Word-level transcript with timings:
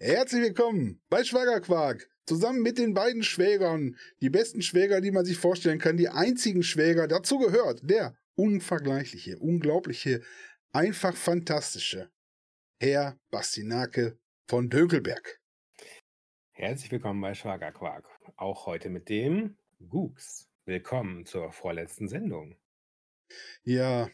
Herzlich 0.00 0.42
willkommen 0.42 1.00
bei 1.08 1.24
Schwagerquark. 1.24 2.08
Zusammen 2.26 2.62
mit 2.62 2.78
den 2.78 2.94
beiden 2.94 3.22
Schwägern, 3.22 3.96
die 4.20 4.30
besten 4.30 4.60
Schwäger, 4.62 5.00
die 5.00 5.10
man 5.10 5.24
sich 5.24 5.38
vorstellen 5.38 5.78
kann, 5.78 5.96
die 5.96 6.08
einzigen 6.08 6.62
Schwäger, 6.62 7.08
dazu 7.08 7.38
gehört 7.38 7.80
der 7.82 8.16
unvergleichliche, 8.36 9.38
unglaubliche, 9.38 10.22
einfach 10.72 11.16
fantastische 11.16 12.10
Herr 12.80 13.18
Bastinake 13.30 14.18
von 14.46 14.68
Dökelberg. 14.68 15.40
Herzlich 16.52 16.92
willkommen 16.92 17.20
bei 17.20 17.34
Schwagerquark. 17.34 18.06
Auch 18.36 18.66
heute 18.66 18.90
mit 18.90 19.08
dem 19.08 19.56
Gux. 19.88 20.48
Willkommen 20.66 21.24
zur 21.24 21.50
vorletzten 21.50 22.08
Sendung. 22.08 22.56
Ja, 23.64 24.10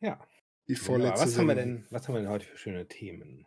Ja, 0.00 0.24
die 0.68 0.74
vorletzte 0.76 1.26
was 1.26 1.38
haben 1.38 1.46
wir 1.46 1.54
Sendung. 1.54 1.82
denn, 1.82 1.86
was 1.90 2.06
haben 2.06 2.14
wir 2.14 2.20
denn 2.20 2.30
heute 2.30 2.44
für 2.46 2.58
schöne 2.58 2.86
Themen? 2.86 3.46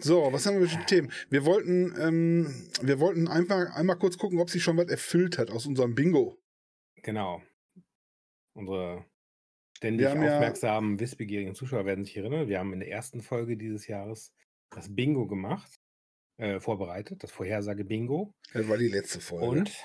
So, 0.00 0.32
was 0.32 0.46
haben 0.46 0.60
wir 0.60 0.68
für 0.68 0.84
Themen? 0.86 1.12
Wir 1.28 1.44
wollten, 1.44 1.94
ähm, 2.00 2.70
wir 2.80 3.00
wollten 3.00 3.28
einfach 3.28 3.74
einmal 3.74 3.98
kurz 3.98 4.16
gucken, 4.16 4.38
ob 4.40 4.48
sich 4.48 4.62
schon 4.62 4.78
was 4.78 4.88
erfüllt 4.88 5.36
hat 5.36 5.50
aus 5.50 5.66
unserem 5.66 5.94
Bingo. 5.94 6.38
Genau. 7.02 7.42
Unsere 8.54 9.04
ständig 9.76 10.06
haben 10.06 10.22
ja- 10.22 10.36
aufmerksamen, 10.36 10.98
wissbegierigen 11.00 11.54
Zuschauer 11.54 11.84
werden 11.84 12.04
sich 12.04 12.16
erinnern. 12.16 12.48
Wir 12.48 12.58
haben 12.58 12.72
in 12.72 12.80
der 12.80 12.90
ersten 12.90 13.20
Folge 13.20 13.56
dieses 13.58 13.86
Jahres 13.86 14.32
das 14.70 14.94
Bingo 14.94 15.26
gemacht, 15.26 15.70
äh, 16.38 16.60
vorbereitet, 16.60 17.22
das 17.22 17.30
Vorhersage-Bingo. 17.30 18.34
Das 18.54 18.68
war 18.68 18.78
die 18.78 18.88
letzte 18.88 19.20
Folge. 19.20 19.46
Und 19.46 19.84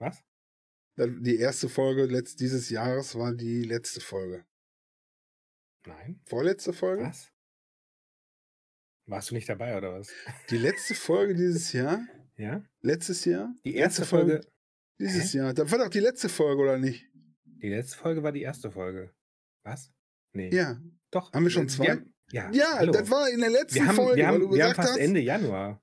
was? 0.00 0.24
Die 0.96 1.36
erste 1.36 1.68
Folge 1.68 2.06
letzt, 2.06 2.40
dieses 2.40 2.70
Jahres 2.70 3.16
war 3.16 3.32
die 3.32 3.62
letzte 3.62 4.00
Folge. 4.00 4.44
Nein. 5.86 6.20
Vorletzte 6.24 6.72
Folge? 6.72 7.04
Was? 7.04 7.33
Warst 9.06 9.30
du 9.30 9.34
nicht 9.34 9.48
dabei 9.48 9.76
oder 9.76 9.92
was? 9.98 10.08
Die 10.50 10.56
letzte 10.58 10.94
Folge 10.94 11.34
dieses 11.34 11.72
Jahr? 11.72 12.06
Ja? 12.36 12.62
Letztes 12.80 13.24
Jahr? 13.24 13.54
Die 13.64 13.70
Letzte 13.72 13.80
erste 13.80 14.04
Folge, 14.06 14.40
Dieses 14.98 15.32
Jahr. 15.32 15.52
Das 15.52 15.70
war 15.70 15.78
doch 15.78 15.88
die 15.88 16.00
letzte 16.00 16.28
Folge, 16.28 16.62
oder 16.62 16.78
nicht? 16.78 17.04
die 17.44 17.68
letzte 17.70 17.96
Folge 17.96 18.22
war 18.22 18.32
die 18.32 18.42
erste 18.42 18.70
Folge. 18.70 19.10
Was? 19.64 19.90
Nee. 20.34 20.50
Ja. 20.54 20.78
Doch. 21.10 21.32
Haben 21.32 21.44
wir 21.44 21.50
schon 21.50 21.68
zwei? 21.68 21.86
haben- 21.92 22.14
ja, 22.32 22.50
Ja, 22.52 22.74
hallo. 22.78 22.92
das 22.92 23.10
war 23.10 23.28
in 23.30 23.40
der 23.40 23.50
letzten 23.50 23.76
wir 23.76 23.86
haben, 23.86 23.96
Folge, 23.96 24.16
wir 24.16 24.26
haben, 24.26 24.40
du 24.40 24.52
wir 24.52 24.64
haben 24.64 24.74
fast 24.74 24.90
hast. 24.92 24.96
Ende 24.98 25.20
Januar. 25.20 25.82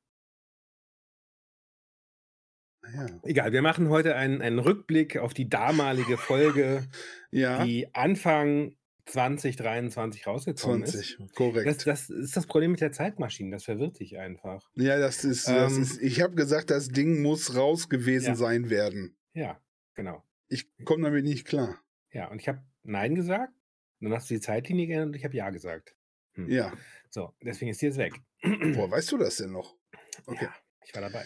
Ja. 2.94 3.08
Egal, 3.23 3.53
wir 3.53 3.61
machen 3.61 3.89
heute 3.89 4.16
einen, 4.16 4.41
einen 4.41 4.59
Rückblick 4.59 5.17
auf 5.17 5.33
die 5.33 5.47
damalige 5.47 6.17
Folge, 6.17 6.88
ja. 7.31 7.63
die 7.63 7.94
Anfang 7.94 8.75
2023 9.11 10.25
rausgekommen 10.27 10.85
20, 10.85 11.19
ist. 11.19 11.35
korrekt. 11.35 11.67
Das, 11.67 11.77
das 11.79 12.09
ist 12.09 12.35
das 12.37 12.47
Problem 12.47 12.71
mit 12.71 12.81
der 12.81 12.91
Zeitmaschine, 12.91 13.51
das 13.51 13.63
verwirrt 13.65 13.99
dich 13.99 14.17
einfach. 14.17 14.69
ja, 14.75 14.97
das 14.97 15.23
ist, 15.23 15.47
das 15.47 15.73
Ähm, 15.73 15.81
ist 15.83 16.01
ich 16.01 16.21
habe 16.21 16.35
gesagt, 16.35 16.69
das 16.71 16.87
Ding 16.87 17.21
muss 17.21 17.55
raus 17.55 17.89
gewesen 17.89 18.29
Ja. 18.29 18.35
sein 18.35 18.69
werden. 18.69 19.17
Ja, 19.33 19.59
genau. 19.95 20.23
Ich 20.47 20.67
komme 20.85 21.03
damit 21.03 21.23
nicht 21.25 21.45
klar. 21.45 21.79
Ja, 22.11 22.27
und 22.29 22.41
ich 22.41 22.47
habe 22.47 22.61
Nein 22.83 23.15
gesagt, 23.15 23.53
dann 23.99 24.13
hast 24.13 24.29
du 24.29 24.33
die 24.33 24.41
Zeitlinie 24.41 24.87
geändert 24.87 25.07
und 25.09 25.15
ich 25.15 25.23
habe 25.23 25.35
Ja 25.35 25.49
gesagt. 25.49 25.95
Hm. 26.33 26.49
Ja. 26.49 26.73
So, 27.09 27.33
deswegen 27.43 27.71
ist 27.71 27.81
die 27.81 27.87
jetzt 27.87 27.97
weg. 27.97 28.13
Woher 28.41 28.89
weißt 28.91 29.11
du 29.11 29.17
das 29.17 29.37
denn 29.37 29.51
noch? 29.51 29.75
Okay. 30.25 30.45
Ja, 30.45 30.53
ich 30.85 30.93
war 30.95 31.01
dabei. 31.01 31.25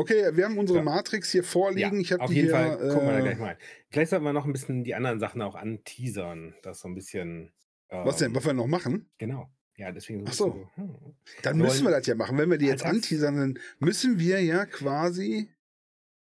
Okay, 0.00 0.36
wir 0.36 0.44
haben 0.44 0.56
unsere 0.58 0.78
Ja. 0.78 0.84
Matrix 0.84 1.30
hier 1.30 1.44
vorliegen. 1.44 2.00
ich 2.00 2.12
habe 2.12 2.22
auf 2.22 2.30
jeden 2.32 2.46
hier, 2.48 2.54
Fall. 2.56 2.78
Gucken 2.78 3.06
wir 3.06 3.12
da 3.12 3.18
äh, 3.18 3.22
gleich 3.22 3.38
mal. 3.38 3.46
rein. 3.48 3.56
Vielleicht 3.90 4.10
sollten 4.10 4.24
wir 4.24 4.32
noch 4.32 4.46
ein 4.46 4.52
bisschen 4.52 4.82
die 4.84 4.94
anderen 4.94 5.20
Sachen 5.20 5.42
auch 5.42 5.54
anteasern, 5.54 6.54
das 6.62 6.80
so 6.80 6.88
ein 6.88 6.94
bisschen. 6.94 7.52
Was 7.88 8.16
denn, 8.18 8.28
ähm, 8.30 8.36
was 8.36 8.44
wir 8.46 8.52
noch 8.52 8.66
machen? 8.66 9.10
Genau. 9.18 9.50
Ja, 9.76 9.92
deswegen. 9.92 10.24
Ach 10.28 10.32
so. 10.32 10.50
bisschen 10.52 10.70
hm. 10.76 11.14
Dann 11.42 11.58
wir 11.58 11.64
müssen 11.64 11.84
wir 11.84 11.90
das 11.90 12.06
ja 12.06 12.14
machen. 12.14 12.38
Wenn 12.38 12.50
wir 12.50 12.58
die 12.58 12.66
jetzt 12.66 12.84
anteasern, 12.84 13.36
dann 13.36 13.58
müssen 13.78 14.18
wir 14.18 14.42
ja 14.42 14.64
quasi. 14.66 15.48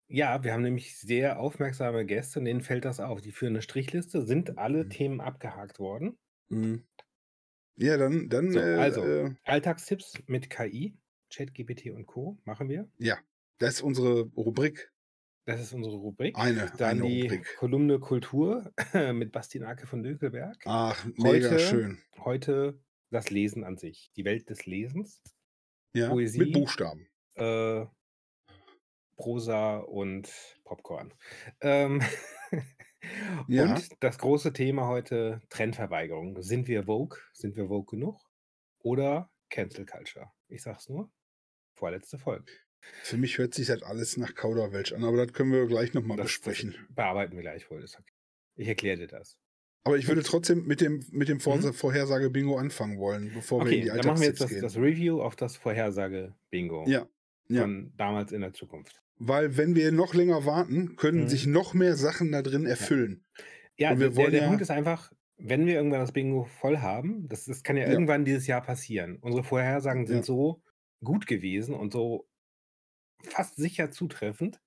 Ja, 0.08 0.44
wir 0.44 0.52
haben 0.52 0.62
nämlich 0.62 0.96
sehr 0.98 1.40
aufmerksame 1.40 2.06
Gäste, 2.06 2.38
und 2.38 2.44
denen 2.44 2.60
fällt 2.60 2.84
das 2.84 3.00
auf. 3.00 3.20
Die 3.20 3.32
führen 3.32 3.54
eine 3.54 3.62
Strichliste, 3.62 4.22
sind 4.22 4.56
alle 4.58 4.84
Mhm. 4.84 4.90
Themen 4.90 5.20
abgehakt 5.20 5.78
worden. 5.80 6.16
Mh. 6.48 6.78
Ja, 7.78 7.96
dann, 7.98 8.28
dann 8.28 8.52
So, 8.52 8.58
äh, 8.60 8.74
also. 8.76 9.04
äh, 9.04 9.34
Alltagstipps 9.44 10.14
mit 10.26 10.48
KI, 10.48 10.96
ChatGPT 11.34 11.90
und 11.90 12.06
Co. 12.06 12.38
machen 12.44 12.68
wir. 12.68 12.88
Das 13.58 13.74
ist 13.74 13.82
unsere 13.82 14.22
Rubrik. 14.36 14.92
Das 15.46 15.60
ist 15.60 15.72
unsere 15.72 15.94
Rubrik. 15.96 16.36
Eine, 16.36 16.72
Dann 16.76 17.00
eine 17.00 17.08
die 17.08 17.22
Rubrik. 17.22 17.56
Kolumne 17.58 17.98
Kultur 18.00 18.72
mit 19.14 19.30
Bastinake 19.32 19.86
von 19.86 20.02
Dökelberg. 20.02 20.56
Ach, 20.64 21.04
mega 21.16 21.50
Heute- 21.50 21.58
schön. 21.60 22.02
Heute 22.18 22.80
das 23.10 23.30
Lesen 23.30 23.62
an 23.64 23.76
sich, 23.78 24.10
die 24.16 24.24
Welt 24.24 24.50
des 24.50 24.66
Lesens. 24.66 25.22
Ja, 25.94 26.08
Poesie. 26.10 26.40
mit 26.40 26.52
Buchstaben. 26.52 27.08
äh, 27.36 27.86
Prosa 29.16 29.78
und 29.78 30.30
Popcorn. 30.64 31.14
Ähm, 31.60 32.02
Ja. 33.46 33.62
Und 33.74 34.02
das 34.02 34.18
große 34.18 34.52
Thema 34.52 34.88
heute: 34.88 35.40
Trendverweigerung. 35.48 36.42
Sind 36.42 36.66
wir 36.66 36.84
Vogue? 36.84 37.16
Sind 37.32 37.54
wir 37.54 37.68
Vogue 37.68 37.86
genug? 37.86 38.20
Oder 38.80 39.30
Cancel 39.48 39.86
Culture? 39.86 40.32
Ich 40.48 40.62
sag's 40.64 40.88
nur. 40.88 41.08
Vorletzte 41.78 42.18
Folge. 42.18 42.50
Für 43.02 43.16
mich 43.16 43.38
hört 43.38 43.54
sich 43.54 43.66
das 43.68 43.82
alles 43.82 44.16
nach 44.16 44.34
Kauderwelsch 44.34 44.92
an, 44.92 45.04
aber 45.04 45.18
das 45.24 45.32
können 45.32 45.52
wir 45.52 45.66
gleich 45.66 45.94
nochmal 45.94 46.16
besprechen. 46.18 46.74
bearbeiten 46.94 47.34
wir 47.36 47.42
gleich 47.42 47.70
wohl. 47.70 47.82
Ist 47.82 47.98
okay. 47.98 48.12
Ich 48.56 48.68
erkläre 48.68 48.98
dir 48.98 49.06
das. 49.06 49.36
Aber 49.84 49.96
ich 49.96 50.08
würde 50.08 50.22
trotzdem 50.24 50.66
mit 50.66 50.80
dem, 50.80 51.04
mit 51.12 51.28
dem 51.28 51.38
Vorsa- 51.38 51.72
Vorhersage-Bingo 51.72 52.56
anfangen 52.56 52.98
wollen, 52.98 53.30
bevor 53.32 53.64
wir 53.64 53.70
in 53.72 53.78
Mhm. 53.78 53.82
Okay, 53.82 53.82
die 53.82 53.88
dann 54.02 54.06
machen 54.06 54.20
wir 54.20 54.26
jetzt 54.26 54.40
Alltagstipps 54.40 54.40
das, 54.40 54.50
gehen. 54.50 54.62
das 54.62 54.76
Review 54.76 55.20
auf 55.22 55.36
das 55.36 55.56
Vorhersage-Bingo 55.56 56.84
ja, 56.88 57.06
ja. 57.48 57.60
von 57.62 57.92
damals 57.96 58.32
in 58.32 58.40
der 58.40 58.52
Zukunft. 58.52 59.00
weil 59.18 59.56
wenn 59.56 59.74
wir 59.74 59.92
noch 59.92 60.12
länger 60.14 60.44
warten, 60.44 60.96
können 60.96 61.22
Mhm. 61.24 61.28
sich 61.28 61.46
noch 61.46 61.72
mehr 61.74 61.96
Sachen 61.96 62.32
da 62.32 62.42
drin 62.42 62.66
erfüllen. 62.66 63.24
Ja, 63.78 63.92
Und 63.92 64.00
wir 64.00 64.08
der, 64.08 64.16
wollen 64.16 64.30
der 64.32 64.40
ja- 64.42 64.46
Punkt 64.48 64.62
ist 64.62 64.70
einfach, 64.70 65.12
wenn 65.38 65.66
wir 65.66 65.74
irgendwann 65.74 66.00
das 66.00 66.12
Bingo 66.12 66.44
voll 66.44 66.78
haben, 66.78 67.28
das, 67.28 67.44
das 67.44 67.62
kann 67.62 67.76
ja, 67.76 67.84
Ja. 67.84 67.90
irgendwann 67.92 68.24
dieses 68.24 68.46
Jahr 68.46 68.62
passieren. 68.62 69.18
Unsere 69.20 69.44
Vorhersagen 69.44 70.06
sind 70.06 70.16
Ja. 70.18 70.22
so 70.22 70.62
gut 71.04 71.26
gewesen 71.26 71.74
und 71.74 71.92
so 71.92 72.26
fast 73.22 73.56
sicher 73.56 73.90
zutreffend, 73.90 74.60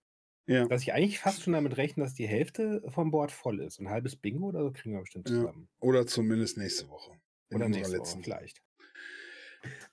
Ja. 0.48 0.68
dass 0.68 0.82
ich 0.82 0.94
eigentlich 0.94 1.20
fast 1.20 1.44
schon 1.44 1.54
damit 1.54 1.78
rechne, 1.78 2.04
dass 2.04 2.14
die 2.14 2.28
Hälfte 2.28 2.82
vom 2.90 3.12
Board 3.12 3.32
voll 3.32 3.60
ist. 3.62 3.80
Ein 3.80 3.90
halbes 3.90 4.16
Bingo 4.16 4.48
oder 4.48 4.64
so 4.64 4.72
kriegen 4.72 4.94
wir 4.96 5.02
bestimmt 5.02 5.30
Ja. 5.30 5.36
zusammen. 5.36 5.70
Oder 5.80 6.06
zumindest 6.08 6.58
nächste 6.58 6.88
Woche. 6.90 7.14
In 7.50 7.58
Oder 7.58 7.70
nächste 7.70 7.94
Woche 7.98 7.98
letzten. 7.98 8.24
vielleicht. 8.24 8.62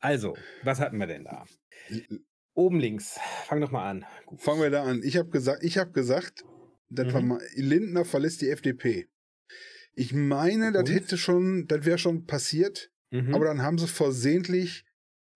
Also, 0.01 0.37
was 0.63 0.81
hatten 0.81 0.99
wir 0.99 1.07
denn 1.07 1.25
da? 1.25 1.45
Oben 2.55 2.79
links. 2.81 3.19
Fang 3.47 3.61
doch 3.61 3.71
mal 3.71 3.89
an. 3.91 4.07
Gut. 4.25 4.41
Fangen 4.41 4.63
wir 4.63 4.71
da 4.71 4.85
an. 4.85 5.03
Ich 5.05 5.17
habe 5.17 5.29
gesagt, 5.31 5.63
ich 5.63 5.79
habe 5.79 5.93
gesagt, 5.93 6.45
Mhm. 6.89 7.41
Lindner 7.57 8.05
verlässt 8.05 8.41
die 8.43 8.49
FDP. 8.49 9.09
Ich 9.95 10.13
meine, 10.15 10.71
das 10.73 10.89
hätte 10.89 11.19
schon, 11.19 11.67
das 11.67 11.85
wäre 11.85 11.99
schon 11.99 12.27
passiert, 12.27 12.93
Mhm. 13.11 13.35
aber 13.35 13.45
dann 13.47 13.61
haben 13.63 13.77
sie 13.79 13.89
versehentlich, 13.89 14.85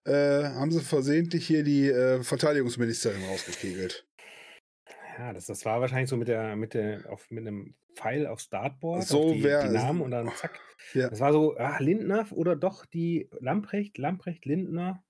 äh, 0.05 0.45
haben 0.45 0.71
sie 0.71 0.81
versehentlich 0.81 1.47
hier 1.47 1.63
die 1.63 1.89
äh, 1.89 2.23
Verteidigungsministerin 2.23 3.23
rausgekegelt. 3.25 4.07
Ja, 5.19 5.33
das, 5.33 5.47
das 5.47 5.65
war 5.65 5.81
wahrscheinlich 5.81 6.09
so 6.09 6.17
mit 6.17 6.29
der, 6.29 6.57
mit 6.57 6.75
der, 6.75 7.11
auf, 7.11 7.31
mit 7.31 7.47
einem 7.47 7.75
Pfeil 7.95 8.27
aufs 8.27 8.49
Dartboard, 8.49 9.05
So 9.07 9.29
auf 9.29 9.33
die, 9.35 9.45
wär 9.45 9.67
die 9.69 9.75
Namen 9.75 10.01
und 10.01 10.11
dann 10.13 10.31
zack. 10.35 10.59
Ja. 10.95 11.11
Das 11.11 11.21
war 11.21 11.33
so, 11.33 11.57
ah, 11.59 11.79
Lindner 11.79 12.27
oder 12.31 12.57
doch 12.57 12.87
die 12.87 13.29
Lamprecht, 13.41 13.99
Lamprecht, 13.99 14.47
Lindner. 14.47 15.05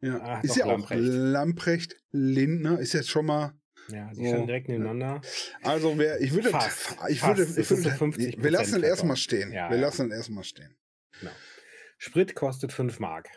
Ja. 0.00 0.18
Ah, 0.20 0.40
ist 0.40 0.56
ja 0.56 0.64
auch 0.64 0.70
Lamprecht. 0.70 1.02
Lamprecht, 1.02 1.96
Lindner, 2.12 2.78
ist 2.80 2.94
jetzt 2.94 3.10
schon 3.10 3.26
mal, 3.26 3.52
Ja, 3.88 4.08
die 4.10 4.16
So, 4.24 4.26
standen 4.28 4.46
direkt 4.46 4.68
ja. 4.68 4.74
nebeneinander. 4.74 5.20
also 5.62 5.98
wer, 5.98 6.20
ich 6.20 6.32
würde, 6.32 6.48
Fast, 6.48 6.96
ich 7.08 7.20
fast. 7.20 7.38
würde, 7.38 7.60
ich 7.60 7.68
so 7.68 7.76
würde, 7.76 7.90
50% 7.90 8.42
wir 8.42 8.50
lassen 8.50 8.64
es 8.64 8.70
Treffer. 8.72 8.86
erstmal 8.86 9.16
stehen. 9.16 9.52
Ja, 9.52 9.68
wir 9.68 9.76
ja. 9.76 9.82
lassen 9.82 10.10
es 10.10 10.16
erstmal 10.16 10.44
stehen. 10.44 10.74
Genau. 11.20 11.32
Sprit 11.98 12.34
kostet 12.34 12.72
5 12.72 12.98
Mark. 13.00 13.28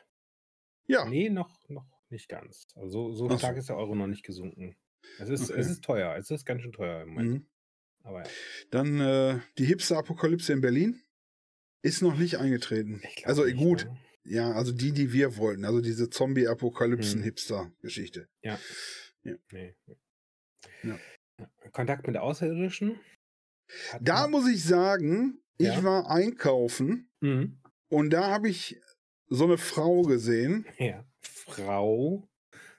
Ja, 0.88 1.06
Nee, 1.06 1.30
noch, 1.30 1.50
noch 1.70 1.86
nicht 2.10 2.28
ganz. 2.30 2.68
Also 2.76 3.12
so, 3.12 3.28
Ach 3.30 3.38
stark 3.40 3.56
so. 3.56 3.60
ist 3.60 3.70
der 3.70 3.78
Euro 3.78 3.96
noch 3.96 4.08
nicht 4.08 4.24
gesunken. 4.24 4.76
Es 5.20 5.30
ist, 5.30 5.50
Okay. 5.52 5.60
es 5.60 5.70
ist 5.70 5.84
teuer. 5.84 6.16
Es 6.18 6.30
ist 6.32 6.46
ganz 6.46 6.62
schön 6.62 6.72
teuer 6.74 7.02
im 7.04 7.10
Moment. 7.10 7.30
mhm. 7.32 7.48
Aber 8.04 8.24
ja. 8.24 8.30
Dann 8.72 9.00
äh, 9.00 9.40
die 9.58 9.66
Hipster-Apokalypse 9.66 10.54
in 10.54 10.62
Berlin 10.62 11.02
ist 11.84 12.02
noch 12.04 12.18
nicht 12.18 12.38
eingetreten. 12.38 13.02
Also 13.24 13.46
nicht, 13.46 13.58
gut, 13.58 13.86
ne? 13.86 13.98
ja, 14.24 14.52
also 14.52 14.72
die, 14.72 14.92
die 14.92 15.12
wir 15.14 15.38
wollten, 15.38 15.66
also 15.66 15.82
diese. 15.82 16.10
Zombie-Apokalypsen-Hipster-Geschichte. 16.12 18.28
Nee. 19.24 19.76
Ja. 20.84 21.00
Kontakt 21.72 22.06
mit 22.08 22.18
Außerirdischen? 22.18 23.00
Hat 23.92 24.02
Da 24.08 24.28
muss 24.28 24.48
ich 24.48 24.64
sagen, 24.64 25.40
ich 25.58 25.68
Ja. 25.68 25.84
war 25.84 26.10
einkaufen 26.10 27.10
Mhm. 27.22 27.60
und 27.90 28.12
da 28.12 28.30
habe 28.30 28.50
ich 28.50 28.80
so 29.28 29.46
eine 29.46 29.58
Frau 29.58 30.02
gesehen. 30.04 30.66
Ja. 30.78 31.04
Frau. 31.22 32.28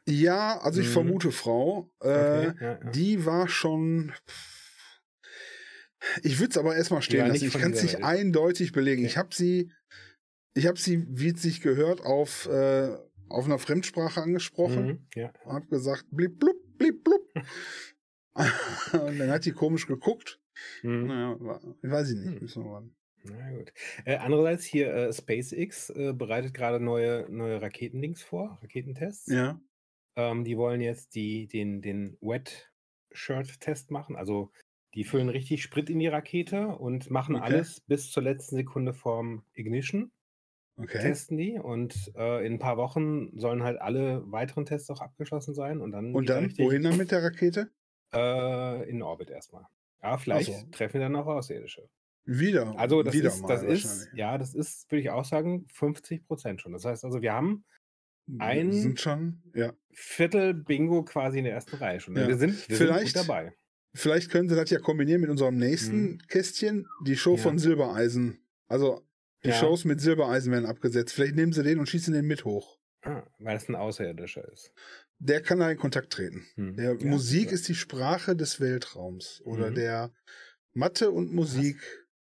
Ja, 0.08 0.58
also 0.60 0.80
ich 0.80 0.88
Mhm. 0.88 0.92
vermute 0.92 1.32
Frau. 1.32 1.90
Äh, 2.00 2.08
Okay, 2.48 2.52
ja, 2.60 2.78
ja. 2.82 2.90
Die 2.90 3.24
war 3.26 3.48
schon. 3.48 4.12
Ich 6.22 6.38
würde 6.38 6.50
es 6.50 6.58
aber 6.58 6.76
erstmal 6.76 7.02
stehen 7.02 7.26
lassen. 7.26 7.46
Ich 7.46 7.52
kann 7.52 7.72
es 7.72 7.82
nicht 7.82 7.94
Welt. 7.94 8.04
eindeutig 8.04 8.72
belegen. 8.72 9.02
Okay. 9.02 9.10
Ich 9.10 9.16
habe 9.16 9.34
sie 9.34 9.72
ich 10.54 10.66
habe 10.66 10.78
sie, 10.78 11.04
wie 11.10 11.32
es 11.34 11.42
sich 11.42 11.60
gehört, 11.60 12.00
auf, 12.00 12.46
äh, 12.46 12.96
auf 13.28 13.44
einer 13.44 13.58
Fremdsprache 13.58 14.22
angesprochen. 14.22 14.86
Mhm, 14.86 15.06
ja. 15.14 15.32
Hab 15.44 15.68
gesagt, 15.68 16.06
blip, 16.10 16.38
blub, 16.38 16.56
blip, 16.78 17.04
blub. 17.04 17.20
und 18.94 19.18
dann 19.18 19.30
hat 19.30 19.44
die 19.44 19.52
komisch 19.52 19.86
geguckt. 19.86 20.40
Mhm. 20.82 21.06
Naja, 21.08 21.36
war, 21.40 21.60
weiß 21.82 22.10
ich 22.12 22.16
nicht. 22.40 22.54
Hm. 22.54 22.95
Na 23.30 23.50
gut. 23.50 23.72
Äh, 24.04 24.16
andererseits 24.16 24.64
hier 24.64 24.92
äh, 24.94 25.12
SpaceX 25.12 25.90
äh, 25.90 26.12
bereitet 26.12 26.54
gerade 26.54 26.80
neue, 26.80 27.26
neue 27.30 27.60
Raketendings 27.60 28.22
vor, 28.22 28.58
Raketentests. 28.62 29.30
Ja. 29.30 29.60
Ähm, 30.16 30.44
die 30.44 30.56
wollen 30.56 30.80
jetzt 30.80 31.14
die, 31.14 31.46
den, 31.46 31.82
den 31.82 32.16
Wet-Shirt-Test 32.20 33.90
machen. 33.90 34.16
Also 34.16 34.50
die 34.94 35.04
füllen 35.04 35.28
richtig 35.28 35.62
Sprit 35.62 35.90
in 35.90 35.98
die 35.98 36.06
Rakete 36.06 36.68
und 36.68 37.10
machen 37.10 37.36
Okay. 37.36 37.44
alles 37.44 37.80
bis 37.82 38.10
zur 38.10 38.22
letzten 38.22 38.56
Sekunde 38.56 38.94
vorm 38.94 39.44
Ignition. 39.52 40.10
Okay. 40.78 40.98
Testen 40.98 41.38
die 41.38 41.58
und 41.58 42.12
äh, 42.16 42.46
in 42.46 42.54
ein 42.54 42.58
paar 42.58 42.76
Wochen 42.76 43.38
sollen 43.38 43.62
halt 43.62 43.80
alle 43.80 44.30
weiteren 44.30 44.66
Tests 44.66 44.90
auch 44.90 45.00
abgeschlossen 45.00 45.54
sein 45.54 45.80
und 45.80 45.90
dann, 45.90 46.14
Und 46.14 46.28
dann, 46.28 46.44
richtig, 46.44 46.66
wohin 46.66 46.82
dann 46.82 46.98
mit 46.98 47.10
der 47.10 47.22
Rakete? 47.22 47.70
Äh, 48.14 48.88
in 48.88 49.02
Orbit 49.02 49.30
erstmal. 49.30 49.66
Ja, 50.02 50.18
vielleicht 50.18 50.52
so. 50.52 50.66
treffen 50.72 50.94
wir 50.94 51.00
dann 51.00 51.16
auch 51.16 51.26
Außerirdische. 51.26 51.88
Wieder. 52.26 52.76
Also 52.78 53.02
das 53.02 53.14
wieder 53.14 53.28
ist, 53.28 53.42
das 53.46 53.62
ist, 53.62 54.08
ja, 54.14 54.36
das 54.36 54.54
ist, 54.54 54.90
würde 54.90 55.00
ich 55.02 55.10
auch 55.10 55.24
sagen, 55.24 55.66
50 55.72 56.26
Prozent 56.26 56.60
schon. 56.60 56.72
Das 56.72 56.84
heißt 56.84 57.04
also, 57.04 57.22
wir 57.22 57.32
haben 57.32 57.64
ein- 58.38 58.72
Sind 58.72 59.00
schon, 59.00 59.42
ja. 59.54 59.72
Viertel 59.92 60.52
Bingo 60.52 61.04
quasi 61.04 61.38
in 61.38 61.44
der 61.44 61.54
ersten 61.54 61.76
Reihe 61.76 62.00
schon. 62.00 62.16
Ja. 62.16 62.26
Wir 62.26 62.36
sind, 62.36 62.68
wir 62.68 62.76
Vielleicht- 62.76 63.14
sind 63.14 63.28
dabei. 63.28 63.54
Vielleicht 63.94 64.30
können 64.30 64.48
sie 64.48 64.56
das 64.56 64.68
ja 64.70 64.78
kombinieren 64.80 65.20
mit 65.22 65.30
unserem 65.30 65.56
nächsten 65.56 66.02
Mhm. 66.02 66.18
Kästchen, 66.28 66.86
die 67.06 67.16
Show 67.16 67.36
Ja. 67.36 67.42
von 67.42 67.58
Silbereisen. 67.58 68.38
Also 68.68 69.06
die. 69.44 69.52
Shows 69.52 69.84
mit 69.84 70.00
Silbereisen 70.00 70.52
werden 70.52 70.66
abgesetzt. 70.66 71.14
Vielleicht 71.14 71.36
nehmen 71.36 71.52
sie 71.52 71.62
den 71.62 71.78
und 71.78 71.88
schießen 71.88 72.12
den 72.12 72.26
mit 72.26 72.44
hoch. 72.44 72.78
Ah, 73.02 73.22
weil 73.38 73.56
es 73.56 73.68
ein 73.68 73.76
Außerirdischer 73.76 74.46
ist. 74.52 74.72
Der 75.18 75.40
kann 75.40 75.60
da 75.60 75.70
in 75.70 75.78
Kontakt 75.78 76.12
treten. 76.12 76.44
Hm. 76.56 76.76
Der 76.76 76.94
Musik 76.96 77.52
ist 77.52 77.68
die 77.68 77.74
Sprache 77.76 78.34
des 78.34 78.60
Weltraums. 78.60 79.40
Oder 79.44 79.70
Mhm. 79.70 79.74
der 79.76 80.12
Mathe 80.74 81.10
und 81.12 81.32
Musik, 81.32 81.78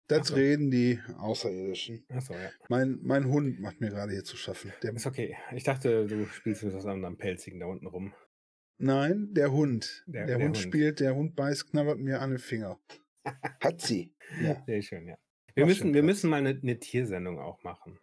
das 0.08 0.28
so. 0.28 0.34
reden 0.34 0.70
die 0.70 1.00
Außerirdischen. 1.18 2.04
Achso, 2.08 2.34
ja. 2.34 2.50
Mein, 2.68 2.98
mein 3.02 3.26
Hund 3.26 3.60
macht 3.60 3.80
mir 3.80 3.90
gerade 3.90 4.12
hier 4.12 4.24
zu 4.24 4.36
schaffen. 4.36 4.72
Der, 4.82 4.92
Ist 4.94 5.06
okay. 5.06 5.36
Ich 5.52 5.64
dachte, 5.64 6.06
du 6.06 6.26
spielst 6.26 6.62
mit 6.64 6.74
was 6.74 6.86
anderem 6.86 7.16
Pelzigen 7.16 7.60
da 7.60 7.66
unten 7.66 7.86
rum. 7.86 8.12
nein, 8.78 9.28
der 9.32 9.52
Hund. 9.52 10.04
Der- 10.06 10.26
Der, 10.26 10.36
der 10.38 10.46
Hund 10.46 10.56
Hund. 10.56 10.58
spielt, 10.58 11.00
der 11.00 11.14
Hund 11.14 11.34
beißt, 11.36 11.70
knabbert 11.70 11.98
mir 11.98 12.20
an 12.20 12.30
den 12.30 12.38
Finger. 12.38 12.78
Hat 13.62 13.80
sie. 13.80 14.14
Ja. 14.42 14.62
Sehr 14.66 14.82
schön, 14.82 15.08
ja. 15.08 15.16
Wir 15.54 15.64
müssen, 15.66 15.82
schön, 15.84 15.94
wir 15.94 16.00
krass. 16.02 16.06
müssen 16.06 16.30
mal 16.30 16.36
eine, 16.36 16.50
eine 16.50 16.78
Tiersendung 16.78 17.38
auch 17.38 17.62
machen. 17.62 17.98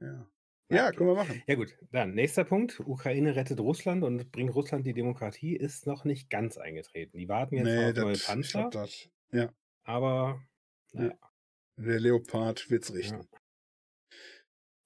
Ja, 0.00 0.28
ja 0.70 0.86
okay. 0.88 0.96
können 0.96 1.10
wir 1.10 1.14
machen. 1.14 1.42
Ja 1.46 1.54
gut, 1.54 1.76
dann 1.92 2.14
nächster 2.14 2.44
Punkt. 2.44 2.80
Ukraine 2.80 3.36
rettet 3.36 3.60
Russland 3.60 4.02
und 4.02 4.32
bringt 4.32 4.54
Russland 4.54 4.84
die 4.86 4.92
Demokratie, 4.94 5.54
ist 5.56 5.86
noch 5.86 6.04
nicht 6.04 6.30
ganz 6.30 6.58
eingetreten. 6.58 7.16
Die 7.16 7.28
warten 7.28 7.54
jetzt 7.56 7.66
noch 7.66 7.72
auf 7.90 7.94
neue 7.94 8.10
das, 8.12 8.20
ich 8.20 8.26
Panzer, 8.26 8.70
das. 8.70 9.08
Ja, 9.32 9.52
aber 9.84 10.42
naja, 10.92 11.14
der 11.80 12.00
Leopard 12.00 12.70
wird's 12.70 12.92
richten. 12.92 13.20
Ja. 13.20 13.38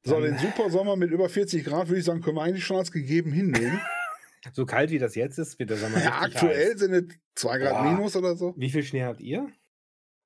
So, 0.06 0.20
den 0.20 0.36
super 0.36 0.68
Sommer 0.70 0.96
mit 0.96 1.10
über 1.10 1.28
40 1.28 1.64
Grad, 1.64 1.88
würde 1.88 1.98
ich 1.98 2.04
sagen, 2.04 2.20
können 2.20 2.36
wir 2.36 2.42
eigentlich 2.42 2.64
schon 2.64 2.76
als 2.76 2.92
gegeben 2.92 3.32
hinnehmen. 3.32 3.80
so 4.52 4.66
kalt 4.66 4.90
wie 4.90 4.98
das 4.98 5.14
jetzt 5.14 5.38
ist, 5.38 5.58
wird 5.58 5.70
der 5.70 5.78
Sommer 5.78 6.02
ja, 6.02 6.20
aktuell 6.20 6.72
heiß. 6.72 6.80
sind 6.80 6.92
es 6.92 7.18
2 7.36 7.58
Grad 7.58 7.72
Boah. 7.72 7.90
minus 7.90 8.14
oder 8.14 8.36
so. 8.36 8.54
Wie 8.56 8.70
viel 8.70 8.82
Schnee 8.82 9.02
habt 9.02 9.20
ihr? 9.20 9.50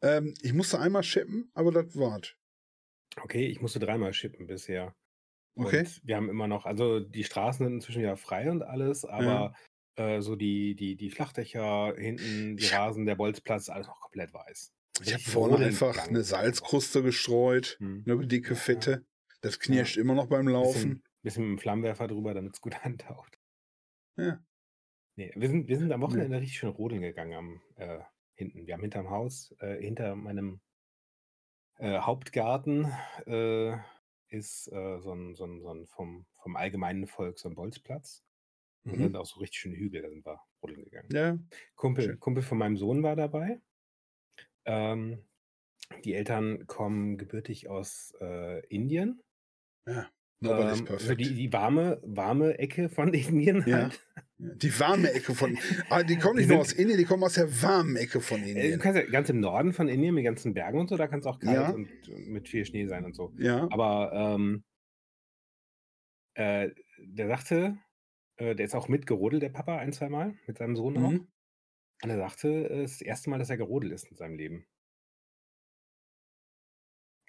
Ähm, 0.03 0.35
ich 0.43 0.53
musste 0.53 0.81
einmal 0.81 1.05
scheppen, 1.05 1.51
aber 1.55 1.71
das 1.71 1.97
war's. 1.97 2.35
Okay, 3.21 3.47
ich 3.47 3.61
musste 3.61 3.79
dreimal 3.79 4.13
schippen 4.13 4.47
bisher. 4.47 4.95
Okay. 5.55 5.81
Und 5.81 6.01
wir 6.05 6.17
haben 6.17 6.29
immer 6.29 6.49
noch, 6.49 6.67
also 6.67 7.01
die 7.01 7.25
Straßen 7.25 7.65
sind 7.65 7.75
inzwischen 7.77 8.03
ja 8.03 8.17
frei 8.17 8.51
und 8.51 8.63
alles, 8.63 9.05
aber 9.05 9.55
äh, 9.97 10.21
so 10.21 10.37
die, 10.37 10.75
die, 10.75 10.97
die 10.97 11.11
Flachdächer 11.11 11.95
hinten, 11.97 12.57
die 12.57 12.67
Rasen, 12.67 13.07
der 13.07 13.17
Bolzplatz, 13.17 13.69
alles 13.69 13.87
noch 13.87 14.01
komplett 14.01 14.33
weiß. 14.33 14.73
Ich 15.03 15.13
habe 15.15 15.23
vorne 15.23 15.57
einfach 15.65 15.99
eine 16.09 16.23
Salzkruste 16.23 17.03
gestreut, 17.03 17.77
Hm. 17.81 18.05
eine 18.07 18.27
dicke, 18.27 18.51
Ja, 18.51 18.55
fette. 18.57 19.07
Das 19.41 19.61
knirscht 19.61 19.97
immer 19.97 20.15
noch 20.15 20.27
beim 20.27 20.49
Laufen. 20.49 20.73
Bisschen, 20.73 21.03
bisschen 21.23 21.43
mit 21.51 21.59
dem 21.59 21.63
Flammenwerfer 21.63 22.09
drüber, 22.09 22.35
damit 22.35 22.55
es 22.55 22.61
gut 22.61 22.75
antaucht. 22.85 23.39
Ja. 24.17 24.43
Nee, 25.17 25.33
wir 25.37 25.49
sind, 25.49 25.69
wir 25.69 25.79
sind 25.79 25.93
am 25.93 26.01
Wochenende 26.01 26.41
richtig 26.41 26.59
schön 26.59 26.69
rodeln 26.71 27.03
gegangen 27.03 27.33
am 27.35 27.61
äh, 27.77 28.01
hinten. 28.35 28.67
Wir 28.67 28.75
haben 28.75 28.83
hinterm 28.83 29.11
Haus, 29.11 29.55
äh, 29.61 29.81
hinter 29.81 30.15
meinem 30.17 30.61
äh, 31.79 31.99
Hauptgarten 31.99 32.93
äh, 33.27 33.77
ist 34.29 34.69
äh, 34.73 35.01
so 35.01 35.13
ein, 35.13 35.35
so 35.35 35.45
ein, 35.45 35.61
so 35.61 35.73
ein 35.73 35.87
vom, 35.87 36.27
vom 36.43 36.57
allgemeinen 36.57 37.07
Volk 37.07 37.39
so 37.39 37.49
ein 37.49 37.55
Bolzplatz. 37.55 38.25
Und 38.85 38.93
da 38.93 38.97
Mhm. 38.99 39.03
sind 39.03 39.17
auch 39.17 39.27
so 39.27 39.41
richtig 39.41 39.59
schöne 39.61 39.77
Hügel, 39.77 40.03
da 40.03 40.09
sind 40.09 40.25
wir 40.25 40.41
rodeln 40.63 40.85
gegangen. 40.85 41.09
Ja, 41.13 41.39
Kumpel, 41.75 42.05
schön. 42.05 42.21
Kumpel 42.21 42.43
von 42.43 42.59
meinem 42.59 42.77
Sohn 42.77 43.03
war 43.03 43.17
dabei. 43.17 43.61
Ähm, 44.69 45.25
die 46.05 46.15
Eltern 46.15 46.67
kommen 46.67 47.19
gebürtig 47.19 47.69
aus 47.69 48.13
äh, 48.21 48.65
Indien. 48.69 49.23
nobody's 50.41 50.79
Ähm, 50.81 50.85
perfect. 50.85 51.21
die, 51.21 51.35
die 51.35 51.53
warme, 51.53 52.01
warme 52.05 52.59
Ecke 52.59 52.89
von 52.89 53.13
Indien 53.15 53.65
Ja. 53.67 53.77
halt. 53.85 54.01
Ja, 54.39 54.55
Die 54.55 54.79
warme 54.79 55.13
Ecke 55.13 55.35
von. 55.35 55.59
Ah, 55.91 56.03
die 56.03 56.17
kommen 56.17 56.37
nicht 56.37 56.49
nur 56.49 56.61
aus 56.61 56.73
Indien, 56.73 56.99
die 56.99 57.05
kommen 57.05 57.25
aus 57.25 57.35
der 57.35 57.63
warmen 57.63 57.97
Ecke 57.97 58.21
von 58.21 58.41
Äh, 58.41 58.45
Du 58.45 58.51
Indien. 58.51 58.79
kannst 58.81 58.99
ja 59.01 59.07
ganz 59.11 59.29
im 59.31 59.41
Norden 59.41 59.73
von 59.73 59.89
Indien 59.89 60.15
mit 60.15 60.25
ganzen 60.25 60.55
Bergen 60.55 60.79
und 60.79 60.89
so, 60.89 60.97
da 60.97 61.09
kann 61.09 61.21
es 61.21 61.27
auch 61.27 61.41
kalt 61.41 61.57
Ja. 61.57 61.71
und 61.71 61.89
mit 62.29 62.49
viel 62.49 62.65
Schnee 62.65 62.87
sein 62.87 63.05
und 63.05 63.15
so. 63.17 63.33
Ja, 63.39 63.67
Aber 63.73 64.13
ähm, 64.13 64.63
äh, 66.35 66.71
der 66.99 67.29
sagte, 67.29 67.79
äh, 68.37 68.55
der 68.55 68.67
ist 68.67 68.75
auch 68.75 68.89
mitgerodelt, 68.89 69.43
der 69.43 69.49
Papa, 69.51 69.79
ein, 69.79 69.93
zwei 69.93 70.09
Mal, 70.09 70.35
mit 70.47 70.59
seinem 70.59 70.77
Sohn 70.77 70.97
auch. 70.99 71.13
Und 72.03 72.11
er 72.11 72.17
sagte, 72.17 72.49
äh, 72.49 72.83
es 72.83 72.93
ist 72.93 73.01
das 73.01 73.07
erste 73.07 73.31
Mal, 73.31 73.39
dass 73.39 73.51
er 73.51 73.57
gerodelt 73.57 73.93
ist 73.93 74.05
in 74.11 74.17
seinem 74.17 74.37
Leben. 74.37 74.67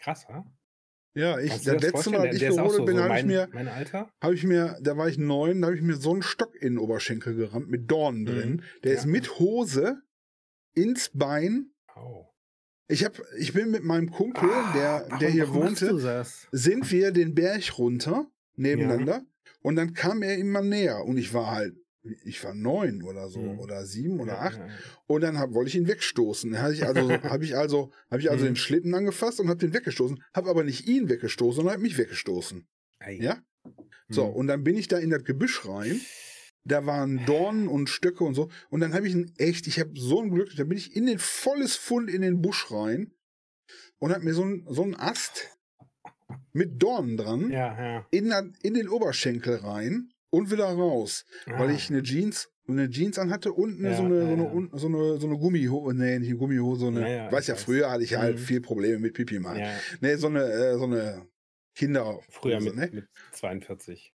Krass, 0.02 0.26
wa? 0.30 0.46
ja, 1.16 1.40
ich, 1.40 1.52
das 1.52 1.66
letzte 1.66 1.90
vorstellen? 1.92 2.18
Mal, 2.18 2.28
als 2.28 2.36
ich 2.36 2.42
gerodelt 2.42 2.72
so, 2.76 2.86
bin, 2.86 2.96
so 2.98 3.04
habe 3.04 3.20
ich 3.20 3.26
mir, 3.26 3.50
mein 3.52 3.68
Alter. 3.68 4.10
habe 4.22 4.34
ich 4.36 4.44
mir, 4.46 4.78
da 4.82 4.96
war 4.96 5.10
ich 5.10 5.18
neun, 5.18 5.62
da 5.62 5.68
habe 5.68 5.76
ich 5.76 5.82
mir 5.84 5.96
so 5.96 6.12
einen 6.14 6.22
Stock 6.22 6.56
in 6.56 6.74
den 6.74 6.78
Oberschenkel 6.78 7.36
gerammt 7.36 7.70
mit 7.70 7.90
Dornen 7.92 8.26
drin. 8.26 8.50
Mhm. 8.52 8.62
Der 8.84 8.94
Ja. 8.94 9.00
ist 9.00 9.06
mit 9.06 9.40
Hose 9.40 10.02
ins 10.76 11.12
Bein. 11.14 11.72
Oh. 11.96 12.26
Ich 12.88 13.04
hab, 13.04 13.20
ich 13.38 13.54
bin 13.54 13.72
mit 13.72 13.84
meinem 13.84 14.10
Kumpel, 14.10 14.50
Ah, 14.50 14.74
der, 14.74 15.06
warum- 15.08 15.20
der 15.20 15.30
hier 15.30 15.54
wohnte, 15.54 16.26
sind 16.52 16.90
wir 16.92 17.12
den 17.12 17.36
Berg 17.36 17.78
runter 17.78 18.32
nebeneinander 18.56 19.26
und 19.62 19.76
dann 19.76 19.94
kam 19.94 20.22
er 20.24 20.38
immer 20.38 20.62
näher 20.62 21.04
und 21.06 21.18
ich 21.18 21.34
war 21.34 21.52
halt, 21.52 21.76
ich 22.24 22.44
war 22.44 22.54
neun 22.54 23.04
oder 23.04 23.30
so 23.30 23.40
Mhm. 23.42 23.60
oder 23.60 23.86
sieben 23.86 24.20
oder 24.20 24.34
Ja, 24.34 24.40
acht 24.42 24.58
ja, 24.60 24.68
und 25.08 25.22
dann 25.22 25.38
hab, 25.38 25.54
wollte 25.54 25.70
ich 25.70 25.76
ihn 25.76 25.88
wegstoßen. 25.88 26.52
Dann 26.52 26.62
habe 26.62 26.74
ich 26.74 26.86
also, 26.86 27.10
habe 27.24 27.44
ich 27.44 27.56
also, 27.58 27.92
habe 28.10 28.22
ich 28.22 28.30
also 28.32 28.44
Mhm. 28.46 28.50
den 28.50 28.56
Schlitten 28.56 28.94
angefasst 28.96 29.40
und 29.40 29.50
habe 29.50 29.60
den 29.60 29.74
weggestoßen, 29.74 30.24
habe 30.34 30.50
aber 30.50 30.64
nicht 30.64 30.88
ihn 30.88 31.10
weggestoßen, 31.10 31.58
sondern 31.58 31.74
habe 31.74 31.84
mich 31.84 31.98
weggestoßen. 31.98 32.68
Ei. 33.00 33.18
Ja? 33.22 33.44
So, 34.08 34.28
Mhm. 34.28 34.34
und 34.34 34.48
dann 34.48 34.64
bin 34.64 34.76
ich 34.78 34.88
da 34.88 34.98
in 34.98 35.10
das 35.10 35.24
Gebüsch 35.24 35.68
rein. 35.68 36.00
Da 36.66 36.86
waren 36.86 37.26
Dornen 37.26 37.68
und 37.68 37.90
Stöcke 37.90 38.24
und 38.24 38.36
so. 38.36 38.50
Und 38.70 38.82
dann 38.82 38.94
habe 38.94 39.08
ich 39.08 39.14
ein 39.16 39.34
echt, 39.38 39.66
ich 39.68 39.80
habe 39.80 39.92
so 39.96 40.22
ein 40.22 40.30
Glück, 40.30 40.56
da 40.56 40.64
bin 40.66 40.78
ich 40.78 40.96
in 40.96 41.06
den 41.06 41.18
volles 41.20 41.76
Fund 41.76 42.10
in 42.10 42.22
den 42.22 42.42
Busch 42.42 42.70
rein 42.72 43.12
und 43.98 44.12
habe 44.14 44.24
mir 44.24 44.34
so 44.34 44.44
ein, 44.44 44.66
so 44.70 44.84
einen 44.84 44.96
Ast 44.96 45.48
mit 46.54 46.82
Dornen 46.82 47.18
dran 47.18 47.50
Ja, 47.52 48.06
in, 48.12 48.32
in 48.62 48.74
den 48.74 48.90
Oberschenkel 48.90 49.56
rein 49.56 50.12
und 50.32 50.52
wieder 50.52 50.66
raus, 50.66 51.26
weil 51.46 51.70
Ah. 51.70 51.74
ich 51.74 51.90
eine 51.90 52.04
Jeans, 52.04 52.50
eine 52.68 52.90
Jeans 52.90 53.18
anhatte 53.18 53.52
und 53.52 53.80
eine, 53.80 53.90
Ja, 53.92 53.98
so, 53.98 54.04
eine, 54.04 54.20
ja, 54.20 54.26
so, 54.28 54.34
eine, 54.34 54.44
ja. 54.72 54.78
so 54.78 54.88
eine 54.88 55.20
so 55.20 55.28
eine 55.28 55.38
Gummihose, 55.38 55.96
nee, 55.98 56.20
nicht 56.20 56.38
Gummihose, 56.38 56.82
so 56.82 56.88
eine, 56.88 57.02
Ja, 57.02 57.08
ja, 57.26 57.32
weiß 57.32 57.48
ja, 57.48 57.56
weiß. 57.56 57.64
früher 57.64 57.90
hatte 57.92 58.04
ich 58.04 58.16
halt 58.16 58.36
Mhm. 58.38 58.42
viel 58.42 58.62
Probleme 58.62 59.00
mit 59.00 59.14
Pipi 59.16 59.40
machen. 59.40 59.60
Ja, 59.60 59.74
Nee, 60.02 60.16
so 60.16 60.28
eine, 60.28 60.44
äh, 60.44 60.78
so 60.78 60.84
eine 60.84 61.28
Kinder. 61.76 62.20
früher 62.30 62.60
mit, 62.62 62.76
ne? 62.76 62.90
mit 62.94 63.08
42. 63.32 64.14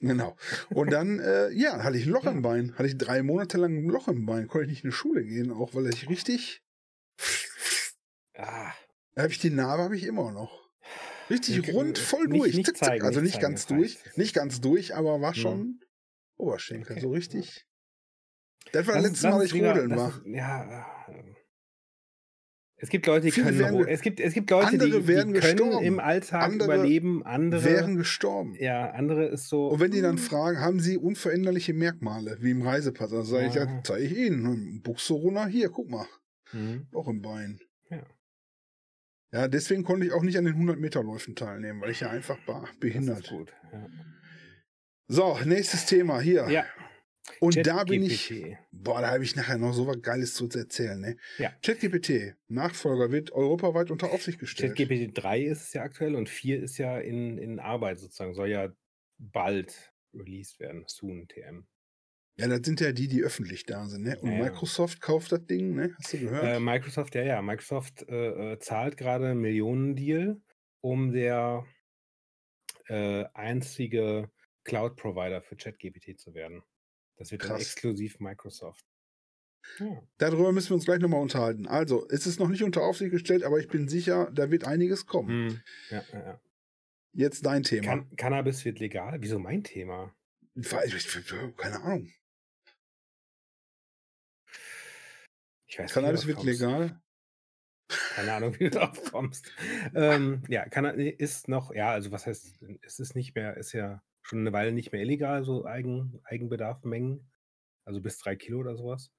Genau. 0.00 0.36
Und 0.70 0.92
dann, 0.92 1.18
äh, 1.20 1.50
ja, 1.50 1.82
hatte 1.82 1.96
ich 1.98 2.06
ein 2.06 2.12
Loch 2.12 2.24
Ja. 2.24 2.30
im 2.30 2.42
Bein. 2.42 2.72
Hatte 2.76 2.86
ich 2.86 2.96
drei 2.96 3.22
Monate 3.24 3.58
lang 3.58 3.76
ein 3.76 3.88
Loch 3.88 4.06
im 4.06 4.26
Bein. 4.26 4.46
Konnte 4.46 4.66
ich 4.66 4.70
nicht 4.70 4.84
in 4.84 4.90
die 4.90 4.96
Schule 4.96 5.24
gehen, 5.24 5.50
auch 5.50 5.74
weil 5.74 5.88
ich 5.88 6.08
richtig. 6.08 6.62
Ah, 8.36 8.72
Da 9.14 9.22
habe 9.22 9.32
ich 9.32 9.40
die 9.40 9.50
Narbe 9.50 9.82
habe 9.82 9.96
ich 9.96 10.04
immer 10.04 10.30
noch. 10.30 10.67
Richtig 11.30 11.58
Okay, 11.60 11.72
rund, 11.72 11.98
voll 11.98 12.26
nicht- 12.26 12.40
durch. 12.42 12.54
nicht 12.56 12.66
Zick, 12.66 12.76
zick. 12.76 12.84
zeigen, 12.86 13.04
also 13.04 13.20
nicht 13.20 13.34
zeigen, 13.34 13.42
ganz 13.42 13.66
durch. 13.66 13.96
reicht. 14.04 14.18
Nicht 14.18 14.34
ganz 14.34 14.60
durch, 14.60 14.94
aber 14.94 15.20
war 15.20 15.34
schon 15.34 15.80
Oberschenkel. 16.36 16.92
Okay, 16.92 17.00
So 17.00 17.08
ja. 17.08 17.14
richtig. 17.16 17.66
Das 18.72 18.86
war 18.86 18.94
das 18.94 19.04
letzte 19.04 19.28
Mal, 19.30 19.38
dass 19.42 19.52
ich 19.52 19.62
rodeln 19.62 19.90
lass 19.90 19.98
war. 19.98 20.26
Ja. 20.26 21.04
äh, 21.08 21.34
Es 22.80 22.90
gibt 22.90 23.06
Leute, 23.06 23.26
die 23.26 23.32
Viele 23.32 23.46
können 23.46 23.58
werden 23.58 23.88
es 23.88 24.00
gibt 24.02 24.20
es 24.20 24.32
gibt 24.34 24.50
Leute, 24.50 24.70
die, 24.78 24.84
andere 24.84 25.00
die 25.02 25.08
werden 25.08 25.32
können 25.32 25.56
gestorben. 25.56 25.84
im 25.84 25.98
Alltag 26.00 26.42
Andere 26.42 26.74
überleben, 26.74 27.24
andere 27.26 27.64
Wären 27.64 27.96
gestorben. 27.96 28.54
ja, 28.60 28.90
andere 28.92 29.26
ist 29.26 29.48
so 29.48 29.68
Und 29.68 29.80
wenn 29.80 29.90
die 29.90 30.00
dann 30.00 30.16
hm, 30.16 30.22
fragen, 30.22 30.60
haben 30.60 30.78
sie 30.80 30.96
unveränderliche 30.96 31.74
Merkmale, 31.74 32.36
wie 32.40 32.50
im 32.52 32.62
Reisepass, 32.62 33.10
dann 33.10 33.24
sage 33.24 33.46
ich, 33.48 33.54
Ja. 33.54 33.64
ja, 33.64 33.80
zeige 33.84 34.04
ich 34.04 34.16
Ihnen. 34.16 34.80
Buchse 34.82 35.14
runter, 35.14 35.46
hier, 35.46 35.70
guck 35.70 35.90
mal. 35.90 36.06
hm, 36.50 36.86
Auch 36.92 37.08
im 37.08 37.20
Bein. 37.20 37.58
Ja. 39.32 39.48
Deswegen 39.48 39.84
konnte 39.84 40.06
ich 40.06 40.12
auch 40.12 40.22
nicht 40.22 40.36
an 40.38 40.44
den 40.44 40.56
100-Meter-Läufen 40.56 41.34
teilnehmen, 41.36 41.80
weil 41.80 41.90
ich 41.90 42.00
ja 42.00 42.10
einfach 42.10 42.38
war 42.46 42.62
Das 42.62 42.70
ist 42.70 42.80
behindert. 42.80 43.28
gut. 43.28 43.52
Ja. 43.72 43.86
So, 45.08 45.38
nächstes 45.44 45.86
Thema 45.86 46.20
hier. 46.20 46.48
ja. 46.48 46.66
Und 47.40 47.66
da 47.66 47.84
bin 47.84 48.02
ich, 48.04 48.28
ChatGPT. 48.28 48.56
boah, 48.72 49.02
da 49.02 49.10
habe 49.10 49.22
ich 49.22 49.36
nachher 49.36 49.58
noch 49.58 49.74
so 49.74 49.86
was 49.86 50.00
Geiles 50.00 50.32
zu 50.32 50.48
erzählen, 50.48 50.98
ne? 50.98 51.16
Ja. 51.36 51.52
ChatGPT, 51.62 52.34
Nachfolger, 52.48 53.12
wird 53.12 53.32
europaweit 53.32 53.90
unter 53.90 54.10
Aufsicht 54.12 54.38
gestellt. 54.38 54.74
ChatGPT 54.78 55.10
3 55.22 55.42
ist 55.42 55.64
es 55.64 55.72
ja 55.74 55.82
aktuell 55.82 56.14
und 56.14 56.30
4 56.30 56.62
ist 56.62 56.78
ja 56.78 56.98
in, 56.98 57.36
in 57.36 57.60
Arbeit 57.60 57.98
sozusagen, 57.98 58.32
soll 58.32 58.48
ja 58.48 58.72
bald 59.18 59.92
released 60.14 60.58
werden. 60.58 60.84
Soon, 60.86 61.28
TM. 61.28 61.66
Ja, 62.38 62.46
das 62.46 62.60
sind 62.64 62.80
ja 62.80 62.92
die, 62.92 63.08
die 63.08 63.22
öffentlich 63.22 63.64
da 63.64 63.88
sind, 63.88 64.04
ne? 64.04 64.18
Und 64.20 64.30
Ja, 64.30 64.38
ja. 64.38 64.44
Microsoft 64.44 65.00
kauft 65.00 65.32
das 65.32 65.44
Ding, 65.46 65.74
ne? 65.74 65.94
Hast 65.98 66.12
du 66.12 66.18
gehört? 66.20 66.44
Äh, 66.44 66.60
Microsoft, 66.60 67.14
ja, 67.16 67.22
ja. 67.22 67.42
Microsoft 67.42 68.08
äh, 68.08 68.52
äh, 68.52 68.58
zahlt 68.60 68.96
gerade 68.96 69.30
einen 69.30 69.40
Millionendeal, 69.40 70.40
um 70.80 71.10
der 71.10 71.66
äh, 72.86 73.24
einzige 73.34 74.30
Cloud-Provider 74.64 75.42
für 75.42 75.56
ChatGPT 75.56 76.18
zu 76.18 76.34
werden. 76.34 76.62
Das 77.16 77.32
wird 77.32 77.42
Krass. 77.42 77.60
exklusiv 77.60 78.20
Microsoft. 78.20 78.86
Ja. 79.80 80.00
Darüber 80.18 80.52
müssen 80.52 80.70
wir 80.70 80.74
uns 80.76 80.84
gleich 80.84 81.00
nochmal 81.00 81.20
unterhalten. 81.20 81.66
Also, 81.66 82.06
es 82.08 82.26
ist 82.26 82.38
noch 82.38 82.48
nicht 82.48 82.62
unter 82.62 82.82
Aufsicht 82.82 83.10
gestellt, 83.10 83.42
aber 83.42 83.58
ich 83.58 83.66
bin 83.66 83.88
sicher, 83.88 84.30
da 84.32 84.50
wird 84.52 84.64
einiges 84.64 85.06
kommen. 85.06 85.50
Hm. 85.50 85.60
ja, 85.90 86.04
ja, 86.12 86.18
ja. 86.20 86.40
Jetzt 87.12 87.44
dein 87.44 87.64
Thema. 87.64 87.84
Can 87.84 88.16
Cannabis 88.16 88.64
wird 88.64 88.78
legal? 88.78 89.16
Wieso 89.20 89.40
mein 89.40 89.64
Thema? 89.64 90.14
Keine 91.56 91.80
Ahnung. 91.80 92.12
Ich 95.68 95.78
weiß 95.78 95.92
Cannabis 95.92 96.24
nicht, 96.24 96.36
wird 96.36 96.44
legal. 96.44 97.00
Keine 98.14 98.32
Ahnung, 98.34 98.54
wie 98.58 98.64
du 98.64 98.70
drauf 98.78 99.02
kommst. 99.10 99.50
ähm, 99.94 100.42
ja, 100.48 100.68
Canna 100.68 100.90
ist 100.90 101.48
noch, 101.48 101.72
ja, 101.74 101.90
also 101.90 102.10
was 102.10 102.26
heißt, 102.26 102.62
es 102.82 102.98
ist 102.98 103.14
nicht 103.14 103.34
mehr, 103.34 103.56
ist 103.56 103.72
ja 103.72 104.02
schon 104.22 104.40
eine 104.40 104.52
Weile 104.52 104.72
nicht 104.72 104.92
mehr 104.92 105.00
illegal, 105.00 105.42
so 105.44 105.64
Eigen, 105.64 106.20
Eigenbedarfmengen. 106.24 107.30
Also 107.86 108.02
bis 108.02 108.18
drei 108.18 108.36
Kilo 108.36 108.58
oder 108.60 108.76
sowas. 108.76 109.10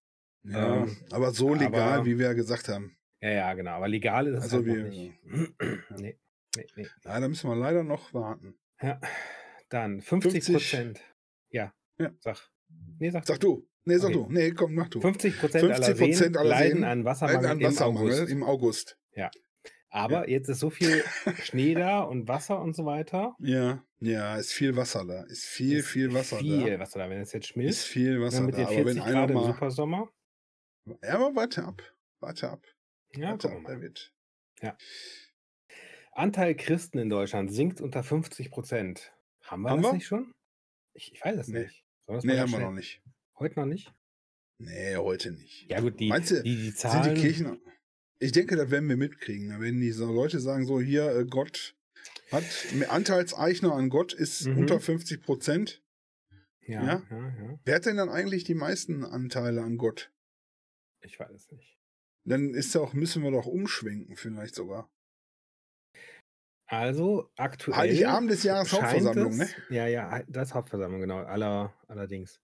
Ja, 0.44 0.84
Ähm, 0.84 0.98
aber 1.12 1.32
so 1.32 1.56
legal, 1.56 1.94
aber- 2.00 2.06
wie 2.06 2.20
wir 2.20 2.28
ja 2.28 2.34
gesagt 2.34 2.68
haben. 2.68 2.96
Ja, 3.22 3.30
ja, 3.32 3.54
genau. 3.54 3.72
Aber 3.72 3.88
legal 3.88 4.28
ist 4.28 4.38
es 4.38 4.44
Also 4.44 4.58
halt 4.58 4.66
wir- 4.68 4.84
nicht. 4.84 5.14
nee, 5.98 6.20
nee, 6.56 6.68
nee. 6.76 6.88
Ja, 7.04 7.20
da 7.20 7.28
müssen 7.28 7.50
wir 7.50 7.56
leider 7.56 7.84
noch 7.84 8.14
warten. 8.14 8.58
Ja, 8.82 9.02
dann 9.70 10.02
50 10.02 10.46
Prozent. 10.54 11.02
Ja, 11.50 11.74
Ja. 11.98 12.12
sag. 12.20 12.50
Nee, 13.00 13.10
sag. 13.10 13.26
Sag 13.26 13.40
du. 13.40 13.68
Nee, 13.86 13.98
sag 13.98 14.10
Okay. 14.10 14.14
du. 14.14 14.28
Nee, 14.32 14.52
komm, 14.52 14.76
mach 14.76 14.90
du. 14.90 15.02
50 15.02 15.40
Prozent 15.40 15.64
aller 15.72 15.88
50% 15.96 16.14
Seen 16.16 16.38
aller 16.38 16.50
leiden 16.50 16.72
Seen 16.74 16.84
an 16.84 16.90
Leiden 16.90 17.06
Wassermangel, 17.06 17.46
an 17.50 17.62
Wassermangel 17.62 18.12
im 18.12 18.18
August. 18.20 18.32
im 18.32 18.44
August. 18.44 18.98
Aber 19.92 20.30
jetzt 20.30 20.48
ist 20.50 20.60
so 20.60 20.70
viel 20.70 21.04
Schnee 21.44 21.74
da 21.74 22.02
und 22.02 22.28
Wasser 22.28 22.62
und 22.62 22.76
so 22.76 22.86
weiter. 22.86 23.36
Ja, 23.40 23.84
ja, 24.00 24.38
ist 24.38 24.54
viel 24.54 24.76
Wasser 24.76 25.04
da. 25.04 25.24
Ist 25.24 25.46
viel, 25.46 25.80
Ist 25.80 25.88
viel 25.88 26.14
Wasser 26.14 26.38
viel 26.38 26.70
da. 26.70 26.80
Wasser 26.80 27.00
da. 27.00 27.10
Wenn 27.10 27.22
es 27.22 27.34
jetzt 27.34 27.46
Ist 27.46 27.50
schmilzt, 27.54 27.86
viel 27.88 28.22
Wasser 28.22 28.38
dann 28.38 28.46
mit 28.46 28.54
da. 28.54 28.58
den 28.60 28.66
Aber 28.68 28.76
40 28.76 28.96
wenn 28.98 29.02
einer 29.02 29.14
Grad 29.22 29.30
im 29.32 29.36
mal. 29.38 29.46
Supersommer. 29.46 30.10
Ja, 31.04 31.14
aber 31.16 31.36
warte 31.36 31.64
ab. 31.64 31.82
Warte 32.20 32.50
ab. 32.52 32.64
Ja, 33.16 33.30
warte 33.32 33.50
ab, 33.52 33.62
wir. 33.66 33.76
David. 33.76 34.14
Anteil 36.12 36.56
Christen 36.56 37.00
in 37.00 37.10
Deutschland 37.10 37.52
sinkt 37.52 37.82
unter 37.82 38.04
50 38.04 38.52
Prozent. 38.52 39.12
Haben 39.44 39.64
wir 39.64 39.72
Haben 39.72 39.82
das 39.82 39.92
wir? 39.92 39.96
nicht 39.96 40.06
schon? 40.08 40.34
Ich, 40.94 41.14
ich 41.14 41.24
weiß 41.26 41.36
es 41.38 41.48
Nee. 41.48 41.62
nicht. 41.62 41.84
Nee, 42.08 42.14
haben 42.14 42.24
wir 42.28 42.48
schnell- 42.48 42.62
noch 42.62 42.72
nicht. 42.74 43.02
Heute 43.40 43.60
noch 43.60 43.66
nicht? 43.66 43.94
Nee, 44.60 44.98
heute 44.98 45.32
nicht. 45.32 45.70
Ja 45.70 45.80
gut, 45.80 46.00
die, 46.00 46.10
Meinst 46.10 46.32
du, 46.32 46.44
die, 46.44 46.56
die 46.56 46.64
Sind 46.66 46.78
Zahlen. 46.78 47.16
die 47.16 47.22
Kirchen. 47.22 47.62
Ich 48.20 48.34
denke, 48.34 48.56
das 48.58 48.70
werden 48.70 48.90
wir 48.90 48.98
mitkriegen. 48.98 49.60
Wenn 49.62 49.80
die 49.80 49.92
so 49.92 50.12
Leute 50.12 50.40
sagen, 50.42 50.66
so 50.66 50.82
hier, 50.82 51.10
äh, 51.16 51.26
Gott 51.26 51.76
hat 52.32 52.44
Anteilseichner 52.90 53.74
an 53.74 53.90
Gott 53.90 54.14
ist 54.14 54.46
Mhm. 54.46 54.58
unter 54.60 54.80
50 54.80 55.22
Prozent. 55.24 55.82
ja, 56.62 56.84
Ja? 56.86 57.04
ja, 57.10 57.18
ja. 57.42 57.60
Wer 57.64 57.76
hat 57.76 57.86
denn 57.86 57.98
dann 57.98 58.10
eigentlich 58.10 58.44
die 58.44 58.54
meisten 58.56 59.04
Anteile 59.06 59.62
an 59.64 59.78
Gott? 59.78 60.12
Ich 61.02 61.18
weiß 61.20 61.32
es 61.32 61.50
nicht. 61.52 61.78
Dann 62.26 62.54
ist 62.54 62.76
auch, 62.76 62.94
müssen 62.94 63.24
wir 63.24 63.32
doch 63.32 63.46
umschwenken, 63.48 64.18
vielleicht 64.18 64.54
sogar. 64.56 64.92
Also 66.72 67.32
aktuell. 67.36 67.76
Heiligabend 67.78 68.30
des 68.30 68.44
Jahres 68.44 68.72
Hauptversammlung, 68.72 69.36
ne? 69.38 69.44
es, 69.44 69.56
Ja, 69.72 69.88
ja, 69.88 70.22
das 70.28 70.54
Hauptversammlung, 70.54 71.02
genau. 71.02 71.18
Aller, 71.18 71.74
allerdings. 71.88 72.40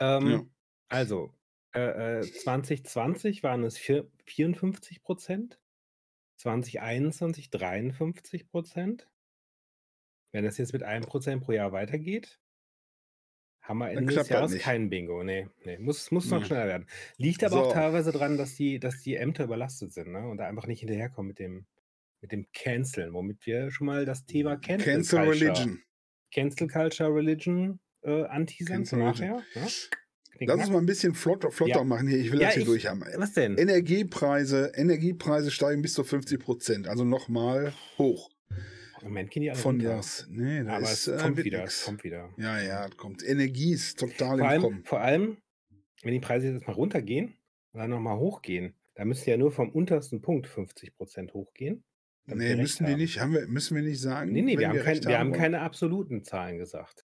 Ähm, 0.00 0.26
Ja. 0.30 0.42
Also, 0.88 1.34
äh, 1.74 2.20
äh, 2.20 2.22
2020 2.22 3.42
waren 3.42 3.64
es 3.64 3.76
vier, 3.76 4.10
54 4.24 5.02
Prozent, 5.02 5.60
2021 6.36 7.50
53 7.50 8.48
Prozent. 8.48 9.10
Wenn 10.32 10.44
das 10.44 10.56
jetzt 10.56 10.72
mit 10.72 10.82
einem 10.82 11.04
Prozent 11.04 11.42
pro 11.44 11.52
Jahr 11.52 11.72
weitergeht, 11.72 12.40
haben 13.60 13.78
wir 13.78 13.90
Ende 13.90 14.14
des 14.14 14.28
Jahres 14.28 14.56
kein 14.58 14.88
Bingo. 14.88 15.22
Nee, 15.22 15.48
nee. 15.64 15.76
Muss, 15.78 16.10
muss 16.12 16.30
noch 16.30 16.40
Nee. 16.40 16.46
schneller 16.46 16.66
werden. 16.66 16.86
Liegt 17.18 17.44
aber 17.44 17.60
auch 17.62 17.66
So. 17.68 17.72
teilweise 17.72 18.12
dran, 18.12 18.38
dass 18.38 18.54
die, 18.54 18.78
dass 18.78 19.02
die 19.02 19.16
Ämter 19.16 19.44
überlastet 19.44 19.92
sind 19.92 20.12
ne? 20.12 20.26
und 20.28 20.38
da 20.38 20.46
einfach 20.46 20.66
nicht 20.66 20.80
hinterherkommen 20.80 21.28
mit 21.28 21.38
dem, 21.40 21.66
mit 22.26 22.32
dem 22.32 22.46
Canceln, 22.52 23.12
womit 23.12 23.46
wir 23.46 23.70
schon 23.70 23.86
mal 23.86 24.04
das 24.04 24.24
Thema 24.26 24.56
Cancel, 24.56 24.92
Cancel 24.94 25.18
Culture, 25.24 25.40
Religion. 25.48 25.82
Cancel 26.34 26.66
Culture 26.68 27.14
Religion 27.14 27.80
äh, 28.02 28.24
anteasern 28.24 28.82
nachher. 28.98 29.36
Ne? 29.54 29.66
Knick, 30.32 30.48
Lass 30.48 30.58
uns 30.60 30.70
mal 30.70 30.78
ein 30.78 30.86
bisschen 30.86 31.14
flotter, 31.14 31.50
flotter 31.50 31.78
Ja. 31.78 31.84
machen 31.84 32.08
hier. 32.08 32.18
Ich 32.18 32.30
will 32.32 32.40
Ja, 32.40 32.46
das 32.48 32.54
hier 32.54 32.62
ich- 32.62 32.68
durch 32.68 32.86
haben. 32.86 33.02
Was 33.16 33.32
denn? 33.32 33.56
Energiepreise, 33.56 34.72
Energiepreise 34.74 35.50
steigen 35.50 35.82
bis 35.82 35.94
zu 35.94 36.04
50 36.04 36.38
Prozent. 36.40 36.88
Also 36.88 37.04
nochmal 37.04 37.72
hoch. 37.96 38.30
Im 39.02 39.08
Moment 39.08 39.30
gehen 39.30 39.42
die 39.44 39.50
alle 39.50 39.58
Von 39.58 39.76
runter. 39.76 39.90
Jahres. 39.90 40.26
Nee, 40.28 40.64
da 40.64 40.76
Aber 40.76 40.82
ist, 40.90 41.06
es 41.06 41.08
äh, 41.08 41.22
kommt 41.22 41.36
wird 41.36 41.44
wieder, 41.46 41.60
nix. 41.60 41.78
es 41.80 41.84
kommt 41.84 42.02
wieder. 42.04 42.28
Ja, 42.38 42.60
ja, 42.60 42.88
das 42.88 42.96
kommt. 42.96 43.22
Energie 43.26 43.72
ist 43.72 43.98
total 44.00 44.36
Vor 44.36 44.38
im 44.38 44.44
allem, 44.46 44.62
Kommen. 44.62 44.84
vor 44.84 45.00
allem, 45.00 45.36
wenn 46.02 46.12
die 46.12 46.20
Preise 46.20 46.48
jetzt 46.50 46.66
mal 46.66 46.72
runtergehen 46.74 47.34
und 47.72 47.80
dann 47.80 47.90
nochmal 47.90 48.18
hochgehen, 48.18 48.74
dann 48.94 49.08
müsste 49.08 49.30
ja 49.30 49.36
nur 49.36 49.52
vom 49.52 49.70
untersten 49.70 50.20
Punkt 50.22 50.46
50% 50.48 51.32
hochgehen. 51.34 51.84
Nee, 52.26 52.48
wir 52.50 52.56
müssen 52.56 52.86
die 52.86 52.92
haben. 52.92 52.98
nicht, 53.00 53.20
haben 53.20 53.32
wir, 53.34 53.46
müssen 53.46 53.76
wir 53.76 53.82
nicht 53.82 54.00
sagen. 54.00 54.32
Nee, 54.32 54.42
nee, 54.42 54.58
wir 54.58 54.68
haben, 54.68 54.76
kein, 54.78 54.84
recht 54.84 55.06
wir 55.06 55.18
haben 55.18 55.32
keine 55.32 55.60
absoluten 55.60 56.24
Zahlen 56.24 56.58
gesagt. 56.58 57.04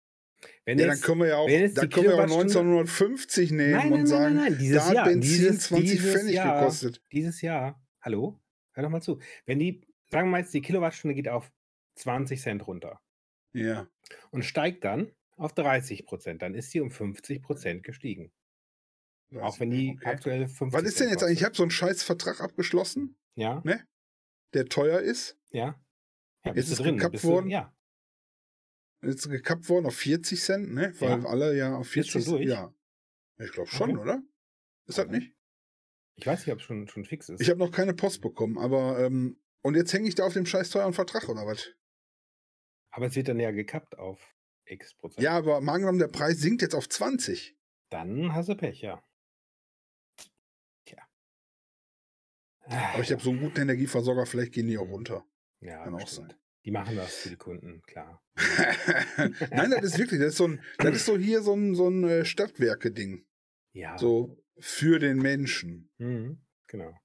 Wenn 0.65 0.77
Ja, 0.77 0.87
dann 0.87 0.95
jetzt, 0.95 1.03
können 1.05 1.21
wir 1.21 1.27
ja 1.27 1.37
auch, 1.37 1.47
dann 1.49 1.89
können 1.89 2.05
wir 2.07 2.13
auch 2.15 2.25
Kilowattstunde- 2.25 2.41
1950 2.41 3.51
nehmen 3.51 3.71
nein, 3.71 3.79
nein, 3.89 3.91
und 3.93 3.97
nein, 3.99 4.07
sagen, 4.07 4.35
nein, 4.35 4.43
nein, 4.51 4.57
dieses 4.59 4.77
da 4.77 4.85
hat 4.87 4.93
Jahr, 4.95 5.05
Benzin 5.05 5.21
dieses, 5.31 5.59
20 5.63 5.89
dieses 5.91 6.13
Pfennig 6.13 6.35
Jahr, 6.35 6.59
gekostet. 6.59 7.01
dieses 7.11 7.41
Jahr, 7.41 7.81
hallo, 8.01 8.39
hör 8.73 8.83
doch 8.83 8.89
mal 8.89 9.01
zu. 9.01 9.19
Wenn 9.45 9.59
die, 9.59 9.81
sagen 10.11 10.27
wir 10.27 10.31
mal 10.31 10.39
jetzt, 10.41 10.53
die 10.53 10.61
Kilowattstunde 10.61 11.15
geht 11.15 11.29
auf 11.29 11.51
20 11.95 12.41
Cent 12.41 12.67
runter 12.67 12.99
Ja. 13.53 13.87
und 14.31 14.43
steigt 14.43 14.83
dann 14.83 15.11
auf 15.37 15.53
30 15.53 16.05
Prozent, 16.05 16.41
dann 16.41 16.53
ist 16.53 16.71
sie 16.71 16.81
um 16.81 16.91
50 16.91 17.41
Prozent 17.41 17.83
gestiegen. 17.83 18.31
Auch 19.39 19.59
wenn 19.59 19.71
die 19.71 19.95
Okay. 19.97 20.05
aktuell 20.09 20.47
50 20.47 20.73
Was 20.73 20.87
ist 20.87 20.99
denn 20.99 21.09
jetzt 21.09 21.23
eigentlich? 21.23 21.39
Ich 21.39 21.45
habe 21.45 21.55
so 21.55 21.63
einen 21.63 21.71
scheiß 21.71 22.03
Vertrag 22.03 22.41
abgeschlossen, 22.41 23.17
Ja, 23.35 23.61
der 24.53 24.65
teuer 24.67 24.99
ist. 24.99 25.37
ja. 25.49 25.79
ja 26.45 26.53
Jetzt 26.53 26.69
ist 26.71 26.79
drin? 26.79 26.95
gekappt 26.97 27.13
Bist 27.13 27.23
du, 27.23 27.29
worden? 27.29 27.49
ja, 27.49 27.71
Jetzt 29.03 29.29
gekappt 29.29 29.69
worden 29.69 29.85
auf 29.85 29.95
40 29.97 30.41
Cent, 30.41 30.73
ne? 30.73 30.93
Weil 30.99 31.21
Ja. 31.21 31.25
alle 31.29 31.55
ja 31.55 31.75
auf 31.75 31.95
Ist 31.95 32.09
schon 32.09 32.21
40 32.21 32.25
durch? 32.33 32.47
Ja. 32.47 32.73
Ich 33.37 33.51
glaube 33.51 33.69
schon, 33.69 33.91
Okay. 33.91 33.99
oder? 34.01 34.23
Ist 34.87 34.97
das 34.97 35.05
Okay. 35.05 35.19
nicht? 35.19 35.35
ich 36.17 36.25
weiß 36.25 36.39
nicht, 36.45 36.53
ob 36.53 36.59
es 36.59 36.65
schon, 36.65 36.87
schon 36.87 37.03
fix 37.05 37.27
ist. 37.29 37.41
Ich 37.41 37.49
habe 37.49 37.59
noch 37.59 37.71
keine 37.71 37.93
Post 37.93 38.21
bekommen, 38.21 38.57
aber 38.57 38.99
ähm, 38.99 39.37
und 39.61 39.75
jetzt 39.75 39.91
hänge 39.93 40.07
ich 40.07 40.15
da 40.15 40.25
auf 40.25 40.33
dem 40.33 40.45
scheiß 40.45 40.69
teuren 40.69 40.93
Vertrag 40.93 41.27
oder 41.27 41.45
was? 41.45 41.73
Aber 42.91 43.07
es 43.07 43.15
wird 43.15 43.27
dann 43.27 43.39
ja 43.39 43.51
gekappt 43.51 43.97
auf 43.97 44.33
x 44.65 44.95
Prozent. 44.95 45.21
Ja, 45.23 45.31
aber 45.33 45.59
mal 45.61 45.73
angenommen, 45.73 45.99
der 45.99 46.07
Preis 46.07 46.39
sinkt 46.39 46.61
jetzt 46.61 46.73
auf 46.73 46.87
20. 46.87 47.57
Dann 47.89 48.33
hast 48.33 48.47
du 48.49 48.55
Pech, 48.55 48.81
ja. 48.81 49.03
Aber 52.67 53.01
ich 53.01 53.11
habe 53.11 53.21
so 53.21 53.29
einen 53.29 53.39
guten 53.39 53.61
Energieversorger, 53.61 54.25
vielleicht 54.25 54.53
gehen 54.53 54.67
die 54.67 54.77
auch 54.77 54.89
runter. 54.89 55.25
Ja, 55.61 55.83
Kann 55.83 55.95
auch 55.95 56.07
sein. 56.07 56.33
Die 56.65 56.71
machen 56.71 56.95
das 56.95 57.15
für 57.15 57.29
die 57.29 57.35
Kunden, 57.35 57.81
klar. 57.83 58.23
Nein, 59.51 59.71
das 59.71 59.83
ist 59.83 59.99
wirklich, 59.99 60.19
das 60.19 60.29
ist 60.29 60.37
so 60.37 60.47
ein, 60.47 60.61
das 60.79 60.95
ist 60.95 61.05
so 61.05 61.17
hier 61.17 61.41
so 61.41 61.53
ein, 61.53 61.75
so 61.75 61.87
ein 61.87 62.03
äh, 62.03 62.25
Stadtwerke-Ding. 62.25 63.23
Ja. 63.73 63.97
So 63.97 64.43
für 64.57 64.99
den 64.99 65.17
Menschen. 65.17 65.91
Mhm, 65.97 66.41
genau. 66.67 66.97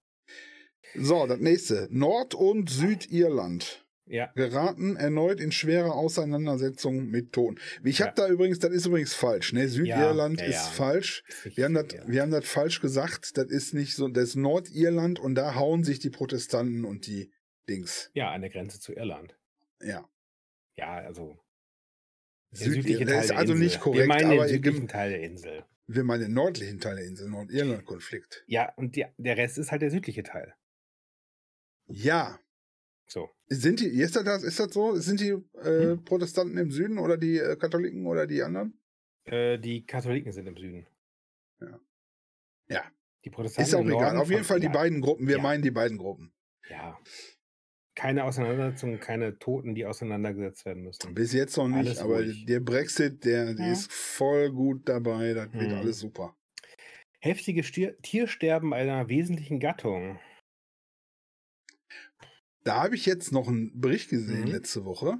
So, 0.95 1.26
das 1.26 1.40
nächste. 1.40 1.88
Nord- 1.90 2.35
und 2.35 2.71
Südirland 2.71 3.87
Ja. 4.11 4.26
geraten 4.35 4.97
erneut 4.97 5.40
in 5.40 5.52
schwere 5.52 5.93
Auseinandersetzungen 5.95 7.07
mit 7.11 7.33
Ton. 7.33 7.61
Ich 7.85 8.00
Ja. 8.00 8.07
habe 8.07 8.17
da 8.17 8.29
übrigens, 8.29 8.59
das 8.59 8.73
ist 8.73 8.87
übrigens 8.87 9.14
falsch. 9.14 9.52
Ne? 9.52 9.69
Südirland 9.69 10.40
ja, 10.40 10.47
ist 10.47 10.55
ja. 10.67 10.71
falsch. 10.73 11.23
Wir 11.55 11.64
haben, 11.67 11.75
das, 11.75 11.87
wir 12.07 12.21
haben 12.23 12.33
das 12.33 12.45
falsch 12.47 12.81
gesagt. 12.81 13.38
Das 13.38 13.47
ist 13.50 13.73
nicht 13.73 13.95
so, 13.95 14.09
das 14.09 14.31
ist 14.31 14.35
Nordirland 14.37 15.21
und 15.21 15.37
da 15.37 15.55
hauen 15.55 15.85
sich 15.85 16.00
die 16.00 16.11
Protestanten 16.11 16.85
und 16.85 17.07
die 17.07 17.33
Dings. 17.69 18.11
ja, 18.14 18.33
an 18.33 18.40
der 18.40 18.50
Grenze 18.50 18.81
zu 18.81 18.93
Irland. 18.93 19.38
Ja. 19.81 20.09
Ja, 20.76 20.95
also. 20.97 21.38
Südliche 22.52 23.05
Das 23.05 23.12
Teil 23.12 23.21
ist 23.21 23.31
der 23.31 23.38
also 23.38 23.52
Insel. 23.52 23.64
nicht 23.64 23.75
Wir 23.76 23.81
korrekt, 23.81 24.09
meinen 24.09 24.33
aber 24.33 24.47
den 24.47 24.55
südlichen 24.57 24.88
Teil 24.88 25.11
der 25.11 25.21
Insel. 25.23 25.64
wir 25.87 26.02
meinen 26.02 26.21
den 26.23 26.33
nördlichen 26.35 26.81
Teil 26.81 26.97
der 26.97 27.05
Insel, 27.05 27.29
Nordirland-Konflikt. 27.31 28.43
Ja, 28.49 28.73
und 28.75 28.97
die, 28.97 29.07
der 29.19 29.37
Rest 29.37 29.57
ist 29.59 29.71
halt 29.71 29.83
der 29.83 29.90
südliche 29.93 30.25
Teil. 30.25 30.52
Ja, 31.87 32.40
So. 33.12 33.29
Sind 33.49 33.81
die, 33.81 33.87
ist 33.87 34.14
das, 34.14 34.43
ist 34.45 34.61
das 34.61 34.73
so? 34.73 34.95
Sind 34.95 35.21
die 35.21 35.31
äh, 35.31 35.95
Hm? 35.95 36.05
Protestanten 36.05 36.57
im 36.59 36.71
Süden 36.71 36.99
oder 36.99 37.17
die 37.17 37.38
äh, 37.38 37.57
Katholiken 37.57 38.07
oder 38.07 38.26
die 38.26 38.43
anderen? 38.43 38.79
Äh, 39.25 39.59
die 39.59 39.85
Katholiken 39.85 40.33
sind 40.33 40.47
im 40.47 40.57
Süden. 40.57 40.87
Ja. 41.61 41.81
Ja. 42.69 42.85
Die 43.25 43.31
Protestanten 43.31 43.69
Ist 43.69 43.75
auch 43.75 43.81
im 43.81 43.88
egal. 43.88 44.00
Norden 44.02 44.19
Auf 44.19 44.31
jeden 44.31 44.45
Fall 44.45 44.61
die 44.61 44.67
ja, 44.67 44.73
beiden 44.73 45.00
Gruppen. 45.00 45.26
Wir 45.26 45.37
Ja. 45.38 45.43
meinen 45.43 45.62
die 45.62 45.73
beiden 45.73 45.99
Gruppen. 45.99 46.33
Ja. 46.69 46.99
Keine 47.97 48.25
Auseinandersetzung, 48.25 48.99
keine 49.00 49.38
Toten, 49.38 49.75
die 49.75 49.85
auseinandergesetzt 49.85 50.64
werden 50.64 50.85
müssen. 50.85 51.12
Bis 51.12 51.33
jetzt 51.33 51.57
noch 51.57 51.67
nicht, 51.67 51.79
Alles 51.79 51.99
aber 51.99 52.19
ruhig. 52.19 52.47
der 52.47 52.61
Brexit, 52.61 53.25
der, 53.25 53.55
der 53.55 53.67
Ja. 53.67 53.73
ist 53.73 53.93
voll 53.93 54.50
gut 54.52 54.88
dabei. 54.88 55.35
Das 55.35 55.52
wird 55.52 55.71
Hm. 55.73 55.79
alles 55.79 55.99
super. 55.99 56.37
Heftiges 57.19 57.67
Stier 57.67 57.99
Tiersterben 58.00 58.73
einer 58.73 59.09
wesentlichen 59.09 59.59
Gattung. 59.59 60.19
Da 62.64 62.83
habe 62.83 62.95
ich 62.95 63.07
jetzt 63.07 63.33
noch 63.33 63.49
einen 63.49 63.79
Bericht 63.81 64.11
gesehen 64.11 64.43
Mhm. 64.43 64.47
letzte 64.52 64.85
Woche, 64.85 65.17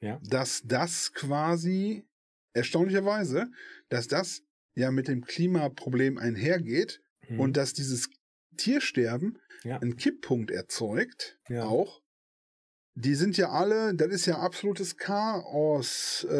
Ja. 0.00 0.20
dass 0.22 0.62
das 0.64 1.12
quasi 1.12 2.04
erstaunlicherweise, 2.52 3.50
dass 3.88 4.06
das 4.08 4.42
ja 4.74 4.90
mit 4.90 5.08
dem 5.08 5.24
Klimaproblem 5.24 6.18
einhergeht 6.18 7.00
Mhm. 7.28 7.40
und 7.40 7.56
dass 7.56 7.72
dieses 7.72 8.10
Tiersterben 8.56 9.38
Ja. 9.64 9.78
einen 9.78 9.96
Kipppunkt 9.96 10.50
erzeugt, 10.50 11.38
Ja. 11.48 11.64
auch. 11.64 12.02
Die 12.96 13.14
sind 13.16 13.36
ja 13.36 13.48
alle, 13.50 13.92
das 13.94 14.08
ist 14.12 14.26
ja 14.26 14.38
absolutes 14.38 14.96
Chaos-System. 14.96 16.30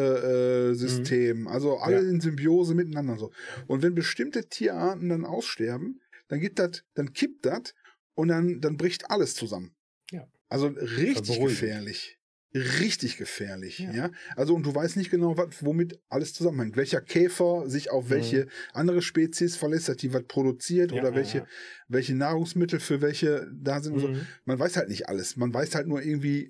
Äh, 0.71 0.73
System. 0.75 1.47
Also 1.49 1.77
alle 1.79 1.99
Mhm. 2.01 2.05
Ja. 2.07 2.11
in 2.13 2.21
Symbiose 2.21 2.75
miteinander. 2.75 3.13
und 3.13 3.19
So. 3.19 3.31
Und 3.67 3.81
wenn 3.81 3.93
bestimmte 3.95 4.47
Tierarten 4.47 5.09
dann 5.09 5.25
aussterben, 5.25 6.01
dann 6.29 6.39
gibt 6.39 6.59
das, 6.59 6.83
dann 6.93 7.11
kippt 7.13 7.45
das 7.45 7.73
und 8.13 8.29
dann, 8.29 8.61
dann 8.61 8.77
bricht 8.77 9.09
alles 9.11 9.33
zusammen. 9.35 9.75
Ja. 10.11 10.27
Also 10.49 10.67
richtig 10.67 11.39
gefährlich. 11.39 12.19
Richtig 12.53 13.17
gefährlich, 13.17 13.79
ja. 13.79 13.91
Ja. 13.93 14.11
Also, 14.37 14.55
und 14.55 14.65
du 14.65 14.73
weißt 14.73 14.95
nicht 14.95 15.11
genau, 15.11 15.37
was, 15.37 15.65
womit 15.65 15.99
alles 16.07 16.33
zusammenhängt. 16.33 16.77
Welcher 16.77 17.01
Käfer 17.01 17.69
sich 17.69 17.91
auf 17.91 18.09
welche 18.09 18.47
andere 18.71 19.01
Spezies 19.01 19.57
verlässt, 19.57 19.89
hat 19.89 20.01
die 20.01 20.13
was 20.13 20.23
produziert 20.23 20.91
Mhm. 20.91 20.97
Ja, 20.97 21.03
oder 21.03 21.15
welche, 21.15 21.37
ja. 21.39 21.47
welche 21.89 22.15
Nahrungsmittel 22.15 22.79
für 22.79 23.01
welche 23.01 23.51
da 23.53 23.81
sind 23.81 23.95
und 23.95 23.99
so. 23.99 24.07
Mhm. 24.07 24.21
Man 24.45 24.57
weiß 24.57 24.77
halt 24.77 24.87
nicht 24.87 25.09
alles. 25.09 25.35
Man 25.35 25.53
weiß 25.53 25.75
halt 25.75 25.87
nur 25.87 26.01
irgendwie 26.01 26.49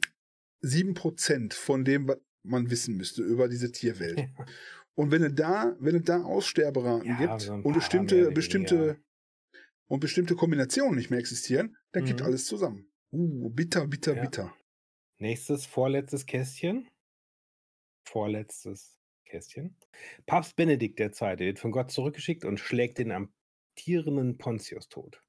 sieben 0.62 0.94
Prozent 0.94 1.56
von 1.56 1.84
dem, 1.86 2.08
was 2.08 2.18
man 2.44 2.70
wissen 2.70 2.96
müsste 2.98 3.24
über 3.24 3.48
diese 3.48 3.72
Tierwelt. 3.72 4.30
Und 4.94 5.10
wenn 5.10 5.24
es 5.24 5.34
da, 5.34 5.75
wenn 5.80 5.96
es 5.96 6.04
da 6.04 6.22
Aussterberaten 6.22 7.18
gibt 7.18 7.42
so 7.42 7.54
und 7.54 7.74
bestimmte, 7.74 8.30
bestimmte 8.32 8.98
und 9.88 10.00
bestimmte 10.02 10.36
Kombinationen 10.36 10.96
nicht 10.96 11.10
mehr 11.10 11.20
existieren, 11.20 11.75
dann 11.94 12.06
kippt 12.06 12.20
Mhm. 12.20 12.28
alles 12.28 12.46
zusammen. 12.46 12.88
Uh, 13.15 13.50
bitter, 13.50 13.88
bitter, 13.88 14.15
Ja. 14.15 14.22
bitter. 14.24 14.55
Nächstes, 15.19 15.65
vorletztes 15.65 16.25
Kästchen. 16.25 16.89
Vorletztes 18.05 19.00
Kästchen. 19.25 19.77
Papst 20.25 20.55
Benedikt 20.57 21.00
II. 21.00 21.39
wird 21.39 21.60
von 21.60 21.72
Gott 21.72 21.91
zurückgeschickt 21.91 22.43
und 22.43 22.60
schlägt 22.60 22.98
den 22.98 23.12
amtierenden 23.12 24.38
Pontius 24.38 24.89
tot. 24.89 25.22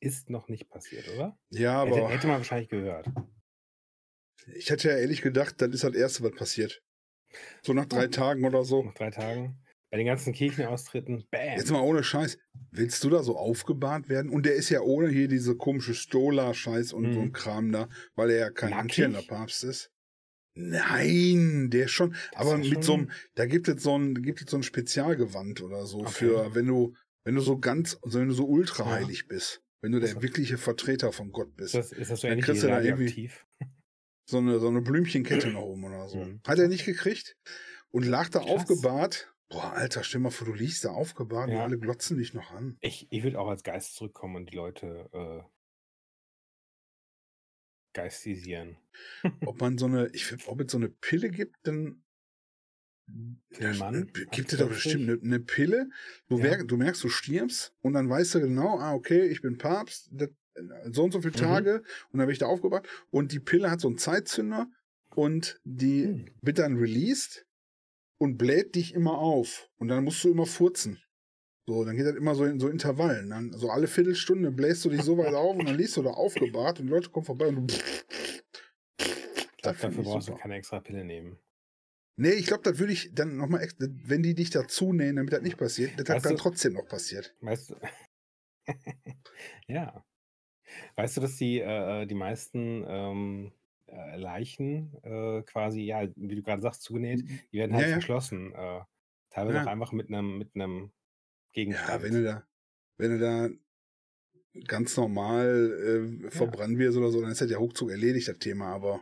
Ist 0.00 0.30
noch 0.30 0.48
nicht 0.48 0.68
passiert, 0.70 1.06
oder? 1.14 1.38
Ja, 1.50 1.84
Hätte, 1.84 1.96
aber 1.98 2.08
hätte 2.10 2.26
man 2.26 2.38
wahrscheinlich 2.38 2.70
gehört. 2.70 3.06
ich 4.46 4.70
hätte 4.70 4.88
ja 4.88 4.96
ehrlich 4.96 5.20
gedacht, 5.20 5.60
das 5.60 5.68
ist 5.70 5.84
das 5.84 5.94
Erste, 5.94 6.24
was 6.24 6.32
passiert. 6.32 6.82
So 7.62 7.72
nach 7.74 7.86
drei. 7.86 8.06
Tagen 8.08 8.44
oder 8.44 8.64
so. 8.64 8.82
Nach 8.82 8.94
drei 8.94 9.10
Tagen. 9.10 9.62
Bei 9.92 9.98
den 9.98 10.06
ganzen 10.06 10.32
Kirchenaustritten, 10.32 11.24
bam. 11.30 11.58
Jetzt 11.58 11.70
mal 11.70 11.80
ohne 11.82 12.02
Scheiß. 12.02 12.38
Willst 12.70 13.04
du 13.04 13.10
da 13.10 13.22
so 13.22 13.36
aufgebahrt 13.36 14.08
werden? 14.08 14.30
Und 14.30 14.46
der 14.46 14.54
ist 14.54 14.70
ja 14.70 14.80
ohne 14.80 15.08
hier 15.10 15.28
diese 15.28 15.54
komische 15.54 15.92
Stola-Scheiß 15.92 16.94
und 16.94 17.12
so 17.12 17.20
ein 17.20 17.26
Mhm. 17.26 17.32
Kram 17.32 17.72
da, 17.72 17.90
weil 18.14 18.30
er 18.30 18.38
ja 18.38 18.50
kein 18.50 18.72
amtierender 18.72 19.20
Papst 19.20 19.64
ist. 19.64 19.90
Nein, 20.56 21.68
der 21.70 21.84
ist 21.84 21.90
schon, 21.90 22.14
aber 22.34 22.58
ist 22.58 22.64
ja 22.64 22.74
mit 22.74 22.84
so 22.84 22.94
einem, 22.94 23.10
schon- 23.10 23.18
da 23.34 23.44
gibt 23.44 23.68
es 23.68 23.82
so 23.82 23.98
ein, 23.98 24.14
gibt 24.22 24.40
es 24.40 24.50
so 24.50 24.56
ein 24.56 24.62
Spezialgewand 24.62 25.60
oder 25.62 25.84
so 25.84 26.00
Okay. 26.00 26.10
für, 26.10 26.54
wenn 26.54 26.66
du, 26.66 26.94
wenn 27.26 27.34
du 27.34 27.42
so 27.42 27.58
ganz, 27.58 27.98
also 28.02 28.18
wenn 28.18 28.28
du 28.28 28.34
so 28.34 28.46
ultra 28.46 28.84
Ja. 28.84 28.90
heilig 28.92 29.28
bist. 29.28 29.60
Wenn 29.82 29.92
du 29.92 30.00
der 30.00 30.22
wirkliche 30.22 30.56
Vertreter 30.56 31.12
von 31.12 31.32
Gott 31.32 31.48
ist, 31.48 31.56
bist. 31.56 31.74
das, 31.74 31.92
ist 31.92 32.10
das 32.10 32.20
so 32.22 32.28
Dann 32.28 32.40
kriegst 32.40 32.62
du 32.62 32.68
da 32.68 32.80
irgendwie-? 32.80 33.30
So 34.30 34.38
eine, 34.38 34.58
so 34.58 34.68
eine 34.68 34.80
Blümchenkette 34.80 35.48
noch 35.50 35.62
oben 35.64 35.84
oder 35.84 36.08
so. 36.08 36.16
Mhm. 36.18 36.40
Hat 36.46 36.58
er 36.58 36.68
nicht 36.68 36.86
gekriegt 36.86 37.36
und 37.90 38.06
lag 38.06 38.30
da 38.30 38.38
Krass. 38.38 38.48
aufgebahrt. 38.50 39.28
Boah, 39.52 39.74
Alter, 39.74 40.02
stell 40.02 40.20
mal 40.20 40.30
vor, 40.30 40.46
du 40.46 40.54
liegst 40.54 40.84
da 40.84 40.90
aufgebahrt 40.90 41.50
und 41.50 41.56
Ja. 41.56 41.64
alle 41.64 41.78
glotzen 41.78 42.16
dich 42.16 42.32
noch 42.32 42.50
an. 42.52 42.78
Ich, 42.80 43.06
ich 43.10 43.22
würde 43.22 43.38
auch 43.38 43.48
als 43.48 43.62
Geist 43.62 43.94
zurückkommen 43.94 44.36
und 44.36 44.50
die 44.50 44.56
Leute 44.56 45.08
äh, 45.12 45.42
geistisieren. 47.92 48.76
ob 49.44 49.60
man 49.60 49.78
so 49.78 49.86
eine, 49.86 50.08
ich 50.12 50.32
ob 50.48 50.60
es 50.60 50.72
so 50.72 50.78
eine 50.78 50.88
Pille 50.88 51.28
gibt, 51.30 51.56
dann 51.64 52.02
den 53.60 53.78
Mann? 53.78 54.10
äh, 54.14 54.24
gibt 54.30 54.52
es 54.52 54.58
da 54.58 54.64
40? 54.64 54.66
bestimmt 54.66 55.08
eine, 55.08 55.20
eine 55.22 55.40
Pille. 55.40 55.90
Du, 56.28 56.38
Ja. 56.38 56.42
merk, 56.42 56.66
du 56.68 56.76
merkst, 56.76 57.02
du 57.04 57.08
stirbst 57.08 57.74
und 57.82 57.92
dann 57.92 58.08
weißt 58.08 58.34
du 58.36 58.40
genau, 58.40 58.78
ah, 58.78 58.94
okay, 58.94 59.26
ich 59.26 59.42
bin 59.42 59.58
Papst, 59.58 60.08
das, 60.12 60.30
so 60.90 61.04
und 61.04 61.12
so 61.12 61.20
viele 61.20 61.32
Mhm. 61.34 61.40
Tage 61.40 61.76
und 62.10 62.18
dann 62.18 62.20
werde 62.20 62.32
ich 62.32 62.38
da 62.38 62.46
aufgebracht 62.46 62.86
und 63.10 63.32
die 63.32 63.40
Pille 63.40 63.70
hat 63.70 63.80
so 63.80 63.88
einen 63.88 63.98
Zeitzünder 63.98 64.68
und 65.14 65.60
die 65.64 66.04
Hm. 66.06 66.26
wird 66.42 66.58
dann 66.58 66.76
released 66.76 67.46
und 68.22 68.38
bläht 68.38 68.76
dich 68.76 68.94
immer 68.94 69.18
auf 69.18 69.68
und 69.78 69.88
dann 69.88 70.04
musst 70.04 70.22
du 70.22 70.30
immer 70.30 70.46
furzen. 70.46 71.02
So, 71.66 71.84
dann 71.84 71.96
geht 71.96 72.06
das 72.06 72.14
immer 72.14 72.34
so 72.34 72.44
in 72.44 72.60
so 72.60 72.68
Intervallen. 72.68 73.30
Dann, 73.30 73.52
so 73.52 73.70
alle 73.70 73.86
Viertelstunde 73.88 74.50
bläst 74.52 74.84
du 74.84 74.90
dich 74.90 75.02
so 75.02 75.18
weit 75.18 75.34
auf 75.34 75.56
und 75.56 75.68
dann 75.68 75.76
liegst 75.76 75.96
du 75.96 76.02
da 76.02 76.10
aufgebahrt 76.10 76.78
und 76.80 76.86
die 76.86 76.92
Leute 76.92 77.10
kommen 77.10 77.26
vorbei 77.26 77.48
und 77.48 77.56
du. 77.56 77.74
Ich 77.74 79.62
dafür 79.62 79.90
brauchst 79.90 80.28
du 80.28 80.32
super. 80.32 80.42
keine 80.42 80.56
extra 80.56 80.80
Pille 80.80 81.04
nehmen. 81.04 81.38
Nee, 82.16 82.32
ich 82.32 82.46
glaube, 82.46 82.62
das 82.62 82.78
würde 82.78 82.92
ich 82.92 83.12
dann 83.14 83.36
nochmal, 83.36 83.66
wenn 83.78 84.22
die 84.22 84.34
dich 84.34 84.50
dazu 84.50 84.92
nähen, 84.92 85.16
damit 85.16 85.32
das 85.32 85.42
nicht 85.42 85.56
passiert, 85.56 85.92
das 85.96 86.08
hat 86.08 86.24
dann 86.24 86.36
du- 86.36 86.42
trotzdem 86.42 86.74
noch 86.74 86.86
passiert. 86.86 87.34
Weißt 87.40 87.70
du? 87.70 87.76
ja. 89.66 90.04
Weißt 90.96 91.16
du, 91.16 91.20
dass 91.20 91.36
die, 91.36 91.60
äh, 91.60 92.06
die 92.06 92.14
meisten 92.14 92.84
ähm, 92.86 93.52
äh, 93.92 94.16
Leichen 94.16 94.94
äh, 95.04 95.42
quasi, 95.42 95.82
ja, 95.82 96.08
wie 96.16 96.34
du 96.36 96.42
gerade 96.42 96.62
sagst, 96.62 96.82
zugenäht, 96.82 97.24
die 97.52 97.58
werden 97.58 97.74
halt 97.74 97.84
Ja, 97.84 97.90
ja. 97.90 97.94
verschlossen. 97.94 98.52
Äh, 98.54 98.80
teilweise 99.30 99.58
Ja. 99.58 99.64
auch 99.64 99.68
einfach 99.68 99.92
mit 99.92 100.08
einem 100.08 100.38
mit 100.38 100.54
einem 100.54 100.92
Gegenstand. 101.52 102.02
Ja, 102.02 102.02
wenn 102.02 102.14
du 102.14 102.24
da, 102.24 102.46
wenn 102.98 103.10
du 103.12 103.18
da 103.18 103.50
ganz 104.66 104.96
normal 104.96 106.18
äh, 106.26 106.30
verbrannt 106.30 106.78
wirst 106.78 106.96
oder 106.98 107.10
so, 107.10 107.20
dann 107.20 107.30
ist 107.30 107.40
das 107.40 107.50
ja 107.50 107.58
ruckzuck 107.58 107.90
erledigt, 107.90 108.28
das 108.28 108.38
Thema. 108.38 108.66
Aber 108.74 109.00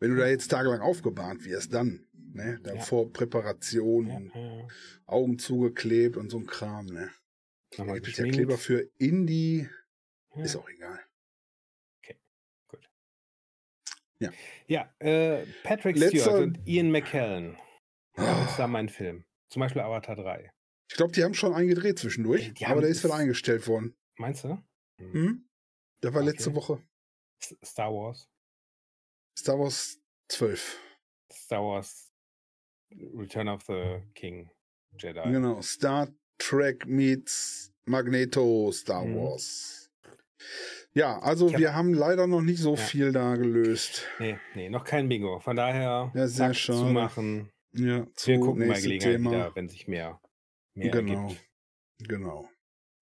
wenn 0.00 0.10
du 0.10 0.16
da 0.16 0.26
jetzt 0.28 0.48
tagelang 0.48 0.80
aufgebahrt 0.80 1.44
wirst, 1.44 1.72
dann, 1.74 2.06
ne, 2.12 2.60
da 2.62 2.74
Ja. 2.74 2.80
vor 2.80 3.12
Präparation 3.12 4.08
ja, 4.08 4.16
und 4.16 4.34
ja. 4.34 4.68
Augen 5.06 5.38
zugeklebt 5.38 6.16
und 6.16 6.30
so 6.30 6.38
ein 6.38 6.46
Kram, 6.46 6.86
ne. 6.86 7.10
Da 7.70 7.78
Nochmal 7.78 7.96
gibt 7.96 8.08
es 8.08 8.16
ja 8.18 8.24
geschminkt. 8.24 8.36
Kleber 8.36 8.58
für 8.58 8.90
Indie, 8.98 9.68
Ja. 10.36 10.42
ist 10.44 10.56
auch 10.56 10.68
egal. 10.68 11.00
Ja, 14.68 14.94
äh, 15.00 15.44
Patrick 15.64 15.96
Letzter- 15.96 16.18
Stewart 16.20 16.42
und 16.42 16.66
Ian 16.66 16.90
McKellen 16.90 17.56
haben 18.16 18.26
Ah, 18.46 18.48
zusammen 18.48 18.76
einen 18.76 18.88
Film. 18.88 19.24
Zum 19.50 19.60
Beispiel 19.60 19.82
Avatar 19.82 20.16
3. 20.16 20.50
Ich 20.90 20.96
glaube, 20.96 21.12
die 21.12 21.24
haben 21.24 21.34
schon 21.34 21.52
einen 21.54 21.68
gedreht 21.68 21.98
zwischendurch, 21.98 22.46
Ey, 22.48 22.52
die 22.54 22.66
aber 22.66 22.80
der 22.80 22.90
ist 22.90 23.02
wieder 23.02 23.10
das- 23.12 23.20
eingestellt 23.20 23.66
worden. 23.68 23.94
Meinst 24.16 24.44
du? 24.44 24.62
Hm. 24.98 25.12
Hm? 25.12 25.48
Der 26.02 26.14
war 26.14 26.22
letzte 26.22 26.50
Okay. 26.50 26.56
Woche. 26.56 26.82
S- 27.42 27.56
Star 27.64 27.92
Wars. 27.92 28.28
Star 29.36 29.58
Wars 29.58 29.98
12. 30.28 30.78
Star 31.32 31.62
Wars 31.62 32.12
Return 32.92 33.48
of 33.48 33.62
the 33.66 34.02
King 34.14 34.50
Jedi. 34.96 35.22
Genau. 35.32 35.60
Star 35.62 36.08
Trek 36.38 36.86
meets 36.86 37.72
Magneto 37.86 38.70
Star 38.72 39.04
Mhm. 39.04 39.16
Wars. 39.16 39.90
Ja, 40.96 41.18
also 41.18 41.52
hab- 41.52 41.58
wir 41.58 41.74
haben 41.74 41.92
leider 41.92 42.26
noch 42.26 42.40
nicht 42.40 42.60
so 42.60 42.76
Ja. 42.76 42.80
viel 42.80 43.12
da 43.12 43.34
gelöst. 43.36 44.06
Nee, 44.20 44.38
nee, 44.54 44.68
noch 44.68 44.84
kein 44.84 45.08
Bingo. 45.08 45.40
Von 45.40 45.56
daher 45.56 46.12
Ja, 46.14 46.28
sehr 46.28 46.54
schade. 46.54 46.78
zumachen. 46.78 47.50
Ja, 47.72 48.06
zu 48.14 48.30
Wir 48.30 48.40
gucken 48.40 48.60
bei 48.60 48.66
nächste 48.68 48.84
Gelegenheit 48.88 49.12
Thema. 49.16 49.30
wieder, 49.32 49.56
wenn 49.56 49.68
sich 49.68 49.88
mehr, 49.88 50.20
mehr 50.74 50.90
Genau. 50.90 51.22
ergibt. 51.28 51.44
Genau. 51.98 52.48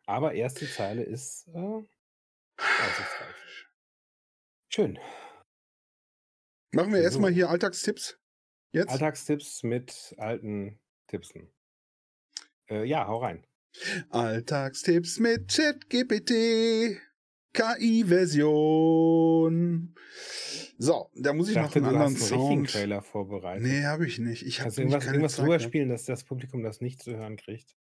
Aber 0.06 0.32
erste 0.32 0.66
Zeile 0.70 1.02
ist 1.02 1.46
äh, 1.48 1.58
aussichtsreich. 1.58 3.66
Schön. 4.70 4.98
Machen 6.74 6.92
wir 6.92 7.00
So. 7.00 7.04
erstmal 7.04 7.30
hier 7.32 7.50
Alltagstipps. 7.50 8.18
Jetzt? 8.72 8.90
Alltagstipps 8.90 9.62
mit 9.64 10.14
alten 10.16 10.80
Tippsen. 11.08 11.52
Äh, 12.70 12.84
ja, 12.84 13.06
hau 13.06 13.18
rein. 13.18 13.46
Alltagstipps 14.08 15.18
mit 15.18 15.52
ChatGPT. 15.54 16.98
KI-Version. 17.52 19.94
So, 20.78 21.10
da 21.14 21.32
muss 21.32 21.48
ich, 21.48 21.54
Ich 21.54 21.62
noch 21.62 21.68
dachte, 21.68 21.78
einen 21.80 21.84
du 21.84 21.90
anderen 21.96 22.16
hast 22.16 22.32
einen 22.32 22.40
Sound. 22.40 22.70
Trailer 22.70 23.02
vorbereitet. 23.02 23.62
Nee, 23.62 23.84
habe 23.84 24.06
ich 24.06 24.18
nicht. 24.18 24.44
Ich 24.46 24.60
habe 24.60 24.72
du 24.72 24.80
irgendwas, 24.80 25.06
irgendwas 25.06 25.36
drüber 25.36 25.60
spielen, 25.60 25.88
dass 25.88 26.04
das 26.04 26.24
Publikum 26.24 26.62
das 26.62 26.80
nicht 26.80 27.02
zu 27.02 27.16
hören 27.16 27.36
kriegt? 27.36 27.76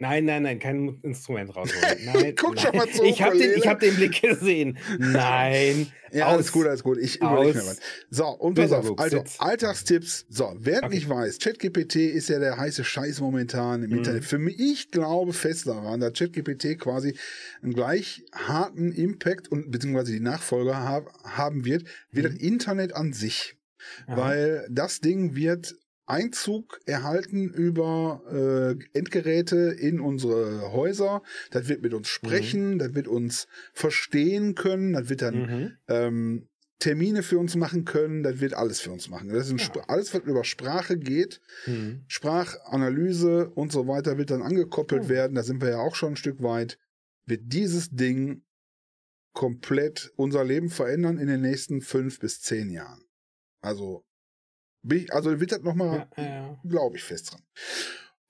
Nein, 0.00 0.24
nein, 0.24 0.42
nein, 0.42 0.58
kein 0.58 0.98
Instrument 1.02 1.54
rausholen. 1.54 2.04
Nein, 2.04 2.34
Guck 2.36 2.56
nein. 2.56 2.64
schon 2.64 2.76
mal 2.76 2.88
zu, 2.88 3.04
Ich 3.04 3.22
habe 3.22 3.38
den, 3.38 3.52
ich 3.56 3.66
hab 3.68 3.78
den 3.78 3.94
Blick 3.94 4.20
gesehen. 4.20 4.76
Nein. 4.98 5.86
Ja, 6.14 6.26
Aus. 6.26 6.34
alles 6.34 6.52
gut, 6.52 6.66
alles 6.68 6.84
gut. 6.84 6.98
Ich 6.98 7.20
überlege 7.20 7.58
mir 7.58 7.66
was. 7.66 7.80
So, 8.08 8.24
und 8.28 8.54
pass 8.54 8.70
auf, 8.70 8.96
also 9.00 9.18
Sitz. 9.18 9.34
Alltagstipps. 9.40 10.26
So, 10.28 10.54
wer 10.60 10.84
Okay. 10.84 10.94
nicht 10.94 11.08
weiß, 11.08 11.40
ChatGPT 11.40 11.96
ist 11.96 12.28
ja 12.28 12.38
der 12.38 12.56
heiße 12.56 12.84
Scheiß 12.84 13.20
momentan 13.20 13.82
im 13.82 13.90
Mhm. 13.90 13.96
Internet. 13.98 14.24
Für 14.24 14.38
mich, 14.38 14.60
ich 14.60 14.92
glaube 14.92 15.32
fest 15.32 15.66
daran, 15.66 15.98
dass 15.98 16.12
ChatGPT 16.12 16.78
quasi 16.78 17.16
einen 17.62 17.72
gleich 17.72 18.22
harten 18.32 18.92
Impact 18.92 19.48
und 19.48 19.72
beziehungsweise 19.72 20.12
die 20.12 20.20
Nachfolger 20.20 20.84
hab, 20.84 21.12
haben 21.24 21.64
wird, 21.64 21.82
wie 22.12 22.20
Mhm. 22.20 22.24
das 22.24 22.34
Internet 22.34 22.94
an 22.94 23.12
sich. 23.12 23.56
Aha. 24.06 24.16
Weil 24.16 24.66
das 24.70 25.00
Ding 25.00 25.34
wird 25.34 25.74
Einzug 26.06 26.80
erhalten 26.86 27.48
über 27.48 28.22
äh, 28.30 28.98
Endgeräte 28.98 29.56
in 29.78 30.00
unsere 30.00 30.72
Häuser. 30.72 31.22
Das 31.50 31.68
wird 31.68 31.82
mit 31.82 31.94
uns 31.94 32.08
sprechen, 32.08 32.78
das 32.78 32.94
wird 32.94 33.08
uns 33.08 33.46
verstehen 33.72 34.54
können, 34.54 34.92
das 34.92 35.08
wird 35.08 35.22
dann 35.22 35.34
Mhm. 35.42 35.72
ähm, 35.88 36.48
Termine 36.80 37.22
für 37.22 37.38
uns 37.38 37.56
machen 37.56 37.84
können, 37.86 38.22
das 38.22 38.40
wird 38.40 38.52
alles 38.52 38.80
für 38.80 38.90
uns 38.90 39.08
machen. 39.08 39.28
Das 39.28 39.48
ist 39.50 39.74
Ja. 39.74 39.82
Alles, 39.88 40.12
was 40.12 40.22
über 40.24 40.44
Sprache 40.44 40.98
geht, 40.98 41.40
Mhm. 41.66 42.04
Sprachanalyse 42.08 43.48
und 43.50 43.72
so 43.72 43.86
weiter, 43.86 44.18
wird 44.18 44.30
dann 44.30 44.42
angekoppelt 44.42 45.04
Oh. 45.04 45.08
werden. 45.08 45.34
Da 45.34 45.42
sind 45.42 45.62
wir 45.62 45.70
ja 45.70 45.78
auch 45.78 45.94
schon 45.94 46.12
ein 46.12 46.16
Stück 46.16 46.42
weit. 46.42 46.78
Wird 47.26 47.42
dieses 47.46 47.90
Ding 47.90 48.42
komplett 49.32 50.12
unser 50.16 50.44
Leben 50.44 50.68
verändern 50.68 51.18
in 51.18 51.26
den 51.28 51.40
nächsten 51.40 51.80
fünf 51.80 52.18
bis 52.20 52.40
zehn 52.40 52.70
Jahren. 52.70 53.02
Also, 53.60 54.04
bin 54.84 54.98
ich- 55.00 55.12
also 55.12 55.40
wird 55.40 55.50
das 55.52 55.62
nochmal 55.62 56.06
Ja, 56.16 56.22
ja. 56.24 56.60
glaube 56.64 56.96
ich 56.96 57.02
fest 57.02 57.32
dran. 57.32 57.42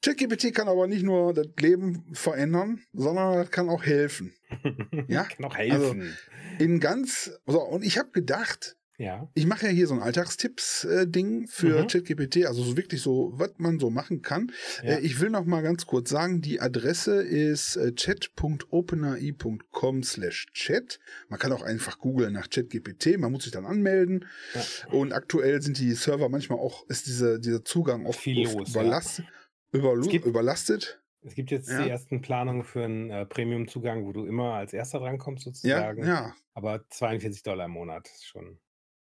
ChatGPT 0.02 0.52
kann 0.54 0.68
aber 0.68 0.86
nicht 0.86 1.02
nur 1.02 1.32
das 1.32 1.46
Leben 1.58 2.04
verändern, 2.12 2.80
sondern 2.92 3.34
das 3.38 3.50
kann 3.50 3.68
auch 3.70 3.84
helfen. 3.84 4.34
Ja, 5.08 5.24
Kann 5.24 5.44
auch 5.46 5.56
helfen. 5.56 6.16
In 6.58 6.78
ganz, 6.80 7.32
so, 7.46 7.60
und 7.62 7.82
ich 7.84 7.98
habe 7.98 8.10
gedacht, 8.10 8.76
ja. 8.98 9.28
ich 9.34 9.46
mache 9.46 9.66
ja 9.66 9.72
hier 9.72 9.86
so 9.86 9.94
ein 9.94 10.00
Alltagstipps-Ding 10.00 11.46
für 11.48 11.82
Mhm. 11.82 11.86
ChatGPT, 11.88 12.46
also 12.46 12.62
so 12.62 12.76
wirklich 12.76 13.02
so, 13.02 13.32
was 13.34 13.52
man 13.58 13.78
so 13.78 13.90
machen 13.90 14.22
kann. 14.22 14.50
Ja. 14.82 14.94
Äh, 14.94 15.00
ich 15.00 15.20
will 15.20 15.30
noch 15.30 15.44
mal 15.44 15.62
ganz 15.62 15.86
kurz 15.86 16.10
sagen, 16.10 16.40
die 16.40 16.60
Adresse 16.60 17.22
ist 17.22 17.76
äh, 17.76 17.94
chat.openai.com 17.94 20.02
slash 20.02 20.46
chat. 20.52 21.00
Man 21.28 21.38
kann 21.38 21.52
auch 21.52 21.62
einfach 21.62 21.98
googeln 21.98 22.32
nach 22.32 22.48
ChatGPT, 22.50 23.18
man 23.18 23.32
muss 23.32 23.44
sich 23.44 23.52
dann 23.52 23.66
anmelden. 23.66 24.26
Ja. 24.54 24.62
Und 24.92 25.12
aktuell 25.12 25.62
sind 25.62 25.78
die 25.78 25.92
Server 25.92 26.28
manchmal 26.28 26.58
auch, 26.58 26.86
ist 26.88 27.06
diese, 27.06 27.38
dieser 27.40 27.64
Zugang 27.64 28.06
auch 28.06 28.14
Viel 28.14 28.46
oft 28.46 28.56
los, 28.58 28.70
überlastet. 28.70 29.26
Überlu 29.72 30.02
Es 30.02 30.08
gibt- 30.08 30.26
überlastet. 30.26 31.00
Es 31.26 31.34
gibt 31.34 31.50
jetzt 31.50 31.70
Ja. 31.70 31.82
die 31.82 31.88
ersten 31.88 32.20
Planungen 32.20 32.64
für 32.64 32.84
einen 32.84 33.10
äh, 33.10 33.24
Premium-Zugang, 33.24 34.04
wo 34.04 34.12
du 34.12 34.26
immer 34.26 34.52
als 34.54 34.74
erster 34.74 34.98
drankommst, 34.98 35.46
Ja, 35.46 35.52
sozusagen. 35.52 36.06
ja. 36.06 36.34
Aber 36.52 36.84
42 36.90 37.42
Dollar 37.42 37.64
im 37.64 37.70
Monat 37.72 38.06
ist 38.08 38.26
schon 38.26 38.58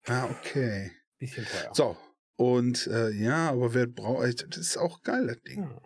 Ah, 0.06 0.28
okay. 0.30 0.90
bisschen 1.18 1.46
teuer. 1.46 1.74
So. 1.74 1.96
Und 2.36 2.86
äh, 2.88 3.10
ja, 3.10 3.50
aber 3.50 3.74
wer 3.74 3.86
braucht, 3.86 4.46
das 4.48 4.58
ist 4.58 4.76
auch 4.76 5.02
geil, 5.02 5.26
das 5.26 5.40
Ding. 5.42 5.62
Ja. 5.62 5.80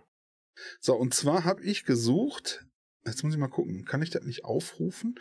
So, 0.81 0.97
und 0.97 1.13
zwar 1.13 1.45
habe 1.45 1.63
ich 1.63 1.85
gesucht, 1.85 2.67
jetzt 3.05 3.23
muss 3.23 3.35
ich 3.35 3.39
mal 3.39 3.49
gucken, 3.49 3.85
kann 3.85 4.03
ich 4.03 4.11
das 4.11 4.25
nicht 4.25 4.45
aufrufen? 4.45 5.17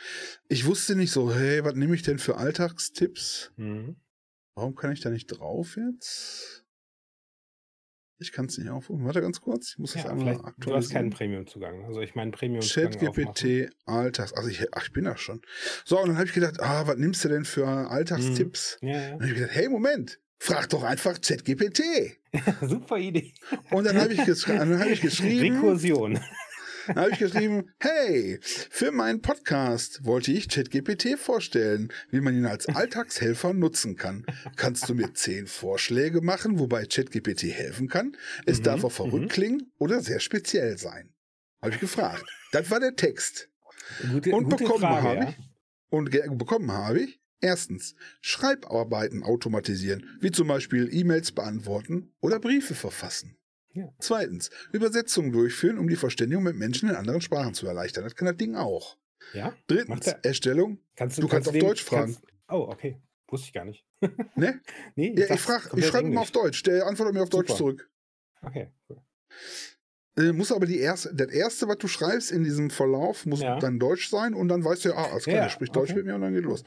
Ich 0.48 0.66
wusste 0.66 0.96
nicht 0.96 1.12
so, 1.12 1.34
hey, 1.34 1.64
was 1.64 1.76
nehme 1.76 1.96
ich 1.96 2.04
denn 2.04 2.20
für 2.20 2.38
Alltagstipps? 2.38 3.52
Mhm. 3.58 3.98
Warum 4.56 4.76
kann 4.76 4.92
ich 4.92 5.02
da 5.02 5.10
nicht 5.10 5.28
drauf 5.28 5.76
jetzt? 5.76 6.65
Ich 8.18 8.32
kann 8.32 8.46
es 8.46 8.58
nicht 8.58 8.70
aufrufen. 8.70 9.06
Warte 9.06 9.22
ganz 9.22 9.42
kurz, 9.42 9.72
ich 9.74 9.78
muss 9.80 9.94
das 9.94 10.04
Ja, 10.04 10.10
einmal 10.12 10.26
vielleicht, 10.26 10.40
du 10.40 10.44
hast 10.46 10.54
aktualisieren. 10.58 10.94
keinen 11.02 11.10
Premium-Zugang. 11.12 11.86
Also 11.86 12.00
ich 12.02 12.16
meine 12.16 12.32
Premium-Zugang. 12.32 12.92
ChatGPT 12.92 13.70
Alltags. 13.86 14.32
Also 14.34 14.50
ich, 14.50 14.66
ach, 14.74 14.84
ich 14.86 14.94
bin 14.94 15.04
da 15.06 15.18
schon. 15.18 15.42
So, 15.84 16.00
und 16.00 16.08
dann 16.08 16.18
habe 16.18 16.28
ich 16.28 16.34
gedacht, 16.34 16.60
ah, 16.62 16.88
was 16.88 16.96
nimmst 16.98 17.26
du 17.26 17.30
denn 17.30 17.44
für 17.46 17.68
Alltagstipps? 17.68 18.78
Ja, 18.82 18.94
Dann 18.94 19.14
habe 19.22 19.28
ich 19.28 19.34
gedacht, 19.36 19.52
hey, 19.54 19.68
Moment, 19.68 20.20
frag 20.40 20.70
doch 20.70 20.84
einfach 20.84 21.20
ChatGPT. 21.20 21.82
ja. 22.32 22.42
Super 22.68 22.98
Idee. 22.98 23.34
Und 23.72 23.86
dann 23.86 23.98
habe 24.00 24.14
ich, 24.14 24.24
geschri 24.26 24.58
hab 24.58 24.88
ich 24.88 25.02
geschrieben, 25.02 25.56
Rekursion. 25.58 26.20
Dann 26.88 26.98
habe 26.98 27.12
ich 27.12 27.20
geschrieben, 27.20 27.72
hey, 27.80 28.40
für 28.42 28.92
meinen 28.92 29.22
Podcast 29.22 30.06
wollte 30.06 30.32
ich 30.32 30.50
ChatGPT 30.50 31.18
vorstellen, 31.18 31.92
wie 32.12 32.22
man 32.22 32.36
ihn 32.36 32.46
als 32.46 32.68
Alltagshelfer 32.68 33.54
nutzen 33.54 33.96
kann. 33.96 34.26
Kannst 34.56 34.88
du 34.90 34.96
mir 34.96 35.14
zehn 35.14 35.48
Vorschläge 35.48 36.22
machen, 36.22 36.60
wobei 36.60 36.86
ChatGPT 36.86 37.44
helfen 37.44 37.88
kann? 37.88 38.16
Es 38.46 38.60
Mhm, 38.60 38.64
darf 38.64 38.84
auch 38.84 38.92
verrückt 38.92 39.26
mhm. 39.26 39.30
klingen 39.30 39.72
oder 39.78 40.02
sehr 40.02 40.20
speziell 40.20 40.78
sein. 40.78 41.14
Habe 41.62 41.74
ich 41.74 41.80
gefragt. 41.80 42.26
Das 42.52 42.70
war 42.70 42.80
der 42.80 42.96
Text. 42.96 43.50
Gute, 44.12 44.32
Und 44.32 44.46
gute 44.46 44.64
bekommen 44.64 44.86
habe 44.86 45.16
ja. 45.16 45.30
ich. 45.30 45.38
Und 45.90 46.12
bekommen 46.38 46.72
habe 46.72 47.02
ich 47.02 47.20
erstens 47.42 47.96
Schreibarbeiten 48.22 49.24
automatisieren, 49.24 50.18
wie 50.20 50.32
zum 50.32 50.48
Beispiel 50.48 50.90
E-Mails 50.92 51.32
beantworten 51.32 52.14
oder 52.20 52.40
Briefe 52.40 52.76
verfassen. 52.76 53.38
Ja. 53.76 53.90
Zweitens, 54.00 54.50
Übersetzungen 54.72 55.32
durchführen, 55.34 55.78
um 55.78 55.88
die 55.90 55.98
Verständigung 55.98 56.44
mit 56.46 56.56
Menschen 56.56 56.90
in 56.90 56.96
anderen 56.96 57.20
Sprachen 57.20 57.54
zu 57.54 57.68
erleichtern. 57.68 58.06
Das 58.06 58.16
kann 58.16 58.26
das 58.26 58.38
Ding 58.38 58.56
auch. 58.56 58.98
Ja? 59.34 59.54
Drittens, 59.68 60.08
er. 60.08 60.24
Erstellung. 60.24 60.80
Kannst 60.96 61.18
Du 61.22 61.28
kannst 61.28 61.50
auf 61.50 61.58
Deutsch 61.58 61.84
fragen. 61.84 62.16
oh, 62.48 62.68
okay. 62.70 63.02
Wusste 63.28 63.48
ich 63.48 63.54
gar 63.54 63.66
nicht. 63.66 63.86
Ne? 64.36 64.62
Nee, 64.96 65.14
Ja, 65.18 65.34
ich, 65.34 65.42
frag, 65.42 65.64
ich 65.64 65.70
komplett 65.70 65.92
schreibe 65.92 66.08
immer 66.08 66.22
auf. 66.22 66.32
Deutsch. 66.32 66.64
Der 66.64 66.86
antwortet 66.88 67.16
mir 67.16 67.24
auf 67.24 67.30
Deutsch 67.30 67.48
Super. 67.50 67.58
zurück. 67.58 67.92
Okay, 68.42 68.72
cool. 68.90 69.02
Äh, 70.18 70.32
muss 70.32 70.52
aber 70.52 70.66
die 70.66 70.80
erste, 70.80 71.14
das 71.14 71.28
erste, 71.30 71.68
was 71.68 71.78
du 71.78 71.88
schreibst 71.90 72.32
in 72.32 72.44
diesem 72.44 72.70
Verlauf, 72.70 73.26
muss 73.26 73.42
Ja. 73.42 73.60
dann 73.60 73.80
Deutsch 73.80 74.10
sein 74.10 74.34
und 74.34 74.48
dann 74.48 74.64
weißt 74.64 74.86
du 74.86 74.90
ja, 74.90 74.96
ah, 74.96 75.12
alles 75.12 75.26
klar, 75.26 75.36
Ja, 75.44 75.50
spricht 75.50 75.76
Deutsch 75.76 75.90
okay. 75.90 75.98
mit 75.98 76.06
mir 76.06 76.16
und 76.16 76.22
dann 76.22 76.34
geht 76.34 76.44
los. 76.46 76.64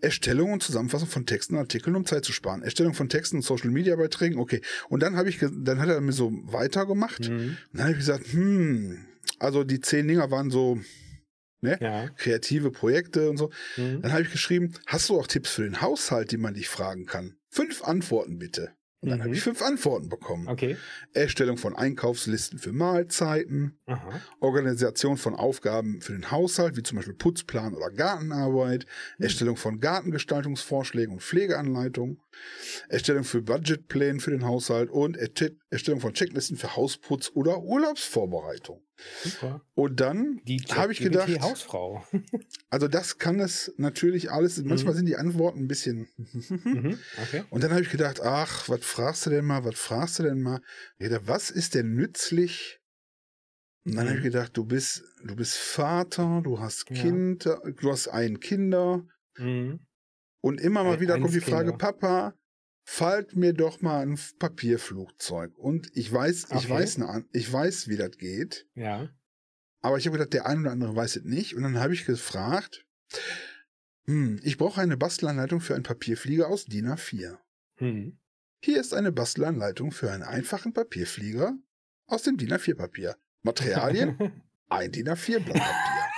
Erstellung 0.00 0.52
und 0.52 0.62
Zusammenfassung 0.62 1.08
von 1.08 1.24
Texten 1.24 1.54
und 1.54 1.60
Artikeln, 1.60 1.96
um 1.96 2.04
Zeit 2.04 2.24
zu 2.24 2.32
sparen. 2.32 2.62
Erstellung 2.62 2.92
von 2.94 3.08
Texten 3.08 3.36
und 3.36 3.42
Social 3.42 3.70
Media 3.70 3.96
Beiträgen, 3.96 4.38
okay. 4.38 4.60
Und 4.90 5.02
dann 5.02 5.16
habe 5.16 5.30
ich, 5.30 5.38
dann 5.40 5.78
hat 5.80 5.88
er 5.88 6.00
mir 6.02 6.12
so 6.12 6.32
weitergemacht. 6.44 7.30
Mhm. 7.30 7.36
Und 7.38 7.56
dann 7.72 7.82
habe 7.82 7.92
ich 7.92 7.98
gesagt, 7.98 8.26
hm, 8.32 9.06
also 9.38 9.64
die 9.64 9.80
zehn 9.80 10.06
Dinger 10.06 10.30
waren 10.30 10.50
so 10.50 10.78
Ja. 11.62 12.08
kreative 12.16 12.70
Projekte 12.72 13.30
und 13.30 13.36
so. 13.38 13.50
Mhm. 13.76 14.02
Dann 14.02 14.12
habe 14.12 14.22
ich 14.22 14.30
geschrieben, 14.32 14.74
hast 14.86 15.08
du 15.08 15.18
auch 15.18 15.26
Tipps 15.28 15.50
für 15.52 15.62
den 15.62 15.80
Haushalt, 15.80 16.30
die 16.32 16.36
man 16.36 16.54
dich 16.54 16.68
fragen 16.68 17.06
kann? 17.06 17.36
Fünf 17.48 17.84
Antworten 17.84 18.38
bitte. 18.38 18.72
Und 19.02 19.08
dann 19.10 19.18
Mhm. 19.18 19.22
habe 19.24 19.34
ich 19.34 19.42
fünf 19.42 19.60
Antworten 19.62 20.08
bekommen. 20.08 20.46
Okay. 20.48 20.76
Erstellung 21.12 21.56
von 21.58 21.74
Einkaufslisten 21.74 22.58
für 22.60 22.72
Mahlzeiten, 22.72 23.76
Aha. 23.86 24.20
Organisation 24.38 25.16
von 25.16 25.34
Aufgaben 25.34 26.00
für 26.00 26.12
den 26.12 26.30
Haushalt, 26.30 26.76
wie 26.76 26.84
zum 26.84 26.96
Beispiel 26.96 27.14
Putzplan 27.14 27.74
oder 27.74 27.90
Gartenarbeit, 27.90 28.84
Hm. 29.16 29.24
Erstellung 29.24 29.56
von 29.56 29.80
Gartengestaltungsvorschlägen 29.80 31.14
und 31.14 31.20
Pflegeanleitungen, 31.20 32.20
Erstellung 32.88 33.24
für 33.24 33.42
Budgetplänen 33.42 34.20
für 34.20 34.30
den 34.30 34.44
Haushalt 34.46 34.88
und 34.88 35.18
Erstellung 35.70 36.00
von 36.00 36.14
Checklisten 36.14 36.56
für 36.56 36.76
Hausputz 36.76 37.30
oder 37.34 37.58
Urlaubsvorbereitung. 37.60 38.80
Super. 39.22 39.62
Und 39.74 40.00
dann 40.00 40.40
habe 40.70 40.92
ich 40.92 40.98
gedacht, 40.98 41.28
Hausfrau. 41.40 42.04
also 42.70 42.88
das 42.88 43.18
kann 43.18 43.40
es 43.40 43.72
natürlich 43.76 44.30
alles, 44.30 44.62
manchmal 44.64 44.94
sind 44.94 45.06
die 45.06 45.16
Antworten 45.16 45.60
ein 45.60 45.68
bisschen 45.68 46.08
mhm. 46.16 46.98
Okay. 47.22 47.44
Und 47.50 47.62
dann 47.64 47.70
habe 47.72 47.82
ich 47.82 47.90
gedacht, 47.90 48.20
ach, 48.20 48.68
was 48.68 48.84
fragst 48.84 49.26
du 49.26 49.30
denn 49.30 49.44
mal, 49.44 49.64
was 49.64 49.76
fragst 49.78 50.18
du 50.18 50.22
denn 50.24 50.40
mal? 50.42 50.60
Dachte, 50.98 51.20
was 51.26 51.50
ist 51.50 51.74
denn 51.74 51.94
nützlich? 51.94 52.80
Und 53.84 53.96
dann 53.96 54.06
habe 54.06 54.18
ich 54.18 54.20
Mhm. 54.24 54.30
gedacht, 54.30 54.56
du 54.56 54.64
bist, 54.64 55.02
du 55.24 55.34
bist 55.34 55.56
Vater, 55.56 56.40
du 56.44 56.60
hast 56.60 56.88
Ja. 56.90 56.96
Kinder, 57.02 57.60
du 57.80 57.90
hast 57.90 58.08
ein 58.08 58.38
Kinder. 58.40 59.04
Mhm. 59.38 59.80
Und 60.40 60.60
immer 60.60 60.84
mal 60.84 60.94
Ein- 60.94 61.00
wieder 61.00 61.18
kommt 61.20 61.34
die 61.34 61.40
Frage, 61.40 61.70
Kinder. 61.70 61.78
Papa, 61.78 62.34
falt 62.84 63.36
mir 63.36 63.52
doch 63.52 63.80
mal 63.80 64.00
ein 64.02 64.18
Papierflugzeug. 64.38 65.56
Und 65.56 65.88
ich 65.94 66.12
weiß, 66.12 66.44
ich 66.50 66.52
Okay. 66.52 66.70
weiß, 66.70 66.96
eine 66.96 67.08
An- 67.08 67.28
ich 67.32 67.50
weiß, 67.52 67.88
wie 67.88 67.96
das 67.96 68.16
geht. 68.18 68.66
Ja. 68.74 69.08
Aber 69.80 69.98
ich 69.98 70.06
habe 70.06 70.16
gedacht, 70.18 70.32
der 70.32 70.46
ein 70.46 70.60
oder 70.60 70.70
andere 70.72 70.94
weiß 70.94 71.16
es 71.16 71.24
nicht. 71.24 71.54
Und 71.56 71.62
dann 71.62 71.78
habe 71.78 71.92
ich 71.94 72.04
gefragt, 72.06 72.84
hm, 74.06 74.40
ich 74.42 74.58
brauche 74.58 74.80
eine 74.80 74.96
Bastelanleitung 74.96 75.60
für 75.60 75.74
einen 75.74 75.82
Papierflieger 75.84 76.48
aus 76.48 76.64
DIN 76.66 76.86
A4. 76.88 77.38
Mhm. 77.80 78.18
Hier 78.60 78.80
ist 78.80 78.94
eine 78.94 79.10
Bastelanleitung 79.12 79.90
für 79.90 80.10
einen 80.12 80.22
einfachen 80.22 80.72
Papierflieger 80.72 81.56
aus 82.06 82.22
dem 82.22 82.36
DIN 82.36 82.52
A4-Papier. 82.52 83.16
Materialien, 83.42 84.16
ein 84.68 84.92
DIN 84.92 85.08
A4-Blatt 85.08 85.60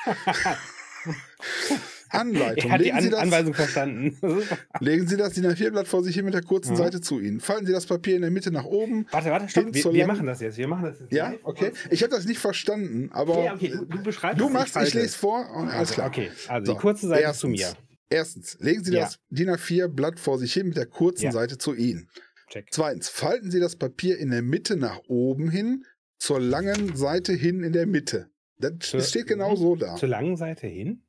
Papier. 0.05 0.57
Anleitung. 2.11 2.71
er 2.71 2.75
hat 2.75 2.85
die 2.85 2.93
An 2.93 3.11
das, 3.11 3.21
Anweisung 3.21 3.55
verstanden. 3.55 4.17
Legen 4.81 5.07
Sie 5.09 5.17
das 5.17 5.33
DIN 5.35 5.47
A4-Blatt 5.47 5.89
vor 5.89 6.03
sich 6.05 6.15
hin 6.15 6.25
mit 6.25 6.35
der 6.35 6.43
kurzen 6.43 6.71
Ja. 6.73 6.77
Seite 6.77 7.01
zu 7.01 7.21
Ihnen. 7.21 7.41
Falten 7.41 7.67
Sie 7.67 7.73
das 7.73 7.87
Papier 7.87 8.17
in 8.17 8.23
der 8.23 8.31
Mitte 8.31 8.51
nach 8.51 8.65
oben. 8.65 9.07
warte, 9.11 9.31
warte, 9.31 9.49
stopp. 9.49 9.73
Wir, 9.75 9.93
wir 9.93 10.07
machen 10.07 10.27
das 10.27 10.41
jetzt. 10.41 10.57
Wir 10.59 10.69
machen 10.69 10.85
das 10.85 11.01
jetzt. 11.01 11.13
Ja, 11.13 11.31
live. 11.31 11.41
okay. 11.45 11.73
Ich 11.91 12.03
habe 12.03 12.11
das 12.15 12.25
nicht 12.27 12.39
verstanden, 12.39 13.11
aber 13.13 13.37
Okay, 13.37 13.51
okay. 13.55 13.69
Du, 13.71 13.85
du 13.85 14.03
beschreibst 14.03 14.41
du 14.41 14.49
machst, 14.49 14.77
ich 14.77 14.95
lese 14.95 15.07
es. 15.07 15.15
vor. 15.15 15.41
und 15.57 15.69
Alles 15.69 15.75
Also, 15.75 15.95
klar. 15.95 16.07
Okay, 16.09 16.31
also 16.49 16.67
So, 16.67 16.73
die 16.75 16.79
kurze 16.79 17.09
Seite 17.09 17.23
erstens, 17.23 17.41
zu 17.41 17.49
mir. 17.49 17.73
Erstens, 18.11 18.57
legen 18.61 18.85
Sie 18.85 18.93
Ja. 18.93 19.01
das 19.05 19.19
DIN 19.31 19.51
A4-Blatt 19.51 20.21
vor 20.21 20.39
sich 20.39 20.53
hin 20.53 20.69
mit 20.69 20.77
der 20.77 20.87
kurzen 20.87 21.25
Ja. 21.25 21.33
Seite 21.33 21.59
zu 21.59 21.75
Ihnen. 21.75 22.09
Check. 22.51 22.69
Zweitens, 22.71 23.09
falten 23.09 23.51
Sie 23.51 23.59
das 23.61 23.77
Papier 23.77 24.19
in 24.19 24.31
der 24.31 24.43
Mitte 24.43 24.77
nach 24.77 25.01
oben 25.09 25.49
hin 25.51 25.85
zur 26.19 26.41
langen 26.41 26.95
Seite 26.95 27.33
hin 27.33 27.63
in 27.63 27.73
der 27.73 27.87
Mitte. 27.87 28.29
Das 28.59 28.73
Zur- 28.81 29.01
steht 29.01 29.27
genau 29.27 29.57
so 29.57 29.75
da. 29.75 29.97
Zur 29.97 30.09
langen 30.11 30.37
Seite 30.37 30.67
hin? 30.67 31.03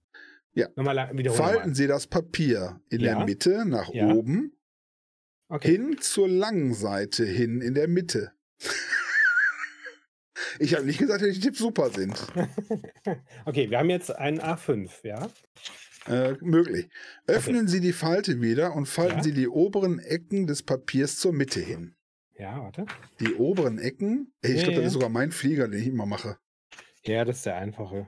Ja. 0.56 0.70
Nochmal 0.76 1.12
wiederholen. 1.18 1.44
Falten 1.44 1.70
Mal. 1.70 1.76
Sie 1.76 1.88
das 1.88 2.08
Papier 2.08 2.82
in 2.90 3.02
Ja. 3.02 3.16
der 3.18 3.26
Mitte 3.26 3.66
nach 3.66 3.94
Ja. 3.94 4.08
oben 4.08 4.54
Okay. 5.50 5.72
hin 5.74 5.98
zur 6.00 6.28
langen 6.28 6.74
Seite 6.74 7.26
hin 7.26 7.62
in 7.62 7.74
der 7.76 7.88
Mitte. 7.88 8.32
ich 10.60 10.74
habe 10.76 10.86
nicht 10.86 11.00
gesagt, 11.00 11.22
dass 11.22 11.34
die 11.34 11.40
Tipps 11.40 11.60
super 11.60 11.90
sind. 11.90 12.16
okay, 13.46 13.70
wir 13.70 13.80
haben 13.80 13.90
jetzt 13.90 14.16
einen 14.16 14.40
A5, 14.40 14.90
ja? 15.06 15.30
Äh, 16.08 16.36
möglich. 16.42 16.88
Öffnen 17.28 17.68
Sie 17.68 17.82
die 17.82 17.94
Falte 17.94 18.42
wieder 18.42 18.76
und 18.76 18.86
falten 18.88 19.18
Ja. 19.18 19.24
Sie 19.24 19.34
die 19.34 19.48
oberen 19.48 20.00
Ecken 20.00 20.48
des 20.48 20.64
Papiers 20.64 21.18
zur 21.20 21.34
Mitte 21.34 21.60
hin. 21.60 21.96
Ja, 22.38 22.60
warte. 22.62 22.86
Die 23.20 23.34
oberen 23.36 23.80
Ecken, 23.80 24.34
ey, 24.42 24.52
ich 24.54 24.58
Ja, 24.58 24.64
glaube, 24.66 24.78
das 24.80 24.88
ist 24.88 24.94
sogar 24.94 25.10
mein 25.10 25.32
Flieger, 25.32 25.68
den 25.68 25.80
ich 25.82 25.88
immer 25.88 26.06
mache. 26.06 26.38
Ja, 27.04 27.24
das 27.26 27.38
ist 27.38 27.46
der 27.46 27.56
einfache. 27.58 28.08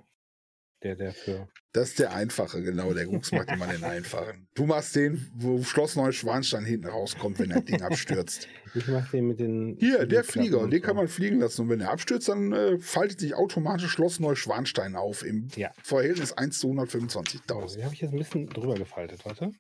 Der, 0.84 0.96
der 0.96 1.14
für. 1.14 1.48
Das 1.78 1.90
ist 1.90 2.00
der 2.00 2.12
einfache, 2.12 2.64
genau. 2.64 2.92
Der 2.92 3.06
Gux 3.06 3.32
macht 3.32 3.52
immer 3.52 3.68
den 3.68 3.84
einfachen. 3.84 4.48
Du 4.56 4.66
machst 4.66 4.96
den, 4.96 5.30
wo 5.36 5.62
Schloss 5.64 5.96
Neuschwanstein 5.96 6.66
hinten 6.66 6.88
rauskommt, 6.88 7.38
wenn 7.38 7.50
das 7.52 7.66
Ding 7.66 7.84
abstürzt. 7.84 8.48
Ich 8.74 8.88
mach 8.88 9.08
den 9.12 9.28
mit 9.28 9.40
den. 9.40 9.76
Hier, 9.80 10.08
der 10.08 10.24
Flügelklappen 10.24 10.24
Flieger, 10.42 10.60
und 10.62 10.72
den 10.72 10.82
kann 10.82 10.96
man 10.96 11.08
fliegen 11.08 11.40
lassen. 11.40 11.62
Und 11.62 11.70
wenn 11.70 11.80
er 11.82 11.92
abstürzt, 11.92 12.30
dann 12.30 12.52
äh, 12.52 12.80
faltet 12.80 13.20
sich 13.20 13.36
automatisch 13.36 13.92
Schloss 13.92 14.20
Neuschwanstein 14.20 14.96
auf 14.96 15.24
im 15.24 15.50
Ja. 15.56 15.72
Verhältnis 15.84 16.34
1 16.34 16.58
zu 16.58 16.70
Oh, 16.70 16.72
125.000. 16.72 17.76
den 17.76 17.84
habe 17.86 17.94
ich 17.94 18.02
jetzt 18.02 18.12
ein 18.12 18.18
bisschen 18.18 18.48
drüber 18.48 18.74
gefaltet, 18.74 19.24
warte. 19.24 19.52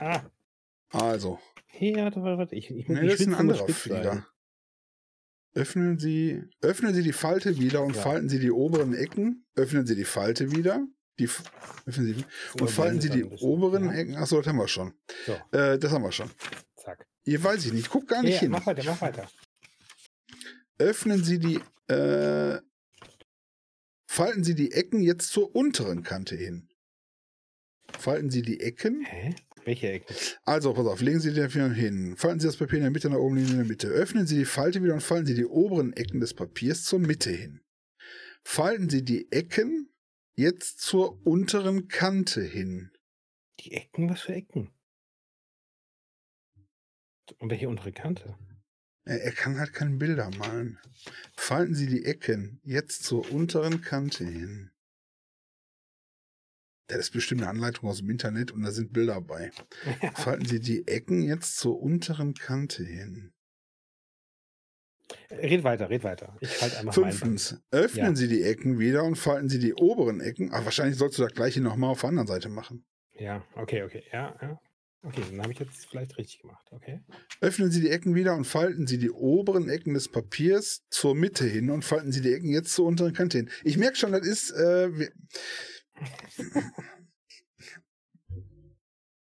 Ah, 0.00 0.22
Also, 0.90 1.38
ja, 1.78 2.04
warte, 2.06 2.22
warte, 2.22 2.38
warte. 2.38 2.56
Ich, 2.56 2.70
ich, 2.72 2.88
nee, 2.88 3.02
ich 3.02 3.10
das 3.12 3.20
ist 3.20 3.26
ein 3.28 3.34
anderer 3.34 3.68
Flieger. 3.68 4.26
Öffnen 5.54 5.98
Sie, 5.98 6.42
öffnen 6.60 6.94
Sie 6.94 7.02
die 7.02 7.12
Falte 7.12 7.58
wieder 7.58 7.82
und 7.82 7.94
Ja. 7.94 8.02
falten 8.02 8.28
Sie 8.28 8.40
die 8.40 8.50
oberen 8.50 8.92
Ecken. 8.94 9.46
Öffnen 9.54 9.86
Sie 9.86 9.94
die 9.94 10.04
Falte 10.04 10.50
wieder. 10.50 10.86
Die, 11.20 11.26
öffnen 11.86 12.14
Sie, 12.14 12.24
und 12.60 12.70
falten 12.70 13.00
Sie 13.00 13.08
die 13.10 13.24
oberen 13.24 13.84
Ja. 13.86 13.92
Ecken. 13.92 14.16
Achso, 14.16 14.38
das 14.38 14.46
haben 14.48 14.58
wir 14.58 14.66
schon. 14.68 14.94
So, 15.26 15.32
Äh, 15.56 15.78
das 15.78 15.92
haben 15.92 16.02
wir 16.02 16.10
schon. 16.12 16.28
zack. 16.76 17.06
Hier 17.22 17.42
weiß 17.42 17.64
ich 17.66 17.72
nicht. 17.72 17.88
Guck 17.88 18.08
gar 18.08 18.22
nicht 18.22 18.34
ja, 18.34 18.40
hin. 18.40 18.50
mach 18.50 18.66
weiter, 18.66 18.82
mach 18.84 19.00
weiter. 19.00 19.28
Öffnen 20.78 21.22
Sie 21.22 21.38
die, 21.38 21.60
äh, 21.86 22.58
falten 24.08 24.42
Sie 24.42 24.56
die 24.56 24.72
Ecken 24.72 25.00
jetzt 25.02 25.28
zur 25.30 25.54
unteren 25.54 26.02
Kante 26.02 26.34
hin. 26.34 26.68
Falten 27.96 28.28
Sie 28.30 28.42
die 28.42 28.58
Ecken. 28.60 29.04
Hä? 29.04 29.36
Welche 29.64 29.90
Ecken? 29.90 30.14
Also, 30.44 30.74
pass 30.74 30.86
auf, 30.86 31.00
legen 31.00 31.20
Sie 31.20 31.32
den 31.32 31.50
Finger 31.50 31.70
hin. 31.70 32.16
Falten 32.16 32.40
Sie 32.40 32.46
das 32.46 32.56
Papier 32.56 32.78
in 32.78 32.84
der 32.84 32.90
Mitte 32.90 33.08
nach 33.08 33.18
oben 33.18 33.38
in 33.38 33.56
der 33.56 33.64
Mitte. 33.64 33.88
Öffnen 33.88 34.26
Sie 34.26 34.36
die 34.36 34.44
Falte 34.44 34.82
wieder 34.82 34.94
und 34.94 35.02
falten 35.02 35.26
Sie 35.26 35.34
die 35.34 35.46
oberen 35.46 35.92
Ecken 35.94 36.20
des 36.20 36.34
Papiers 36.34 36.84
zur 36.84 36.98
Mitte 36.98 37.30
hin. 37.30 37.60
Falten 38.42 38.90
Sie 38.90 39.02
die 39.02 39.32
Ecken 39.32 39.88
jetzt 40.34 40.80
zur 40.80 41.26
unteren 41.26 41.88
Kante 41.88 42.42
hin. 42.42 42.90
Die 43.60 43.72
Ecken? 43.72 44.10
Was 44.10 44.22
für 44.22 44.34
Ecken? 44.34 44.70
Und 47.38 47.50
welche 47.50 47.68
untere 47.68 47.92
Kante? 47.92 48.36
Er, 49.04 49.22
er 49.22 49.32
kann 49.32 49.58
halt 49.58 49.72
keine 49.72 49.96
Bilder 49.96 50.30
malen. 50.36 50.78
Falten 51.36 51.74
Sie 51.74 51.86
die 51.86 52.04
Ecken 52.04 52.60
jetzt 52.64 53.04
zur 53.04 53.30
unteren 53.32 53.80
Kante 53.80 54.24
hin. 54.24 54.70
Das 56.86 56.98
ist 56.98 57.10
bestimmt 57.12 57.40
eine 57.40 57.50
Anleitung 57.50 57.88
aus 57.88 57.98
dem 57.98 58.10
Internet 58.10 58.50
und 58.50 58.62
da 58.62 58.70
sind 58.70 58.92
Bilder 58.92 59.20
bei. 59.20 59.50
Falten 60.14 60.44
Sie 60.46 60.60
die 60.60 60.86
Ecken 60.86 61.22
jetzt 61.22 61.56
zur 61.56 61.80
unteren 61.80 62.34
Kante 62.34 62.84
hin. 62.84 63.32
red 65.30 65.64
weiter, 65.64 65.88
red 65.90 66.04
weiter. 66.04 66.36
Ich 66.40 66.62
einfach 66.62 66.82
meinen 66.82 66.92
Fünftens, 66.92 67.60
öffnen 67.70 68.04
Ja. 68.06 68.14
Sie 68.14 68.28
die 68.28 68.42
Ecken 68.42 68.78
wieder 68.78 69.04
und 69.04 69.16
falten 69.16 69.48
Sie 69.48 69.58
die 69.58 69.74
oberen 69.74 70.20
Ecken. 70.20 70.50
Ach, 70.52 70.64
wahrscheinlich 70.64 70.96
sollst 70.98 71.18
du 71.18 71.22
das 71.22 71.32
gleiche 71.32 71.60
nochmal 71.60 71.90
auf 71.90 72.00
der 72.00 72.08
anderen 72.10 72.28
Seite 72.28 72.48
machen. 72.48 72.84
Ja, 73.12 73.44
okay, 73.54 73.82
okay. 73.82 74.02
Ja, 74.12 74.36
ja. 74.42 74.60
Okay, 75.02 75.20
dann 75.30 75.42
habe 75.42 75.52
ich 75.52 75.58
jetzt 75.58 75.86
vielleicht 75.86 76.16
richtig 76.16 76.40
gemacht. 76.40 76.66
Okay. 76.70 77.02
Öffnen 77.42 77.70
Sie 77.70 77.82
die 77.82 77.90
Ecken 77.90 78.14
wieder 78.14 78.34
und 78.34 78.46
falten 78.46 78.86
Sie 78.86 78.96
die 78.96 79.10
oberen 79.10 79.68
Ecken 79.68 79.92
des 79.92 80.08
Papiers 80.10 80.82
zur 80.88 81.14
Mitte 81.14 81.44
hin 81.46 81.68
und 81.70 81.84
falten 81.84 82.10
Sie 82.10 82.22
die 82.22 82.32
Ecken 82.32 82.48
jetzt 82.48 82.72
zur 82.72 82.86
unteren 82.86 83.12
Kante 83.12 83.36
hin. 83.38 83.50
Ich 83.64 83.76
merke 83.76 83.96
schon, 83.96 84.12
das 84.12 84.26
ist. 84.26 84.50
Äh, 84.52 84.98
wir- 84.98 85.12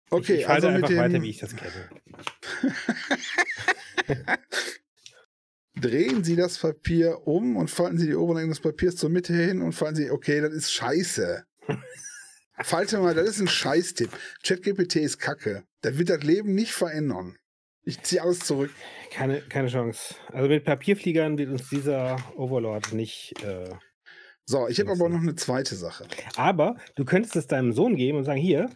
okay, 0.09 0.33
ich, 0.33 0.39
ich 0.41 0.49
also 0.49 0.67
einfach 0.67 0.87
dem. 0.87 0.97
weiter, 0.97 1.21
wie 1.21 1.29
ich 1.29 1.39
das 1.39 1.55
kenne. 1.55 1.89
Drehen 5.75 6.23
Sie 6.23 6.35
das 6.35 6.59
Papier 6.59 7.27
um 7.27 7.55
und 7.55 7.69
falten 7.69 7.97
Sie 7.97 8.07
die 8.07 8.15
oberen 8.15 8.37
Ecken 8.39 8.49
des 8.49 8.59
Papiers 8.59 8.95
zur 8.95 9.09
Mitte 9.09 9.33
hin 9.33 9.61
und 9.61 9.73
falten 9.73 9.95
Sie, 9.95 10.11
okay, 10.11 10.41
das 10.41 10.53
ist 10.53 10.71
scheiße. 10.71 11.45
Falte 12.63 12.99
mal, 12.99 13.15
das 13.15 13.27
ist 13.29 13.39
ein 13.39 13.47
Scheißtipp. 13.47 14.11
ChatGPT 14.43 14.97
ist 14.97 15.17
kacke. 15.17 15.63
Das 15.81 15.97
wird 15.97 16.09
das 16.09 16.21
Leben 16.21 16.53
nicht 16.53 16.73
verändern. 16.73 17.37
Ich 17.83 18.03
ziehe 18.03 18.21
alles 18.21 18.39
zurück. 18.39 18.69
Keine, 19.11 19.41
keine 19.41 19.69
Chance. 19.69 20.15
Also 20.27 20.47
mit 20.47 20.63
Papierfliegern 20.63 21.39
wird 21.39 21.49
uns 21.49 21.69
dieser 21.69 22.17
Overlord 22.35 22.93
nicht. 22.93 23.33
Äh... 23.43 23.69
So, 24.45 24.67
ich 24.67 24.79
habe 24.79 24.91
aber 24.91 25.07
noch 25.09 25.21
eine 25.21 25.35
zweite 25.35 25.75
Sache. 25.75 26.07
Aber 26.35 26.75
du 26.95 27.05
könntest 27.05 27.35
es 27.35 27.47
deinem 27.47 27.71
Sohn 27.73 27.95
geben 27.95 28.17
und 28.17 28.23
sagen: 28.25 28.39
Hier, 28.39 28.69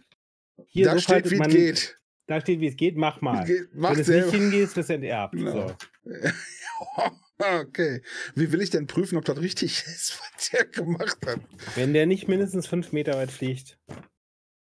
hier 0.68 0.86
da 0.86 0.92
so 0.94 1.00
steht, 1.00 1.30
wie 1.30 1.38
es 1.40 1.48
geht. 1.48 1.98
Da 2.28 2.40
steht, 2.40 2.60
wie 2.60 2.66
es 2.68 2.76
geht, 2.76 2.96
mach 2.96 3.20
mal. 3.20 3.44
Geht- 3.44 3.68
Wenn 3.72 3.80
Macht 3.80 4.06
du 4.08 4.12
nicht 4.12 4.30
hingehst, 4.30 4.76
wirst 4.76 4.88
du 4.90 4.94
enterbt. 4.94 5.34
Genau. 5.34 5.68
So. 5.68 5.74
okay. 7.38 8.02
Wie 8.34 8.50
will 8.52 8.60
ich 8.62 8.70
denn 8.70 8.86
prüfen, 8.86 9.16
ob 9.18 9.24
das 9.24 9.38
richtig 9.40 9.82
ist, 9.86 10.18
was 10.20 10.50
der 10.50 10.64
gemacht 10.66 11.18
hat? 11.26 11.40
Wenn 11.74 11.92
der 11.92 12.06
nicht 12.06 12.26
mindestens 12.28 12.66
fünf 12.66 12.92
Meter 12.92 13.14
weit 13.14 13.30
fliegt, 13.30 13.78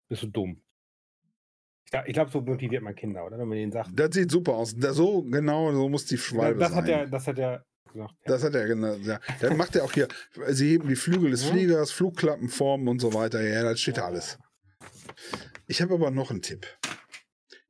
bist 0.09 0.23
du 0.23 0.27
dumm. 0.29 0.63
Ich 1.85 1.91
glaube, 1.91 2.13
glaub, 2.13 2.31
so 2.31 2.41
motiviert 2.41 2.83
man 2.83 2.95
Kinder, 2.95 3.27
oder? 3.27 3.39
Wenn 3.39 3.49
man 3.49 3.59
denen 3.59 3.73
sagt, 3.73 3.91
Das 3.95 4.15
sieht 4.15 4.31
super 4.31 4.55
aus. 4.55 4.75
Da, 4.75 4.95
so 4.95 5.23
genau, 5.23 5.73
so 5.73 5.89
muss 5.91 6.07
die 6.07 6.17
Schwalbe 6.17 6.59
das 6.61 6.71
sein. 6.71 6.79
hat 6.83 6.89
er, 6.89 7.07
das 7.07 7.27
hat 7.27 7.39
er 7.39 7.67
gesagt. 7.93 8.11
Ja. 8.13 8.17
Das 8.27 8.43
hat 8.43 8.55
er 8.55 8.67
genau. 8.67 8.95
Ja. 8.97 9.21
Dann 9.41 9.57
macht 9.57 9.77
er 9.77 9.85
auch 9.85 9.93
hier. 9.93 10.09
Sie 10.49 10.71
heben 10.71 10.89
die 10.89 10.97
Flügel 10.97 11.31
des 11.31 11.45
Ja. 11.45 11.51
Fliegers, 11.53 11.91
Flugklappenformen 11.93 12.89
und 12.89 13.01
so 13.01 13.15
weiter. 13.15 13.43
Ja, 13.43 13.63
das 13.63 13.81
steht 13.81 13.97
da 13.97 14.03
Ja. 14.03 14.07
alles. 14.09 14.39
Ich 15.67 15.81
habe 15.83 15.95
aber 15.95 16.11
noch 16.11 16.31
einen 16.31 16.43
Tipp. 16.43 16.67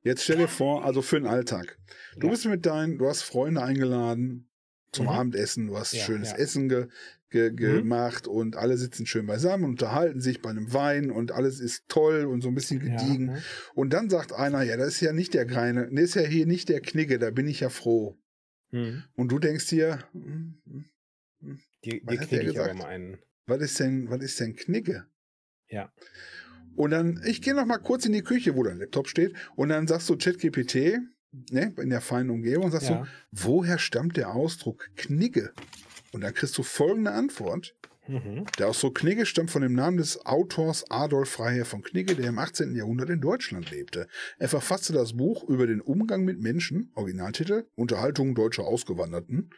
Jetzt 0.03 0.25
stell 0.25 0.39
dir 0.39 0.49
vor, 0.49 0.85
also 0.85 1.03
für 1.03 1.21
den 1.21 1.29
Alltag. 1.29 1.79
Du 2.17 2.27
Ja. 2.27 2.33
bist 2.33 2.47
mit 2.47 2.67
deinen, 2.67 2.99
du 2.99 3.07
hast 3.07 3.23
Freunde 3.23 3.63
eingeladen 3.63 4.49
zum 4.93 5.07
Mhm. 5.07 5.13
Abendessen, 5.13 5.67
du 5.69 5.77
hast 5.79 5.93
Ja, 5.93 6.05
schönes 6.05 6.31
ja. 6.33 6.37
Essen 6.39 6.69
ge, 6.69 6.87
ge, 7.31 7.51
Mhm. 7.51 7.57
gemacht 7.57 8.27
und 8.27 8.57
alle 8.57 8.77
sitzen 8.77 9.07
schön 9.07 9.27
beisammen 9.27 9.65
und 9.65 9.71
unterhalten 9.71 10.21
sich 10.21 10.43
bei 10.43 10.51
einem 10.51 10.73
Wein 10.75 11.11
und 11.11 11.33
alles 11.33 11.61
ist 11.61 11.85
toll 11.89 12.25
und 12.27 12.41
so 12.43 12.49
ein 12.49 12.55
bisschen 12.55 12.85
Ja, 12.87 12.97
gediegen. 12.97 13.27
ne? 13.27 13.43
Und 13.75 13.93
dann 13.93 14.11
sagt 14.11 14.33
einer, 14.33 14.63
ja, 14.63 14.77
das 14.77 14.89
ist 14.89 15.01
ja 15.01 15.13
nicht 15.13 15.35
der 15.35 15.47
Greine, 15.47 15.89
das 15.93 16.05
ist 16.05 16.15
ja 16.17 16.23
hier 16.23 16.47
nicht 16.47 16.69
der 16.69 16.81
Knigge, 16.81 17.19
da 17.19 17.31
bin 17.31 17.47
ich 17.47 17.61
ja 17.61 17.69
froh. 17.71 18.19
Mhm. 18.73 19.05
Und 19.15 19.29
du 19.31 19.39
denkst 19.39 19.69
dir, 19.69 20.01
hm, 20.13 20.55
hm, 21.41 21.61
Die, 21.85 22.03
Was 22.05 22.21
die 22.21 22.27
der 22.37 22.43
ich 22.43 22.59
aber 22.59 22.69
gesagt? 22.69 22.79
mal 22.79 22.87
einen. 22.87 23.19
was 23.47 23.61
ist 23.61 23.81
denn, 23.81 24.09
was 24.11 24.23
ist 24.23 24.39
denn 24.41 24.55
Knigge? 24.57 25.07
Ja. 25.69 25.93
Und 26.75 26.91
dann, 26.91 27.23
ich 27.27 27.43
gehe 27.43 27.55
noch 27.55 27.67
mal 27.67 27.79
kurz 27.79 28.07
in 28.07 28.13
die 28.13 28.23
Küche, 28.23 28.55
wo 28.57 28.63
dein 28.63 28.79
Laptop 28.79 29.09
steht, 29.09 29.35
und 29.57 29.69
dann 29.69 29.87
sagst 29.87 30.09
du 30.09 30.17
ChatGPT, 30.17 31.01
ne, 31.51 31.75
in 31.79 31.91
der 31.91 32.01
feinen 32.01 32.31
Umgebung, 32.31 32.71
sagst 32.71 32.89
Ja. 32.89 33.03
du, 33.03 33.09
woher 33.33 33.79
stammt 33.79 34.17
der 34.17 34.35
Ausdruck 34.35 34.89
Knigge? 34.97 35.53
Und 36.13 36.23
dann 36.23 36.35
kriegst 36.35 36.57
du 36.59 36.63
folgende 36.63 37.13
Antwort. 37.13 37.75
Mhm. 38.09 38.47
Der 38.59 38.69
Ausdruck 38.69 38.97
Knigge 38.97 39.27
stammt 39.27 39.51
von 39.51 39.63
dem 39.63 39.75
Namen 39.75 39.97
des 39.97 40.27
Autors 40.27 40.91
Adolf 40.91 41.31
Freiherr 41.31 41.65
von 41.65 41.83
Knigge, 41.83 42.17
der 42.17 42.29
im 42.29 42.39
18. 42.39 42.75
Jahrhundert 42.75 43.11
in 43.11 43.21
Deutschland 43.21 43.71
lebte. 43.71 44.09
Er 44.39 44.49
verfasste 44.49 44.93
das 44.93 45.17
Buch 45.17 45.49
über 45.49 45.67
den 45.67 45.81
Umgang 45.81 46.25
mit 46.25 46.41
Menschen, 46.41 46.91
Originaltitel, 46.95 47.67
Unterhaltungen 47.77 48.35
deutscher 48.35 48.65
Ausgewanderten, 48.65 49.51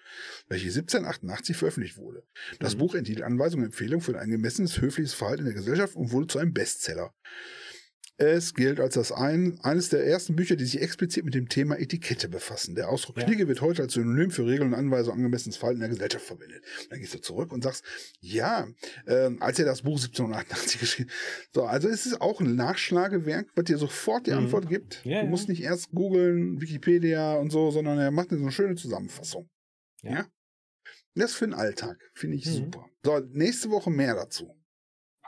welche 0.49 0.67
1788 0.67 1.57
veröffentlicht 1.57 1.97
wurde. 1.97 2.25
Das 2.61 2.75
Mhm. 2.75 2.79
Buch 2.79 2.95
enthielt 2.95 3.23
Anweisungen 3.23 3.65
und 3.65 3.71
Empfehlungen 3.73 4.03
für 4.03 4.13
ein 4.13 4.21
angemessenes, 4.21 4.81
höfliches 4.81 5.15
Verhalten 5.15 5.41
in 5.43 5.47
der 5.47 5.55
Gesellschaft 5.55 5.97
und 5.97 6.13
wurde 6.13 6.27
zu 6.27 6.39
einem 6.39 6.53
Bestseller. 6.53 7.15
Es 8.17 8.55
gilt 8.55 8.79
als 8.79 8.95
das 8.95 9.11
ein, 9.11 9.59
eines 9.63 9.89
der 9.89 10.07
ersten 10.07 10.37
Bücher, 10.37 10.55
die 10.55 10.65
sich 10.67 10.81
explizit 10.81 11.25
mit 11.25 11.35
dem 11.35 11.49
Thema 11.49 11.77
Etikette 11.81 12.29
befassen. 12.29 12.77
Der 12.77 12.89
Ausdruck 12.89 13.19
Ja. 13.19 13.25
Knigge 13.25 13.49
wird 13.49 13.61
heute 13.61 13.83
als 13.83 13.95
Synonym 13.95 14.31
für 14.31 14.47
Regeln 14.47 14.69
und 14.73 14.79
Anweisungen 14.79 15.17
angemessenes 15.19 15.57
Verhalten 15.57 15.79
in 15.79 15.89
der 15.89 15.91
Gesellschaft 15.91 16.25
verwendet. 16.27 16.63
Dann 16.91 17.01
gehst 17.01 17.13
du 17.13 17.19
zurück 17.21 17.53
und 17.53 17.65
sagst, 17.65 17.85
ja, 18.21 18.69
ähm, 19.09 19.43
als 19.43 19.59
er 19.59 19.65
das 19.65 19.83
Buch 19.83 19.97
1788 20.01 20.81
geschrieben 20.81 21.11
So, 21.53 21.65
also 21.65 21.89
es 21.89 22.07
ist 22.07 22.21
auch 22.21 22.41
ein 22.41 22.55
Nachschlagewerk, 22.55 23.49
was 23.57 23.65
dir 23.65 23.79
sofort 23.79 24.29
die 24.29 24.31
Mhm. 24.31 24.39
Antwort 24.39 24.69
gibt. 24.69 25.05
Ja, 25.05 25.23
du 25.23 25.29
musst 25.29 25.49
nicht 25.49 25.63
erst 25.63 25.91
googeln, 25.91 26.61
Wikipedia 26.61 27.35
und 27.35 27.51
so, 27.51 27.73
sondern 27.73 27.99
er 27.99 28.13
macht 28.13 28.31
dir 28.31 28.37
so 28.37 28.43
eine 28.43 28.53
schöne 28.53 28.77
Zusammenfassung. 28.77 29.51
Ja. 30.03 30.11
Ja. 30.13 30.27
Das 31.17 31.35
für 31.35 31.47
den 31.47 31.55
Alltag. 31.55 31.99
Finde 32.15 32.37
ich 32.37 32.47
Mhm. 32.47 32.51
super. 32.53 32.87
So, 33.05 33.19
nächste 33.33 33.71
Woche 33.71 33.91
mehr 33.91 34.15
dazu. 34.15 34.55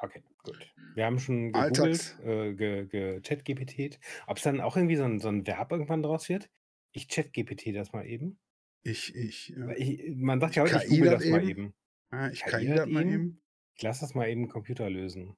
Okay, 0.01 0.23
gut. 0.45 0.73
Wir 0.97 1.05
haben 1.05 1.19
schon 1.19 1.53
gegoogelt, 1.53 2.19
äh, 2.25 2.55
ge, 2.55 2.87
ge 2.87 3.21
Chat-GPT. 3.21 3.99
Ob 4.27 4.39
es 4.39 4.43
dann 4.43 4.63
auch 4.63 4.79
irgendwie 4.79 4.97
so 4.97 5.05
ein, 5.05 5.21
so 5.21 5.29
ein 5.29 5.47
Verb 5.47 5.71
irgendwann 5.71 6.03
draus 6.03 6.31
wird? 6.31 6.49
Ich 6.93 7.07
Chat-GPT 7.07 7.77
das 7.77 7.93
mal 7.93 8.07
eben. 8.07 8.39
Ich, 8.83 9.15
ich, 9.15 9.49
ja. 9.51 9.73
ich 9.77 10.17
man 10.17 10.41
sagt 10.41 10.55
ja 10.57 10.63
heute, 10.63 10.81
ich 10.83 10.89
google 10.89 11.11
das 11.11 11.23
das 11.23 11.31
mal 11.31 11.43
eben? 11.43 11.51
eben. 11.51 11.75
Ah, 12.09 12.31
ich 12.31 12.43
KI 12.43 12.51
KI 12.51 12.67
das 12.69 12.87
mal 12.89 13.03
eben? 13.03 13.13
eben. 13.13 13.43
Ich 13.75 13.83
lasse 13.83 14.01
das 14.01 14.15
mal 14.15 14.27
eben 14.27 14.49
Computer 14.49 14.89
lösen. 14.89 15.37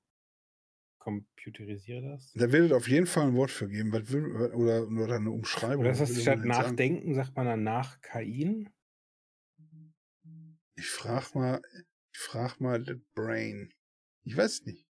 Computerisiere 1.01 2.03
das. 2.03 2.33
Da 2.35 2.53
wird 2.53 2.67
es 2.67 2.73
auf 2.73 2.87
jeden 2.87 3.07
Fall 3.07 3.27
ein 3.27 3.35
Wort 3.35 3.51
für 3.51 3.69
geben. 3.69 3.93
Was 3.93 4.13
will, 4.13 4.27
oder, 4.53 4.87
oder 4.87 5.17
eine 5.17 5.33
Umschreibung. 5.33 5.81
Oder 5.81 5.93
das 5.93 6.09
statt 6.23 6.39
man 6.39 6.47
denn 6.47 6.53
sagen? 6.53 6.69
Nachdenken, 6.69 7.15
sagt 7.15 7.35
man 7.35 7.47
dann 7.47 7.65
nach 7.65 8.01
KI? 8.01 8.69
Ich 10.77 10.87
frag 10.87 11.35
mal, 11.35 11.61
ich 12.13 12.19
frag 12.21 12.61
mal 12.61 12.81
das 12.81 12.99
Brain. 13.17 13.73
Ich 14.23 14.37
weiß 14.37 14.65
nicht, 14.67 14.88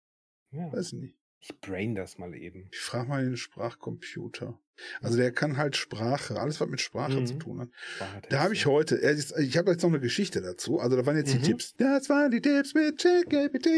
Ja. 0.51 0.73
weiß 0.73 0.93
nicht. 0.95 1.15
Ich 1.41 1.61
brain 1.61 1.95
das 1.95 2.19
mal 2.19 2.35
eben. 2.35 2.69
Ich 2.73 2.81
frag 2.81 3.07
mal 3.09 3.25
den 3.25 3.37
Sprachcomputer. 3.37 4.59
Also 5.01 5.17
der 5.17 5.31
kann 5.33 5.57
halt 5.57 5.77
Sprache, 5.77 6.39
alles 6.41 6.61
was 6.61 6.69
mit 6.69 6.81
Sprache 6.81 7.21
Mhm. 7.21 7.27
zu 7.27 7.35
tun 7.35 7.61
hat. 7.61 7.69
Sprachteste. 7.97 8.29
Da 8.31 8.41
habe 8.43 8.55
ich 8.55 8.67
heute, 8.67 8.97
ich 8.97 9.57
habe 9.57 9.71
jetzt 9.71 9.83
noch 9.83 9.91
eine 9.91 10.01
Geschichte 10.01 10.41
dazu. 10.41 10.79
Also 10.81 10.97
da 10.97 11.07
waren 11.07 11.17
jetzt 11.17 11.33
die 11.33 11.39
Mhm. 11.39 11.43
Tipps. 11.43 11.75
Das 11.77 12.09
waren 12.09 12.31
die 12.31 12.41
Tipps 12.41 12.75
mit 12.75 12.99
ChatGPT. 13.01 13.69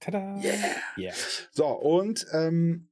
Tada! 0.00 0.40
Yeah. 0.42 0.54
Yeah. 0.96 1.14
So, 1.50 1.66
und 1.66 2.26
ähm, 2.32 2.88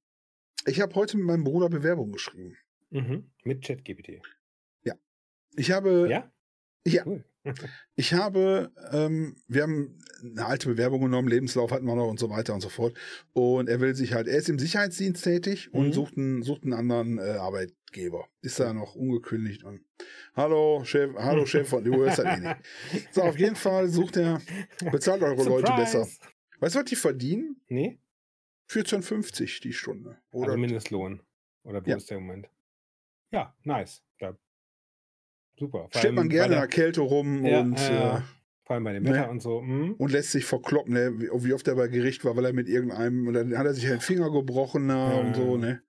ich 0.66 0.80
habe 0.80 0.94
heute 0.94 1.16
mit 1.16 1.26
meinem 1.26 1.44
Bruder 1.44 1.68
Bewerbung 1.68 2.12
geschrieben. 2.12 2.56
Mhm. 2.90 3.30
Mit 3.44 3.64
ChatGPT. 3.64 4.20
Ich 5.56 5.72
habe, 5.72 6.06
Ja? 6.08 6.30
Ja. 6.86 7.04
Cool. 7.04 7.24
Ich 7.96 8.14
habe, 8.14 8.72
ähm, 8.92 9.36
wir 9.46 9.62
haben 9.62 9.98
eine 10.22 10.46
alte 10.46 10.68
Bewerbung 10.68 11.00
genommen, 11.02 11.28
Lebenslauf 11.28 11.70
hatten 11.70 11.86
wir 11.86 11.94
noch 11.94 12.08
und 12.08 12.18
so 12.18 12.30
weiter 12.30 12.54
und 12.54 12.60
so 12.60 12.68
fort. 12.68 12.96
Und 13.32 13.68
er 13.68 13.80
will 13.80 13.94
sich 13.94 14.12
halt, 14.14 14.26
er 14.28 14.38
ist 14.38 14.48
im 14.48 14.58
Sicherheitsdienst 14.58 15.22
tätig 15.24 15.72
und 15.72 15.88
Mhm. 15.88 15.92
sucht 15.92 16.16
einen, 16.16 16.42
sucht 16.42 16.64
einen 16.64 16.72
anderen 16.74 17.18
äh, 17.18 17.32
Arbeitgeber. 17.38 18.26
Ist 18.42 18.58
da 18.60 18.72
noch 18.72 18.94
ungekündigt 18.94 19.64
und 19.64 19.80
hallo 20.34 20.82
Chef, 20.84 21.14
hallo 21.16 21.46
Chef 21.46 21.68
von, 21.68 21.84
du 21.84 21.94
hörst 21.96 22.18
halt 22.18 22.38
eh 22.38 22.40
nicht. 22.48 22.56
So, 23.12 23.22
auf 23.22 23.38
jeden 23.38 23.56
Fall 23.56 23.88
sucht 23.88 24.16
er, 24.16 24.40
bezahlt 24.90 25.22
eure 25.22 25.44
Leute 25.44 25.72
besser. 25.72 26.04
Surprise! 26.04 26.20
Weißt 26.60 26.74
du, 26.74 26.78
was 26.80 26.84
die 26.86 26.96
verdienen? 26.96 27.60
Nee? 27.68 28.00
14,50 28.70 29.62
die 29.62 29.72
Stunde. 29.72 30.18
Oder 30.30 30.48
also 30.50 30.60
Mindestlohn. 30.60 31.22
Oder 31.62 31.84
wo 31.84 31.90
Ja. 31.90 31.96
ist 31.96 32.10
der 32.10 32.20
Moment? 32.20 32.48
Ja, 33.30 33.54
nice. 33.62 34.02
Ja. 35.58 35.66
Super. 35.66 35.88
Steht 35.94 36.12
man 36.12 36.28
gerne 36.28 36.54
in 36.54 36.60
der, 36.60 36.68
Kälte 36.68 37.00
rum 37.00 37.44
Ja, 37.44 37.60
und, 37.60 37.78
ja, 37.78 37.90
ja. 37.92 38.18
äh, 38.18 38.22
vor 38.64 38.74
allem 38.74 38.84
bei 38.84 38.92
dem 38.92 39.02
ne? 39.02 39.10
Wetter 39.10 39.30
und 39.30 39.40
so. 39.42 39.60
Mhm. 39.62 39.94
und 39.94 40.12
lässt 40.12 40.32
sich 40.32 40.44
verkloppen, 40.44 40.92
ne? 40.94 41.12
wie, 41.18 41.52
oft 41.52 41.66
er 41.68 41.74
bei 41.74 41.88
Gericht 41.88 42.24
war, 42.24 42.36
weil 42.36 42.44
er 42.44 42.52
mit 42.52 42.68
irgendeinem, 42.68 43.26
und 43.26 43.34
dann 43.34 43.56
hat 43.56 43.66
er 43.66 43.74
sich 43.74 43.84
den 43.84 44.00
Finger 44.00 44.30
gebrochen 44.30 44.86
na, 44.86 45.14
Ja, 45.14 45.20
und 45.20 45.34
so, 45.34 45.52
ja. 45.56 45.58
ne? 45.58 45.82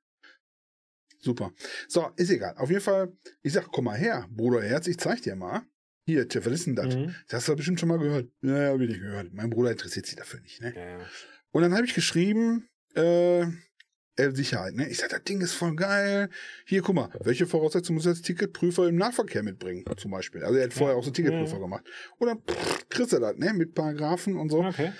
Super. 1.22 1.52
So, 1.90 2.08
ist 2.16 2.30
egal. 2.30 2.56
Auf 2.58 2.70
jeden 2.70 2.82
Fall, 2.82 3.12
ich 3.42 3.52
sag, 3.54 3.68
komm 3.72 3.86
mal 3.86 3.98
her, 3.98 4.26
Bruder 4.32 4.62
Herz, 4.62 4.88
ich 4.88 4.98
zeig 4.98 5.22
dir 5.22 5.36
mal. 5.36 5.64
Hier, 6.06 6.28
Tiff, 6.28 6.46
was 6.46 6.54
ist 6.54 6.68
denn 6.68 6.76
das? 6.76 6.96
Mhm. 6.96 7.14
Das 7.28 7.42
hast 7.42 7.50
du 7.50 7.56
bestimmt 7.58 7.80
schon 7.80 7.90
mal 7.90 8.00
gehört. 8.00 8.30
Ja, 8.42 8.70
hab 8.70 8.80
ich 8.80 8.88
nicht 8.88 9.02
gehört. 9.02 9.34
Mein 9.34 9.50
Bruder 9.50 9.72
interessiert 9.72 10.06
sich 10.06 10.16
dafür 10.16 10.40
nicht, 10.40 10.62
ne? 10.62 10.74
Ja, 10.76 11.00
ja. 11.00 11.06
Und 11.52 11.62
dann 11.62 11.74
habe 11.76 11.86
ich 11.86 11.94
geschrieben, 11.94 12.68
äh, 12.96 13.46
äh, 14.20 14.32
Sicherheit, 14.36 14.76
ne? 14.76 14.88
Ich 14.90 14.98
sag, 14.98 15.10
das 15.10 15.24
Ding 15.24 15.42
ist 15.42 15.54
voll 15.54 15.76
geil. 15.76 16.30
Hier, 16.66 16.82
guck 16.82 16.96
mal, 16.96 17.10
welche 17.22 17.48
Voraussetzungen 17.48 17.96
muss 17.98 18.06
jetzt 18.06 18.24
Ticketprüfer 18.26 18.88
im 18.88 18.96
Nahverkehr 18.98 19.44
mitbringen, 19.44 19.84
zum 19.98 20.12
Beispiel. 20.12 20.44
Also 20.44 20.58
er 20.58 20.66
hat 20.66 20.74
vorher 20.74 20.96
auch 20.98 21.04
so 21.04 21.12
Ticketprüfer 21.12 21.54
Ja. 21.56 21.60
gemacht. 21.60 21.86
Pff, 22.20 22.90
kriegst 22.90 23.14
du 23.14 23.20
das, 23.20 23.36
ne? 23.38 23.54
Mit 23.54 23.74
Paragraphen 23.74 24.36
und 24.38 24.50
so. 24.50 24.64
Okay. 24.64 24.92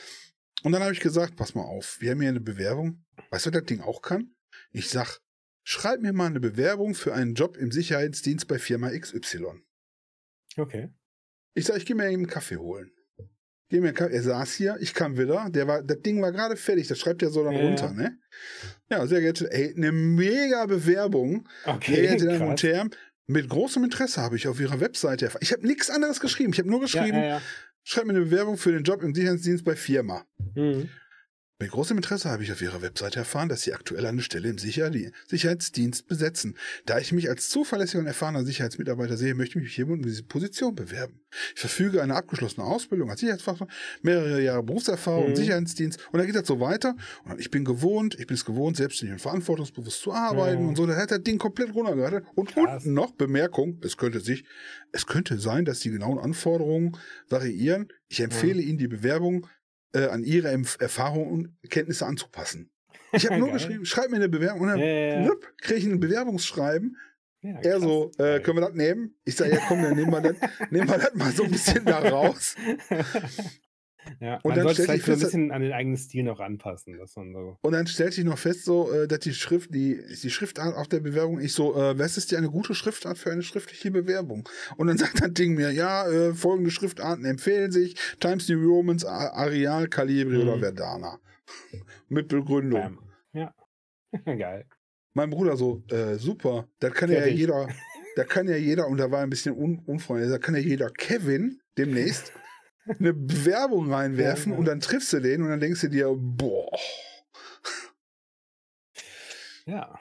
Und 0.64 0.72
dann 0.72 0.82
habe 0.82 0.94
ich 0.94 1.00
gesagt, 1.00 1.36
pass 1.36 1.56
mal 1.56 1.64
auf, 1.64 1.98
wir 2.00 2.12
haben 2.12 2.20
hier 2.22 2.30
eine 2.30 2.42
Bewerbung. 2.42 3.06
Weißt 3.30 3.46
du, 3.46 3.50
was 3.52 3.60
das 3.60 3.66
Ding 3.66 3.82
auch 3.82 4.02
kann? 4.02 4.36
Ich 4.72 4.90
sag, 4.90 5.20
schreib 5.64 6.02
mir 6.02 6.14
mal 6.14 6.26
eine 6.28 6.40
Bewerbung 6.40 6.96
für 6.96 7.14
einen 7.14 7.34
Job 7.36 7.56
im 7.58 7.72
Sicherheitsdienst 7.72 8.48
bei 8.48 8.60
Firma 8.60 8.90
XY. 8.90 9.62
Okay. 10.58 10.90
Ich 11.54 11.66
sag, 11.66 11.78
ich 11.78 11.86
gehe 11.86 11.96
mir 11.96 12.06
eben 12.06 12.24
einen 12.24 12.28
Kaffee 12.28 12.58
holen. 12.58 12.92
Geh 13.70 13.80
mir 13.82 13.94
Kaffee. 13.94 14.16
Er 14.16 14.24
saß 14.24 14.54
hier, 14.54 14.78
ich 14.80 14.94
kam 14.94 15.18
wieder, 15.18 15.50
der 15.50 15.68
war, 15.68 15.84
das 15.84 16.02
Ding 16.02 16.22
war 16.22 16.32
gerade 16.32 16.56
fertig, 16.58 16.88
das 16.88 17.00
schreibt 17.00 17.22
er 17.22 17.30
so 17.30 17.44
dann 17.44 17.54
Ja, 17.56 17.62
runter, 17.62 17.94
ne? 17.94 18.18
Ja, 18.90 19.06
sehr 19.08 19.22
geehrte, 19.22 19.52
ey, 19.52 19.74
eine 19.76 19.92
mega 19.92 20.66
Bewerbung. 20.66 21.48
Sehr 21.66 21.74
Okay. 21.76 21.94
geehrte 21.96 22.26
Damen 22.28 22.50
und. 22.50 22.64
Herren, 22.64 22.90
mit 23.28 23.48
großem 23.48 23.84
Interesse 23.84 24.22
habe 24.22 24.36
ich 24.36 24.48
auf 24.48 24.60
Ihrer 24.60 24.80
Webseite 24.80 25.26
erfahren. 25.26 25.42
Ich 25.44 25.52
habe 25.52 25.66
nichts 25.68 25.90
anderes 25.90 26.20
geschrieben. 26.20 26.52
Ich 26.54 26.60
habe 26.60 26.70
nur 26.70 26.80
Ja, 26.80 26.86
geschrieben, 26.86 27.18
ja, 27.18 27.26
ja. 27.26 27.42
schreib 27.84 28.06
mir 28.06 28.14
eine 28.14 28.22
Bewerbung 28.26 28.58
für 28.58 28.72
den 28.72 28.84
Job 28.84 29.04
im 29.04 29.14
Sicherheitsdienst 29.14 29.64
bei 29.64 29.76
Firma. 29.76 30.26
Mhm. 30.56 30.90
Mit 31.62 31.72
großem 31.72 31.98
Interesse 31.98 32.30
habe 32.30 32.42
ich 32.42 32.54
auf 32.54 32.62
Ihrer 32.62 32.82
Webseite 32.82 33.20
erfahren, 33.20 33.50
dass 33.50 33.64
Sie 33.64 33.74
aktuell 33.74 34.06
eine 34.06 34.22
Stelle 34.22 34.48
im 34.48 34.58
Sicher 34.58 34.90
Sicherheitsdienst 35.28 36.08
besetzen. 36.08 36.56
Da 36.86 37.00
ich 37.00 37.12
mich 37.12 37.28
als 37.30 37.50
zuverlässiger 37.50 38.00
und 38.00 38.08
erfahrener 38.08 38.46
Sicherheitsmitarbeiter 38.46 39.18
sehe, 39.18 39.36
möchte 39.36 39.58
ich 39.60 39.66
mich 39.66 39.76
hiermit 39.76 39.98
um 39.98 40.04
diese 40.04 40.24
Position 40.24 40.74
bewerben. 40.74 41.20
Ich 41.54 41.60
verfüge 41.60 42.02
eine 42.02 42.16
abgeschlossene 42.16 42.66
Ausbildung 42.66 43.10
als 43.10 43.20
Sicherheitsfachmann, 43.20 43.70
mehrere 44.02 44.42
Jahre 44.42 44.64
Berufserfahrung 44.64 45.26
im 45.26 45.32
Mhm. 45.32 45.36
Sicherheitsdienst 45.36 46.00
und 46.14 46.20
dann 46.20 46.28
geht 46.28 46.36
das 46.38 46.48
so 46.48 46.62
weiter. 46.62 46.96
Und 47.26 47.42
ich 47.42 47.52
bin 47.52 47.66
gewohnt, 47.66 48.18
ich 48.18 48.26
bin 48.28 48.36
es 48.36 48.46
gewohnt, 48.46 48.78
selbstständig 48.78 49.16
und 49.16 49.20
verantwortungsbewusst 49.20 50.02
zu 50.02 50.14
arbeiten 50.14 50.62
Mhm. 50.64 50.70
und 50.70 50.76
so. 50.78 50.86
Da 50.88 50.96
hat 50.96 51.12
das 51.12 51.24
Ding 51.24 51.40
komplett 51.40 51.76
runtergeraten. 51.76 52.26
Und 52.36 52.54
Krass. 52.54 52.86
unten 52.86 52.94
noch 52.94 53.12
Bemerkung, 53.12 53.80
es 53.84 53.98
könnte 53.98 54.22
sich, 54.22 54.46
es 54.94 55.06
könnte 55.08 55.38
sein, 55.40 55.66
dass 55.66 55.82
die 55.82 55.92
genauen 55.92 56.20
Anforderungen 56.20 56.98
variieren. 57.28 57.90
Ich 58.08 58.22
empfehle 58.22 58.62
Ihnen 58.62 58.78
die 58.78 58.88
Bewerbung 58.88 59.46
äh, 59.94 60.06
an 60.08 60.24
Ihre 60.24 60.50
Empf 60.50 60.78
Erfahrungen 60.80 61.30
und 61.62 61.70
Kenntnisse 61.70 62.06
anzupassen. 62.06 62.70
Ich 63.12 63.26
habe 63.26 63.38
nur 63.40 63.52
geschrieben, 63.52 63.86
schreib 63.86 64.10
mir 64.10 64.18
eine 64.18 64.30
Bewerbung 64.30 64.62
und 64.62 64.68
dann 64.70 64.80
Ja, 64.80 65.22
ja, 65.24 65.32
kriege 65.62 65.80
ich 65.80 65.86
ein 65.86 66.00
Bewerbungsschreiben. 66.00 66.98
Ja, 67.42 67.58
Er 67.62 67.80
so, 67.80 68.12
äh, 68.18 68.40
können 68.42 68.58
wir 68.58 68.62
das 68.68 68.74
nehmen? 68.74 69.16
Ich 69.24 69.36
sage, 69.38 69.52
ja 69.54 69.62
komm, 69.68 69.82
dann 69.82 69.96
nehmen 69.96 70.12
wir 70.12 70.22
das, 70.22 70.36
nehmen 70.72 70.90
wir 70.90 70.98
das 70.98 71.14
mal 71.16 71.32
so 71.32 71.44
ein 71.44 71.52
bisschen 71.52 71.86
da 71.86 72.00
raus. 72.00 72.56
ja, 74.20 74.36
Und 74.44 74.56
man 74.56 74.66
dann 74.66 74.74
stellt 74.74 74.76
sich 74.76 74.86
vielleicht 74.86 75.06
so 75.06 75.12
ein 75.12 75.18
fest, 75.20 75.32
bisschen 75.32 75.52
an 75.52 75.62
den 75.62 75.72
eigenen 75.74 75.98
Stil 75.98 76.24
noch 76.24 76.40
anpassen, 76.40 76.98
dass 76.98 77.16
man 77.16 77.34
so. 77.34 77.58
Und 77.62 77.72
dann 77.74 77.88
stellt 77.88 78.14
sich 78.14 78.26
noch 78.26 78.38
fest, 78.38 78.66
so, 78.66 78.92
äh, 78.92 79.08
dass 79.08 79.20
die 79.20 79.34
Schrift, 79.34 79.74
die, 79.74 80.02
die 80.22 80.30
Schriftart 80.30 80.76
auf 80.76 80.88
der 80.88 81.00
Bewerbung, 81.00 81.40
ich 81.40 81.54
so, 81.54 81.76
äh, 81.76 81.98
was 81.98 82.18
ist 82.18 82.32
dir 82.32 82.38
eine 82.38 82.50
gute 82.50 82.74
Schriftart 82.76 83.18
für 83.18 83.32
eine 83.32 83.44
schriftliche 83.44 83.92
Bewerbung? 83.92 84.48
Und 84.78 84.88
dann 84.88 84.98
sagt 85.00 85.22
das 85.22 85.34
Ding 85.34 85.56
mir, 85.56 85.72
ja, 85.72 86.08
äh, 86.10 86.34
folgende 86.34 86.72
Schriftarten 86.72 87.26
empfehlen 87.26 87.72
sich, 87.72 87.96
Times 88.20 88.50
New 88.50 88.62
Romans, 88.68 89.06
Arial, 89.06 89.88
Calibri 89.88 90.38
Mhm. 90.38 90.42
oder 90.50 90.60
Verdana. 90.60 91.20
Mit 92.10 92.28
Begründung. 92.28 92.80
Bam. 92.82 93.00
Ja. 93.34 93.54
Geil. 94.26 94.66
Mein 95.14 95.30
Bruder 95.32 95.58
so, 95.58 95.84
äh, 95.90 96.16
super, 96.16 96.68
da 96.80 96.90
kann 96.92 97.10
ja 97.12 97.20
Fertig. 97.22 97.38
jeder, 97.40 97.68
da 98.16 98.24
kann 98.24 98.48
ja 98.48 98.56
jeder, 98.56 98.88
und 98.88 98.98
da 98.98 99.10
war 99.12 99.22
ein 99.22 99.30
bisschen 99.30 99.56
un 99.56 99.80
unfreundlich, 99.86 100.30
da 100.32 100.38
kann 100.38 100.54
ja 100.56 100.62
jeder 100.62 100.90
Kevin 100.92 101.60
demnächst 101.78 102.32
eine 102.98 103.14
Bewerbung 103.14 103.92
reinwerfen 103.94 104.54
Ja, 104.54 104.58
und 104.58 104.66
dann 104.66 104.80
triffst 104.80 105.14
du 105.14 105.20
den 105.20 105.42
und 105.44 105.50
dann 105.50 105.60
denkst 105.60 105.82
du 105.82 105.88
dir, 105.90 106.14
boah, 106.18 106.72
Ja. 109.66 110.00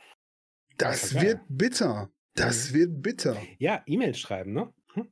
das 0.79 1.13
geil. 1.13 1.23
wird 1.23 1.41
bitter. 1.49 2.11
Das 2.35 2.73
wird 2.73 3.03
bitter. 3.03 3.37
Ja, 3.59 3.83
E-Mails 3.87 4.19
schreiben, 4.19 4.53
ne? 4.53 4.73
Hm, 4.95 5.11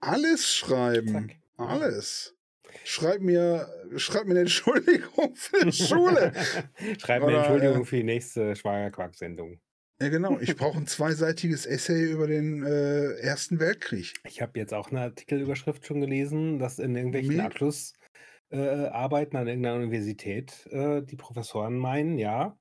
Alles 0.00 0.52
schreiben. 0.54 1.28
Zack. 1.28 1.68
Alles. 1.68 2.36
Schreib 2.84 3.20
mir, 3.20 3.68
schreib 3.96 4.24
mir 4.24 4.30
eine 4.32 4.40
Entschuldigung 4.40 5.34
für 5.36 5.64
die 5.66 5.72
Schule. 5.72 6.32
Schreib 6.98 7.20
mir 7.22 7.28
Oder, 7.28 7.38
Entschuldigung 7.40 7.82
äh, 7.82 7.84
für 7.84 7.96
die 7.96 8.02
nächste 8.04 8.56
Schwagerquark-Sendung. 8.56 9.60
Ja, 10.02 10.08
genau. 10.08 10.38
Ich 10.40 10.56
brauche 10.56 10.78
ein 10.78 10.86
zweiseitiges 10.86 11.66
Essay 11.66 12.10
über 12.10 12.26
den 12.26 12.62
äh, 12.64 13.12
Ersten 13.20 13.60
Weltkrieg. 13.60 14.14
Ich 14.26 14.42
habe 14.42 14.58
jetzt 14.58 14.74
auch 14.74 14.90
eine 14.90 15.00
Artikelüberschrift 15.02 15.86
schon 15.86 16.00
gelesen, 16.00 16.58
dass 16.58 16.78
in 16.78 16.94
irgendwelchen 16.96 17.36
Mega. 17.36 17.46
Abschlussarbeiten 17.46 19.36
äh, 19.36 19.38
an 19.38 19.46
irgendeiner 19.46 19.76
Universität 19.76 20.66
äh, 20.70 21.02
die 21.02 21.16
Professoren 21.16 21.76
meinen, 21.78 22.18
ja, 22.18 22.58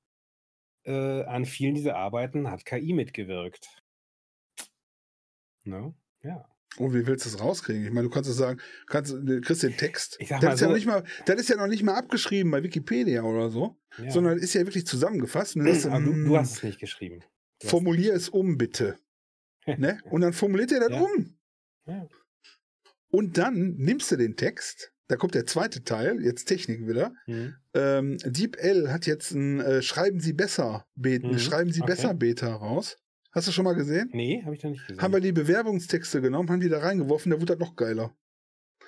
äh, 0.83 1.23
an 1.23 1.45
vielen 1.45 1.75
dieser 1.75 1.95
Arbeiten 1.95 2.49
hat 2.49 2.65
KI 2.65 2.93
mitgewirkt. 2.93 3.81
Ne? 5.63 5.93
Ja. 6.23 6.47
Und 6.77 6.93
wie 6.93 7.05
willst 7.05 7.25
du 7.25 7.29
es 7.29 7.39
rauskriegen? 7.39 7.83
Ich 7.83 7.91
meine, 7.91 8.07
du 8.07 8.13
kannst 8.13 8.29
es 8.29 8.37
sagen, 8.37 8.59
kannst, 8.87 9.11
du 9.11 9.41
kriegst 9.41 9.63
den 9.63 9.75
Text. 9.75 10.15
Ich 10.19 10.29
sag 10.29 10.39
das, 10.39 10.55
ist 10.55 10.61
ja 10.61 10.67
so- 10.67 10.71
noch 10.71 10.75
nicht 10.75 10.87
mal, 10.87 11.03
das 11.25 11.35
ist 11.39 11.49
ja 11.49 11.57
noch 11.57 11.67
nicht 11.67 11.83
mal 11.83 11.95
abgeschrieben 11.95 12.49
bei 12.49 12.63
Wikipedia 12.63 13.23
oder 13.23 13.49
so, 13.49 13.77
ja. 13.97 14.09
sondern 14.09 14.37
ist 14.37 14.53
ja 14.53 14.61
wirklich 14.61 14.87
zusammengefasst. 14.87 15.55
Du, 15.55 15.59
du, 15.63 15.93
hm, 15.93 16.25
du 16.25 16.37
hast 16.37 16.53
es 16.53 16.63
nicht 16.63 16.79
geschrieben. 16.79 17.23
Formulier 17.67 18.13
es 18.13 18.29
um, 18.29 18.57
bitte. 18.57 18.97
ne? 19.77 19.99
Und 20.09 20.21
dann 20.21 20.33
formuliert 20.33 20.71
er 20.71 20.79
das 20.81 20.91
Ja. 20.91 21.01
um. 21.01 21.37
Ja. 21.85 22.07
Und 23.11 23.37
dann 23.37 23.75
nimmst 23.77 24.11
du 24.11 24.15
den 24.15 24.35
Text, 24.37 24.93
da 25.07 25.17
kommt 25.17 25.35
der 25.35 25.45
zweite 25.45 25.83
Teil, 25.83 26.23
jetzt 26.23 26.45
Technik 26.45 26.87
wieder. 26.87 27.13
Hm. 27.25 27.55
Ähm, 27.73 28.17
DeepL 28.25 28.89
hat 28.91 29.05
jetzt 29.05 29.31
ein 29.31 29.59
äh, 29.59 29.81
Schreiben 29.81 30.19
Sie 30.21 30.33
besser 30.33 30.85
Beta, 30.95 31.27
Mhm, 31.27 31.39
Schreiben 31.39 31.71
Sie 31.73 31.81
okay. 31.81 31.91
besser 31.91 32.13
Beta 32.13 32.53
raus. 32.55 32.97
Hast 33.33 33.47
du 33.47 33.51
schon 33.51 33.65
mal 33.65 33.73
gesehen? 33.75 34.09
Nee, 34.13 34.41
habe 34.43 34.55
ich 34.55 34.63
noch 34.63 34.71
nicht 34.71 34.87
gesehen. 34.87 35.01
Haben 35.01 35.13
wir 35.13 35.19
die 35.21 35.31
Bewerbungstexte 35.33 36.21
genommen, 36.21 36.49
haben 36.49 36.59
die 36.61 36.69
da 36.69 36.79
reingeworfen, 36.79 37.31
da 37.31 37.37
wurde 37.37 37.57
das 37.57 37.59
noch 37.59 37.75
geiler. 37.75 38.15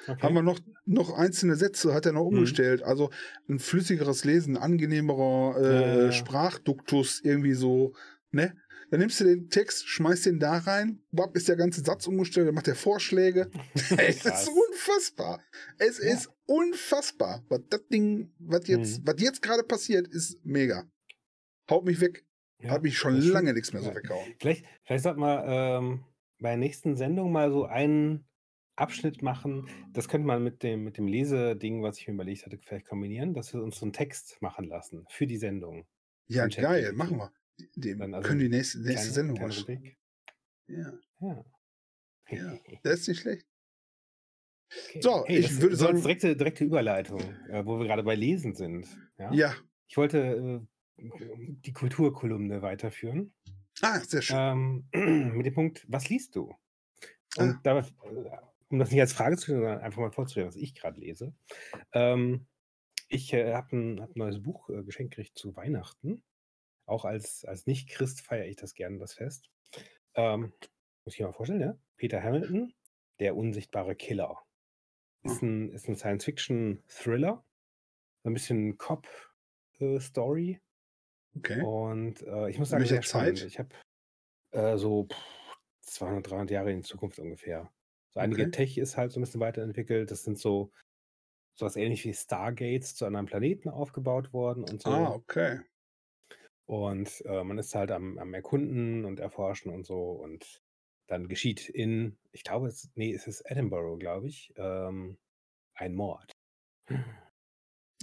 okay. 0.08 0.22
Haben 0.22 0.36
wir 0.36 0.42
noch, 0.42 0.60
noch 0.86 1.12
einzelne 1.18 1.56
Sätze, 1.56 1.94
hat 1.94 2.06
er 2.06 2.14
noch 2.14 2.22
Mhm. 2.30 2.38
umgestellt. 2.38 2.84
Also 2.84 3.10
ein 3.50 3.60
flüssigerer 3.60 4.16
Lesen, 4.24 4.56
angenehmerer 4.58 5.58
äh, 5.60 5.64
Ja, 5.66 5.82
ja, 5.98 6.04
ja. 6.06 6.12
Sprachduktus, 6.14 7.20
irgendwie 7.24 7.54
so, 7.54 7.94
ne? 8.32 8.56
Dann 8.94 9.00
nimmst 9.00 9.20
du 9.22 9.24
den 9.24 9.50
Text, 9.50 9.88
schmeißt 9.88 10.28
den 10.28 10.40
da 10.40 10.56
rein, 10.56 11.02
wap, 11.10 11.36
ist 11.36 11.50
der 11.50 11.56
ganze 11.56 11.82
Satz 11.82 12.06
umgestellt, 12.06 12.48
dann 12.48 12.54
macht 12.54 12.68
er 12.68 12.76
Vorschläge. 12.76 13.50
es 13.98 14.24
ist 14.24 14.48
unfassbar. 14.48 15.44
Es 15.80 15.98
ja. 15.98 16.14
ist 16.14 16.30
unfassbar. 16.46 17.44
Was 17.50 17.62
das 17.72 17.88
Ding, 17.88 18.32
was 18.38 18.68
jetzt, 18.68 19.00
mhm. 19.00 19.08
was 19.08 19.16
jetzt 19.20 19.42
gerade 19.42 19.64
passiert, 19.64 20.08
ist 20.08 20.38
mega. 20.46 20.84
Haut 21.72 21.86
mich 21.86 22.02
weg. 22.02 22.24
Ja, 22.60 22.70
Hat 22.70 22.84
mich 22.84 22.96
schon 22.96 23.20
lange 23.20 23.56
nichts 23.56 23.74
mehr 23.74 23.82
so 23.82 23.90
ja. 23.90 23.96
weggehauen. 23.96 24.36
Vielleicht, 24.40 24.64
vielleicht 24.84 25.04
sollte 25.06 25.20
man 25.20 25.44
ähm, 25.48 26.06
bei 26.38 26.50
der 26.50 26.58
nächsten 26.58 26.96
Sendung 26.96 27.32
mal 27.32 27.50
so 27.50 27.66
einen 27.66 28.28
Abschnitt 28.76 29.24
machen. 29.24 29.68
Das 29.92 30.08
könnte 30.08 30.28
man 30.28 30.44
mit 30.44 30.62
dem, 30.62 30.84
mit 30.84 31.00
dem 31.00 31.08
Leseding, 31.08 31.82
was 31.82 31.98
ich 31.98 32.08
mir 32.08 32.14
überlegt 32.14 32.46
hatte, 32.46 32.60
vielleicht 32.60 32.86
kombinieren, 32.86 33.34
dass 33.34 33.56
wir 33.56 33.64
uns 33.64 33.80
so 33.80 33.86
einen 33.86 33.94
Text 33.94 34.40
machen 34.40 34.66
lassen 34.66 35.08
für 35.10 35.26
die 35.26 35.38
Sendung. 35.38 35.88
Ja, 36.28 36.46
geil, 36.46 36.94
machen 36.94 37.18
wir. 37.18 37.34
Dem 37.76 38.02
also 38.02 38.28
können 38.28 38.40
die 38.40 38.50
nächste, 38.50 38.80
nächste 38.80 39.12
kleine, 39.12 39.14
Sendung 39.14 39.38
kleine 39.38 39.96
Ja. 40.68 41.00
Ja. 41.20 41.46
ja. 42.30 42.60
Das 42.84 43.02
ist 43.02 43.08
nicht 43.08 43.22
schlecht. 43.22 43.48
Okay. 44.90 45.02
So, 45.02 45.24
hey, 45.26 45.40
ich 45.40 45.62
würde 45.62 45.76
sagen. 45.76 46.02
Direkte, 46.02 46.36
direkte 46.36 46.64
Überleitung, 46.64 47.22
äh, 47.50 47.64
wo 47.66 47.80
wir 47.80 47.86
gerade 47.86 48.04
bei 48.04 48.16
Lesen 48.16 48.56
sind. 48.56 48.88
Ja. 49.18 49.32
ja. 49.34 49.56
Ich 49.88 49.98
wollte 49.98 50.66
äh, 50.98 51.10
die 51.66 51.74
Kulturkolumne 51.74 52.62
weiterführen. 52.62 53.34
Ah, 53.82 54.00
sehr 54.00 54.22
schön. 54.22 54.86
Ähm, 54.94 55.34
mit 55.38 55.46
dem 55.46 55.54
Punkt, 55.54 55.86
was 55.88 56.10
liest 56.10 56.36
du? 56.36 56.56
Und 57.38 57.50
ah. 57.50 57.60
da, 57.64 57.80
äh, 57.80 57.84
um 58.70 58.80
das 58.80 58.92
nicht 58.92 59.02
als 59.02 59.14
Frage 59.14 59.38
zu 59.38 59.44
stellen, 59.44 59.62
sondern 59.62 59.82
einfach 59.82 60.02
mal 60.02 60.12
vorzustellen, 60.12 60.48
was 60.48 60.56
ich 60.56 60.74
gerade 60.74 61.00
lese. 61.00 61.34
Ähm, 61.92 62.48
ich 63.08 63.34
äh, 63.34 63.54
habe 63.54 63.76
ein, 63.76 64.02
hab 64.02 64.10
ein, 64.16 64.20
neues 64.20 64.42
Buch 64.42 64.70
äh, 64.70 64.84
geschenkt 64.84 65.16
gekriegt 65.16 65.38
zu 65.38 65.56
Weihnachten. 65.56 66.24
Auch 66.86 67.06
als, 67.06 67.46
als 67.46 67.66
Nicht-Christ 67.66 68.22
feiere 68.22 68.48
ich 68.48 68.56
das 68.56 68.74
gerne, 68.74 68.98
das 68.98 69.14
Fest. 69.14 69.50
Ähm, 70.16 70.54
muss 71.06 71.16
ich 71.16 71.20
mir 71.20 71.28
mal 71.28 71.34
vorstellen, 71.34 71.62
ja? 71.62 71.78
Peter 71.98 72.22
Hamilton, 72.22 72.74
Der 73.20 73.36
unsichtbare 73.36 73.96
Killer. 73.96 74.38
Ist 75.24 75.42
hm. 75.42 75.66
ein, 75.66 75.72
ist 75.72 75.88
ein 75.88 75.96
Science-Fiction-Thriller. 75.96 77.46
Ein 78.26 78.34
bisschen 78.34 78.78
Cop-Story. 78.78 80.62
Okay. 81.36 81.62
Und 81.62 82.22
äh, 82.22 82.50
ich 82.50 82.60
muss 82.60 82.70
sagen, 82.70 82.86
sehr 82.86 83.02
Zeit? 83.02 83.42
Ich 83.42 83.60
habe 83.60 83.70
äh, 84.52 84.78
so 84.78 85.08
pff, 85.08 85.18
200, 85.82 86.30
300 86.30 86.52
Jahre 86.52 86.72
in 86.72 86.84
Zukunft 86.84 87.20
ungefähr. 87.20 87.72
So 88.12 88.20
einige 88.20 88.44
okay. 88.44 88.52
Tech 88.52 88.78
ist 88.78 88.98
halt 88.98 89.12
so 89.12 89.20
ein 89.20 89.24
bisschen 89.24 89.42
weiterentwickelt. 89.42 90.12
Das 90.12 90.24
sind 90.24 90.38
so 90.38 90.72
sowas 91.56 91.76
ähnlich 91.76 92.04
wie 92.06 92.14
Stargates 92.14 92.96
zu 92.96 93.06
anderen 93.06 93.26
Planeten 93.26 93.70
aufgebaut 93.70 94.34
worden 94.34 94.64
und 94.64 94.82
so. 94.82 94.90
Ah, 94.90 95.12
okay. 95.14 95.60
Und 96.66 97.24
äh, 97.26 97.44
man 97.44 97.58
ist 97.58 97.76
halt 97.76 97.92
am, 97.92 98.18
am 98.18 98.34
Erkunden 98.34 99.06
und 99.06 99.20
Erforschen 99.20 99.72
und 99.72 99.86
so. 99.86 100.12
Und 100.12 100.62
dann 101.08 101.28
geschieht 101.28 101.70
in, 101.70 102.18
ich 102.32 102.44
glaube, 102.44 102.68
es, 102.68 102.90
nee, 102.96 103.14
es 103.14 103.28
ist 103.28 103.42
Edinburgh, 103.46 103.98
glaube 103.98 104.28
ich, 104.28 104.54
ähm, 104.56 105.18
ein 105.76 105.94
Mord. 105.94 106.32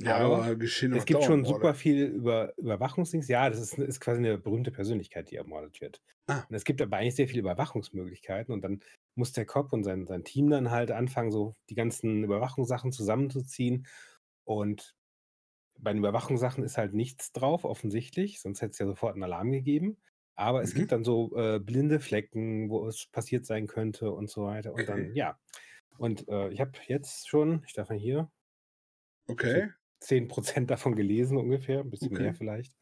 Ja, 0.00 0.16
aber, 0.16 0.44
aber 0.44 0.56
geschehen 0.56 0.94
es 0.94 1.04
gibt 1.04 1.24
schon 1.24 1.44
super 1.44 1.74
viel 1.74 2.04
über 2.04 2.56
Überwachungsdings. 2.56 3.28
Ja, 3.28 3.50
das 3.50 3.60
ist, 3.60 3.78
ist 3.78 4.00
quasi 4.00 4.18
eine 4.18 4.38
berühmte 4.38 4.70
Persönlichkeit, 4.70 5.30
die 5.30 5.36
ermordet 5.36 5.80
wird. 5.80 6.00
Ah. 6.26 6.44
Und 6.48 6.54
es 6.54 6.64
gibt 6.64 6.80
aber 6.80 6.96
eigentlich 6.96 7.16
sehr 7.16 7.28
viele 7.28 7.40
Überwachungsmöglichkeiten. 7.40 8.52
Und 8.52 8.62
dann 8.62 8.80
muss 9.14 9.32
der 9.32 9.44
Cop 9.44 9.72
und 9.72 9.84
sein, 9.84 10.06
sein 10.06 10.24
Team 10.24 10.48
dann 10.48 10.70
halt 10.70 10.90
anfangen, 10.90 11.30
so 11.30 11.54
die 11.68 11.74
ganzen 11.74 12.24
Überwachungssachen 12.24 12.92
zusammenzuziehen. 12.92 13.86
Und 14.44 14.94
bei 15.82 15.92
den 15.92 15.98
Überwachungssachen 15.98 16.64
ist 16.64 16.78
halt 16.78 16.94
nichts 16.94 17.32
drauf, 17.32 17.64
offensichtlich, 17.64 18.40
sonst 18.40 18.60
hätte 18.62 18.72
es 18.72 18.78
ja 18.78 18.86
sofort 18.86 19.14
einen 19.14 19.24
Alarm 19.24 19.50
gegeben. 19.50 19.96
Aber 20.34 20.62
es 20.62 20.72
mhm. 20.74 20.78
gibt 20.78 20.92
dann 20.92 21.04
so 21.04 21.36
äh, 21.36 21.58
blinde 21.58 22.00
Flecken, 22.00 22.70
wo 22.70 22.86
es 22.86 23.06
passiert 23.06 23.44
sein 23.44 23.66
könnte 23.66 24.10
und 24.10 24.30
so 24.30 24.44
weiter. 24.44 24.72
Und 24.72 24.88
dann, 24.88 25.14
ja. 25.14 25.38
Und 25.98 26.28
äh, 26.28 26.48
ich 26.48 26.60
habe 26.60 26.72
jetzt 26.86 27.28
schon, 27.28 27.62
ich 27.66 27.74
darf 27.74 27.90
mal 27.90 27.98
hier. 27.98 28.30
Okay. 29.26 29.68
10% 30.02 30.66
davon 30.66 30.94
gelesen 30.94 31.36
ungefähr, 31.36 31.80
ein 31.80 31.90
bisschen 31.90 32.12
okay. 32.12 32.22
mehr 32.22 32.34
vielleicht. 32.34 32.74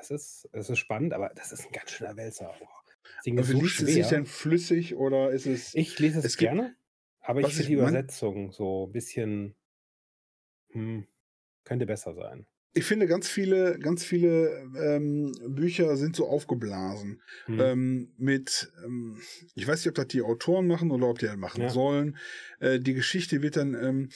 Es 0.00 0.10
ist, 0.10 0.48
es 0.52 0.68
ist 0.68 0.78
spannend, 0.78 1.14
aber 1.14 1.30
das 1.36 1.52
ist 1.52 1.66
ein 1.66 1.72
ganz 1.72 1.92
schöner 1.92 2.16
Wälzer. 2.16 2.52
Oh, 2.60 3.30
aber 3.30 3.44
so 3.44 3.52
liest 3.52 3.76
schwer. 3.76 3.88
es 3.88 3.94
sich 3.94 4.06
denn 4.08 4.26
flüssig 4.26 4.96
oder 4.96 5.30
ist 5.30 5.46
es. 5.46 5.74
Ich 5.74 5.98
lese 6.00 6.18
es, 6.18 6.24
es 6.24 6.36
gerne, 6.36 6.74
aber 7.20 7.40
ich 7.40 7.54
finde 7.54 7.68
die 7.68 7.74
Übersetzung 7.74 8.50
so 8.50 8.86
ein 8.88 8.92
bisschen. 8.92 9.54
Hm, 10.70 11.06
könnte 11.64 11.86
besser 11.86 12.14
sein. 12.14 12.46
Ich 12.74 12.84
finde, 12.84 13.06
ganz 13.06 13.28
viele, 13.28 13.78
ganz 13.78 14.02
viele 14.02 14.66
ähm, 14.80 15.32
Bücher 15.46 15.96
sind 15.96 16.16
so 16.16 16.26
aufgeblasen. 16.26 17.20
Hm. 17.44 17.60
Ähm, 17.60 18.12
mit, 18.16 18.72
ähm, 18.84 19.20
ich 19.54 19.66
weiß 19.68 19.80
nicht, 19.80 19.88
ob 19.88 19.94
das 19.94 20.06
die 20.06 20.22
Autoren 20.22 20.66
machen 20.66 20.90
oder 20.90 21.08
ob 21.08 21.18
die 21.18 21.28
halt 21.28 21.38
machen 21.38 21.62
ja. 21.62 21.68
sollen. 21.68 22.16
Äh, 22.60 22.80
die 22.80 22.94
Geschichte 22.94 23.42
wird 23.42 23.56
dann 23.56 23.74
ähm, 23.74 24.08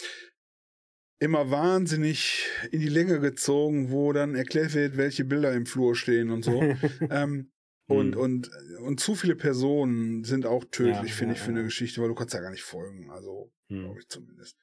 immer 1.19 1.51
wahnsinnig 1.51 2.47
in 2.73 2.81
die 2.81 2.89
Länge 2.89 3.21
gezogen, 3.21 3.91
wo 3.91 4.13
dann 4.13 4.35
erklärt 4.35 4.73
wird, 4.75 4.97
welche 4.97 5.25
Bilder 5.25 5.53
im 5.53 5.67
Flur 5.67 5.95
stehen 5.95 6.31
und 6.31 6.43
so. 6.43 6.63
ähm, 7.11 7.51
und, 7.89 8.15
hm. 8.15 8.21
und, 8.21 8.51
und 8.81 9.01
zu 9.01 9.15
viele 9.15 9.37
Personen 9.37 10.25
sind 10.25 10.45
auch 10.45 10.65
tödlich, 10.65 11.11
ja, 11.11 11.15
finde 11.15 11.35
ja, 11.35 11.39
ich, 11.39 11.45
für 11.45 11.51
eine 11.51 11.63
Geschichte, 11.63 12.01
weil 12.01 12.09
du 12.09 12.15
kannst 12.15 12.35
ja 12.35 12.41
gar 12.41 12.51
nicht 12.51 12.65
folgen. 12.65 13.11
Also, 13.11 13.53
hm. 13.69 13.85
glaube 13.85 14.01
ich 14.01 14.09
zumindest. 14.09 14.57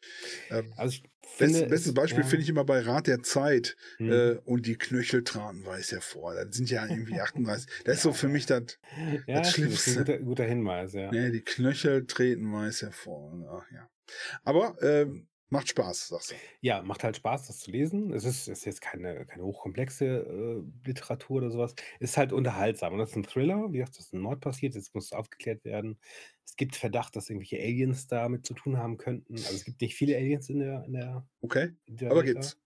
Ähm, 0.49 0.73
also 0.75 0.93
ich 0.93 1.03
finde, 1.27 1.59
best, 1.59 1.69
bestes 1.69 1.93
Beispiel 1.93 2.23
finde 2.25 2.43
ich 2.43 2.49
immer 2.49 2.65
bei 2.65 2.81
Rat 2.81 3.07
der 3.07 3.23
Zeit 3.23 3.77
hm. 3.97 4.11
äh, 4.11 4.31
und 4.43 4.65
die 4.65 4.77
Knöchel 4.77 5.23
traten 5.23 5.65
weiß 5.65 5.93
hervor. 5.93 6.35
Das 6.35 6.55
sind 6.55 6.69
ja 6.69 6.85
irgendwie 6.85 7.19
38. 7.19 7.69
Das 7.85 7.97
ist 7.97 8.03
so 8.03 8.11
für 8.11 8.27
mich 8.27 8.45
das, 8.45 8.77
das 9.25 9.51
Schlimmste. 9.51 9.69
Das 9.69 9.87
ist 9.87 9.97
ein 9.97 10.05
guter, 10.05 10.19
guter 10.19 10.43
Hinweis, 10.43 10.93
ja. 10.93 11.09
Nee, 11.09 11.31
die 11.31 11.41
Knöchel 11.41 12.05
treten 12.05 12.51
weiß 12.51 12.81
hervor. 12.81 13.33
Ach, 13.49 13.71
ja. 13.71 13.89
Aber 14.43 14.75
ähm, 14.81 15.27
Macht 15.53 15.69
Spaß, 15.69 16.07
sagst 16.07 16.31
du. 16.31 16.35
Ja, 16.61 16.81
macht 16.81 17.03
halt 17.03 17.15
Spaß, 17.15 17.45
das 17.45 17.59
zu 17.59 17.69
lesen. 17.69 18.11
Es 18.11 18.25
ist, 18.25 18.47
ist 18.47 18.65
jetzt 18.65 18.81
keine, 18.81 19.23
keine 19.27 19.43
hochkomplexe 19.43 20.05
äh, 20.05 20.63
Literatur 20.83 21.37
oder 21.37 21.51
sowas. 21.51 21.75
Es 21.99 22.09
ist 22.09 22.17
halt 22.17 22.33
unterhaltsam. 22.33 22.93
Und 22.93 22.97
das 22.97 23.11
ist 23.11 23.17
ein 23.17 23.23
Thriller. 23.23 23.71
Wie 23.71 23.77
gesagt, 23.77 23.99
das 23.99 24.05
ist 24.05 24.13
ein 24.13 24.19
Mord 24.19 24.41
passiert. 24.41 24.73
Jetzt 24.73 24.95
muss 24.95 25.13
aufgeklärt 25.13 25.63
werden. 25.63 25.99
Es 26.43 26.55
gibt 26.55 26.75
Verdacht, 26.75 27.15
dass 27.15 27.29
irgendwelche 27.29 27.59
Aliens 27.59 28.07
damit 28.07 28.47
zu 28.47 28.55
tun 28.55 28.79
haben 28.79 28.97
könnten. 28.97 29.35
Also 29.35 29.53
es 29.53 29.63
gibt 29.63 29.79
nicht 29.79 29.93
viele 29.93 30.15
Aliens 30.15 30.49
in 30.49 30.57
der. 30.57 30.85
In 30.85 30.93
der 30.93 31.27
okay. 31.41 31.69
In 31.85 31.97
der 31.97 32.09
aber 32.09 32.23
Welt 32.23 32.33
gibt's. 32.33 32.59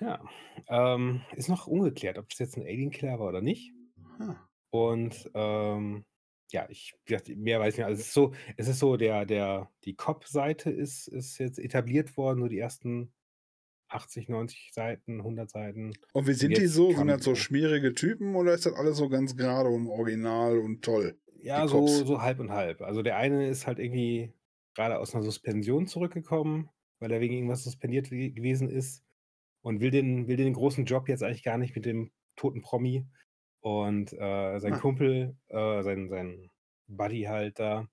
Ja. 0.00 0.24
Ähm, 0.66 1.20
ist 1.36 1.50
noch 1.50 1.66
ungeklärt, 1.66 2.16
ob 2.16 2.24
es 2.30 2.38
jetzt 2.38 2.56
ein 2.56 2.62
Alien-Killer 2.62 3.18
war 3.18 3.28
oder 3.28 3.42
nicht. 3.42 3.74
Aha. 4.18 4.48
Und 4.70 5.30
ähm, 5.34 6.06
ja, 6.52 6.66
ich 6.68 6.94
mehr 7.36 7.60
weiß 7.60 7.74
ich 7.74 7.78
nicht. 7.78 7.86
Also 7.86 8.00
es 8.00 8.06
ist 8.08 8.14
so, 8.14 8.32
es 8.56 8.68
ist 8.68 8.78
so, 8.78 8.96
der, 8.96 9.24
der, 9.26 9.70
die 9.84 9.94
Cop-Seite 9.94 10.70
ist, 10.70 11.08
ist 11.08 11.38
jetzt 11.38 11.58
etabliert 11.58 12.16
worden, 12.16 12.40
nur 12.40 12.48
die 12.48 12.58
ersten 12.58 13.12
80, 13.88 14.28
90 14.28 14.70
Seiten, 14.72 15.18
100 15.18 15.50
Seiten. 15.50 15.92
Und 16.12 16.26
wie 16.26 16.32
sind 16.32 16.56
die 16.56 16.66
so? 16.66 16.92
Sind 16.92 17.08
das 17.08 17.24
so 17.24 17.34
schmierige 17.34 17.94
Typen 17.94 18.36
oder 18.36 18.54
ist 18.54 18.66
das 18.66 18.74
alles 18.74 18.96
so 18.96 19.08
ganz 19.08 19.36
gerade 19.36 19.68
und 19.68 19.88
original 19.88 20.58
und 20.58 20.82
toll? 20.82 21.18
Ja, 21.42 21.66
so, 21.66 21.86
so 21.86 22.22
halb 22.22 22.38
und 22.38 22.52
halb. 22.52 22.82
Also 22.82 23.02
der 23.02 23.16
eine 23.16 23.48
ist 23.48 23.66
halt 23.66 23.78
irgendwie 23.78 24.32
gerade 24.74 24.98
aus 24.98 25.14
einer 25.14 25.24
Suspension 25.24 25.86
zurückgekommen, 25.86 26.68
weil 26.98 27.10
er 27.10 27.20
wegen 27.20 27.34
irgendwas 27.34 27.64
suspendiert 27.64 28.10
gewesen 28.10 28.68
ist 28.68 29.02
und 29.62 29.80
will 29.80 29.90
den, 29.90 30.28
will 30.28 30.36
den 30.36 30.52
großen 30.52 30.84
Job 30.84 31.08
jetzt 31.08 31.22
eigentlich 31.22 31.42
gar 31.42 31.58
nicht 31.58 31.74
mit 31.74 31.86
dem 31.86 32.12
toten 32.36 32.62
Promi 32.62 33.06
und 33.60 34.12
äh, 34.12 34.58
sein 34.58 34.74
ah. 34.74 34.78
Kumpel, 34.78 35.36
äh, 35.48 35.82
sein, 35.82 36.08
sein 36.08 36.50
Buddy 36.86 37.22
halt 37.22 37.58
da, 37.58 37.86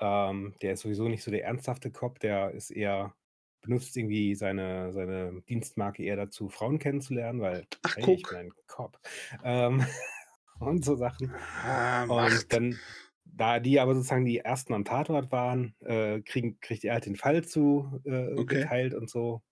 ähm, 0.00 0.54
der 0.62 0.74
ist 0.74 0.80
sowieso 0.80 1.08
nicht 1.08 1.22
so 1.22 1.30
der 1.30 1.44
ernsthafte 1.44 1.90
Cop, 1.90 2.20
der 2.20 2.52
ist 2.52 2.70
eher, 2.70 3.14
benutzt 3.62 3.96
irgendwie 3.96 4.34
seine, 4.34 4.92
seine 4.92 5.42
Dienstmarke 5.48 6.02
eher 6.02 6.16
dazu, 6.16 6.48
Frauen 6.48 6.78
kennenzulernen, 6.78 7.40
weil 7.40 7.66
Ach, 7.82 7.96
hey, 7.96 8.14
ich 8.14 8.22
bin 8.22 8.36
ein 8.38 8.52
Cop. 8.66 8.98
Ähm, 9.44 9.84
und 10.60 10.84
so 10.84 10.96
Sachen. 10.96 11.34
Ah, 11.64 12.04
und 12.04 12.52
dann, 12.52 12.78
da 13.24 13.60
die 13.60 13.80
aber 13.80 13.94
sozusagen 13.94 14.24
die 14.24 14.38
ersten 14.38 14.74
am 14.74 14.84
Tatort 14.84 15.30
waren, 15.32 15.74
äh, 15.80 16.20
kriegen, 16.20 16.58
kriegt 16.60 16.84
er 16.84 16.94
halt 16.94 17.06
den 17.06 17.16
Fall 17.16 17.44
zu 17.44 18.00
äh, 18.04 18.32
okay. 18.34 18.60
geteilt 18.60 18.94
und 18.94 19.10
so. 19.10 19.42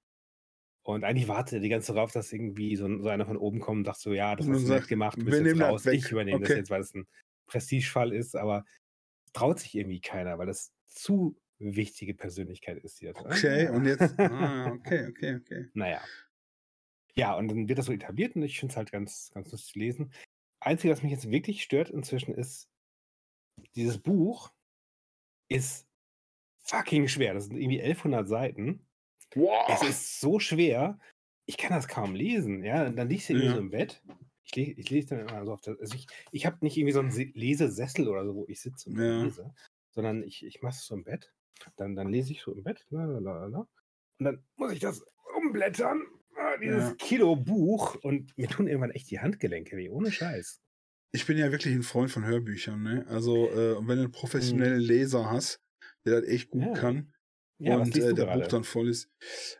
Und 0.87 1.03
eigentlich 1.03 1.26
wartet 1.26 1.55
er 1.55 1.61
die 1.61 1.68
ganze 1.68 1.89
Zeit 1.89 1.97
darauf, 1.97 2.12
dass 2.12 2.32
irgendwie 2.32 2.76
so, 2.76 2.87
so, 3.03 3.09
einer 3.09 3.26
von 3.26 3.37
oben 3.37 3.59
kommt 3.59 3.78
und 3.78 3.84
sagt 3.87 3.99
so, 3.99 4.12
ja, 4.12 4.37
das 4.37 4.49
hast 4.49 4.68
du 4.68 4.72
nicht 4.72 4.87
gemacht, 4.87 5.20
du 5.20 5.24
bist 5.24 5.45
jetzt 5.45 5.61
raus, 5.61 5.84
ich 5.87 6.12
übernehme 6.12 6.37
okay. 6.37 6.47
das 6.47 6.57
jetzt, 6.59 6.70
weil 6.70 6.80
es 6.80 6.95
ein 6.95 7.09
Prestigefall 7.47 8.12
ist, 8.12 8.37
aber 8.37 8.64
traut 9.32 9.59
sich 9.59 9.74
irgendwie 9.74 10.01
keiner, 10.01 10.39
weil 10.39 10.47
das 10.47 10.72
zu 10.87 11.37
wichtige 11.59 12.14
Persönlichkeit 12.14 12.78
ist 12.84 13.01
hier. 13.01 13.16
Okay, 13.16 13.68
und 13.68 13.84
jetzt, 13.84 14.14
ah, 14.20 14.70
okay, 14.74 15.09
okay, 15.09 15.34
okay. 15.34 15.66
Naja. 15.74 16.01
Ja, 17.16 17.34
und 17.34 17.49
dann 17.49 17.68
wird 17.68 17.80
das 17.80 17.87
so 17.87 17.93
etabliert 17.93 18.37
und 18.37 18.45
ich 18.45 18.61
finde 18.61 18.70
es 18.70 18.76
halt 18.76 18.93
ganz, 18.93 19.32
ganz 19.34 19.51
lustig 19.51 19.72
zu 19.72 19.78
lesen. 19.80 20.12
Einzige, 20.61 20.93
was 20.93 21.03
mich 21.03 21.11
jetzt 21.11 21.28
wirklich 21.28 21.64
stört 21.64 21.91
inzwischen 21.91 22.32
ist, 22.32 22.70
dieses 23.74 23.99
Buch 23.99 24.53
ist 25.49 25.89
fucking 26.59 27.09
schwer. 27.09 27.34
Das 27.34 27.47
sind 27.47 27.57
irgendwie 27.57 27.82
1100 27.82 28.28
Seiten. 28.28 28.86
Wow. 29.34 29.68
Es 29.68 29.82
ist 29.88 30.20
so 30.20 30.38
schwer, 30.38 30.98
ich 31.46 31.56
kann 31.58 31.70
das 31.72 31.88
kaum 31.88 32.14
lesen. 32.14 32.62
Ja, 32.64 32.88
dann 32.90 33.08
liegst 33.08 33.28
du 33.28 33.32
irgendwie 33.34 33.48
ja. 33.48 33.54
so 33.54 33.60
im 33.60 33.70
Bett 33.70 34.02
Ich, 34.44 34.54
le 34.56 34.62
ich 34.62 34.90
lese 34.90 35.16
dann 35.16 35.28
immer 35.28 35.44
so 35.44 35.52
auf 35.52 35.60
der, 35.60 35.76
also 35.80 35.94
ich, 35.94 36.06
ich 36.32 36.46
habe 36.46 36.58
nicht 36.60 36.76
irgendwie 36.76 36.92
so 36.92 37.00
einen 37.00 37.10
Lesesessel 37.10 38.08
oder 38.08 38.24
so, 38.24 38.34
wo 38.34 38.44
ich 38.48 38.60
sitze 38.60 38.90
und 38.90 38.98
Ja. 38.98 39.22
lese, 39.22 39.52
sondern 39.90 40.22
ich, 40.22 40.44
ich 40.44 40.62
mache 40.62 40.74
es 40.74 40.86
so 40.86 40.94
im 40.94 41.04
Bett. 41.04 41.32
Dann, 41.76 41.96
dann 41.96 42.08
lese 42.08 42.32
ich 42.32 42.42
so 42.42 42.52
im 42.52 42.62
Bett. 42.62 42.86
Lalalala, 42.90 43.66
und 44.18 44.24
dann 44.24 44.44
muss 44.56 44.72
ich 44.72 44.80
das 44.80 45.02
umblättern, 45.36 46.02
ah, 46.36 46.56
dieses 46.58 46.90
Ja. 46.90 46.94
Kilo 46.96 47.36
Buch. 47.36 47.96
Und 48.02 48.36
mir 48.38 48.48
tun 48.48 48.68
irgendwann 48.68 48.90
echt 48.92 49.10
die 49.10 49.20
Handgelenke 49.20 49.76
weh, 49.76 49.88
ohne 49.88 50.12
Scheiß. 50.12 50.60
Ich 51.12 51.26
bin 51.26 51.38
ja 51.38 51.50
wirklich 51.50 51.74
ein 51.74 51.82
Freund 51.82 52.10
von 52.10 52.24
Hörbüchern, 52.24 52.82
ne? 52.82 53.06
Also, 53.08 53.48
äh, 53.50 53.72
und 53.74 53.88
wenn 53.88 53.96
du 53.96 54.04
einen 54.04 54.12
professionellen 54.12 54.80
Leser 54.80 55.30
hast, 55.30 55.60
der 56.04 56.20
das 56.20 56.28
echt 56.30 56.50
gut 56.50 56.62
Mhm. 56.62 56.66
Ja. 56.68 56.74
kann 56.74 57.12
Ja, 57.59 57.78
und 57.78 57.96
äh, 57.96 58.12
der 58.14 58.26
gerade? 58.26 58.40
Buch 58.40 58.48
dann 58.48 58.64
voll 58.64 58.88
ist. 58.90 59.09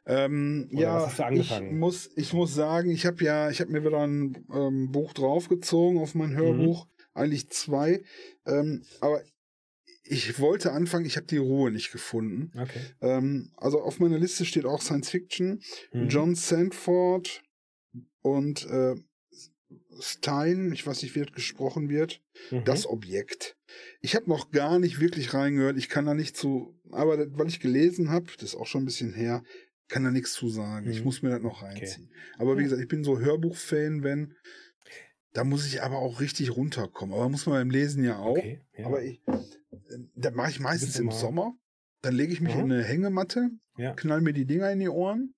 Ähm, 0.05 0.68
Oder 0.72 0.80
ja, 0.82 0.92
hast 1.07 1.18
du 1.18 1.22
ich 1.22 1.26
angefangen? 1.26 1.78
muss, 1.78 2.11
ich 2.16 2.32
muss 2.34 2.55
sagen, 2.55 2.90
ich 2.90 3.07
habe 3.07 3.24
ja, 3.24 3.49
ich 3.51 3.61
habe 3.61 3.72
mir 3.72 3.84
wieder 3.84 4.07
ein 4.07 4.47
ähm, 4.53 4.92
Buch 4.92 5.14
draufgezogen 5.14 5.99
auf 5.99 6.14
Mhm. 6.14 6.20
mein 6.20 6.34
Hörbuch, 6.36 6.86
eigentlich 7.14 7.49
zwei, 7.51 8.03
ähm, 8.44 8.84
aber 9.01 9.22
ich 10.09 10.38
wollte 10.38 10.72
anfangen, 10.72 11.05
ich 11.07 11.16
habe 11.16 11.26
die 11.26 11.38
Ruhe 11.38 11.70
nicht 11.70 11.90
gefunden. 11.90 12.53
Okay. 12.57 12.80
Ähm, 13.01 13.51
also 13.57 13.80
auf 13.80 13.99
meiner 13.99 14.18
Liste 14.18 14.44
steht 14.44 14.64
auch 14.66 14.80
Science 14.82 15.11
Fiction, 15.11 15.62
Mhm. 15.92 16.09
John 16.09 16.34
Sandford 16.34 17.42
und 18.22 18.66
äh, 18.66 18.94
Stein, 19.99 20.70
ich 20.72 20.86
weiß 20.86 21.03
nicht, 21.03 21.14
wie 21.16 21.22
das 21.24 21.32
gesprochen 21.32 21.88
wird, 21.88 22.20
Mhm. 22.51 22.64
das 22.64 22.86
Objekt. 22.86 23.57
Ich 24.01 24.14
habe 24.14 24.28
noch 24.28 24.51
gar 24.51 24.78
nicht 24.78 25.01
wirklich 25.01 25.32
reingehört, 25.34 25.76
ich 25.78 25.88
kann 25.88 26.05
da 26.07 26.14
nicht 26.14 26.36
zu, 26.36 26.76
aber 26.93 27.16
das, 27.16 27.28
weil 27.39 27.49
ich 27.49 27.61
gelesen 27.61 28.11
habe, 28.11 28.26
das 28.39 28.51
ist 28.51 28.55
auch 28.57 28.66
schon 28.66 28.82
ein 28.82 28.87
bisschen 28.87 29.12
her, 29.14 29.43
kann 29.89 30.05
da 30.05 30.11
nichts 30.11 30.32
zu 30.32 30.49
sagen. 30.49 30.89
Ich 30.91 30.99
Mhm. 31.01 31.05
muss 31.05 31.22
mir 31.22 31.30
das 31.30 31.43
noch 31.43 31.62
reinziehen. 31.62 32.11
Aber 32.39 32.57
wie 32.57 32.61
Ja. 32.62 32.64
gesagt, 32.64 32.82
ich 32.82 32.89
bin 32.89 33.05
so 33.05 33.18
Hörbuch-Fan, 33.20 34.03
wenn, 34.03 34.34
da 35.32 35.45
muss 35.45 35.66
ich 35.66 35.82
aber 35.82 35.99
auch 35.99 36.20
richtig 36.20 36.57
runterkommen. 36.57 37.14
Aber 37.14 37.28
muss 37.28 37.47
man 37.47 37.57
beim 37.57 37.70
Lesen 37.70 38.03
ja 38.05 38.18
auch. 38.18 38.37
Okay. 38.39 38.62
Ja. 38.76 38.87
Aber 38.87 39.03
ich, 39.03 39.22
äh, 39.28 39.99
da 40.14 40.30
mache 40.32 40.51
ich 40.51 40.61
meistens 40.61 40.99
im 40.99 41.11
Sommer. 41.11 41.55
Dann 42.03 42.14
lege 42.14 42.32
ich 42.32 42.41
mich 42.41 42.55
Mhm. 42.55 42.61
in 42.62 42.72
eine 42.72 42.84
Hängematte, 42.84 43.51
Ja. 43.76 43.95
knall 43.95 44.20
mir 44.22 44.32
die 44.32 44.47
Dinger 44.47 44.70
in 44.72 44.80
die 44.80 44.89
Ohren 44.89 45.34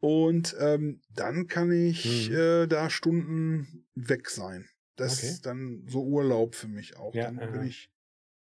und 0.00 0.54
ähm, 0.58 1.00
dann 1.14 1.46
kann 1.46 1.70
ich 1.72 2.28
Mhm. 2.30 2.34
äh, 2.36 2.66
da 2.66 2.90
Stunden 2.90 3.86
weg 3.94 4.30
sein. 4.30 4.68
Das 4.96 5.18
Okay. 5.18 5.28
ist 5.28 5.46
dann 5.46 5.84
so 5.86 6.02
Urlaub 6.04 6.54
für 6.54 6.68
mich 6.68 6.96
auch. 6.96 7.14
Ja, 7.14 7.24
dann 7.24 7.38
aha. 7.38 7.46
bin 7.46 7.62
ich 7.68 7.90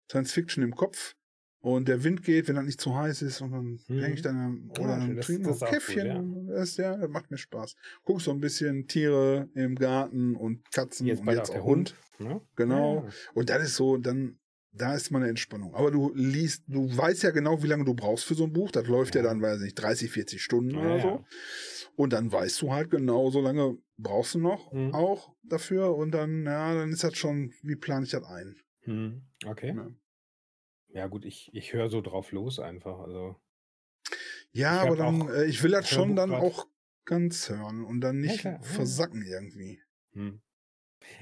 Science 0.10 0.32
Fiction 0.32 0.64
im 0.64 0.76
Kopf 0.76 1.16
und 1.62 1.88
der 1.88 2.04
Wind 2.04 2.24
geht, 2.24 2.48
wenn 2.48 2.56
das 2.56 2.66
nicht 2.66 2.80
zu 2.82 2.96
heiß 2.96 3.22
ist 3.22 3.42
und 3.42 3.52
dann 3.52 3.80
Mhm. 3.88 4.00
hänge 4.02 4.14
ich 4.16 4.22
dann 4.22 4.38
am- 4.38 4.72
Ja, 4.78 4.84
oder 4.84 4.90
schön. 4.94 5.00
dann 5.08 5.16
Das- 5.18 5.26
trinke 5.26 5.44
das 5.44 5.60
noch 5.62 5.68
ein 5.68 5.68
auch 5.68 5.72
cool, 5.72 5.80
Käffchen. 5.96 6.48
Das, 6.48 6.78
ja, 6.78 6.98
das 6.98 7.10
macht 7.10 7.32
mir 7.32 7.38
Spaß. 7.38 7.76
Guck 8.04 8.22
so 8.22 8.32
ein 8.32 8.40
bisschen 8.40 8.88
Tiere 8.88 9.50
im 9.56 9.76
Garten 9.76 10.36
und 10.36 10.72
Katzen 10.72 11.06
Jetzt 11.08 11.22
und 11.22 11.30
jetzt 11.30 11.50
auch 11.50 11.54
der 11.54 11.64
Hund. 11.64 11.96
Hund. 12.20 12.30
Ne? 12.30 12.42
Genau. 12.56 13.04
Ja. 13.06 13.10
Und 13.34 13.50
das 13.50 13.64
ist 13.64 13.76
so, 13.76 13.98
dann, 13.98 14.40
da 14.72 14.94
ist 14.94 15.10
meine 15.12 15.28
Entspannung. 15.28 15.74
Aber 15.74 15.90
du 15.92 16.12
liest, 16.14 16.64
du 16.68 16.96
weißt 16.96 17.24
ja 17.24 17.32
genau, 17.32 17.62
wie 17.64 17.68
lange 17.68 17.86
du 17.86 17.94
brauchst 17.94 18.26
für 18.26 18.36
so 18.36 18.44
ein 18.46 18.54
Buch. 18.54 18.72
Das 18.72 18.88
läuft 18.88 19.16
ja, 19.16 19.22
Ja. 19.22 19.28
dann, 19.30 19.42
weiß 19.42 19.58
ich 19.58 19.64
nicht, 19.66 19.76
30, 19.76 20.12
40 20.12 20.42
Stunden 20.42 20.72
Ja, 20.76 20.80
oder 20.82 20.96
ja. 20.98 21.02
so. 21.02 21.26
Und 21.96 22.14
dann 22.14 22.32
weißt 22.32 22.62
du 22.62 22.72
halt 22.72 22.90
genau, 22.92 23.30
so 23.32 23.42
lange 23.42 23.78
brauchst 23.98 24.36
du 24.36 24.40
noch 24.40 24.72
Mhm. 24.72 24.94
auch 24.94 25.34
dafür. 25.44 25.96
Und 25.96 26.12
dann, 26.12 26.46
ja, 26.46 26.74
dann 26.74 26.92
ist 26.92 27.04
das 27.04 27.18
schon, 27.18 27.52
wie 27.64 27.76
plane 27.76 28.06
ich 28.06 28.12
das 28.12 28.24
ein? 28.24 28.56
Hm, 28.84 29.24
okay. 29.46 29.76
Ja. 30.90 31.02
Ja, 31.02 31.08
gut, 31.08 31.26
ich, 31.26 31.54
ich 31.54 31.74
höre 31.74 31.90
so 31.90 32.02
drauf 32.02 32.32
los 32.32 32.60
einfach. 32.60 33.00
Also, 33.00 33.36
Ja, 34.52 34.82
aber 34.82 34.96
dann, 34.96 35.30
äh, 35.30 35.46
ich 35.46 35.62
will 35.64 35.72
das 35.72 35.88
schon 35.90 36.16
dann 36.16 36.30
grad- 36.32 36.42
auch 36.44 36.68
ganz 37.06 37.50
hören 37.50 37.84
und 37.84 38.02
dann 38.02 38.24
Ja, 38.24 38.32
nicht 38.32 38.40
klar, 38.42 38.54
ja. 38.54 38.62
versacken 38.62 39.24
irgendwie. 39.24 39.82
hm. 40.14 40.42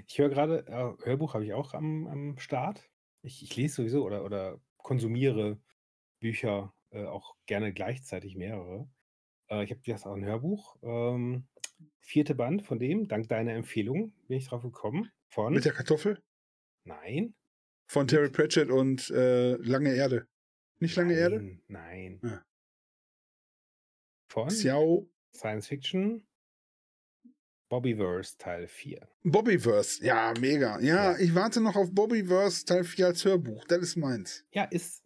Ich 0.07 0.17
höre 0.17 0.29
gerade, 0.29 0.65
äh, 0.67 1.05
Hörbuch 1.05 1.33
habe 1.33 1.45
ich 1.45 1.53
auch 1.53 1.73
am, 1.73 2.07
am 2.07 2.37
Start. 2.39 2.89
Ich, 3.21 3.43
ich 3.43 3.55
lese 3.55 3.75
sowieso 3.75 4.03
oder, 4.05 4.23
oder 4.25 4.59
konsumiere 4.77 5.61
Bücher 6.19 6.73
äh, 6.91 7.05
auch 7.05 7.35
gerne 7.45 7.73
gleichzeitig 7.73 8.35
mehrere. 8.35 8.89
Äh, 9.49 9.63
ich 9.63 9.69
habe 9.71 9.81
jetzt 9.83 10.05
auch 10.05 10.13
ein 10.15 10.25
Hörbuch. 10.25 10.77
Ähm, 10.81 11.47
vierte 11.99 12.35
Band 12.35 12.63
von 12.63 12.79
dem, 12.79 13.07
dank 13.07 13.27
deiner 13.29 13.53
Empfehlung 13.53 14.13
bin 14.27 14.37
ich 14.37 14.47
drauf 14.47 14.63
gekommen. 14.63 15.11
Von. 15.29 15.53
Mit 15.53 15.65
der 15.65 15.73
Kartoffel? 15.73 16.21
Nein. 16.85 17.35
Von 17.87 18.07
Terry 18.07 18.29
Pratchett 18.29 18.69
und 18.69 19.09
äh, 19.11 19.55
Lange 19.55 19.93
Erde. 19.95 20.27
Nicht 20.79 20.95
Lange 20.95 21.13
Erde? 21.15 21.39
Nein. 21.41 21.61
Nein. 21.67 22.19
Ah. 22.23 22.43
Von 24.29 24.49
Xiao 24.49 25.09
Science 25.33 25.67
Fiction 25.67 26.23
Bobbyverse 27.69 28.37
Teil 28.37 28.67
4. 28.67 29.07
Bobbyverse. 29.23 30.03
Ja, 30.05 30.33
mega. 30.39 30.79
Ja, 30.79 31.11
Ja. 31.13 31.17
ich 31.19 31.35
warte 31.35 31.59
noch 31.59 31.75
auf 31.75 31.91
Bobbyverse 31.91 32.65
Teil 32.65 32.83
4 32.85 33.07
als 33.07 33.25
Hörbuch. 33.25 33.65
Das 33.65 33.79
ist 33.79 33.97
meins. 33.97 34.45
Ja, 34.53 34.63
ist, 34.65 35.03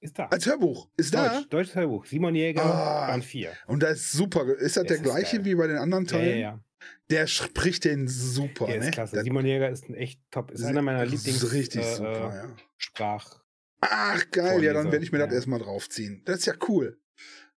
ist 0.00 0.18
da. 0.18 0.26
Als 0.26 0.44
Hörbuch. 0.46 0.90
Ist 0.98 1.14
da? 1.14 1.38
Deutsch, 1.40 1.48
deutsches 1.48 1.74
Hörbuch. 1.76 2.04
Simon 2.04 2.34
Jäger, 2.34 2.62
Ah. 2.64 3.06
Band 3.06 3.24
4. 3.24 3.52
Und 3.66 3.82
das 3.82 3.98
ist 4.00 4.12
super. 4.12 4.44
Ist 4.46 4.76
das 4.76 4.82
Es 4.84 4.88
der 4.88 4.96
ist 4.98 5.02
gleiche 5.04 5.36
geil. 5.36 5.44
wie 5.46 5.54
bei 5.54 5.66
den 5.68 5.78
anderen 5.78 6.04
Ja, 6.06 6.12
ja, 6.12 6.18
Teilen? 6.18 6.40
ja. 6.40 6.64
Der 7.10 7.26
spricht 7.26 7.84
den 7.84 8.08
super, 8.08 8.66
Der 8.66 8.78
ne? 8.78 8.84
ist 8.86 8.92
klasse. 8.92 9.16
Das 9.16 9.24
Simon 9.24 9.44
Jäger 9.44 9.68
ist 9.68 9.88
ein 9.88 9.94
echt 9.94 10.20
top. 10.30 10.50
Ist 10.50 10.64
einer 10.64 10.82
meiner 10.82 11.04
ist 11.04 11.12
Lieblings 11.12 11.52
richtig 11.52 11.82
äh, 11.82 11.94
super, 11.96 12.32
äh, 12.32 12.36
ja. 12.36 12.56
Sprach. 12.76 13.42
Ach, 13.80 14.30
geil. 14.30 14.62
Ja, 14.62 14.72
dann 14.72 14.82
Vorleser, 14.84 14.92
werde 14.92 15.04
ich 15.04 15.12
mir 15.12 15.18
das 15.18 15.28
ja. 15.30 15.34
erstmal 15.34 15.58
draufziehen. 15.58 16.22
Das 16.24 16.38
ist 16.40 16.46
ja 16.46 16.54
cool. 16.68 16.98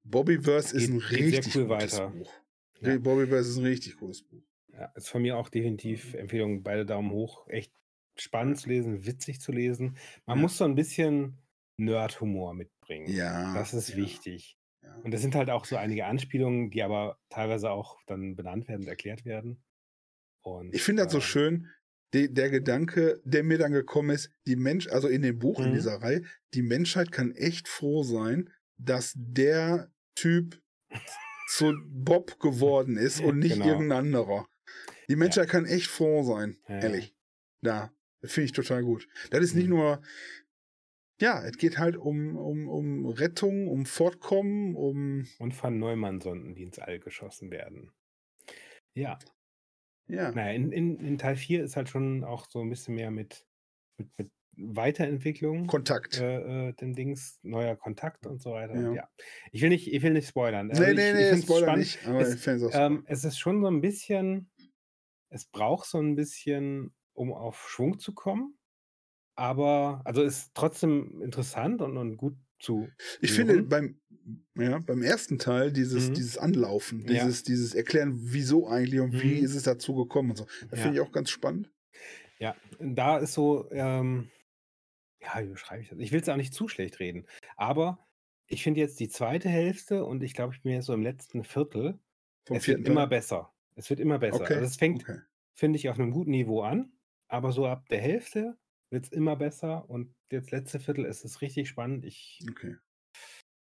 Bobbyverse 0.04 0.76
ist 0.76 0.90
ein 0.90 0.98
richtig 0.98 1.56
cool 1.56 1.68
gutes 1.68 1.94
weiter. 1.94 2.10
Buch. 2.10 2.34
Ja. 2.82 2.98
Bobbyverse 2.98 3.50
ist 3.50 3.58
ein 3.58 3.66
richtig 3.66 3.98
cooles 3.98 4.24
Buch. 4.24 4.44
Ja, 4.74 4.86
ist 4.96 5.10
von 5.10 5.22
mir 5.22 5.38
auch 5.38 5.50
definitiv 5.50 6.14
Empfehlung. 6.16 6.64
Beide 6.64 6.86
Daumen 6.86 7.12
hoch. 7.12 7.48
Echt 7.48 7.72
spannend 8.16 8.60
zu 8.60 8.70
lesen, 8.70 9.06
witzig 9.06 9.40
zu 9.40 9.52
lesen. 9.52 9.98
Man 10.26 10.38
Ja. 10.38 10.42
muss 10.42 10.58
so 10.58 10.66
ein 10.66 10.76
bisschen 10.76 11.38
Nerd-Humor 11.78 12.54
mitbringen. 12.54 13.08
Ja. 13.10 13.54
Das 13.54 13.74
ist 13.74 13.90
ja, 13.90 13.98
wichtig. 13.98 14.58
Ja. 14.98 15.04
Und 15.04 15.14
es 15.14 15.22
sind 15.22 15.36
halt 15.36 15.50
auch 15.50 15.66
so 15.66 15.76
einige 15.78 16.06
Anspielungen, 16.06 16.70
die 16.70 16.84
aber 16.84 17.18
teilweise 17.30 17.70
auch 17.72 18.00
dann 18.08 18.36
benannt 18.36 18.68
werden 18.68 18.82
und 18.84 18.88
erklärt 18.88 19.26
werden. 19.26 19.64
Und, 20.42 20.74
Ich 20.74 20.84
finde 20.84 21.04
das 21.04 21.12
so 21.12 21.20
ähm, 21.20 21.24
schön, 21.24 21.68
die, 22.14 22.32
der 22.32 22.50
Gedanke, 22.50 23.22
der 23.24 23.44
mir 23.44 23.58
dann 23.58 23.72
gekommen 23.72 24.12
ist, 24.12 24.30
die 24.46 24.56
Mensch, 24.56 24.88
also 24.88 25.08
in 25.08 25.22
dem 25.22 25.40
Buch, 25.40 25.60
in 25.60 25.70
Mhm. 25.70 25.74
dieser 25.74 26.02
Reihe, 26.02 26.24
die 26.54 26.62
Menschheit 26.62 27.12
kann 27.12 27.32
echt 27.36 27.68
froh 27.68 28.04
sein, 28.04 28.50
dass 28.78 29.14
der 29.16 29.92
Typ 30.16 30.62
zu 31.50 31.74
Bob 31.88 32.40
geworden 32.40 32.98
ist 32.98 33.20
und 33.22 33.40
nicht 33.40 33.54
Genau. 33.54 33.68
irgendein 33.68 33.98
anderer. 34.00 34.48
Die 35.10 35.16
Menschheit 35.16 35.50
kann 35.50 35.66
echt 35.66 35.88
froh 35.88 36.24
sein, 36.24 36.58
Ja, 36.68 36.76
ja. 36.76 36.82
ehrlich. 36.82 37.16
Ja, 37.62 37.92
das 38.22 38.32
finde 38.34 38.46
ich 38.46 38.52
total 38.52 38.84
gut. 38.84 39.08
Das 39.32 39.42
ist 39.44 39.54
nicht 39.56 39.66
Mhm. 39.70 39.76
nur, 39.76 40.02
ja, 41.22 41.44
es 41.44 41.58
geht 41.58 41.78
halt 41.78 41.96
um, 41.98 42.38
um, 42.38 42.68
um 42.70 43.06
Rettung, 43.08 43.68
um 43.68 43.86
Fortkommen, 43.86 44.76
um, 44.76 45.28
Und 45.40 45.54
von 45.54 45.78
Neumann-Sonden, 45.80 46.56
die 46.56 46.64
ins 46.64 46.80
All 46.80 47.00
geschossen 47.00 47.52
werden. 47.52 47.92
Ja, 48.96 49.20
ja, 50.08 50.32
naja, 50.32 50.52
in, 50.54 50.72
in, 50.72 51.00
in 51.00 51.18
Teil 51.18 51.36
4 51.36 51.64
ist 51.64 51.76
halt 51.76 51.90
schon 51.90 52.24
auch 52.24 52.48
so 52.50 52.62
ein 52.62 52.70
bisschen 52.70 52.96
mehr 52.96 53.12
mit, 53.12 53.46
mit, 53.98 54.10
mit 54.18 54.32
Weiterentwicklung. 54.56 55.68
Kontakt. 55.68 56.16
äh, 56.20 56.70
äh, 56.70 56.74
dem 56.74 56.94
Dings, 56.96 57.40
neuer 57.44 57.76
Kontakt 57.76 58.28
und 58.28 58.42
so 58.42 58.52
weiter. 58.52 58.80
Ja. 58.82 58.94
Ja. 58.94 59.10
Ich 59.52 59.62
will 59.62 59.70
nicht, 59.70 59.92
ich 59.92 60.02
will 60.04 60.14
nicht 60.14 60.28
spoilern. 60.28 60.70
Also 60.70 60.84
nee, 60.84 60.94
ich, 60.94 60.96
nee, 60.96 61.12
ich 61.12 61.14
nee, 61.14 61.30
find's 61.30 61.46
Spoiler 61.46 61.58
spannend. 61.60 61.86
nicht, 61.86 62.06
aber 62.06 62.22
Es- 62.22 62.36
ich 62.48 62.64
auch 62.64 62.74
Ähm, 62.76 63.04
es 63.08 63.24
ist 63.24 63.40
schon 63.40 63.62
so 63.62 63.68
ein 63.68 63.82
bisschen, 63.82 64.52
es 65.30 65.46
braucht 65.46 65.88
so 65.88 66.00
ein 66.00 66.16
bisschen, 66.16 66.94
um 67.14 67.34
auf 67.34 67.70
Schwung 67.70 68.00
zu 68.00 68.14
kommen. 68.14 68.58
Aber, 69.36 70.02
also 70.06 70.22
ist 70.24 70.52
trotzdem 70.54 71.22
interessant 71.22 71.82
und, 71.82 71.98
und 71.98 72.18
gut 72.18 72.38
zu. 72.60 72.96
Ich 73.22 73.32
hören. 73.32 73.34
finde 73.34 73.64
beim, 73.64 74.00
ja, 74.56 74.80
beim 74.80 75.02
ersten 75.02 75.40
Teil 75.40 75.72
dieses, 75.72 76.12
Mhm. 76.12 76.14
dieses 76.14 76.38
Anlaufen, 76.38 77.06
Ja. 77.06 77.28
dieses, 77.28 77.44
dieses 77.44 77.74
Erklären, 77.74 78.14
wieso 78.18 78.68
eigentlich 78.68 79.00
und 79.02 79.20
wie 79.22 79.38
Mhm. 79.38 79.40
ist 79.40 79.56
es 79.56 79.64
dazu 79.64 79.96
gekommen 79.96 80.32
und 80.32 80.38
so. 80.38 80.46
Das 80.70 80.80
Ja. 80.80 80.82
finde 80.82 80.98
ich 80.98 81.02
auch 81.02 81.12
ganz 81.12 81.30
spannend. 81.30 81.72
Ja, 82.40 82.56
da 82.80 83.18
ist 83.18 83.34
so, 83.34 83.70
ähm, 83.72 84.32
ja, 85.22 85.44
wie 85.44 85.50
beschreibe 85.50 85.84
ich 85.84 85.90
das? 85.90 86.00
Ich 86.00 86.12
will 86.12 86.22
es 86.22 86.30
auch 86.30 86.38
nicht 86.38 86.54
zu 86.54 86.70
schlecht 86.70 87.00
reden, 87.02 87.28
aber 87.58 88.08
ich 88.48 88.64
finde 88.64 88.82
jetzt 88.82 89.00
die 89.00 89.10
zweite 89.10 89.50
Hälfte 89.50 90.06
und 90.06 90.24
ich 90.24 90.34
glaube, 90.36 90.56
ich 90.56 90.64
bin 90.64 90.74
jetzt 90.74 90.88
so 90.88 90.94
im 90.94 91.04
letzten 91.04 91.44
Viertel, 91.44 92.00
Vom 92.46 92.60
es 92.60 92.68
wird 92.68 92.82
immer 92.82 93.08
Teil. 93.08 93.08
besser. 93.08 93.54
Es 93.76 93.90
wird 93.90 94.00
immer 94.00 94.20
besser. 94.20 94.46
Okay, 94.46 94.56
Also 94.56 94.68
es 94.68 94.78
fängt, 94.78 95.06
Okay. 95.06 95.18
finde 95.56 95.78
ich, 95.80 95.90
auf 95.90 96.00
einem 96.00 96.12
guten 96.12 96.32
Niveau 96.32 96.62
an, 96.64 96.94
aber 97.30 97.52
so 97.52 97.68
ab 97.68 97.90
der 97.90 98.02
Hälfte 98.02 98.58
wird 98.94 99.06
es 99.06 99.12
immer 99.12 99.36
besser 99.36 99.90
und 99.90 100.16
jetzt 100.32 100.52
letzte 100.52 100.80
Viertel 100.80 101.06
ist 101.06 101.26
es 101.26 101.42
richtig 101.42 101.68
spannend. 101.68 102.06
Ich, 102.06 102.40
okay. 102.50 102.78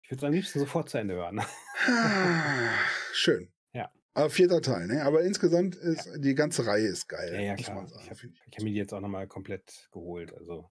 ich 0.03 0.11
würde 0.11 0.19
es 0.21 0.25
am 0.25 0.33
liebsten 0.33 0.59
sofort 0.61 0.89
zu 0.89 0.99
Ende 0.99 1.15
hören. 1.15 1.41
Ah, 1.87 2.71
Schön. 3.13 3.53
Ja. 3.75 3.93
Aber 4.15 4.31
vierter 4.31 4.63
Teil, 4.63 4.87
ne? 4.87 5.03
Aber 5.03 5.23
insgesamt 5.23 5.75
ist 5.75 6.09
die 6.17 6.35
ganze 6.35 6.65
Reihe 6.67 6.87
ist 6.87 7.09
geil. 7.09 7.35
Ja, 7.35 7.41
ja, 7.41 7.55
klar. 7.57 7.77
man 7.77 7.85
Ich 7.87 7.93
sagen. 7.93 8.09
habe 8.09 8.21
hab 8.55 8.63
mir 8.63 8.71
die 8.71 8.77
jetzt 8.77 8.95
auch 8.95 9.01
nochmal 9.03 9.27
komplett 9.29 9.89
geholt. 9.93 10.33
Also, 10.33 10.71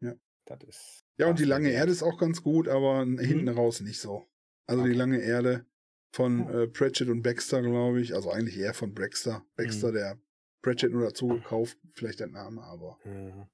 Ja. 0.00 0.14
das 0.46 0.62
ist. 0.64 1.04
Ja, 1.18 1.26
und 1.26 1.38
die 1.38 1.44
lange. 1.44 1.70
Erde 1.70 1.92
ist 1.92 2.02
auch 2.02 2.16
ganz 2.18 2.42
gut, 2.42 2.68
aber 2.68 3.00
hinten 3.04 3.48
raus 3.50 3.82
nicht 3.82 4.00
so. 4.00 4.26
Also 4.66 4.82
die 4.84 4.90
Okay. 4.90 4.98
lange 4.98 5.18
Erde 5.20 5.66
von 6.14 6.48
äh, 6.48 6.66
Pratchett 6.68 7.08
und 7.08 7.20
Baxter, 7.22 7.60
glaube 7.60 8.00
ich. 8.00 8.14
Also 8.14 8.30
eigentlich 8.30 8.56
eher 8.56 8.72
von 8.72 8.94
Baxter. 8.94 9.44
Baxter, 9.56 9.88
mhm. 9.88 9.94
der 9.94 10.18
Pratchett 10.62 10.92
nur 10.92 11.02
dazu 11.02 11.28
gekauft, 11.28 11.78
vielleicht 11.94 12.20
der 12.20 12.28
Name, 12.28 12.62
aber. 12.62 12.98
Ja. 13.04 13.48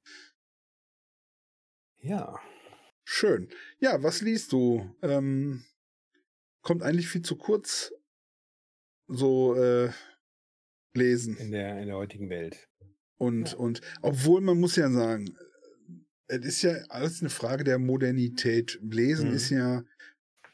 ja. 1.99 2.41
Schön. 3.05 3.49
Ja, 3.81 4.03
was 4.03 4.21
liest 4.21 4.53
du? 4.53 4.95
Ähm, 5.03 5.65
kommt 6.63 6.83
eigentlich 6.83 7.09
viel 7.09 7.23
zu 7.23 7.37
kurz 7.37 7.93
so 9.09 9.55
äh, 9.57 9.91
lesen. 10.95 11.37
In 11.37 11.51
der, 11.51 11.81
in 11.81 11.89
der 11.89 11.97
heutigen 11.97 12.31
Welt. 12.31 12.69
Und, 13.19 13.53
ja. 13.53 13.59
und 13.59 13.81
obwohl 14.01 14.41
man 14.41 14.59
muss 14.59 14.77
ja 14.77 14.91
sagen, 14.91 15.37
es 16.27 16.45
ist 16.47 16.63
ja 16.63 16.73
alles 16.89 17.21
eine 17.21 17.31
Frage 17.31 17.65
der 17.65 17.79
Modernität. 17.79 18.79
Lesen 18.83 19.29
mhm. 19.29 19.35
ist 19.35 19.51
ja, 19.51 19.85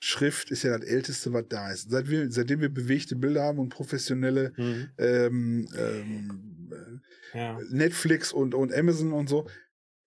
Schrift 0.00 0.50
ist 0.50 0.62
ja 0.62 0.78
das 0.78 0.86
Älteste, 0.86 1.32
was 1.32 1.46
da 1.48 1.70
ist. 1.72 1.90
Seit 1.90 2.08
wir, 2.08 2.30
seitdem 2.30 2.60
wir 2.60 2.68
bewegte 2.68 3.16
Bilder 3.16 3.42
haben 3.42 3.58
und 3.58 3.70
professionelle 3.70 4.52
mhm. 4.56 4.90
ähm, 4.98 5.68
ähm, 5.76 7.02
ja. 7.34 7.58
Netflix 7.70 8.32
und, 8.32 8.54
und 8.54 8.72
Amazon 8.72 9.12
und 9.12 9.28
so, 9.28 9.48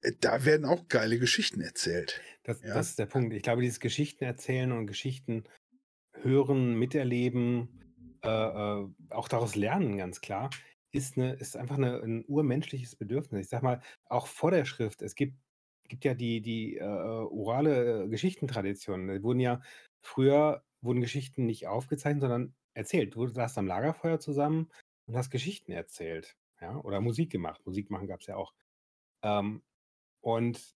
äh, 0.02 0.14
da 0.20 0.46
werden 0.46 0.66
auch 0.66 0.88
geile 0.88 1.20
Geschichten 1.20 1.62
erzählt. 1.62 2.22
Das, 2.44 2.62
ja? 2.62 2.74
das 2.74 2.90
ist 2.90 3.00
der 3.00 3.06
Punkt. 3.06 3.34
Ich 3.34 3.44
glaube, 3.44 3.62
dieses 3.62 3.80
Geschichten 3.80 4.24
erzählen 4.24 4.72
und 4.72 4.88
Geschichten 4.88 5.44
hören, 6.22 6.76
miterleben, 6.76 7.70
äh, 8.24 8.30
äh, 8.30 8.88
auch 9.10 9.28
daraus 9.28 9.56
lernen, 9.56 9.98
ganz 9.98 10.22
klar, 10.22 10.50
ist, 10.92 11.18
eine, 11.18 11.34
ist 11.34 11.56
einfach 11.56 11.78
eine, 11.78 12.02
ein 12.02 12.26
urmenschliches 12.26 12.96
Bedürfnis. 12.96 13.46
Ich 13.46 13.50
sag 13.50 13.64
mal, 13.64 13.82
auch 14.06 14.28
vor 14.28 14.52
der 14.52 14.66
Schrift, 14.66 15.02
es 15.02 15.16
gibt, 15.16 15.38
gibt 15.92 16.06
ja 16.06 16.14
die, 16.14 16.42
die 16.42 16.78
äh, 16.78 16.84
orale 16.84 18.08
Geschichtentradition. 18.08 19.08
Da 19.08 19.22
wurden 19.22 19.42
ja 19.42 19.62
früher 20.02 20.64
wurden 20.82 21.02
Geschichten 21.02 21.46
nicht 21.46 21.68
aufgezeichnet, 21.68 22.22
sondern 22.22 22.56
erzählt. 22.74 23.14
Du 23.14 23.28
saßt 23.28 23.58
am 23.58 23.68
Lagerfeuer 23.68 24.20
zusammen 24.20 24.72
und 25.06 25.18
hast 25.18 25.30
Geschichten 25.30 25.74
erzählt. 25.74 26.38
Ja? 26.62 26.78
Oder 26.78 27.02
Musik 27.02 27.30
gemacht. 27.30 27.62
Musik 27.66 27.92
machen 27.92 28.08
gab 28.08 28.22
es 28.22 28.28
ja 28.28 28.38
auch. 28.38 28.54
Ähm, 29.22 29.62
und 30.22 30.76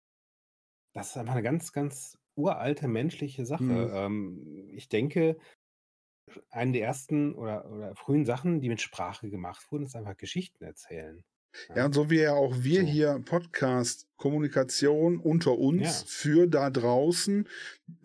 das 0.94 1.12
ist 1.12 1.18
einfach 1.18 1.34
eine 1.34 1.44
ganz, 1.44 1.72
ganz 1.72 2.18
uralte 2.36 2.90
menschliche 2.90 3.46
Sache. 3.46 3.64
Mhm. 3.64 3.92
Ähm, 3.94 4.70
ich 4.74 4.90
denke, 4.90 5.38
eine 6.50 6.74
der 6.74 6.82
ersten 6.82 7.34
oder, 7.36 7.72
oder 7.72 7.96
frühen 7.96 8.26
Sachen, 8.26 8.60
die 8.60 8.68
mit 8.68 8.82
Sprache 8.82 9.30
gemacht 9.30 9.72
wurden, 9.72 9.86
ist 9.86 9.96
einfach 9.96 10.18
Geschichten 10.18 10.64
erzählen. 10.66 11.24
Ja, 11.76 11.86
und 11.86 11.94
so 11.94 12.10
wie 12.10 12.20
ja 12.20 12.34
auch 12.34 12.64
wir 12.64 12.82
so. 12.82 12.88
hier 12.88 13.22
Podcast, 13.26 14.08
Kommunikation 14.18 15.20
unter 15.20 15.58
uns 15.58 15.82
ja. 15.84 16.06
für 16.08 16.48
da 16.48 16.70
draußen, 16.70 17.48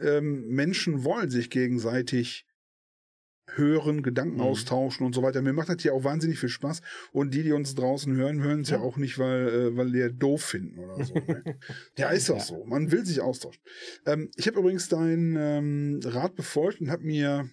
ähm, 0.00 0.46
Menschen 0.48 1.04
wollen 1.04 1.30
sich 1.30 1.50
gegenseitig 1.50 2.46
hören, 3.56 4.02
Gedanken 4.02 4.36
mhm. 4.36 4.42
austauschen 4.42 5.04
und 5.06 5.14
so 5.14 5.22
weiter. 5.22 5.42
Mir 5.42 5.52
macht 5.52 5.68
das 5.68 5.82
ja 5.82 5.92
auch 5.92 6.04
wahnsinnig 6.04 6.38
viel 6.38 6.48
Spaß. 6.48 6.82
Und 7.12 7.34
die, 7.34 7.42
die 7.42 7.52
uns 7.52 7.74
draußen 7.74 8.14
hören, 8.14 8.42
hören 8.42 8.60
es 8.60 8.70
ja. 8.70 8.78
ja. 8.78 8.82
auch 8.82 8.96
nicht, 8.96 9.18
weil, 9.18 9.48
äh, 9.48 9.76
weil 9.76 9.90
die 9.90 10.16
doof 10.16 10.42
finden 10.42 10.78
oder 10.78 11.04
so. 11.04 11.14
Ne? 11.14 11.58
ja, 11.98 12.10
ist 12.10 12.30
auch 12.30 12.36
ja. 12.36 12.44
so. 12.44 12.64
Man 12.64 12.90
will 12.92 13.04
sich 13.04 13.20
austauschen. 13.20 13.62
Ähm, 14.06 14.30
ich 14.36 14.46
habe 14.46 14.58
übrigens 14.60 14.88
deinen 14.88 15.36
ähm, 15.36 16.00
Rat 16.04 16.34
befolgt 16.34 16.80
und 16.80 16.90
habe 16.90 17.02
mir 17.02 17.48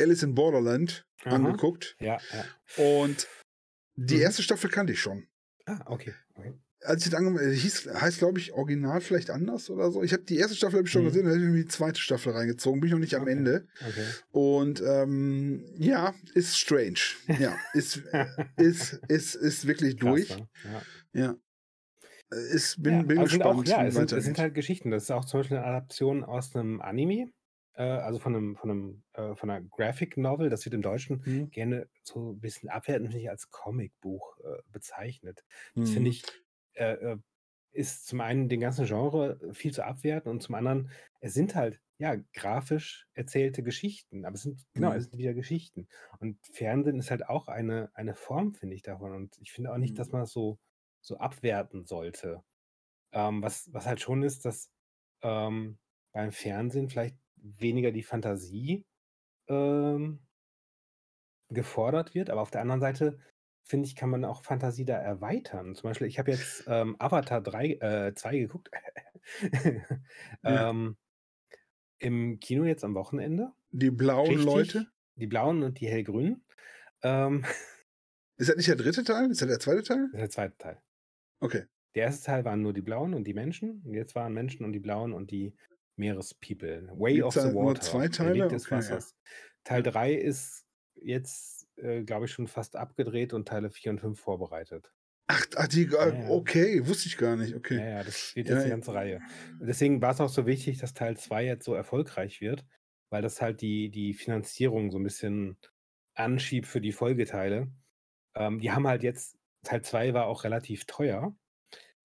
Alice 0.00 0.22
in 0.22 0.34
Borderland 0.34 1.06
Aha. 1.24 1.36
angeguckt. 1.36 1.96
Ja, 2.00 2.18
ja. 2.32 3.02
Und 3.02 3.28
die 3.96 4.16
mhm. 4.16 4.22
erste 4.22 4.42
Staffel 4.42 4.70
kannte 4.70 4.92
ich 4.92 5.00
schon. 5.00 5.26
Ah, 5.66 5.80
okay. 5.86 6.14
okay 6.34 6.54
als 6.84 7.04
ich 7.04 7.10
das 7.10 7.18
angemeldet 7.18 7.58
hieß, 7.58 7.88
heißt 7.94 8.18
glaube 8.18 8.38
ich 8.38 8.52
Original 8.52 9.00
vielleicht 9.00 9.30
anders 9.30 9.70
oder 9.70 9.90
so. 9.90 10.02
Ich 10.02 10.12
habe 10.12 10.22
die 10.24 10.36
erste 10.36 10.56
Staffel 10.56 10.82
ich 10.82 10.90
schon 10.90 11.02
mhm. 11.02 11.08
gesehen, 11.08 11.24
dann 11.24 11.34
habe 11.34 11.44
ich 11.44 11.50
mir 11.50 11.62
die 11.62 11.68
zweite 11.68 12.00
Staffel 12.00 12.32
reingezogen, 12.32 12.80
bin 12.80 12.88
ich 12.88 12.92
noch 12.92 13.00
nicht 13.00 13.14
am 13.14 13.22
okay. 13.22 13.32
Ende. 13.32 13.66
Okay. 13.80 14.06
Und 14.30 14.82
ähm, 14.86 15.64
ja, 15.78 16.14
ist 16.34 16.58
strange. 16.58 16.98
Ja, 17.38 17.56
ist 17.74 18.02
ist 18.56 19.00
ist 19.08 19.34
ist 19.34 19.66
wirklich 19.66 19.96
durch. 19.96 20.36
Ne? 20.36 20.48
Ja. 21.12 21.22
ja. 21.22 21.36
Ist, 22.50 22.82
bin, 22.82 22.94
ja, 22.94 23.02
bin 23.02 23.20
gespannt. 23.20 23.44
Auch, 23.44 23.64
ja, 23.66 23.84
es 23.84 23.94
sind, 23.94 24.10
es 24.10 24.24
sind, 24.24 24.38
halt 24.38 24.54
Geschichten. 24.54 24.90
Das 24.90 25.02
ist 25.02 25.10
auch 25.10 25.26
zum 25.26 25.40
Beispiel 25.40 25.58
eine 25.58 25.66
Adaption 25.66 26.24
aus 26.24 26.56
einem 26.56 26.80
Anime, 26.80 27.30
äh, 27.74 27.82
also 27.82 28.18
von 28.18 28.34
einem, 28.34 28.56
von 28.56 28.70
einem, 28.70 29.02
äh, 29.12 29.34
von 29.34 29.50
einer 29.50 29.66
Graphic 29.66 30.16
Novel. 30.16 30.50
Das 30.50 30.64
wird 30.64 30.74
im 30.74 30.82
Deutschen 30.82 31.22
mhm. 31.24 31.50
gerne 31.50 31.88
so 32.02 32.32
ein 32.32 32.40
bisschen 32.40 32.68
abwertend 32.68 33.14
als 33.28 33.50
Comicbuch 33.50 34.38
äh, 34.40 34.62
bezeichnet. 34.70 35.44
Das 35.74 35.90
mhm. 35.90 35.94
finde 35.94 36.10
ich 36.10 36.22
äh, 36.74 36.92
äh, 36.92 37.18
ist 37.72 38.06
zum 38.06 38.20
einen 38.20 38.48
den 38.48 38.60
ganzen 38.60 38.84
Genre 38.86 39.38
viel 39.52 39.72
zu 39.72 39.84
abwerten 39.84 40.30
und 40.30 40.42
zum 40.42 40.54
anderen, 40.54 40.90
es 41.20 41.34
sind 41.34 41.54
halt, 41.54 41.80
ja, 41.98 42.16
grafisch 42.34 43.08
erzählte 43.14 43.62
Geschichten, 43.62 44.24
aber 44.24 44.34
es 44.34 44.42
sind, 44.42 44.66
genau, 44.74 44.90
mhm. 44.90 44.96
es 44.96 45.04
sind 45.04 45.18
wieder 45.18 45.34
Geschichten. 45.34 45.88
Und 46.18 46.38
Fernsehen 46.46 46.98
ist 46.98 47.10
halt 47.10 47.28
auch 47.28 47.48
eine, 47.48 47.90
eine 47.94 48.14
Form, 48.14 48.54
finde 48.54 48.74
ich, 48.74 48.82
davon. 48.82 49.12
Und 49.14 49.38
ich 49.40 49.52
finde 49.52 49.72
auch 49.72 49.78
nicht, 49.78 49.98
dass 49.98 50.08
mhm. 50.08 50.12
man 50.12 50.22
das 50.22 50.32
so, 50.32 50.58
so 51.00 51.16
abwerten 51.18 51.86
sollte. 51.86 52.42
Ähm, 53.12 53.42
was, 53.42 53.72
was 53.72 53.86
halt 53.86 54.00
schon 54.00 54.22
ist, 54.22 54.44
dass 54.44 54.70
ähm, 55.22 55.78
beim 56.12 56.32
Fernsehen 56.32 56.88
vielleicht 56.88 57.16
weniger 57.42 57.92
die 57.92 58.02
Fantasie 58.02 58.86
ähm, 59.48 60.20
gefordert 61.50 62.14
wird, 62.14 62.30
aber 62.30 62.40
auf 62.40 62.50
der 62.50 62.62
anderen 62.62 62.80
Seite 62.80 63.18
finde 63.64 63.86
ich, 63.86 63.96
kann 63.96 64.10
man 64.10 64.24
auch 64.24 64.42
Fantasie 64.42 64.84
da 64.84 64.96
erweitern. 64.96 65.74
Zum 65.74 65.90
Beispiel, 65.90 66.06
ich 66.06 66.18
habe 66.18 66.30
jetzt 66.30 66.64
ähm, 66.66 66.96
Avatar 66.98 67.40
3, 67.40 67.66
äh, 67.74 68.14
2 68.14 68.38
geguckt. 68.38 68.70
Ja. 69.42 69.50
ähm, 70.70 70.96
Im 71.98 72.40
Kino 72.40 72.64
jetzt 72.64 72.84
am 72.84 72.94
Wochenende. 72.94 73.52
Die 73.70 73.90
blauen 73.90 74.26
Richtig. 74.28 74.44
Leute? 74.44 74.86
Die 75.16 75.26
blauen 75.26 75.62
und 75.62 75.80
die 75.80 75.88
hellgrünen. 75.88 76.44
Ähm, 77.02 77.44
Ist 78.36 78.48
das 78.48 78.56
nicht 78.56 78.68
der 78.68 78.76
dritte 78.76 79.04
Teil? 79.04 79.30
Ist 79.30 79.40
das 79.40 79.48
der 79.48 79.60
zweite 79.60 79.82
Teil? 79.82 80.08
das 80.12 80.14
ist 80.14 80.20
der 80.20 80.30
zweite 80.30 80.58
Teil. 80.58 80.82
Okay. 81.38 81.66
Der 81.94 82.04
erste 82.04 82.26
Teil 82.26 82.44
waren 82.44 82.62
nur 82.62 82.72
die 82.72 82.80
Blauen 82.80 83.14
und 83.14 83.24
die 83.24 83.34
Menschen. 83.34 83.82
Und 83.84 83.94
jetzt 83.94 84.14
waren 84.14 84.32
Menschen 84.32 84.64
und 84.64 84.72
die 84.72 84.80
Blauen 84.80 85.12
und 85.12 85.30
die 85.30 85.54
Meerespeople. 85.96 86.88
Way 86.96 87.14
Gibt's 87.16 87.26
of 87.26 87.34
the 87.34 87.48
da 87.48 87.52
nur 87.52 87.64
Water. 87.64 87.80
zwei 87.80 88.08
Teile? 88.08 88.48
Des 88.48 88.64
Okay, 88.66 88.74
ja. 88.74 88.78
Wassers. 88.78 89.16
Teil 89.64 89.82
3 89.82 90.14
ist 90.14 90.64
jetzt 90.96 91.62
äh, 91.76 92.02
glaube 92.04 92.26
ich, 92.26 92.32
schon 92.32 92.46
fast 92.46 92.76
abgedreht 92.76 93.32
und 93.32 93.48
Teile 93.48 93.70
4 93.70 93.92
und 93.92 94.00
5 94.00 94.20
vorbereitet. 94.20 94.92
Ach, 95.28 95.44
ach 95.56 95.68
die, 95.68 95.84
ja, 95.84 96.08
ja. 96.08 96.28
okay, 96.28 96.86
wusste 96.86 97.08
ich 97.08 97.16
gar 97.16 97.36
nicht. 97.36 97.54
Okay. 97.54 97.78
Ja, 97.78 97.88
ja, 97.88 98.04
das 98.04 98.34
wird 98.36 98.48
jetzt 98.48 98.64
die 98.64 98.70
ganze 98.70 98.92
Reihe. 98.92 99.20
Deswegen 99.60 100.02
war 100.02 100.10
es 100.10 100.20
auch 100.20 100.28
so 100.28 100.46
wichtig, 100.46 100.78
dass 100.78 100.94
Teil 100.94 101.16
2 101.16 101.44
jetzt 101.44 101.64
so 101.64 101.74
erfolgreich 101.74 102.40
wird, 102.40 102.66
weil 103.10 103.22
das 103.22 103.40
halt 103.40 103.60
die, 103.60 103.90
die 103.90 104.14
Finanzierung 104.14 104.90
so 104.90 104.98
ein 104.98 105.04
bisschen 105.04 105.56
anschiebt 106.14 106.66
für 106.66 106.80
die 106.80 106.92
Folgeteile. 106.92 107.68
Ähm, 108.34 108.58
die 108.60 108.72
haben 108.72 108.86
halt 108.86 109.02
jetzt, 109.02 109.38
Teil 109.64 109.82
2 109.82 110.12
war 110.12 110.26
auch 110.26 110.44
relativ 110.44 110.84
teuer, 110.86 111.34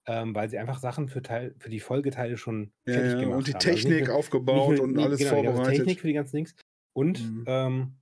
ähm, 0.08 0.34
weil 0.34 0.48
sie 0.48 0.58
einfach 0.58 0.78
Sachen 0.78 1.08
für, 1.08 1.20
Teil, 1.20 1.54
für 1.58 1.68
die 1.68 1.80
Folgeteile 1.80 2.38
schon 2.38 2.72
fertig 2.86 3.12
gemacht 3.12 3.26
haben. 3.26 3.32
Und 3.34 3.46
die 3.46 3.52
haben. 3.52 3.60
Technik 3.60 4.02
also 4.08 4.12
aufgebaut 4.14 4.76
nur, 4.76 4.84
und 4.84 4.98
alles 4.98 5.18
genau, 5.18 5.34
vorbereitet. 5.34 5.72
Die 5.72 5.76
Technik 5.76 6.00
für 6.00 6.06
die 6.06 6.14
ganzen 6.14 6.36
Dings. 6.36 6.56
Und 6.94 7.22
mhm. 7.22 7.44
ähm, 7.46 7.96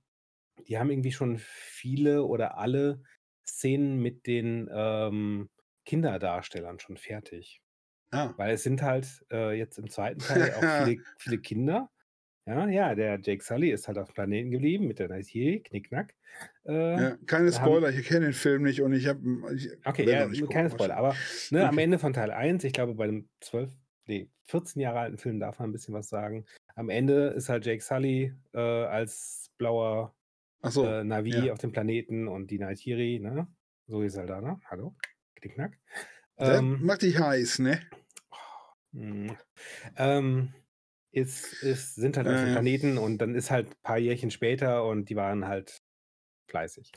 die 0.67 0.79
haben 0.79 0.89
irgendwie 0.89 1.11
schon 1.11 1.37
viele 1.37 2.23
oder 2.23 2.57
alle 2.57 3.03
Szenen 3.45 3.99
mit 4.01 4.25
den 4.25 4.69
ähm, 4.71 5.49
Kinderdarstellern 5.85 6.79
schon 6.79 6.97
fertig. 6.97 7.61
Ah. 8.11 8.33
Weil 8.37 8.53
es 8.53 8.63
sind 8.63 8.81
halt 8.81 9.25
äh, 9.29 9.57
jetzt 9.57 9.77
im 9.77 9.89
zweiten 9.89 10.19
Teil 10.19 10.53
auch 10.53 10.61
viele, 10.85 11.03
viele 11.17 11.39
Kinder. 11.39 11.91
Ja, 12.47 12.65
ja, 12.69 12.95
der 12.95 13.19
Jake 13.21 13.43
Sully 13.43 13.71
ist 13.71 13.89
halt 13.89 13.97
auf 13.97 14.07
dem 14.07 14.13
Planeten 14.13 14.51
geblieben 14.51 14.87
mit 14.87 14.99
der 14.99 15.09
Nightiri, 15.09 15.59
Knickknack. 15.65 16.15
Äh, 16.65 17.01
ja, 17.01 17.17
keine 17.25 17.51
Spoiler, 17.51 17.89
haben, 17.89 17.99
ich 17.99 18.07
kenne 18.07 18.27
den 18.27 18.33
Film 18.33 18.63
nicht 18.63 18.81
und 18.81 18.93
ich 18.93 19.05
habe. 19.05 19.19
Okay, 19.83 20.09
ja, 20.09 20.29
keine 20.47 20.69
Spoiler, 20.69 20.95
aber 20.95 21.13
ne, 21.51 21.59
okay. 21.59 21.67
am 21.67 21.77
Ende 21.77 21.99
von 21.99 22.13
Teil 22.13 22.31
1, 22.31 22.63
ich 22.63 22.71
glaube, 22.71 22.95
bei 22.95 23.07
dem 23.07 23.27
12, 23.41 23.69
nee, 24.05 24.29
14 24.45 24.81
Jahre 24.81 24.99
alten 24.99 25.17
Film 25.17 25.41
darf 25.41 25.59
man 25.59 25.69
ein 25.69 25.71
bisschen 25.73 25.93
was 25.93 26.07
sagen. 26.07 26.45
Am 26.75 26.89
Ende 26.89 27.27
ist 27.35 27.49
halt 27.49 27.65
Jake 27.65 27.83
Sully 27.83 28.33
äh, 28.53 28.59
als 28.59 29.51
blauer 29.57 30.15
so, 30.63 30.85
äh, 30.85 31.03
Navi 31.03 31.47
ja. 31.47 31.53
auf 31.53 31.59
dem 31.59 31.73
Planeten 31.73 32.29
und 32.29 32.49
die 32.49 32.59
Nightiri, 32.59 33.19
ne? 33.19 33.47
So 33.87 34.01
ist 34.03 34.17
halt 34.17 34.29
da, 34.29 34.39
ne? 34.39 34.57
Hallo? 34.65 34.95
Knickknack. 35.35 35.77
Ähm, 36.37 36.79
macht 36.81 37.01
dich 37.01 37.19
heiß, 37.19 37.59
ne? 37.59 37.81
Mh, 38.93 39.35
ähm, 39.97 40.53
ist, 41.11 41.63
ist, 41.63 41.95
sind 41.95 42.17
halt 42.17 42.27
auf 42.27 42.35
dem 42.35 42.51
Planeten 42.51 42.97
und 42.97 43.17
dann 43.19 43.35
ist 43.35 43.51
halt 43.51 43.69
ein 43.69 43.81
paar 43.83 43.97
Jährchen 43.97 44.31
später 44.31 44.85
und 44.85 45.09
die 45.09 45.15
waren 45.15 45.47
halt 45.47 45.81
fleißig. 46.49 46.91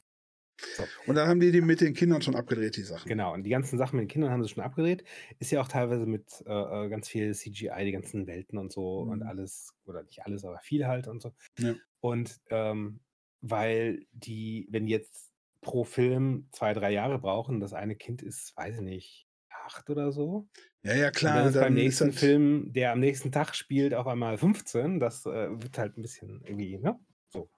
So. 0.77 0.85
Und 1.07 1.15
dann 1.15 1.29
haben 1.29 1.41
die 1.41 1.53
die 1.53 1.63
mit 1.63 1.81
den 1.81 1.95
Kindern 1.95 2.21
schon 2.21 2.37
abgedreht, 2.37 2.77
die 2.77 2.83
Sachen. 2.83 3.09
Genau, 3.09 3.33
und 3.33 3.45
die 3.45 3.51
ganzen 3.51 3.79
Sachen 3.79 3.97
mit 3.97 4.05
den 4.05 4.09
Kindern 4.13 4.31
haben 4.31 4.43
sie 4.43 4.51
schon 4.51 4.63
abgedreht. 4.63 5.05
Ist 5.39 5.51
ja 5.51 5.61
auch 5.61 5.69
teilweise 5.69 6.07
mit 6.07 6.45
äh, 6.47 6.53
äh 6.53 6.89
ganz 6.89 7.09
viel 7.09 7.35
CGI, 7.35 7.85
die 7.85 7.93
ganzen 7.93 8.27
Welten 8.27 8.59
und 8.59 8.71
so 8.71 9.05
mhm. 9.05 9.11
und 9.11 9.23
alles, 9.23 9.75
oder 9.85 10.03
nicht 10.03 10.25
alles, 10.25 10.45
aber 10.45 10.59
viel 10.59 10.87
halt 10.87 11.09
und 11.09 11.23
so. 11.23 11.33
Ja. 11.59 11.75
Und 12.01 12.41
ähm, 12.51 13.01
weil 13.41 14.07
die, 14.13 14.69
wenn 14.71 14.87
jetzt 14.87 15.33
pro 15.63 15.85
Film 15.85 16.49
zwei, 16.53 16.75
drei 16.75 16.91
Jahre 16.91 17.19
brauchen, 17.19 17.61
das 17.61 17.73
eine 17.73 17.97
Kind 17.97 18.23
ist, 18.23 18.57
weiß 18.57 18.77
ich 18.77 18.83
nicht, 18.83 19.27
8 19.51 19.91
oder 19.91 20.13
so. 20.13 20.49
Ja, 20.83 20.95
ja, 20.95 21.07
Und 21.09 21.15
klar. 21.17 21.37
dann 21.37 21.47
ist 21.49 21.55
beim 21.55 21.63
Dann 21.63 21.77
ist 21.77 21.83
nächsten 21.83 22.05
halt, 22.07 22.15
Film, 22.15 22.73
der 22.73 22.93
am 22.93 23.01
nächsten 23.01 23.33
Tag 23.33 23.55
spielt, 23.55 23.93
auf 23.95 24.07
einmal 24.07 24.39
15. 24.39 24.99
Das 24.99 25.27
äh, 25.27 25.51
wird 25.63 25.77
halt 25.79 25.99
ein 25.99 26.03
bisschen 26.03 26.43
irgendwie, 26.45 26.79
ne? 26.79 26.99
So. 27.29 27.51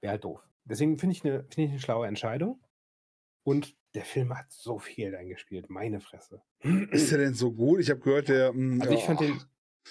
Wäre 0.00 0.12
halt 0.12 0.24
doof. 0.24 0.40
Deswegen 0.64 0.98
finde 0.98 1.14
ich 1.16 1.24
eine 1.24 1.44
find 1.44 1.58
ich 1.58 1.70
eine 1.70 1.80
schlaue 1.80 2.06
Entscheidung. 2.06 2.60
Und 3.44 3.74
der 3.94 4.04
Film 4.04 4.36
hat 4.36 4.46
so 4.50 4.78
viel 4.78 5.14
eingespielt. 5.16 5.70
Meine 5.70 6.00
Fresse. 6.00 6.42
ist 6.90 7.10
der 7.10 7.18
denn 7.18 7.34
so 7.34 7.52
gut? 7.52 7.80
Ich 7.80 7.88
habe 7.88 8.00
gehört, 8.00 8.28
der. 8.28 8.52
mh, 8.52 8.84
Also 8.84 8.94
ich 8.94 9.04
fand 9.04 9.20
den, 9.20 9.40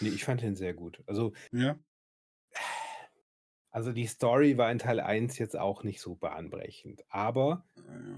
nee, 0.01 0.09
ich 0.09 0.23
fand 0.23 0.41
den 0.41 0.55
sehr 0.55 0.73
gut. 0.75 1.01
Also, 1.07 1.33
Ja. 1.51 1.79
also 3.71 3.91
die 3.91 4.05
Story 4.07 4.57
war 4.57 4.71
in 4.71 4.77
Teil 4.79 4.99
1 4.99 5.37
jetzt 5.39 5.57
auch 5.57 5.83
nicht 5.83 5.99
so 6.01 6.15
bahnbrechend. 6.15 7.03
Aber 7.09 7.65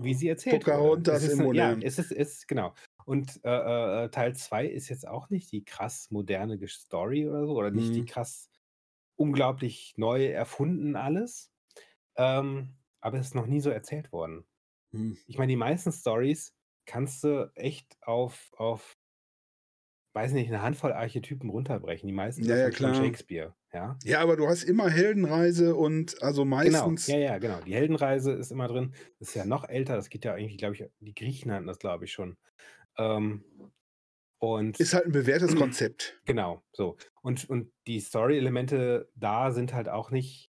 wie 0.01 0.13
sie 0.13 0.27
erzählt 0.27 0.65
wurde. 0.67 1.11
Es 1.11 1.23
ist 1.23 1.39
ja, 1.53 1.77
es 1.81 1.99
ist, 1.99 2.11
es 2.11 2.29
ist 2.39 2.47
genau. 2.47 2.73
Und 3.07 3.39
äh, 3.45 4.05
äh, 4.05 4.09
Teil 4.09 4.35
2 4.35 4.67
ist 4.67 4.89
jetzt 4.89 5.07
auch 5.07 5.29
nicht 5.29 5.51
die 5.53 5.63
krass 5.65 6.11
moderne 6.11 6.59
Story 6.67 7.27
oder 7.29 7.45
so, 7.47 7.55
oder 7.55 7.71
nicht 7.71 7.95
die 7.95 8.03
Mhm. 8.03 8.05
krass 8.05 8.51
unglaublich 9.17 9.95
neu 9.97 10.27
erfunden 10.27 10.95
alles. 10.97 11.53
Ähm, 12.17 12.77
aber 13.01 13.19
es 13.19 13.27
ist 13.27 13.35
noch 13.35 13.47
nie 13.47 13.61
so 13.61 13.69
erzählt 13.71 14.11
worden. 14.11 14.45
Hm. 14.93 15.11
Ich 15.27 15.37
meine, 15.37 15.51
die 15.51 15.57
meisten 15.57 15.91
Stories 15.91 16.55
kannst 16.85 17.23
du 17.23 17.51
echt 17.55 17.97
auf, 18.03 18.51
auf, 18.57 18.97
weiß 20.13 20.33
nicht, 20.33 20.49
eine 20.49 20.61
Handvoll 20.61 20.91
Archetypen 20.93 21.49
runterbrechen. 21.49 22.07
Die 22.07 22.13
meisten 22.13 22.47
Ja, 22.47 22.55
ja, 22.57 22.69
davon 22.69 22.73
von 22.73 22.93
klar. 22.93 22.93
Shakespeare, 22.93 23.55
ja. 23.73 24.01
Ja, 24.03 24.21
aber 24.21 24.37
du 24.37 24.47
hast 24.47 24.63
immer 24.63 24.89
Heldenreise 24.89 25.75
und 25.75 26.21
also 26.23 26.45
Genau, 26.59 26.95
meistens. 26.95 27.07
ja, 27.07 27.17
ja, 27.17 27.37
genau. 27.37 27.61
Die 27.61 27.73
Heldenreise 27.75 28.31
ist 28.33 28.51
immer 28.51 28.67
drin. 28.67 28.93
Das 29.19 29.29
ist 29.29 29.35
ja 29.35 29.45
noch 29.45 29.63
älter. 29.69 29.95
Das 29.95 30.09
geht 30.09 30.25
ja 30.25 30.33
eigentlich, 30.33 30.57
glaube 30.57 30.75
ich, 30.75 30.85
die 30.99 31.13
Griechen 31.13 31.51
hatten 31.51 31.67
das, 31.67 31.77
glaube 31.79 32.05
ich, 32.05 32.11
schon. 32.13 32.37
Ähm, 32.97 33.43
und 34.39 34.79
Ist 34.79 34.93
halt 34.93 35.05
ein 35.05 35.11
bewährtes 35.11 35.55
Konzept. 35.55 36.19
genau, 36.25 36.63
so. 36.71 36.97
Und, 37.21 37.49
und 37.49 37.71
die 37.87 37.99
Story-Elemente 37.99 39.09
da 39.15 39.51
sind 39.51 39.73
halt 39.73 39.89
auch 39.89 40.11
nicht, 40.11 40.51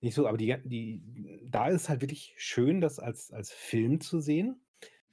nicht 0.00 0.14
so, 0.14 0.26
aber 0.26 0.36
die, 0.38 0.56
die, 0.64 1.40
da 1.44 1.68
ist 1.68 1.88
halt 1.88 2.00
wirklich 2.00 2.34
schön, 2.38 2.80
das 2.80 2.98
als, 2.98 3.30
als 3.30 3.52
Film 3.52 4.00
zu 4.00 4.20
sehen, 4.20 4.64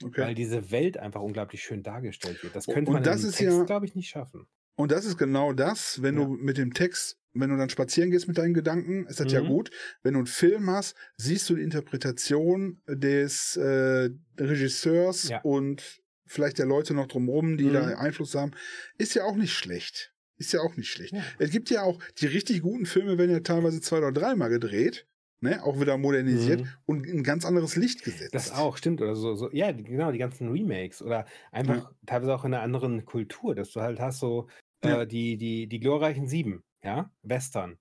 Okay. 0.04 0.22
weil 0.22 0.36
diese 0.36 0.70
Welt 0.72 0.98
einfach 0.98 1.22
unglaublich 1.22 1.64
schön 1.64 1.82
dargestellt 1.84 2.42
wird. 2.44 2.56
Das 2.56 2.68
Und- 2.68 2.74
könnte 2.76 2.90
und 2.92 2.94
man 2.96 3.04
das 3.04 3.22
einem 3.22 3.30
ist 3.30 3.38
Text, 3.38 3.58
ja- 3.58 3.64
glaube 3.66 3.86
ich, 3.88 3.96
nicht 3.96 4.10
schaffen. 4.10 4.48
Und 4.76 4.92
das 4.92 5.06
ist 5.06 5.18
genau 5.18 5.54
das, 5.54 6.04
wenn 6.04 6.20
Ja. 6.20 6.26
du 6.26 6.34
mit 6.34 6.58
dem 6.60 6.72
Text, 6.74 7.20
wenn 7.34 7.50
du 7.50 7.58
dann 7.58 7.70
spazieren 7.72 8.12
gehst 8.12 8.28
mit 8.28 8.38
deinen 8.38 8.54
Gedanken, 8.54 9.08
ist 9.08 9.20
das 9.20 9.32
ja 9.32 9.42
Mhm. 9.42 9.48
gut. 9.48 9.72
Wenn 10.04 10.14
du 10.14 10.20
einen 10.20 10.28
Film 10.28 10.70
hast, 10.70 10.96
siehst 11.18 11.50
du 11.50 11.56
die 11.56 11.64
Interpretation 11.64 12.80
des 12.88 13.58
äh, 13.58 14.10
Regisseurs 14.40 15.30
Ja. 15.30 15.42
und 15.42 16.00
vielleicht 16.28 16.60
der 16.60 16.66
Leute 16.66 16.94
noch 16.94 17.08
drumherum, 17.08 17.58
die 17.58 17.66
Mhm. 17.66 17.74
da 17.74 17.88
Einfluss 17.98 18.36
haben. 18.36 18.52
Ist 18.98 19.14
ja 19.16 19.24
auch 19.24 19.36
nicht 19.36 19.54
schlecht. 19.54 20.14
Ist 20.38 20.54
ja 20.54 20.60
auch 20.62 20.76
nicht 20.78 20.90
schlecht. 20.90 21.14
Ja. 21.14 21.24
Es 21.40 21.50
gibt 21.52 21.70
ja 21.70 21.82
auch, 21.84 22.00
die 22.20 22.28
richtig 22.28 22.62
guten 22.62 22.86
Filme 22.86 23.18
werden 23.18 23.32
ja 23.32 23.40
teilweise 23.40 23.82
zwei 23.82 23.98
oder 23.98 24.12
dreimal 24.12 24.50
gedreht, 24.50 25.08
ne? 25.42 25.64
auch 25.64 25.80
wieder 25.80 25.98
modernisiert 25.98 26.62
Mhm. 26.62 26.68
und 26.86 27.08
in 27.08 27.18
ein 27.20 27.24
ganz 27.24 27.44
anderes 27.44 27.76
Licht 27.76 28.04
gesetzt. 28.04 28.36
Das 28.36 28.52
auch, 28.52 28.78
stimmt. 28.78 29.02
Oder 29.02 29.16
so, 29.16 29.34
so, 29.36 29.50
ja, 29.52 29.72
die- 29.74 29.84
genau, 29.84 30.12
die 30.12 30.20
ganzen 30.20 30.50
Remakes 30.52 31.02
oder 31.02 31.26
einfach 31.52 31.92
teilweise 32.06 32.36
auch 32.36 32.46
in 32.46 32.54
einer 32.54 32.62
anderen 32.64 33.04
Kultur, 33.06 33.56
dass 33.56 33.72
du 33.72 33.82
halt 33.82 34.00
hast 34.00 34.20
so 34.20 34.48
Ja. 34.84 35.02
äh, 35.02 35.08
die, 35.08 35.38
die, 35.38 35.66
die 35.68 35.80
glorreichen 35.80 36.28
Sieben, 36.28 36.64
ja, 36.84 37.12
Western. 37.24 37.80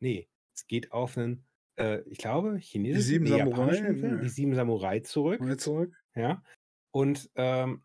Nee, 0.00 0.28
es 0.54 0.66
geht 0.66 0.92
auf 0.92 1.18
einen, 1.18 1.44
äh, 1.76 2.00
ich 2.08 2.16
glaube, 2.16 2.56
chinesischen, 2.56 3.02
Sieben 3.06 3.24
nee, 3.24 3.30
Samurai? 3.36 3.76
Film, 3.76 4.20
die 4.22 4.28
Sieben 4.30 4.54
Samurai 4.54 5.00
zurück, 5.00 5.40
Mal 5.40 5.58
zurück. 5.58 5.92
ja. 6.14 6.42
Und 6.90 7.28
ähm, 7.34 7.82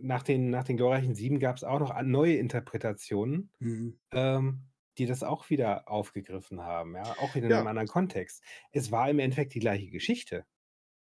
nach, 0.00 0.22
den, 0.22 0.50
nach 0.50 0.64
den 0.64 0.76
glorreichen 0.76 1.14
Sieben 1.14 1.38
gab 1.40 1.56
es 1.56 1.64
auch 1.64 1.78
noch 1.80 2.00
neue 2.02 2.36
Interpretationen, 2.36 3.50
Mhm. 3.60 3.98
ähm, 4.12 4.68
die 4.98 5.06
das 5.06 5.22
auch 5.24 5.50
wieder 5.50 5.88
aufgegriffen 5.88 6.62
haben, 6.62 6.96
ja, 6.96 7.18
auch 7.18 7.36
in 7.36 7.44
Ja. 7.46 7.56
einem 7.56 7.66
anderen 7.66 7.88
Kontext. 7.88 8.42
Es 8.72 8.92
war 8.92 9.10
im 9.10 9.18
Endeffekt 9.20 9.54
die 9.54 9.60
gleiche 9.60 9.90
Geschichte. 9.90 10.46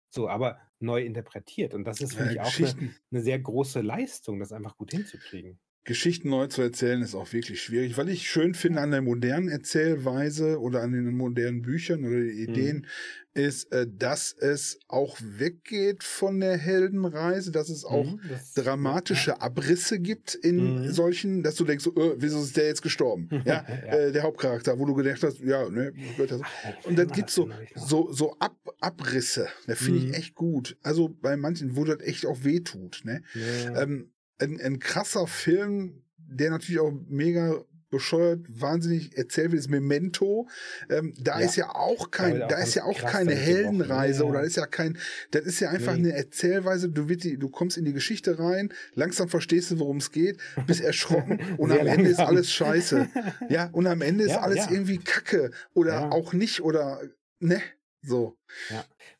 So, 0.09 0.29
aber 0.29 0.59
neu 0.79 1.03
interpretiert. 1.03 1.73
Und 1.73 1.85
das 1.85 2.01
ist, 2.01 2.15
finde 2.15 2.31
Äh, 2.31 2.35
ich, 2.35 2.41
auch 2.41 2.57
eine, 2.57 2.77
eine 3.11 3.21
sehr 3.21 3.39
große 3.39 3.81
Leistung, 3.81 4.39
das 4.39 4.51
einfach 4.53 4.77
gut 4.77 4.91
hinzukriegen. 4.91 5.59
Geschichten 5.87 6.29
neu 6.29 6.47
zu 6.47 6.61
erzählen 6.61 7.01
ist 7.01 7.15
auch 7.15 7.31
wirklich 7.31 7.61
schwierig. 7.61 7.97
Was 7.97 8.07
ich 8.09 8.29
schön 8.29 8.53
finde 8.53 8.81
an 8.81 8.91
der 8.91 9.01
modernen 9.01 9.47
Erzählweise 9.47 10.59
oder 10.59 10.81
an 10.83 10.91
den 10.91 11.15
modernen 11.15 11.61
Büchern 11.61 12.03
oder 12.05 12.17
den 12.19 12.37
Ideen, 12.37 12.85
ist, 13.33 13.71
äh, 13.71 13.87
dass 13.87 14.33
es 14.33 14.79
auch 14.87 15.17
weggeht 15.21 16.03
von 16.03 16.39
der 16.41 16.57
Heldenreise, 16.57 17.51
dass 17.51 17.69
es 17.69 17.85
auch 17.85 18.03
Mhm, 18.03 18.19
das- 18.27 18.53
dramatische 18.55 19.41
Abrisse 19.41 19.99
gibt 19.99 20.33
in 20.35 20.73
Mhm. 20.87 20.91
solchen, 20.91 21.43
dass 21.43 21.55
du 21.55 21.63
denkst, 21.63 21.87
äh, 21.87 22.15
wieso 22.17 22.41
ist 22.41 22.57
der 22.57 22.65
jetzt 22.65 22.81
gestorben? 22.81 23.29
Ja, 23.47 23.63
Ja. 23.85 23.95
Äh, 23.97 24.11
der 24.11 24.23
Hauptcharakter, 24.23 24.77
wo 24.79 24.85
du 24.85 24.93
gedacht 24.93 25.23
hast, 25.23 25.39
ja, 25.39 25.69
ne, 25.69 25.93
gehört 25.93 26.31
das. 26.31 26.41
Und 26.83 26.97
dann 26.99 27.07
du 27.07 27.23
so, 27.29 27.49
so, 27.75 28.11
so 28.11 28.35
Ab 28.39 28.57
Abrisse. 28.81 29.47
Da 29.67 29.75
finde 29.75 30.01
Mhm. 30.01 30.07
ich 30.09 30.13
echt 30.15 30.35
gut. 30.35 30.75
Also 30.83 31.07
bei 31.09 31.37
manchen, 31.37 31.75
wo 31.77 31.85
das 31.85 32.01
echt 32.01 32.25
auch 32.25 32.43
wehtut, 32.43 33.01
ne? 33.05 33.23
Ja. 33.33 33.83
Ähm, 33.83 34.11
ein, 34.39 34.59
ein 34.61 34.79
krasser 34.79 35.27
Film, 35.27 36.03
der 36.17 36.51
natürlich 36.51 36.79
auch 36.81 36.91
mega 37.07 37.63
bescheuert, 37.89 38.41
wahnsinnig 38.49 39.17
erzählt 39.17 39.51
wird, 39.53 39.61
ist 39.61 39.69
Memento. 39.69 40.49
Ähm, 40.89 41.13
da 41.17 41.39
Ja. 41.39 41.45
ist 41.45 41.55
ja 41.55 41.69
auch 41.73 42.11
kein, 42.11 42.37
da 42.39 42.57
ist 42.57 42.75
ja 42.75 42.83
auch 42.83 42.99
keine. 42.99 43.33
Heldenreise 43.33 44.23
Ja, 44.23 44.29
oder 44.29 44.39
ja. 44.41 44.45
ist 44.45 44.57
ja 44.57 44.65
kein, 44.65 44.97
das 45.31 45.45
ist 45.45 45.61
ja 45.61 45.69
einfach 45.69 45.93
Nee. 45.93 46.09
eine 46.09 46.13
Erzählweise. 46.13 46.89
Du, 46.89 47.07
wird 47.07 47.23
die, 47.23 47.37
du 47.37 47.47
kommst 47.47 47.77
in 47.77 47.85
die 47.85 47.93
Geschichte 47.93 48.39
rein, 48.39 48.73
langsam 48.93 49.29
verstehst 49.29 49.71
du, 49.71 49.79
worum 49.79 49.97
es 49.97 50.11
geht, 50.11 50.37
bist 50.65 50.81
erschrocken 50.81 51.39
und 51.57 51.71
am 51.71 51.87
Ende 51.87 52.09
ist 52.09 52.19
alles 52.19 52.51
scheiße. 52.51 53.07
Ja, 53.49 53.69
und 53.71 53.87
am 53.87 54.01
Ende 54.01 54.25
ist 54.25 54.31
Ja, 54.31 54.41
alles 54.41 54.65
ja. 54.65 54.71
irgendwie 54.71 54.97
Kacke 54.97 55.51
oder 55.73 55.93
Ja. 55.93 56.11
auch 56.11 56.33
nicht 56.33 56.59
oder 56.61 57.01
ne, 57.39 57.61
so. 58.01 58.37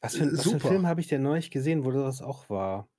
Was 0.02 0.16
für, 0.18 0.24
ein- 0.24 0.34
was 0.38 0.44
für 0.44 0.50
einen 0.52 0.60
Film 0.60 0.88
habe 0.88 1.00
ich 1.00 1.08
denn 1.08 1.22
neulich 1.22 1.52
gesehen, 1.52 1.86
wo 1.86 1.92
das 1.92 2.22
auch 2.22 2.50
war? 2.50 2.90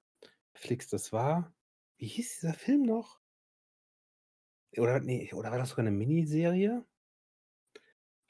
Flix, 0.55 0.89
das 0.89 1.13
war. 1.13 1.53
Wie 1.99 2.07
hieß 2.07 2.41
dieser 2.41 2.55
Film 2.55 2.83
noch? 2.83 3.21
Oder, 4.77 5.01
nee, 5.01 5.33
oder 5.33 5.51
war 5.51 5.59
das 5.59 5.71
sogar 5.71 5.87
eine 5.87 5.97
Miniserie? 5.97 6.87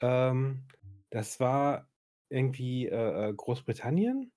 Ähm, 0.01 0.67
das 1.11 1.39
war 1.39 1.87
irgendwie 2.29 2.87
äh, 2.87 3.29
äh, 3.29 3.33
Großbritannien. 3.33 4.31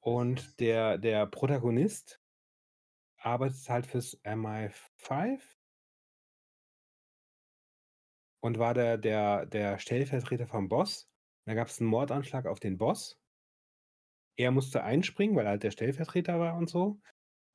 Und 0.00 0.60
der, 0.60 0.98
der 0.98 1.26
Protagonist 1.26 2.20
arbeitet 3.18 3.68
halt 3.68 3.86
fürs 3.86 4.22
MI5 4.24 5.40
und 8.40 8.58
war 8.58 8.72
der, 8.72 8.96
der, 8.96 9.46
der 9.46 9.78
Stellvertreter 9.78 10.46
vom 10.46 10.68
Boss. 10.68 11.10
Da 11.44 11.54
gab 11.54 11.68
es 11.68 11.80
einen 11.80 11.90
Mordanschlag 11.90 12.46
auf 12.46 12.60
den 12.60 12.78
Boss. 12.78 13.20
Er 14.36 14.50
musste 14.50 14.84
einspringen, 14.84 15.34
weil 15.34 15.46
er 15.46 15.50
halt 15.50 15.62
der 15.64 15.70
Stellvertreter 15.72 16.38
war 16.38 16.56
und 16.56 16.68
so. 16.68 17.00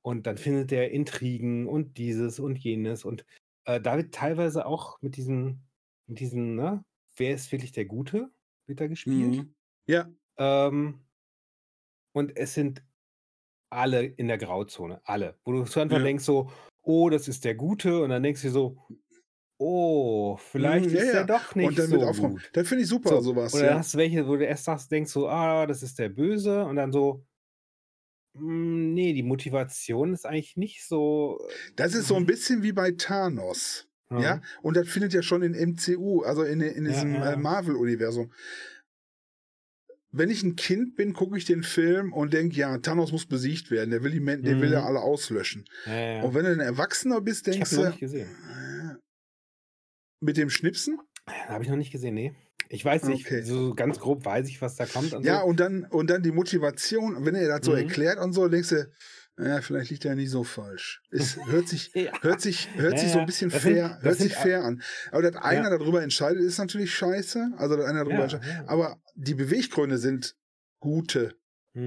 Und 0.04 0.26
dann 0.28 0.38
findet 0.38 0.72
er 0.72 0.92
Intrigen 0.92 1.68
und 1.68 1.98
dieses 1.98 2.40
und 2.40 2.58
jenes. 2.58 3.06
Und 3.06 3.26
äh, 3.66 3.80
da 3.80 3.98
wird 3.98 4.14
teilweise 4.14 4.66
auch 4.66 5.00
mit 5.02 5.16
diesen, 5.18 5.68
mit 6.08 6.20
diesen, 6.20 6.56
ne, 6.56 6.84
wer 7.18 7.34
ist 7.36 7.52
wirklich 7.52 7.72
der 7.72 7.86
Gute, 7.86 8.32
wird 8.68 8.80
da 8.82 8.88
gespielt. 8.88 9.38
Mhm. 9.38 9.56
Ja, 9.88 10.10
Ähm, 10.38 11.02
und 12.14 12.36
es 12.38 12.54
sind 12.54 12.84
alle 13.70 14.04
in 14.06 14.28
der 14.28 14.38
Grauzone, 14.38 15.02
alle. 15.06 15.40
Wo 15.46 15.54
du 15.54 15.64
zu 15.66 15.80
Anfang 15.82 16.00
Ja. 16.00 16.06
denkst 16.06 16.24
so, 16.26 16.52
oh, 16.84 17.10
das 17.10 17.28
ist 17.28 17.46
der 17.46 17.56
Gute. 17.56 18.02
Und 18.04 18.10
dann 18.10 18.24
denkst 18.24 18.42
du 18.42 18.50
so, 18.50 18.78
oh, 19.58 20.38
vielleicht 20.38 20.88
Mhm, 20.88 20.96
ja, 20.96 21.02
ist 21.02 21.08
ja. 21.08 21.14
der 21.14 21.24
doch 21.26 21.56
nicht 21.56 21.68
und 21.68 21.80
dann 21.80 21.88
so 21.88 22.06
auch 22.06 22.18
gut. 22.18 22.50
Das 22.54 22.68
finde 22.68 22.84
ich 22.84 22.90
super, 22.90 23.10
So, 23.10 23.22
sowas. 23.22 23.54
Oder 23.54 23.68
Ja. 23.68 23.78
hast 23.78 23.94
du 23.94 23.98
welche, 24.00 24.28
wo 24.28 24.36
du 24.36 24.46
erst 24.46 24.66
sagst, 24.66 24.92
denkst 24.92 25.12
so, 25.12 25.28
ah, 25.30 25.66
das 25.68 25.84
ist 25.84 26.00
der 26.00 26.10
Böse. 26.10 26.66
Und 26.66 26.76
dann 26.78 26.92
so, 26.92 27.26
"Mm, 28.34 28.94
nee, 28.94 29.14
die 29.14 29.24
Motivation 29.24 30.14
ist 30.14 30.26
eigentlich 30.26 30.56
nicht 30.58 30.86
so. 30.88 31.38
Das 31.76 31.94
ist 31.96 32.08
so 32.08 32.16
ein 32.16 32.26
bisschen 32.26 32.64
wie 32.64 32.72
bei 32.72 32.92
Thanos. 32.92 33.88
äh, 34.10 34.22
Ja, 34.22 34.42
und 34.62 34.76
das 34.78 34.88
findet 34.90 35.14
ja 35.14 35.22
schon 35.22 35.42
in 35.42 35.54
MCU, 35.54 36.22
also 36.24 36.44
in, 36.44 36.62
in 36.62 36.86
Ja, 36.86 36.92
diesem 36.92 37.14
ja. 37.16 37.34
äh, 37.34 37.38
Marvel-Universum. 37.38 38.32
Wenn 40.14 40.30
ich 40.30 40.44
ein 40.44 40.58
Kind 40.58 40.98
bin, 40.98 41.14
gucke 41.14 41.38
ich 41.38 41.46
den 41.46 41.64
Film 41.64 42.12
und 42.12 42.34
denke, 42.34 42.58
ja, 42.58 42.78
Thanos 42.80 43.14
muss 43.14 43.26
besiegt 43.26 43.72
werden, 43.72 43.92
der 43.92 44.04
will 44.04 44.12
die 44.12 44.20
Men 44.20 44.44
der 44.44 44.60
will 44.60 44.68
Mhm. 44.68 44.74
ja 44.74 44.84
alle 44.84 45.00
auslöschen. 45.00 45.64
Ja, 45.86 45.94
ja. 46.18 46.24
Und 46.24 46.34
wenn 46.34 46.44
du 46.44 46.52
ein 46.52 46.60
Erwachsener 46.60 47.22
bist, 47.22 47.48
Ich 47.48 47.54
denkst 47.54 47.72
habe 47.72 47.76
noch 47.82 47.84
du, 47.86 47.90
nicht 47.92 48.00
gesehen. 48.02 48.30
äh, 48.30 48.96
mit 50.20 50.36
dem 50.36 50.50
Schnipsen? 50.50 51.00
Habe 51.48 51.64
ich 51.64 51.70
noch 51.70 51.78
nicht 51.78 51.92
gesehen, 51.92 52.16
nee. 52.16 52.36
Ich 52.74 52.86
weiß 52.86 53.04
nicht, 53.04 53.26
Okay. 53.26 53.42
so 53.44 53.74
ganz 53.76 54.00
grob 54.00 54.24
weiß 54.26 54.48
ich, 54.48 54.62
was 54.62 54.76
da 54.76 54.86
kommt. 54.86 55.14
Und 55.14 55.26
Ja, 55.26 55.42
so. 55.42 55.46
und 55.48 55.60
dann, 55.60 55.86
und 55.86 56.10
dann 56.10 56.24
die 56.24 56.32
Motivation, 56.32 57.26
wenn 57.26 57.36
er 57.36 57.48
das 57.48 57.66
so 57.66 57.72
Mhm. 57.72 57.78
erklärt 57.80 58.18
und 58.20 58.34
so, 58.34 58.48
denkst 58.48 58.70
du, 58.70 58.90
ja, 59.40 59.62
vielleicht 59.62 59.90
liegt 59.92 60.06
er 60.06 60.16
nicht 60.16 60.30
so 60.30 60.44
falsch. 60.44 61.02
Es 61.10 61.36
hört 61.48 61.68
sich, 61.68 61.92
Ja. 61.94 62.12
hört 62.22 62.42
sich, 62.42 62.70
hört 62.76 62.94
Ja, 62.94 63.00
sich 63.00 63.12
so 63.12 63.20
ein 63.20 63.26
bisschen 63.26 63.50
sind- 63.50 63.62
fair, 63.62 63.90
das 63.96 64.04
hört 64.04 64.18
sind 64.18 64.28
sich 64.30 64.38
fair 64.38 64.64
an. 64.64 64.82
Aber 65.12 65.22
dass 65.24 65.36
einer 65.42 65.70
darüber 65.70 66.02
entscheidet, 66.02 66.42
ist 66.44 66.58
natürlich 66.60 66.94
scheiße. 66.94 67.52
Also, 67.58 67.76
dass 67.76 67.86
einer 67.86 68.00
darüber 68.06 68.18
Ja, 68.18 68.24
entscheidet. 68.24 68.48
Aber 68.68 69.02
die 69.16 69.34
Beweggründe 69.36 69.98
sind 69.98 70.36
gute. 70.80 71.34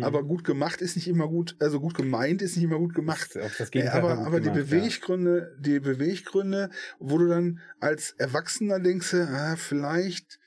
Aber 0.00 0.22
Mhm. 0.22 0.24
gut 0.24 0.44
gemacht 0.44 0.80
ist 0.82 0.96
nicht 0.96 1.08
immer 1.08 1.28
gut, 1.28 1.56
also 1.60 1.80
gut 1.80 1.94
gemeint 1.94 2.42
ist 2.42 2.56
nicht 2.56 2.64
immer 2.64 2.78
gut 2.78 2.94
gemacht. 2.94 3.36
Äh, 3.36 3.50
Gegenteil 3.70 4.04
aber 4.04 4.20
aber 4.26 4.40
die 4.40 4.50
gemacht, 4.50 4.70
ja. 4.70 4.90
Beweggründe, 4.90 5.56
die 5.60 5.80
Beweggründe, 5.80 6.70
wo 6.98 7.18
du 7.18 7.28
dann 7.28 7.60
als 7.80 8.12
Erwachsener 8.12 8.80
denkst, 8.80 9.14
ah, 9.14 9.56
vielleicht, 9.56 10.40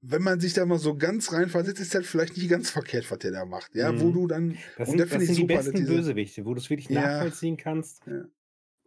wenn 0.00 0.22
man 0.22 0.40
sich 0.40 0.54
da 0.54 0.64
mal 0.66 0.78
so 0.78 0.96
ganz 0.96 1.32
reinversetzt, 1.32 1.80
ist 1.80 1.94
das 1.94 2.06
vielleicht 2.06 2.36
nicht 2.36 2.48
ganz 2.48 2.70
verkehrt, 2.70 3.10
was 3.10 3.18
der 3.18 3.32
da 3.32 3.44
macht. 3.44 3.74
Ja, 3.74 3.98
wo 4.00 4.10
Mhm. 4.10 4.12
du 4.12 4.26
dann, 4.26 4.58
Das 4.74 4.90
und 4.90 4.98
sind, 4.98 5.00
da 5.00 5.06
das 5.10 5.10
finde 5.12 5.26
ich 5.26 5.32
sind 5.32 5.36
die 5.36 5.44
super, 5.44 5.44
besten 5.44 5.72
diese, 5.72 5.86
Bösewichte, 5.86 6.44
wo 6.46 6.54
du 6.54 6.60
es 6.60 6.70
wirklich 6.70 6.90
ja, 6.90 6.90
nachvollziehen 6.90 7.56
kannst, 7.56 8.02
ja, 8.06 8.26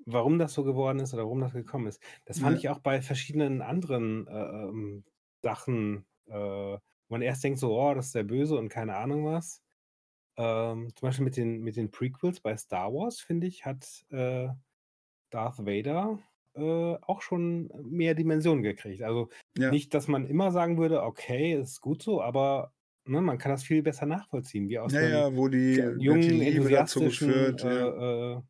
warum 0.06 0.40
das 0.40 0.54
so 0.54 0.64
geworden 0.64 1.00
ist 1.00 1.14
oder 1.14 1.24
warum 1.26 1.42
das 1.42 1.54
gekommen 1.54 1.88
ist. 1.88 2.02
Das 2.26 2.40
fand 2.40 2.58
ja, 2.58 2.60
ich 2.60 2.70
auch 2.70 2.80
bei 2.80 3.02
verschiedenen 3.02 3.62
anderen 3.62 4.28
äh, 4.28 4.32
ähm, 4.34 5.06
Sachen, 5.44 6.06
äh, 6.28 6.34
wo 6.34 6.80
man 7.12 7.22
erst 7.22 7.44
denkt 7.44 7.60
so, 7.60 7.78
oh, 7.80 7.94
das 7.94 8.08
ist 8.08 8.16
der 8.16 8.24
Böse 8.24 8.58
und 8.58 8.70
keine 8.70 8.96
Ahnung 8.96 9.26
was. 9.26 9.62
Ähm, 10.38 10.90
zum 10.96 11.08
Beispiel 11.08 11.26
mit 11.26 11.38
den, 11.38 11.62
mit 11.62 11.76
den 11.76 11.92
Prequels 11.92 12.40
bei 12.40 12.56
Star 12.56 12.94
Wars, 12.94 13.20
finde 13.20 13.48
ich, 13.48 13.66
hat 13.66 13.86
äh, 14.10 14.48
Darth 15.30 15.60
Vader 15.60 16.20
äh, 16.54 16.96
auch 17.02 17.22
schon 17.22 17.70
mehr 17.84 18.16
Dimensionen 18.16 18.64
gekriegt. 18.64 19.04
Also 19.04 19.30
ja, 19.58 19.70
nicht, 19.72 19.94
dass 19.94 20.08
man 20.08 20.26
immer 20.26 20.52
sagen 20.52 20.78
würde, 20.78 21.04
okay, 21.04 21.54
ist 21.54 21.82
gut 21.82 22.02
so, 22.02 22.22
aber 22.22 22.74
ne, 23.06 23.22
man 23.22 23.38
kann 23.38 23.52
das 23.52 23.64
viel 23.64 23.84
besser 23.84 24.06
nachvollziehen, 24.06 24.70
wie 24.70 24.80
aus 24.80 24.94
ja, 24.94 25.02
ja, 25.02 25.36
wo 25.36 25.50
die, 25.50 25.82
hat 25.82 26.00
die 26.00 26.04
jungen, 26.04 26.22
Liebe 26.22 26.70
dazu 26.70 27.02
geführt, 27.02 27.64
äh, 27.64 27.88
äh, 27.88 28.42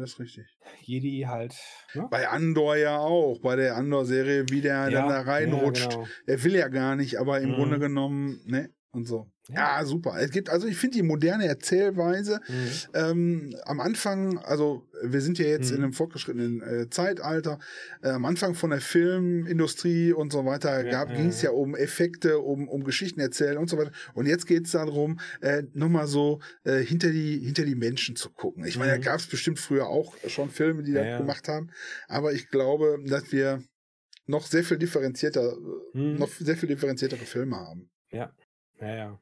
das 0.00 0.12
ist 0.12 0.20
richtig. 0.20 0.46
Jedi 0.82 1.22
halt, 1.28 1.54
ne? 1.94 2.06
Bei 2.10 2.28
Andor 2.28 2.76
ja 2.76 2.98
auch, 2.98 3.40
bei 3.40 3.56
der 3.56 3.76
Andor-Serie, 3.76 4.46
wie 4.50 4.60
der 4.60 4.90
dann 4.90 4.92
da 4.92 4.98
Ja, 5.10 5.10
ja, 5.16 5.20
reinrutscht. 5.22 5.88
genau. 5.90 6.06
Er 6.26 6.44
will 6.44 6.54
ja 6.56 6.68
gar 6.68 6.96
nicht, 6.96 7.18
aber 7.18 7.40
im 7.40 7.54
Grunde 7.54 7.76
Mhm. 7.76 7.80
genommen, 7.80 8.40
ne, 8.46 8.70
und 8.92 9.06
so. 9.06 9.30
Ja. 9.50 9.84
Super. 9.84 10.16
Es 10.18 10.30
gibt, 10.30 10.50
also 10.50 10.66
ich 10.66 10.76
finde 10.76 10.98
die 10.98 11.02
moderne 11.02 11.46
Erzählweise, 11.46 12.40
Mhm. 12.48 12.70
ähm, 12.94 13.56
am 13.64 13.80
Anfang, 13.80 14.38
also 14.38 14.86
wir 15.02 15.20
sind 15.20 15.38
ja 15.38 15.46
jetzt 15.46 15.70
in 15.70 15.78
Mhm. 15.78 15.84
einem 15.84 15.92
fortgeschrittenen 15.94 16.60
äh, 16.62 16.90
Zeitalter, 16.90 17.58
äh, 18.02 18.08
am 18.10 18.24
Anfang 18.26 18.54
von 18.54 18.70
der 18.70 18.80
Filmindustrie 18.80 20.12
und 20.12 20.32
so 20.32 20.44
weiter 20.44 20.84
Ja, 20.84 20.90
gab, 20.90 21.14
ging 21.14 21.28
es 21.28 21.40
ja 21.42 21.50
um 21.50 21.74
Effekte, 21.74 22.38
um, 22.40 22.68
um 22.68 22.84
Geschichten 22.84 23.20
erzählen 23.20 23.56
und 23.58 23.70
so 23.70 23.78
weiter. 23.78 23.92
Und 24.14 24.26
jetzt 24.26 24.46
geht 24.46 24.66
es 24.66 24.72
darum, 24.72 25.18
äh, 25.40 25.62
nochmal 25.72 26.06
so 26.06 26.40
äh, 26.64 26.80
hinter, 26.80 27.10
die, 27.10 27.38
hinter 27.38 27.64
die 27.64 27.74
Menschen 27.76 28.16
zu 28.16 28.30
gucken. 28.30 28.64
Ich 28.64 28.76
meine, 28.78 28.92
da 28.92 28.98
mhm. 28.98 29.02
gab 29.02 29.18
es 29.20 29.26
bestimmt 29.28 29.58
früher 29.58 29.86
auch 29.88 30.14
schon 30.26 30.50
Filme, 30.50 30.82
die 30.82 30.92
Ja, 30.92 31.04
das 31.04 31.18
gemacht 31.18 31.48
haben, 31.48 31.70
aber 32.08 32.32
ich 32.32 32.48
glaube, 32.50 32.98
dass 33.06 33.32
wir 33.32 33.62
noch 34.26 34.46
sehr 34.46 34.62
viel 34.64 34.78
differenzierter, 34.78 35.56
Mhm. 35.94 36.16
noch 36.16 36.28
sehr 36.28 36.56
viel 36.56 36.68
differenziertere 36.68 37.24
Filme 37.24 37.56
haben. 37.56 37.88
Ja, 38.10 38.32
ja, 38.80 38.94
ja. 38.94 39.20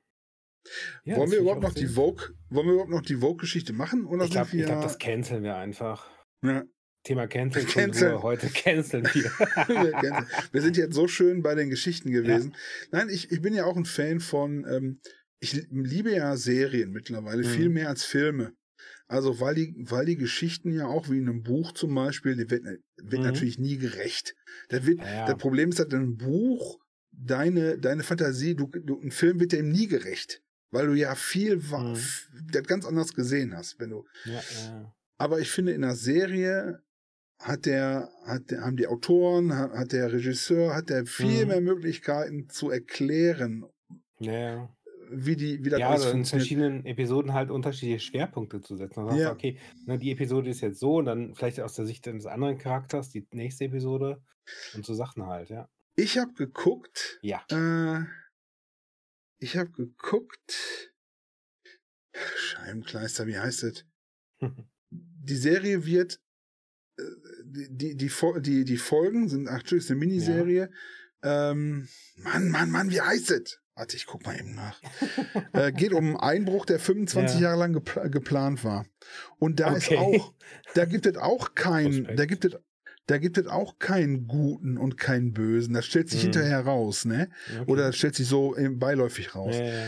Ja, 1.05 1.17
wollen 1.17 1.27
das 1.27 1.33
wir 1.33 1.41
überhaupt 1.41 1.63
noch 1.63 1.75
die. 1.75 1.87
Vogue, 1.87 2.29
wollen 2.51 2.67
wir 2.67 2.73
überhaupt 2.75 2.91
noch 2.91 3.03
die 3.03 3.17
Vogue-Geschichte 3.17 3.73
machen 3.73 4.05
oder 4.07 4.25
Ich 4.25 4.31
glaube, 4.31 4.51
glaub, 4.57 4.83
das 4.83 4.99
canceln 4.99 5.43
wir 5.43 5.57
einfach. 5.57 6.09
ja, 6.43 6.65
Thema 7.05 7.27
Cancel-Kultur. 7.29 7.83
Cancel. 7.83 8.23
Heute 8.23 8.49
canceln 8.49 9.05
wir. 9.05 9.25
wir 9.69 10.27
wir 10.53 10.61
sind 10.63 10.77
jetzt 10.77 10.95
so 10.95 11.07
schön 11.09 11.43
bei 11.43 11.55
den 11.55 11.71
Geschichten 11.71 12.09
ja. 12.09 12.21
gewesen. 12.21 12.55
Nein, 12.91 13.09
ich, 13.09 13.31
ich 13.31 13.41
bin 13.41 13.55
ja 13.55 13.65
auch 13.65 13.77
ein 13.77 13.85
Fan 13.85 14.21
von, 14.21 14.67
ähm, 14.69 15.01
ich 15.39 15.53
liebe 15.71 16.11
ja 16.13 16.37
Serien 16.37 16.91
mittlerweile 16.91 17.45
viel 17.45 17.69
Mhm. 17.69 17.75
mehr 17.75 17.89
als 17.91 18.05
Filme. 18.05 18.53
Also 19.09 19.39
weil 19.39 19.55
die, 19.55 19.73
weil 19.79 20.05
die 20.05 20.17
Geschichten 20.17 20.73
ja 20.73 20.87
auch 20.87 21.09
wie 21.09 21.19
in 21.19 21.29
einem 21.29 21.43
Buch 21.45 21.71
zum 21.73 21.95
Beispiel, 21.95 22.35
die 22.35 22.51
wird, 22.51 22.65
wird 22.65 23.21
Mhm. 23.23 23.27
natürlich 23.27 23.59
nie 23.59 23.77
gerecht. 23.77 24.35
Da 24.71 24.85
wird, 24.85 24.99
Ja, 24.99 25.21
das 25.21 25.29
ja. 25.29 25.35
Problem 25.37 25.69
ist, 25.69 25.79
dass 25.79 25.93
ein 25.93 26.17
Buch 26.17 26.81
deine, 27.13 27.79
deine 27.79 28.03
Fantasie, 28.03 28.57
du, 28.57 28.67
du, 28.67 29.01
ein 29.01 29.13
Film 29.13 29.39
wird 29.39 29.53
dem 29.53 29.69
nie 29.69 29.87
gerecht. 29.87 30.43
Weil 30.71 30.87
du 30.89 30.95
ja 30.95 31.15
viel, 31.15 31.57
Mhm. 31.57 31.97
ganz 32.67 32.85
anders 32.85 33.15
gesehen 33.15 33.57
hast, 33.57 33.79
wenn 33.79 33.91
du. 33.91 34.05
Ja, 34.25 34.41
ja. 34.65 34.93
Aber 35.19 35.41
ich 35.41 35.51
finde, 35.51 35.73
in 35.73 35.85
einer 35.85 35.95
Serie 35.95 36.83
hat 37.39 37.67
der, 37.67 38.11
hat 38.25 38.51
der, 38.51 38.63
haben 38.63 38.77
die 38.77 38.87
Autoren, 38.87 39.55
hat, 39.55 39.93
der 39.93 40.13
Regisseur, 40.13 40.75
hat 40.75 40.89
der 40.91 41.07
viel 41.07 41.43
Mhm. 41.43 41.49
mehr 41.49 41.61
Möglichkeiten 41.61 42.49
zu 42.49 42.71
erklären, 42.71 43.65
Ja, 44.19 44.69
wie 45.11 45.37
die, 45.37 45.65
wie 45.65 45.69
das 45.69 45.79
Ja, 45.79 45.91
also 45.91 46.11
in 46.11 46.25
verschiedenen 46.25 46.85
Episoden 46.85 47.33
halt 47.33 47.51
unterschiedliche 47.51 48.01
Schwerpunkte 48.01 48.61
zu 48.61 48.77
setzen. 48.77 49.01
Dann 49.01 49.07
sagst 49.11 49.21
Ja, 49.21 49.33
okay, 49.33 49.59
ne, 49.85 49.99
die 49.99 50.11
Episode 50.11 50.51
ist 50.51 50.63
jetzt 50.63 50.81
so 50.81 50.97
und 50.97 51.05
dann 51.05 51.35
vielleicht 51.35 51.61
aus 51.61 51.75
der 51.75 51.85
Sicht 51.87 52.09
eines 52.09 52.27
anderen 52.27 52.59
Charakters 52.59 53.11
die 53.11 53.27
nächste 53.33 53.67
Episode 53.67 54.21
und 54.75 54.85
so 54.85 54.95
Sachen 54.95 55.27
halt, 55.27 55.49
ja. 55.51 55.69
ich 55.95 56.19
habe 56.19 56.33
geguckt, 56.35 57.19
Ja. 57.23 57.43
äh, 57.51 58.05
ich 59.39 59.57
habe 59.57 59.71
geguckt, 59.71 60.93
Scheibenkleister, 62.37 63.27
wie 63.27 63.39
heißt 63.39 63.65
es? 63.65 63.85
Die 64.91 65.37
Serie 65.37 65.85
wird, 65.85 66.21
äh, 66.99 67.03
die, 67.45 67.97
die, 67.97 68.11
die, 68.41 68.65
die, 68.65 68.77
Folgen 68.77 69.29
sind, 69.29 69.49
ach, 69.49 69.63
ist 69.73 69.91
eine 69.91 69.99
ja. 70.01 70.07
Miniserie. 70.07 70.71
Ähm, 71.23 71.89
Mann, 72.17 72.51
Mann, 72.51 72.71
Mann, 72.71 72.91
wie 72.91 73.01
heißt 73.01 73.33
es? 73.33 73.61
Warte, 73.75 73.97
ich 73.97 74.07
guck 74.07 74.25
mal 74.25 74.39
eben 74.39 74.55
nach. 74.55 74.81
Äh, 75.53 75.73
geht 75.73 75.93
um 75.93 76.07
einen 76.07 76.17
Einbruch, 76.17 76.65
der 76.67 76.79
25 76.79 77.41
Ja. 77.41 77.49
Jahre 77.49 77.59
lang 77.59 77.73
gepla 77.73 78.07
geplant 78.09 78.63
war. 78.63 78.87
Und 79.39 79.59
da 79.59 79.75
ist 79.75 79.87
Okay. 79.91 79.97
auch, 79.97 80.35
da 80.75 80.85
gibt 80.85 81.07
es 81.07 81.17
auch 81.17 81.55
keinen, 81.55 82.17
da 82.17 82.27
gibt 82.27 82.45
es, 82.45 82.53
da 83.07 83.19
gibt 83.19 83.39
es 83.39 83.47
auch 83.47 83.79
keinen 83.79 84.27
Guten 84.27 84.79
und 84.79 84.97
keinen 84.99 85.33
Bösen. 85.33 85.75
Das 85.75 85.87
stellt 85.87 86.09
sich 86.11 86.21
Mhm. 86.21 86.25
hinterher 86.25 86.61
raus, 86.61 87.05
ne? 87.05 87.31
Oder 87.63 87.63
Okay. 87.63 87.77
das 87.83 87.97
stellt 87.97 88.15
sich 88.17 88.27
so 88.27 88.57
ähm, 88.57 88.79
beiläufig 88.79 89.35
raus. 89.35 89.55
Ja, 89.57 89.65
ja. 89.65 89.87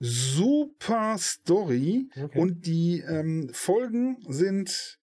Super 0.00 1.16
Story 1.18 2.08
Okay. 2.16 2.38
und 2.40 2.66
die 2.66 3.00
ähm, 3.06 3.50
Folgen 3.52 4.16
sind 4.28 4.98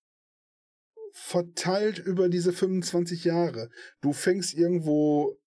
verteilt 1.11 1.99
über 1.99 2.29
diese 2.29 2.53
25 2.53 3.23
Jahre. 3.23 3.69
Du 4.01 4.13
fängst 4.13 4.53
irgendwo 4.53 5.37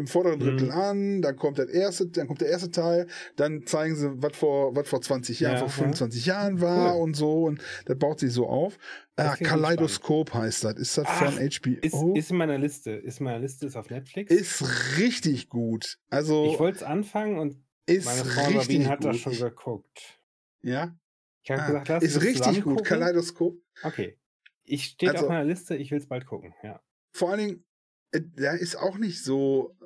im 0.00 0.06
vorderen 0.08 0.40
Drittel 0.40 0.66
Mhm. 0.68 0.72
an, 0.72 1.22
dann 1.22 1.36
kommt 1.36 1.58
das 1.58 1.68
erste, 1.68 2.06
dann 2.08 2.26
kommt 2.26 2.40
der 2.40 2.48
erste 2.48 2.70
Teil, 2.70 3.06
dann 3.36 3.64
zeigen 3.66 3.94
sie, 3.94 4.10
was 4.22 4.36
vor, 4.36 4.74
was 4.74 4.88
vor 4.88 5.00
20 5.00 5.38
Jahren, 5.40 5.54
Ja, 5.54 5.58
vor 5.60 5.68
ja. 5.68 5.74
25 5.74 6.26
Jahren 6.26 6.60
war 6.60 6.96
Cool. 6.96 7.02
und 7.02 7.14
so 7.14 7.44
und 7.44 7.60
das 7.86 7.96
baut 7.98 8.18
sich 8.20 8.32
so 8.32 8.48
auf. 8.48 8.78
Spannend. 9.18 9.40
Kaleidoskop 9.40 10.32
heißt 10.34 10.64
das. 10.64 10.74
Ist 10.76 10.96
das 10.98 11.06
von 11.08 11.28
Ach, 11.30 11.38
ist, 11.38 11.60
HBO? 11.62 12.14
ist 12.16 12.30
in 12.30 12.36
meiner 12.38 12.56
Liste. 12.58 12.90
Ist 12.92 13.20
in 13.20 13.24
meiner 13.24 13.38
Liste, 13.38 13.66
ist 13.66 13.76
auf 13.76 13.90
Netflix. 13.90 14.32
Ist 14.32 14.64
richtig 14.98 15.48
gut. 15.50 15.84
Ich 16.06 16.12
Also 16.12 16.58
wollte 16.58 16.78
es 16.78 16.82
anfangen 16.82 17.38
und 17.38 17.56
ist 17.86 18.06
meine 18.06 18.24
Frau 18.24 18.60
Sabine 18.60 18.88
hat 18.88 19.04
das 19.04 19.18
schon 19.18 19.32
Ich, 19.32 19.40
geguckt. 19.40 20.20
ja, 20.62 20.96
Ich 21.42 21.50
habe 21.50 21.62
ah, 21.62 21.66
gesagt, 21.66 21.88
lass 21.88 22.02
ist 22.04 22.22
richtig 22.22 22.62
gut. 22.62 22.76
gucken. 22.78 22.84
Kaleidoskop. 22.84 23.56
Okay. 23.82 24.16
Ich 24.64 24.84
steht 24.84 25.10
auf 25.10 25.16
Also 25.16 25.28
meiner 25.28 25.44
Liste, 25.44 25.76
ich 25.76 25.90
will 25.90 25.98
es 25.98 26.06
bald 26.06 26.24
gucken, 26.26 26.54
ja. 26.62 26.80
vor 27.12 27.30
allen 27.30 27.38
Dingen, 27.40 27.64
äh, 28.12 28.20
der 28.22 28.54
ist 28.54 28.76
auch 28.76 28.96
nicht 28.98 29.22
so. 29.22 29.76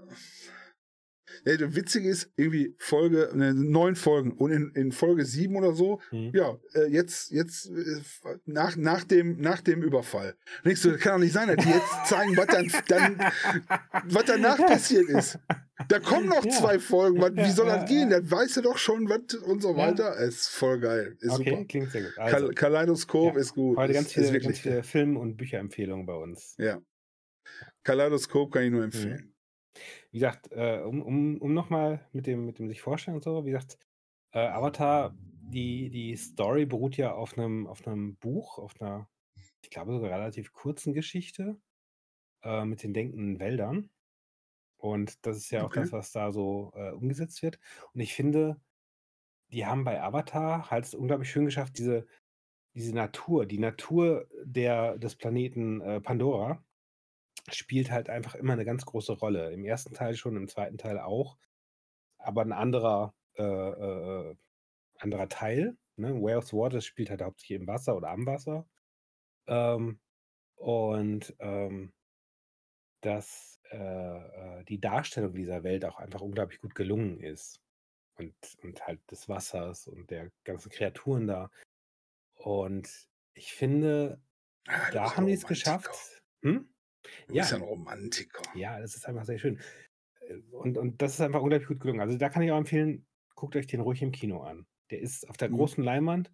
Ja, 1.47 1.57
das 1.57 1.75
Witzige 1.75 2.09
ist, 2.09 2.31
irgendwie 2.37 2.75
Folge, 2.79 3.31
ne, 3.35 3.53
neun 3.53 3.97
Folgen 3.97 4.33
und 4.33 4.51
in, 4.53 4.71
in 4.75 4.93
Folge 4.93 5.25
sieben 5.27 5.57
oder 5.57 5.73
so, 5.75 6.01
Hm. 6.11 6.31
ja, 6.33 6.57
äh, 6.75 6.87
jetzt, 6.87 7.33
jetzt, 7.33 7.67
äh, 7.71 8.01
nach, 8.47 8.77
nach 8.77 9.05
dem, 9.05 9.41
nach 9.41 9.61
dem 9.61 9.83
Überfall. 9.83 10.37
Denkst 10.65 10.83
du, 10.83 10.93
das 10.93 11.01
kann 11.01 11.15
doch 11.15 11.19
nicht 11.25 11.33
sein, 11.33 11.49
dass 11.49 11.65
die 11.65 11.71
jetzt 11.73 12.07
zeigen, 12.07 12.37
was 12.37 12.47
dann, 12.47 12.71
dann, 13.19 13.33
was 14.05 14.25
danach 14.27 14.59
passiert 14.59 15.09
ist. 15.09 15.39
Da 15.89 15.99
kommen 15.99 16.29
noch 16.29 16.45
Ja. 16.45 16.51
zwei 16.53 16.79
Folgen, 16.79 17.21
was, 17.21 17.33
wie 17.35 17.41
Ja, 17.41 17.51
soll 17.51 17.67
ja, 17.67 17.77
das 17.79 17.89
gehen? 17.91 18.11
ja. 18.11 18.21
Das 18.21 18.31
weißt 18.31 18.57
du 18.59 18.61
doch 18.63 18.79
schon, 18.79 19.09
was 19.09 19.35
und 19.35 19.61
so 19.61 19.73
Ja. 19.73 19.77
weiter. 19.79 20.17
Ist 20.19 20.49
voll 20.49 20.79
geil. 20.79 21.17
Ist 21.21 21.33
Okay, 21.33 21.51
super. 21.51 21.65
klingt 21.65 21.91
sehr 21.91 22.03
gut. 22.05 22.15
Kal 22.15 22.33
Also, 22.35 22.49
Kaleidoskop 22.51 23.35
ja, 23.35 23.41
ist 23.41 23.55
gut. 23.55 23.77
heute 23.77 23.93
ganz 23.93 24.13
viele, 24.13 24.27
ganz 24.27 24.35
wirklich 24.35 24.63
viele. 24.63 24.83
Film- 24.85 25.17
und 25.17 25.37
Bücherempfehlungen 25.37 26.07
bei 26.07 26.15
uns. 26.15 26.55
Ja. 26.59 26.81
Kaleidoskop 27.83 28.53
kann 28.53 28.63
ich 28.63 28.71
nur 28.71 28.87
Mhm. 28.87 29.34
Wie 30.11 30.19
gesagt, 30.19 30.51
äh, 30.53 30.81
um, 30.85 31.03
um, 31.03 31.39
um 31.41 31.55
nochmal 31.55 32.09
mit 32.13 32.27
dem, 32.27 32.47
mit 32.47 32.59
dem 32.59 32.69
sich 32.69 32.81
vorstellen 32.83 33.17
und 33.17 33.25
so, 33.25 33.45
wie 33.47 33.51
gesagt, 33.51 33.79
äh, 34.33 34.41
Avatar, 34.41 35.17
die, 35.19 35.91
die 35.91 36.17
Story 36.17 36.67
beruht 36.67 36.97
ja 36.97 37.13
auf 37.15 37.39
einem, 37.39 37.67
auf 37.67 37.87
einem 37.87 38.17
Buch, 38.17 38.59
auf 38.59 38.81
einer, 38.81 39.09
ich 39.63 39.71
glaube 39.71 39.93
sogar 39.93 40.11
relativ 40.11 40.53
kurzen 40.53 40.95
Geschichte 40.95 41.61
äh, 42.45 42.65
mit 42.65 42.83
den 42.83 42.95
denkenden 42.95 43.41
Wäldern. 43.41 43.91
Und 44.79 45.27
das 45.27 45.37
ist 45.39 45.51
ja 45.51 45.65
auch 45.65 45.73
Okay. 45.73 45.85
das, 45.85 45.93
was 45.93 46.13
da 46.13 46.33
so 46.33 46.73
äh, 46.75 46.91
umgesetzt 46.93 47.43
wird. 47.43 47.59
Und 47.95 48.01
ich 48.01 48.15
finde, 48.15 48.61
die 49.53 49.67
haben 49.67 49.85
bei 49.85 50.03
Avatar 50.03 50.71
halt 50.71 50.85
es 50.85 50.95
unglaublich 50.95 51.31
schön 51.31 51.45
geschafft, 51.47 51.79
diese, 51.79 52.07
diese 52.75 52.95
Natur, 52.95 53.47
die 53.47 53.59
Natur 53.59 54.29
der, 54.45 54.99
des 54.99 55.17
Planeten 55.17 55.81
äh, 55.83 56.01
Pandora 56.01 56.65
spielt 57.51 57.91
halt 57.91 58.09
einfach 58.11 58.35
immer 58.35 58.55
eine 58.55 58.65
ganz 58.65 58.85
große 58.87 59.13
Rolle. 59.15 59.53
Im 59.53 59.65
ersten 59.65 59.95
Teil 59.95 60.15
schon, 60.17 60.37
im 60.37 60.49
zweiten 60.49 60.79
Teil 60.79 60.99
auch. 60.99 61.37
Aber 62.19 62.43
ein 62.43 62.53
anderer, 62.53 63.15
äh, 63.37 63.43
äh, 63.43 64.37
anderer 64.99 65.29
Teil. 65.29 65.77
Ne? 65.97 66.21
Way 66.23 66.37
of 66.37 66.47
the 66.49 66.57
Water 66.57 66.81
spielt 66.81 67.11
halt 67.11 67.23
hauptsächlich 67.23 67.61
im 67.61 67.67
Wasser 67.67 67.97
oder 67.97 68.11
am 68.11 68.27
Wasser. 68.27 68.67
Ähm, 69.47 70.01
und 70.57 71.35
ähm, 71.41 71.93
dass 73.03 73.61
äh, 73.71 73.77
äh, 74.61 74.65
die 74.65 74.81
Darstellung 74.81 75.35
dieser 75.35 75.63
Welt 75.63 75.85
auch 75.85 75.99
einfach 75.99 76.21
unglaublich 76.23 76.61
gut 76.61 76.75
gelungen 76.75 77.21
ist. 77.21 77.61
und, 78.19 78.35
und 78.63 78.87
halt 78.87 79.01
des 79.11 79.29
Wassers 79.29 79.89
und 79.89 80.11
der 80.11 80.31
ganzen 80.45 80.71
Kreaturen 80.71 81.27
da. 81.27 81.51
Und 82.37 83.09
ich 83.35 83.53
finde, 83.55 84.21
Ah, 84.67 84.91
da 84.93 85.17
haben 85.17 85.27
die 85.27 85.33
es 85.35 85.47
geschafft. 85.47 86.23
Hm? 86.43 86.69
Du 87.29 87.35
Ja, 87.35 87.45
bist 87.45 87.53
ein 87.53 87.63
Romantiker. 87.63 88.43
ja, 88.55 88.81
das 88.81 88.97
ist 88.97 89.07
einfach 89.07 89.25
sehr 89.25 89.39
schön. 89.39 89.61
Äh, 90.21 90.37
Und, 90.53 90.79
und 90.79 91.03
das 91.03 91.15
ist 91.15 91.21
einfach 91.21 91.43
unglaublich 91.43 91.69
gut 91.69 91.81
gelungen. 91.81 92.01
Also 92.01 92.19
da 92.19 92.29
kann 92.29 92.43
ich 92.43 92.53
auch 92.53 92.59
empfehlen, 92.59 93.07
guckt 93.35 93.57
euch 93.57 93.67
den 93.67 93.81
ruhig 93.81 94.03
im 94.03 94.13
Kino 94.13 94.43
an. 94.43 94.67
Der 94.91 95.01
ist 95.01 95.29
auf 95.29 95.37
der 95.37 95.49
Mhm. 95.49 95.57
großen 95.57 95.85
Leinwand 95.85 96.33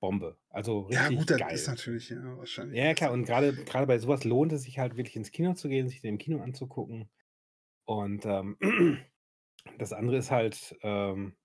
Bombe. 0.00 0.36
Also 0.50 0.80
Ja, 0.88 1.08
richtig 1.08 1.16
gut, 1.16 1.30
das 1.30 1.38
geil. 1.38 1.54
ist 1.60 1.66
natürlich 1.68 2.08
ja, 2.10 2.36
wahrscheinlich. 2.36 2.78
Ja, 2.78 2.84
ja, 2.86 2.94
klar. 2.94 3.12
Und 3.12 3.24
gerade 3.24 3.54
gerade 3.54 3.86
bei 3.86 3.98
sowas 3.98 4.24
lohnt 4.24 4.52
es 4.52 4.62
sich 4.62 4.78
halt 4.78 4.96
wirklich 4.96 5.16
ins 5.16 5.30
Kino 5.30 5.54
zu 5.54 5.68
gehen, 5.68 5.88
sich 5.88 6.00
den 6.00 6.14
im 6.14 6.18
Kino 6.18 6.40
anzugucken. 6.42 7.10
Und 7.86 8.26
ähm, 8.26 8.58
das 9.78 9.92
andere 9.92 10.18
ist 10.18 10.30
halt, 10.30 10.76
ähm, 10.82 11.36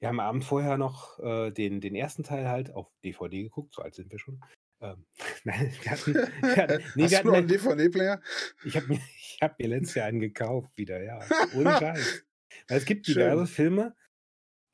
wir 0.00 0.08
haben 0.08 0.20
am 0.20 0.26
Abend 0.28 0.44
vorher 0.44 0.76
noch 0.76 1.18
äh, 1.20 1.50
den, 1.50 1.80
den 1.80 1.94
ersten 1.94 2.24
Teil 2.24 2.46
halt 2.48 2.74
auf 2.74 2.92
DVD 3.04 3.42
geguckt, 3.44 3.72
so 3.72 3.80
alt 3.82 3.94
sind 3.94 4.10
wir 4.12 4.18
schon. 4.18 4.42
Ähm, 4.82 5.06
nein, 5.44 5.72
wir 5.82 5.90
hatten, 5.92 6.14
wir 6.42 6.56
hatten, 6.56 6.84
nee, 6.96 7.04
Hast 7.04 7.12
wir 7.12 7.22
du 7.22 7.28
noch 7.28 7.34
einen 7.34 7.48
hatten, 7.48 7.48
DVD-Player? 7.48 8.20
ich 8.64 8.76
habe 8.76 8.88
mir, 8.88 9.00
ich 9.16 9.38
hab 9.40 9.58
mir 9.58 9.68
letztes 9.68 9.94
Jahr 9.94 10.06
einen 10.06 10.20
gekauft 10.20 10.76
wieder, 10.76 11.02
ja. 11.02 11.20
Ohne 11.54 11.72
Scheiß. 11.78 12.24
Weil 12.68 12.78
es 12.78 12.84
gibt 12.84 13.06
Schön. 13.06 13.14
diverse 13.14 13.46
Filme, 13.46 13.96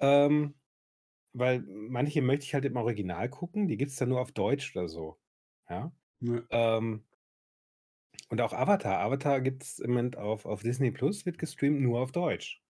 ähm, 0.01 0.55
weil 1.33 1.61
manche 1.63 2.23
möchte 2.23 2.45
ich 2.47 2.55
halt 2.55 2.65
im 2.65 2.77
Original 2.77 3.29
gucken, 3.31 3.69
die 3.69 3.77
gibt 3.77 3.91
es 3.93 3.97
dann 3.99 4.09
nur 4.11 4.21
auf 4.21 4.33
Deutsch 4.33 4.75
oder 4.77 4.89
so. 4.89 5.19
Ja. 5.69 5.93
Ne. 6.21 6.47
Ähm, 6.51 7.05
und 8.31 8.41
auch 8.41 8.53
Avatar. 8.53 9.01
Avatar 9.01 9.41
gibt 9.41 9.63
es 9.63 9.79
im 9.79 9.91
Moment 9.91 10.17
auf, 10.17 10.45
auf 10.47 10.63
Disney 10.63 10.91
Plus, 10.91 11.25
wird 11.27 11.39
gestreamt 11.39 11.81
nur 11.81 12.01
auf 12.01 12.13
Deutsch. 12.13 12.63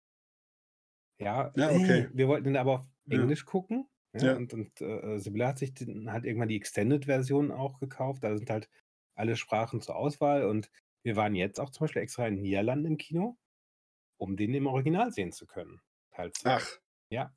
Ja, 1.19 1.51
Ja, 1.55 1.69
okay. 1.71 2.09
wir 2.13 2.27
wollten 2.27 2.45
den 2.45 2.57
aber 2.57 2.73
auf 2.79 2.85
Ja. 3.05 3.21
Englisch 3.21 3.45
gucken. 3.45 3.87
Ja, 4.13 4.23
Ja. 4.23 4.35
Und, 4.35 4.53
und 4.53 4.81
äh, 4.81 5.19
Sibylle 5.19 5.47
hat 5.47 5.59
sich 5.59 5.73
den, 5.73 6.11
hat 6.11 6.25
irgendwann 6.25 6.49
die 6.49 6.55
Extended-Version 6.57 7.51
auch 7.51 7.79
gekauft. 7.79 8.23
Da 8.23 8.37
sind 8.37 8.49
halt 8.49 8.69
alle 9.15 9.35
Sprachen 9.35 9.81
zur 9.81 9.95
Auswahl. 9.95 10.45
Und 10.45 10.71
wir 11.03 11.15
waren 11.15 11.35
jetzt 11.35 11.59
auch 11.59 11.69
zum 11.71 11.85
Beispiel 11.85 12.01
extra 12.01 12.27
in 12.27 12.35
den 12.35 12.43
Niederlanden 12.43 12.85
im 12.87 12.97
Kino, 12.97 13.37
um 14.17 14.37
den 14.37 14.53
im 14.53 14.67
Original 14.67 15.11
sehen 15.13 15.31
zu 15.33 15.47
können. 15.47 15.81
Teil 16.11 16.31
2. 16.33 16.55
Ach, 16.55 16.79
Ja. 17.11 17.35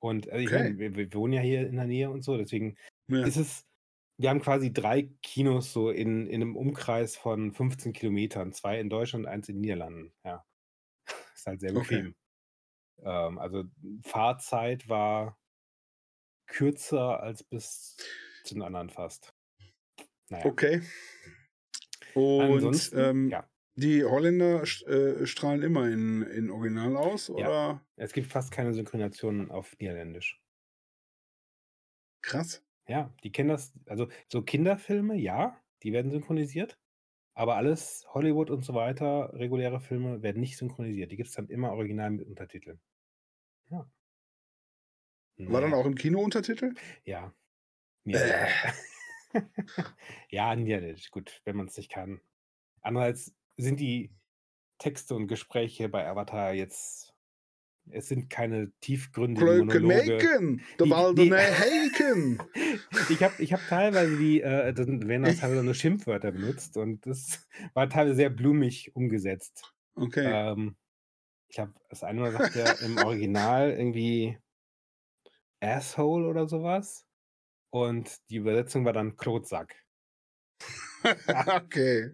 Und 0.00 0.26
äh, 0.28 0.40
ich 0.40 0.46
Okay. 0.46 0.54
meine, 0.54 0.78
wir, 0.78 0.94
wir 0.96 1.12
wohnen 1.14 1.32
ja 1.34 1.40
hier 1.40 1.66
in 1.66 1.76
der 1.76 1.86
Nähe 1.86 2.10
und 2.10 2.22
so, 2.22 2.36
deswegen 2.36 2.76
ja. 3.08 3.26
ist 3.26 3.36
es, 3.36 3.66
wir 4.18 4.30
haben 4.30 4.40
quasi 4.40 4.72
drei 4.72 5.10
Kinos 5.22 5.72
so 5.72 5.90
in, 5.90 6.26
in 6.26 6.42
einem 6.42 6.56
Umkreis 6.56 7.16
von 7.16 7.52
15 7.52 7.92
Kilometern, 7.92 8.52
zwei 8.52 8.80
in 8.80 8.90
Deutschland, 8.90 9.26
eins 9.26 9.48
in 9.48 9.56
den 9.56 9.62
Niederlanden. 9.62 10.14
Ja. 10.24 10.44
Ist 11.34 11.46
halt 11.46 11.60
sehr 11.60 11.74
Okay. 11.76 12.12
Ähm, 13.04 13.38
also 13.38 13.64
Fahrzeit 14.02 14.88
war 14.88 15.38
kürzer 16.46 17.20
als 17.22 17.42
bis 17.42 17.96
zu 18.44 18.54
den 18.54 18.62
anderen 18.62 18.90
fast. 18.90 19.34
Naja. 20.28 20.44
Okay. 20.46 20.82
Und 22.14 22.92
ähm, 22.94 23.28
ja, 23.30 23.48
die 23.74 24.04
Holländer 24.04 24.62
äh, 24.62 25.26
strahlen 25.26 25.62
immer 25.62 25.88
in, 25.88 26.22
in 26.22 26.50
Original 26.50 26.96
aus, 26.96 27.28
Ja. 27.28 27.34
oder? 27.34 27.86
es 27.96 28.12
gibt 28.12 28.26
fast 28.30 28.50
keine 28.52 28.74
Synchronisation 28.74 29.50
auf 29.50 29.76
Niederländisch. 29.78 30.40
Krass. 32.22 32.64
Ja, 32.86 33.12
die 33.24 33.32
kennen 33.32 33.48
das, 33.48 33.72
also 33.86 34.08
so 34.28 34.42
Kinderfilme, 34.42 35.16
ja, 35.16 35.56
die 35.82 35.92
werden 35.92 36.10
synchronisiert, 36.10 36.78
aber 37.34 37.56
alles 37.56 38.06
Hollywood 38.12 38.50
und 38.50 38.64
so 38.64 38.74
weiter, 38.74 39.32
reguläre 39.34 39.80
Filme 39.80 40.22
werden 40.22 40.40
nicht 40.40 40.58
synchronisiert. 40.58 41.10
Die 41.10 41.16
gibt 41.16 41.28
es 41.28 41.34
dann 41.34 41.48
immer 41.48 41.72
original 41.72 42.10
mit 42.10 42.26
Untertiteln. 42.26 42.80
Ja. 43.70 43.86
War 45.38 45.60
dann 45.60 45.70
Naja, 45.70 45.82
auch 45.82 45.86
im 45.86 45.94
Kino 45.94 46.20
Untertitel? 46.20 46.74
Ja. 47.04 47.32
Äh. 48.04 48.48
Ja, 50.28 50.54
Niederländisch, 50.54 51.10
gut, 51.10 51.40
wenn 51.44 51.56
man 51.56 51.66
es 51.66 51.76
nicht 51.78 51.90
kann. 51.90 52.20
Andererseits 52.82 53.34
sind 53.56 53.80
die 53.80 54.12
Texte 54.78 55.14
und 55.14 55.26
Gespräche 55.26 55.88
bei 55.88 56.06
Avatar 56.06 56.52
jetzt, 56.52 57.14
es 57.90 58.08
sind 58.08 58.28
keine 58.28 58.70
tiefgründigen 58.80 59.68
Kleuken 59.68 59.82
Monologe. 59.86 60.58
Maken, 60.84 61.16
de 61.16 61.24
Die- 61.24 61.30
die-. 61.30 62.38
Ich 63.08 63.22
habe 63.22 63.42
ich 63.42 63.52
hab 63.54 63.66
teilweise 63.68 64.18
die, 64.18 64.42
äh, 64.42 64.74
dann 64.74 65.08
werden 65.08 65.24
auch 65.24 65.34
teilweise 65.34 65.62
nur 65.64 65.74
Schimpfwörter 65.74 66.32
benutzt 66.32 66.76
und 66.76 67.06
das 67.06 67.48
war 67.72 67.88
teilweise 67.88 68.16
sehr 68.16 68.30
blumig 68.30 68.94
umgesetzt. 68.94 69.72
Okay. 69.94 70.26
Ähm, 70.30 70.76
ich 71.52 71.58
habe 71.58 71.74
das 71.90 72.02
eine 72.02 72.20
Mal 72.20 72.32
sagt 72.32 72.56
er 72.56 72.80
im 72.80 72.98
Original 72.98 73.70
irgendwie 73.70 74.38
Asshole 75.60 76.26
oder 76.26 76.48
sowas 76.48 77.06
und 77.70 78.16
die 78.30 78.36
Übersetzung 78.36 78.84
war 78.84 78.92
dann 78.92 79.16
Klotsack. 79.16 79.76
okay. 81.56 82.12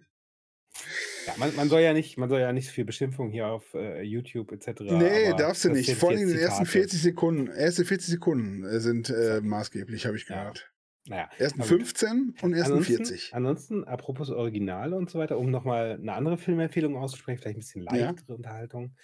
Ja, 1.27 1.35
man, 1.37 1.55
man 1.55 1.69
soll 1.69 1.81
ja 1.81 1.93
nicht, 1.93 2.17
man 2.17 2.29
soll 2.29 2.39
ja 2.41 2.51
nicht 2.51 2.67
so 2.67 2.73
viel 2.73 2.85
Beschimpfung 2.85 3.29
hier 3.29 3.47
auf 3.47 3.73
äh, 3.73 4.01
YouTube 4.01 4.51
etc. 4.51 4.81
Nee, 4.81 5.33
darfst 5.37 5.65
du 5.65 5.69
nicht. 5.69 5.93
Vor 5.95 6.09
allem 6.09 6.21
in 6.21 6.27
den 6.29 6.37
ersten 6.39 6.65
Zitate. 6.65 6.71
40 6.71 7.01
Sekunden. 7.01 7.47
Erste 7.47 7.85
40 7.85 8.09
Sekunden 8.09 8.63
äh, 8.63 8.79
sind 8.79 9.09
äh, 9.09 9.41
maßgeblich, 9.41 10.05
habe 10.05 10.17
ich 10.17 10.27
Ja. 10.27 10.39
gehört. 10.39 10.71
Naja, 11.07 11.29
Ersten 11.39 11.61
aber 11.61 11.69
gut. 11.69 11.79
15 11.79 12.35
und 12.41 12.53
ersten 12.53 12.73
Ansonsten, 12.73 12.95
40. 12.97 13.33
ansonsten, 13.33 13.83
apropos 13.85 14.29
Originale 14.29 14.95
und 14.95 15.09
so 15.09 15.17
weiter, 15.17 15.37
um 15.39 15.49
nochmal 15.49 15.93
eine 15.93 16.13
andere 16.13 16.37
Filmempfehlung 16.37 16.97
auszusprechen, 16.97 17.39
vielleicht 17.41 17.57
ein 17.57 17.61
bisschen 17.61 17.81
Ja. 17.83 18.07
leichtere 18.07 18.35
Unterhaltung. 18.35 18.95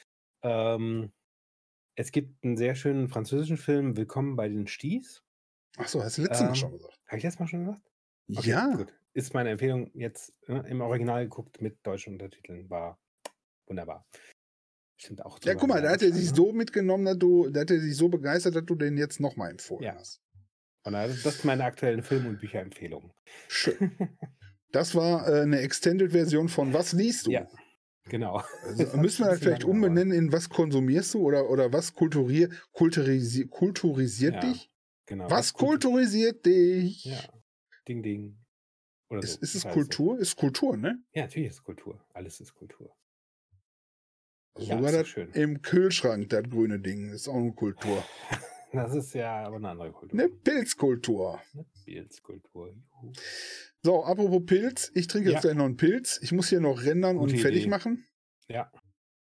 Ähm, 0.45 1.11
es 1.95 2.11
gibt 2.11 2.43
einen 2.43 2.55
sehr 2.55 2.75
schönen 2.75 3.09
französischen 3.09 3.57
Film, 3.57 3.97
Willkommen 3.97 4.35
bei 4.35 4.47
den 4.47 4.67
Sties. 4.67 5.23
Achso, 5.77 6.03
hast 6.03 6.19
du 6.19 6.21
letztes 6.21 6.41
Mal 6.41 6.49
Ähm, 6.49 6.55
schon 6.55 6.71
gesagt. 6.73 6.99
Habe 7.07 7.17
ich 7.17 7.23
das 7.23 7.39
mal 7.39 7.47
schon 7.47 7.65
gesagt? 7.65 7.81
Okay, 8.35 8.49
Ja. 8.51 8.75
gut. 8.75 8.93
Ist 9.13 9.33
meine 9.33 9.49
Empfehlung 9.49 9.89
jetzt 9.95 10.33
äh, 10.47 10.69
im 10.69 10.81
Original 10.81 11.23
geguckt 11.23 11.61
mit 11.61 11.79
deutschen 11.83 12.13
Untertiteln. 12.13 12.69
War 12.69 12.99
wunderbar. 13.65 14.05
Stimmt 14.97 15.25
auch. 15.25 15.39
Ja, 15.43 15.55
guck 15.55 15.67
mal, 15.67 15.81
da 15.81 15.89
hat 15.89 16.03
er 16.03 16.13
sich 16.13 16.29
so 16.29 16.51
mitgenommen, 16.53 17.05
dass 17.05 17.17
du, 17.17 17.49
da 17.49 17.61
hat 17.61 17.71
er 17.71 17.79
sich 17.79 17.95
so 17.97 18.07
begeistert, 18.09 18.55
dass 18.55 18.65
du 18.65 18.75
den 18.75 18.97
jetzt 18.97 19.19
nochmal 19.19 19.49
empfohlen 19.51 19.83
Ja. 19.83 19.95
hast. 19.95 20.21
Das 20.83 21.23
das 21.23 21.35
sind 21.37 21.45
meine 21.45 21.63
aktuellen 21.63 22.03
Film- 22.03 22.27
und 22.27 22.39
Bücherempfehlungen. 22.39 23.11
Schön. 23.47 23.75
Das 24.71 24.93
war 24.93 25.25
äh, 25.29 25.41
eine 25.43 25.61
Extended-Version 25.61 26.49
von 26.49 26.73
Was 26.73 26.91
liest 26.91 27.27
du? 27.27 27.31
Ja, 27.31 27.47
genau. 28.05 28.41
Also, 28.63 28.83
müssen 28.97 29.25
wir 29.25 29.31
bisschen 29.31 29.37
vielleicht 29.37 29.63
umbenennen 29.63 30.11
in 30.17 30.31
Was 30.31 30.49
konsumierst 30.49 31.13
du 31.13 31.19
oder, 31.19 31.49
oder 31.49 31.71
was 31.73 31.93
kulturier, 31.93 32.49
kulturisi, 32.71 33.47
kulturisiert 33.47 34.35
Ja, 34.35 34.39
dich? 34.51 34.69
Genau. 35.07 35.29
Was 35.29 35.53
Kultur- 35.53 35.91
kulturisiert 35.91 36.45
dich? 36.45 37.05
Ja. 37.05 37.19
Ding, 37.87 38.01
ding. 38.01 38.37
Oder 39.09 39.21
Ist, 39.21 39.33
so. 39.33 39.39
ist 39.41 39.55
es 39.55 39.63
Kultur? 39.67 40.17
Ist 40.19 40.35
Kultur, 40.35 40.77
ne? 40.77 41.03
Ja, 41.13 41.23
natürlich 41.23 41.49
ist 41.49 41.63
Kultur. 41.63 42.03
Alles 42.13 42.39
ist 42.41 42.55
Kultur. 42.55 42.95
Also 44.55 44.69
Ja, 44.69 44.77
sogar 44.77 44.91
das 44.93 45.07
schön. 45.07 45.29
im 45.33 45.61
Kühlschrank, 45.61 46.29
das 46.29 46.43
grüne 46.49 46.79
Ding, 46.79 47.09
ist 47.11 47.27
auch 47.27 47.35
eine 47.35 47.53
Kultur. 47.53 48.03
Das 48.71 48.93
ist 48.93 49.13
ja 49.13 49.45
aber 49.45 49.55
eine 49.55 49.69
andere 49.69 49.91
Kultur. 49.93 50.19
Eine 50.19 50.27
Pilzkultur. 50.27 51.39
Eine 51.53 51.65
Pilzkultur. 51.85 52.71
Juhu. 52.71 53.13
So, 53.85 54.03
apropos 54.03 54.43
Pilz, 54.47 54.91
ich 54.95 55.05
trinke 55.05 55.29
jetzt 55.29 55.35
Ja. 55.43 55.49
gleich 55.51 55.57
noch 55.57 55.65
einen 55.65 55.77
Pilz. 55.77 56.17
Ich 56.23 56.31
muss 56.31 56.49
hier 56.49 56.59
noch 56.59 56.81
rendern 56.81 57.17
Gute 57.17 57.33
und 57.35 57.39
fertig 57.39 57.61
Idee. 57.61 57.69
machen. 57.69 58.07
Ja. 58.47 58.71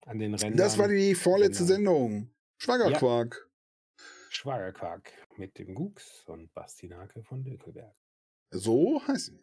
An 0.07 0.21
den 0.21 0.35
Rändern. 0.35 0.57
Das 0.57 0.79
war 0.79 0.87
die 0.87 1.17
vorletzte 1.17 1.65
Rändern. 1.65 1.77
Sendung. 1.97 2.31
Schwagerquark. 2.59 3.51
Schwagerquark 4.31 5.11
mit 5.37 5.59
dem 5.59 5.75
Gux 5.75 6.23
und 6.29 6.55
Bastinake 6.55 7.25
von 7.25 7.43
Dökelberg. 7.43 7.93
So 8.53 9.03
heißt 9.05 9.27
sie. 9.27 9.41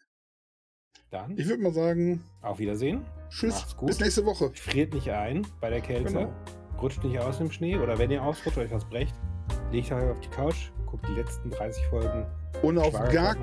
Dann 1.10 1.38
Ich 1.38 1.50
würde 1.50 1.64
mal 1.64 1.74
sagen, 1.74 2.24
auf 2.42 2.60
Wiedersehen. 2.60 3.06
tschüss, 3.30 3.76
bis 3.86 4.00
nächste 4.00 4.26
Woche. 4.26 4.54
Friert 4.56 4.94
nicht 4.94 5.10
ein 5.10 5.46
bei 5.60 5.70
der 5.70 5.82
Kälte. 5.82 6.14
Genau. 6.14 6.34
Rutscht 6.82 7.04
nicht 7.04 7.20
aus 7.20 7.42
im 7.42 7.52
Schnee. 7.52 7.76
Oder 7.76 8.00
wenn 8.00 8.10
ihr 8.10 8.24
ausrutscht 8.24 8.56
oder 8.58 8.68
euch 8.68 8.72
was 8.72 8.88
brecht, 8.88 9.16
legt 9.74 9.92
euch 9.92 10.02
auf 10.10 10.20
die 10.22 10.30
Couch, 10.30 10.72
guckt 10.86 11.06
die 11.10 11.16
letzten 11.20 11.50
30 11.50 11.84
Folgen. 11.88 12.26
Und 12.62 12.78
auf 12.78 12.94
gar 13.12 13.36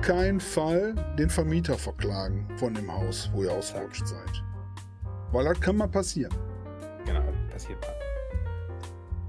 keinen 0.00 0.40
Fall 0.40 0.94
den 1.18 1.28
Vermieter 1.28 1.76
verklagen 1.76 2.48
von 2.56 2.72
dem 2.74 2.90
Haus, 2.90 3.30
wo 3.34 3.42
ihr 3.42 3.52
ausgerutscht 3.52 4.06
seid. 4.06 4.42
Weil 5.30 5.44
das 5.44 5.60
kann 5.60 5.76
mal 5.76 5.88
passieren. 5.88 6.34
Genau, 7.04 7.22
passiert 7.50 7.78
mal. 7.82 7.94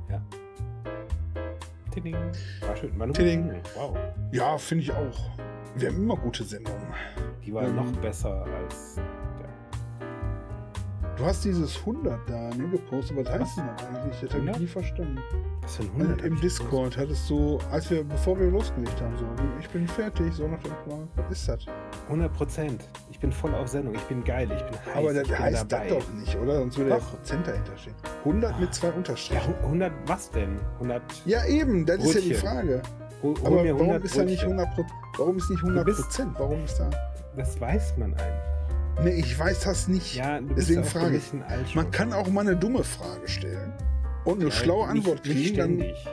Ja. 0.10 0.22
Tiding. 1.92 2.16
War 2.62 2.76
schön. 2.78 2.98
War 3.00 3.12
Tiding. 3.12 3.52
Wow. 3.76 3.98
Ja, 4.32 4.58
finde 4.58 4.84
ich 4.84 4.92
auch. 4.92 5.30
Wir 5.76 5.90
haben 5.90 5.98
immer 5.98 6.16
gute 6.16 6.44
Sendungen. 6.44 6.82
Die 7.46 7.54
war 7.54 7.64
Ähm. 7.64 7.76
noch 7.76 7.92
besser 8.02 8.46
als. 8.46 8.98
Ja. 11.24 11.30
Du 11.30 11.30
hast 11.30 11.46
dieses 11.46 11.78
100 11.80 12.20
da 12.30 12.50
ne, 12.56 12.68
gepostet. 12.70 13.16
Was 13.18 13.30
heißt 13.32 13.58
denn 13.58 13.66
das 13.78 13.88
eigentlich? 13.88 14.20
Das 14.22 14.34
habe 14.34 14.50
ich 14.52 14.60
nie 14.60 14.68
verstanden. 14.68 15.20
Was 15.62 15.78
für 15.78 15.84
ein 15.84 15.92
100? 16.02 16.22
Im 16.24 16.42
Discord 16.42 16.98
hattest 16.98 17.30
du, 17.30 17.60
als 17.72 17.90
wir, 17.90 18.04
bevor 18.04 18.38
wir 18.38 18.48
losgelegt 18.52 19.00
haben, 19.02 19.16
so, 19.18 19.26
ich 19.62 19.70
bin 19.70 19.88
fertig, 19.88 20.34
so 20.34 20.48
nach 20.48 20.62
dem 20.62 20.74
Plan. 20.86 21.08
Was 21.16 21.32
ist 21.32 21.48
das? 21.48 21.66
100 22.08 22.34
Prozent. 22.34 22.84
Ich 23.10 23.20
bin 23.20 23.32
voll 23.32 23.56
auf 23.56 23.70
Sendung. 23.70 23.96
Ich 23.96 24.02
bin 24.04 24.22
geil. 24.24 24.50
Ich 24.54 24.64
bin 24.64 24.74
heiß. 24.74 24.96
Aber 24.96 25.14
das 25.14 25.30
heißt 25.40 25.72
dabei. 25.72 25.88
das 25.88 25.98
doch 26.06 26.14
nicht, 26.14 26.36
oder? 26.38 26.60
Sonst 26.60 26.78
würde 26.78 26.90
ja 26.90 26.98
Doch. 26.98 27.10
Prozent 27.12 27.48
dahinter 27.48 27.78
stehen. 27.78 27.96
100 28.26 28.60
mit 28.60 28.74
zwei 28.74 28.88
Ja, 28.88 28.94
Unterstrichen. 28.94 29.54
100, 29.64 29.92
was 30.06 30.30
denn? 30.32 30.60
100. 30.76 31.02
Ja, 31.26 31.46
eben, 31.46 31.86
das 31.86 32.04
ist 32.04 32.16
ja 32.16 32.20
die 32.22 32.30
Brötchen. 32.32 32.50
Frage. 32.50 32.82
Hol, 33.22 33.36
hol 33.40 33.48
Aber 33.48 33.64
mir 33.64 33.74
warum 33.74 33.88
100 33.92 34.04
ist 34.04 34.18
da 34.18 34.24
nicht 34.26 34.42
Brötchen. 34.42 34.60
100 34.60 34.76
Prozent? 34.76 34.92
Warum 35.18 35.38
ist 35.38 35.50
nicht 35.50 35.62
Du 35.62 35.68
100 35.68 35.86
bist- 35.86 36.02
Prozent? 36.02 36.32
Warum 36.38 36.66
ist 36.66 36.78
da? 36.80 36.90
Das 37.38 37.62
weiß 37.62 37.98
man 37.98 38.12
einfach. 38.14 38.53
Nee, 39.02 39.12
ich 39.20 39.38
weiß 39.38 39.62
das 39.62 39.88
nicht. 39.88 40.16
Ja, 40.16 40.40
Deswegen 40.42 40.84
frage 40.84 41.18
ich. 41.18 41.76
Man 41.76 41.90
kann 41.92 42.14
auch 42.14 42.28
mal 42.30 42.42
eine 42.42 42.56
dumme 42.56 42.84
Frage 42.84 43.28
stellen 43.28 43.74
und 44.26 44.36
eine 44.42 44.50
Ja, 44.50 44.52
schlaue 44.56 44.88
nicht- 44.94 45.08
Antwort 45.08 45.26
nicht 45.26 45.56
kriegen. 45.56 45.58
Dann, 45.58 45.70
ständig. 45.78 46.08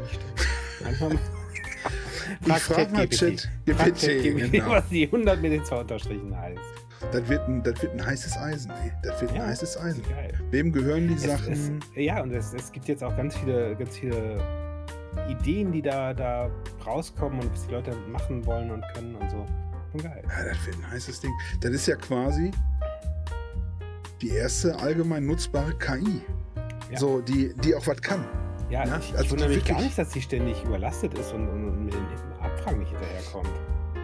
Nicht 0.00 0.14
ständig. 0.14 1.00
Manchmal. 1.00 1.18
ich 2.56 2.62
frage 2.62 2.92
mal 2.92 3.08
Chat 3.08 3.48
GPT. 3.66 4.50
Genau. 4.52 4.70
was 4.70 4.88
die 4.88 5.04
100 5.06 5.40
mit 5.42 5.52
den 5.52 5.64
zwei 5.64 5.76
Unterstrichen 5.80 6.36
heißt. 6.36 6.60
Das, 7.10 7.28
wird 7.28 7.48
ein, 7.48 7.62
das 7.64 7.82
wird 7.82 7.92
ein 7.94 8.06
heißes 8.06 8.36
Eisen, 8.38 8.70
ey. 8.70 8.92
Das 9.02 9.20
wird 9.20 9.32
ein 9.32 9.38
Ja, 9.38 9.46
heißes 9.46 9.76
Eisen. 9.78 10.02
geil. 10.08 10.32
Wem 10.52 10.70
gehören 10.72 11.08
die 11.08 11.14
Es, 11.14 11.22
Sachen? 11.24 11.52
es, 11.52 11.70
ja, 11.96 12.22
und 12.22 12.32
es, 12.32 12.54
es 12.54 12.70
gibt 12.70 12.86
jetzt 12.86 13.02
auch 13.02 13.16
ganz 13.16 13.36
viele, 13.36 13.74
ganz 13.74 13.96
viele 13.98 14.40
Ideen, 15.28 15.72
die 15.72 15.82
da, 15.82 16.14
da 16.14 16.48
rauskommen 16.86 17.40
und 17.40 17.52
was 17.52 17.66
die 17.66 17.72
Leute 17.74 17.90
machen 18.10 18.46
wollen 18.46 18.70
und 18.70 18.84
können 18.94 19.16
und 19.16 19.30
so. 19.30 19.44
Schon 19.92 20.02
geil. 20.02 20.22
Ja, 20.28 20.44
das 20.48 20.66
wird 20.66 20.76
ein 20.78 20.90
heißes 20.90 21.20
Ding. 21.20 21.32
Das 21.60 21.70
ist 21.70 21.86
ja 21.86 21.96
quasi 21.96 22.50
die 24.20 24.30
erste 24.30 24.78
allgemein 24.78 25.26
nutzbare 25.26 25.72
KI. 25.78 26.20
Ja. 26.90 26.98
So, 26.98 27.20
die, 27.20 27.54
die 27.54 27.74
auch 27.74 27.86
was 27.86 28.00
kann. 28.00 28.24
Ja, 28.70 28.84
Ja, 28.86 28.98
ich, 28.98 29.10
ich 29.10 29.16
also 29.16 29.30
wundere 29.32 29.48
mich 29.48 29.58
wirklich- 29.58 29.76
gar 29.76 29.82
nicht, 29.82 29.98
dass 29.98 30.08
die 30.10 30.22
ständig 30.22 30.62
überlastet 30.64 31.18
ist 31.18 31.32
und, 31.32 31.48
und, 31.48 31.84
mit 31.84 31.94
den 31.94 32.06
Abfragen 32.40 32.78
nicht 32.80 32.90
hinterherkommt. 32.90 33.48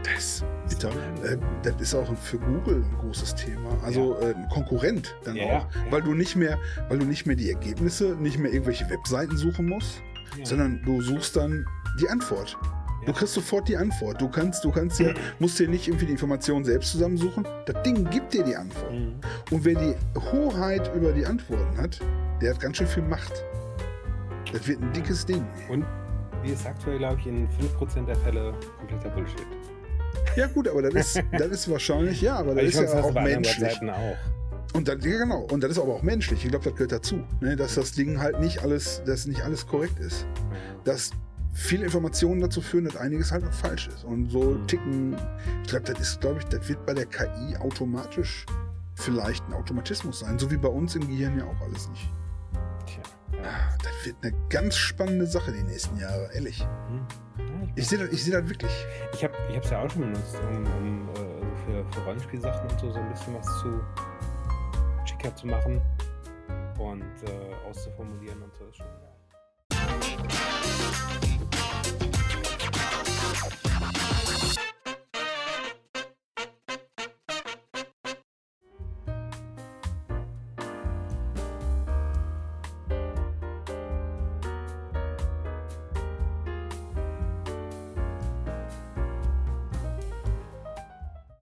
Das, 0.05 0.45
bitter. 0.68 0.91
Äh, 1.24 1.36
das 1.62 1.80
ist 1.80 1.95
auch 1.95 2.14
für 2.16 2.39
Google 2.39 2.76
ein 2.84 2.99
großes 2.99 3.34
Thema. 3.34 3.70
Also 3.84 4.16
äh, 4.20 4.34
ein 4.34 4.49
Konkurrent 4.49 5.14
dann 5.24 5.36
Ja, 5.36 5.45
auch. 5.45 5.49
ja, 5.49 5.59
ja. 5.59 5.68
Weil 5.91 6.03
du 6.03 6.14
nicht 6.14 6.36
mehr, 6.36 6.59
weil 6.89 6.99
du 6.99 7.05
nicht 7.07 7.26
mehr 7.26 7.36
die 7.36 7.51
Ergebnisse, 7.51 8.16
nicht 8.16 8.39
mehr 8.39 8.53
irgendwelche 8.53 8.89
Webseiten 8.91 9.36
suchen 9.36 9.66
musst, 9.68 10.03
Ja. 10.39 10.47
sondern 10.47 10.82
du 10.84 11.01
suchst 11.03 11.36
dann 11.36 11.66
die 12.01 12.09
Antwort. 12.09 12.57
Du 13.09 13.14
Ja. 13.14 13.18
kriegst 13.20 13.32
sofort 13.32 13.66
die 13.66 13.76
Antwort. 13.76 14.20
Du 14.20 14.28
kannst, 14.28 14.62
du 14.64 14.70
kannst 14.70 15.00
ja, 15.00 15.14
musst 15.38 15.59
dir 15.59 15.66
nicht 15.66 15.88
irgendwie 15.88 16.04
die 16.04 16.12
Informationen 16.12 16.62
selbst 16.62 16.92
zusammensuchen. 16.92 17.42
Das 17.64 17.82
Ding 17.82 18.04
gibt 18.11 18.34
dir 18.34 18.44
die 18.44 18.54
Antwort. 18.54 18.92
Mhm. 18.92 19.14
Und 19.50 19.64
wer 19.64 19.74
die 19.76 19.94
Hoheit 20.30 20.94
über 20.94 21.12
die 21.12 21.24
Antworten 21.24 21.74
hat, 21.78 22.00
der 22.42 22.52
hat 22.52 22.61
ganz 22.61 22.76
schön 22.76 22.86
viel 22.86 23.04
Macht. 23.04 23.32
Das 24.52 24.68
wird 24.68 24.82
ein 24.82 24.92
dickes 24.92 25.24
Ding. 25.24 25.42
Und 25.70 25.86
wie 26.42 26.50
ist 26.50 26.66
aktuell, 26.66 26.98
glaube 26.98 27.18
ich, 27.18 27.26
in 27.26 27.48
5% 27.48 28.04
der 28.04 28.16
Fälle 28.16 28.52
kompletter 28.78 29.09
Bullshit. 29.09 29.46
Ja 30.36 30.46
gut, 30.46 30.68
aber 30.68 30.82
das 30.82 31.16
ist, 31.16 31.24
das 31.32 31.48
ist 31.48 31.70
wahrscheinlich, 31.70 32.20
ja, 32.20 32.36
aber 32.36 32.56
das 32.56 32.64
ist 32.64 32.74
ja 32.74 32.88
sonst 32.88 32.92
das 32.92 33.04
auch 33.06 33.22
menschlich. 33.22 33.78
Auch. 33.90 34.76
Und 34.76 34.86
dann, 34.86 35.00
ja, 35.00 35.16
genau, 35.16 35.46
und 35.50 35.62
das 35.62 35.70
ist 35.70 35.78
aber 35.78 35.94
auch 35.94 36.02
menschlich. 36.02 36.44
Ich 36.44 36.50
glaube, 36.50 36.66
das 36.66 36.74
gehört 36.74 36.92
dazu, 36.92 37.24
ne? 37.40 37.56
dass 37.56 37.76
das 37.76 37.92
Ding 37.92 38.20
halt 38.20 38.38
nicht 38.38 38.62
alles, 38.62 39.02
dass 39.06 39.26
nicht 39.26 39.40
alles 39.42 39.66
korrekt 39.66 39.98
ist. 39.98 40.26
Dass 40.84 41.11
viele 41.59 41.84
Informationen 41.84 42.40
dazu 42.40 42.61
führen, 42.61 42.84
dass 42.84 42.96
einiges 42.96 43.32
halt 43.32 43.44
auch 43.44 43.52
falsch 43.52 43.88
ist. 43.88 44.04
Und 44.04 44.30
so 44.30 44.42
Mhm. 44.42 44.66
ticken, 44.68 45.16
ich 45.64 45.68
glaube, 45.70 45.92
das 45.92 46.00
ist, 46.00 46.20
glaube 46.20 46.38
ich, 46.38 46.44
das 46.46 46.68
wird 46.68 46.84
bei 46.86 46.94
der 46.94 47.06
KI 47.06 47.56
automatisch 47.59 48.46
vielleicht 48.94 49.44
ein 49.48 49.54
Automatismus 49.54 50.20
sein, 50.20 50.38
so 50.38 50.50
wie 50.50 50.56
bei 50.56 50.68
uns 50.68 50.94
im 50.94 51.06
Gehirn 51.09 51.38
ja 51.38 51.44
auch 51.44 51.61
alles 51.62 51.88
nicht. 51.90 52.09
Tja. 52.86 53.02
Ja. 53.32 53.38
Ah, 53.44 53.76
Das 53.82 54.06
wird 54.06 54.16
eine 54.22 54.32
ganz 54.48 54.76
spannende 54.76 55.26
Sache 55.26 55.52
die 55.52 55.62
nächsten 55.62 55.96
Jahre, 55.98 56.30
ehrlich. 56.34 56.61
Hm. 56.88 57.06
Ja, 57.38 57.44
Ich 57.76 57.86
sehe 57.88 57.98
das, 57.98 58.09
ich 58.11 58.24
seh 58.24 58.30
das 58.32 58.48
wirklich. 58.48 58.72
Ich 59.12 59.22
habe 59.24 59.34
es 59.62 59.70
ja 59.70 59.82
auch 59.82 59.90
schon 59.90 60.02
benutzt, 60.02 60.36
um, 60.50 60.64
um 60.76 61.09
äh, 61.11 61.14
für, 61.66 61.84
für 61.92 62.00
Rollenspielsachen 62.04 62.68
und 62.70 62.80
so, 62.80 62.90
so 62.92 62.98
ein 62.98 63.09
bisschen 63.11 63.34
was 63.34 63.46
zu 63.61 63.80
schicker 65.04 65.34
zu 65.36 65.46
machen 65.46 65.80
und 66.78 67.02
äh, 67.02 67.68
auszuformulieren 67.68 68.42
und 68.42 68.54
so 68.56 68.64
ist 68.66 68.76
schon 68.76 68.86
geil. 68.86 69.04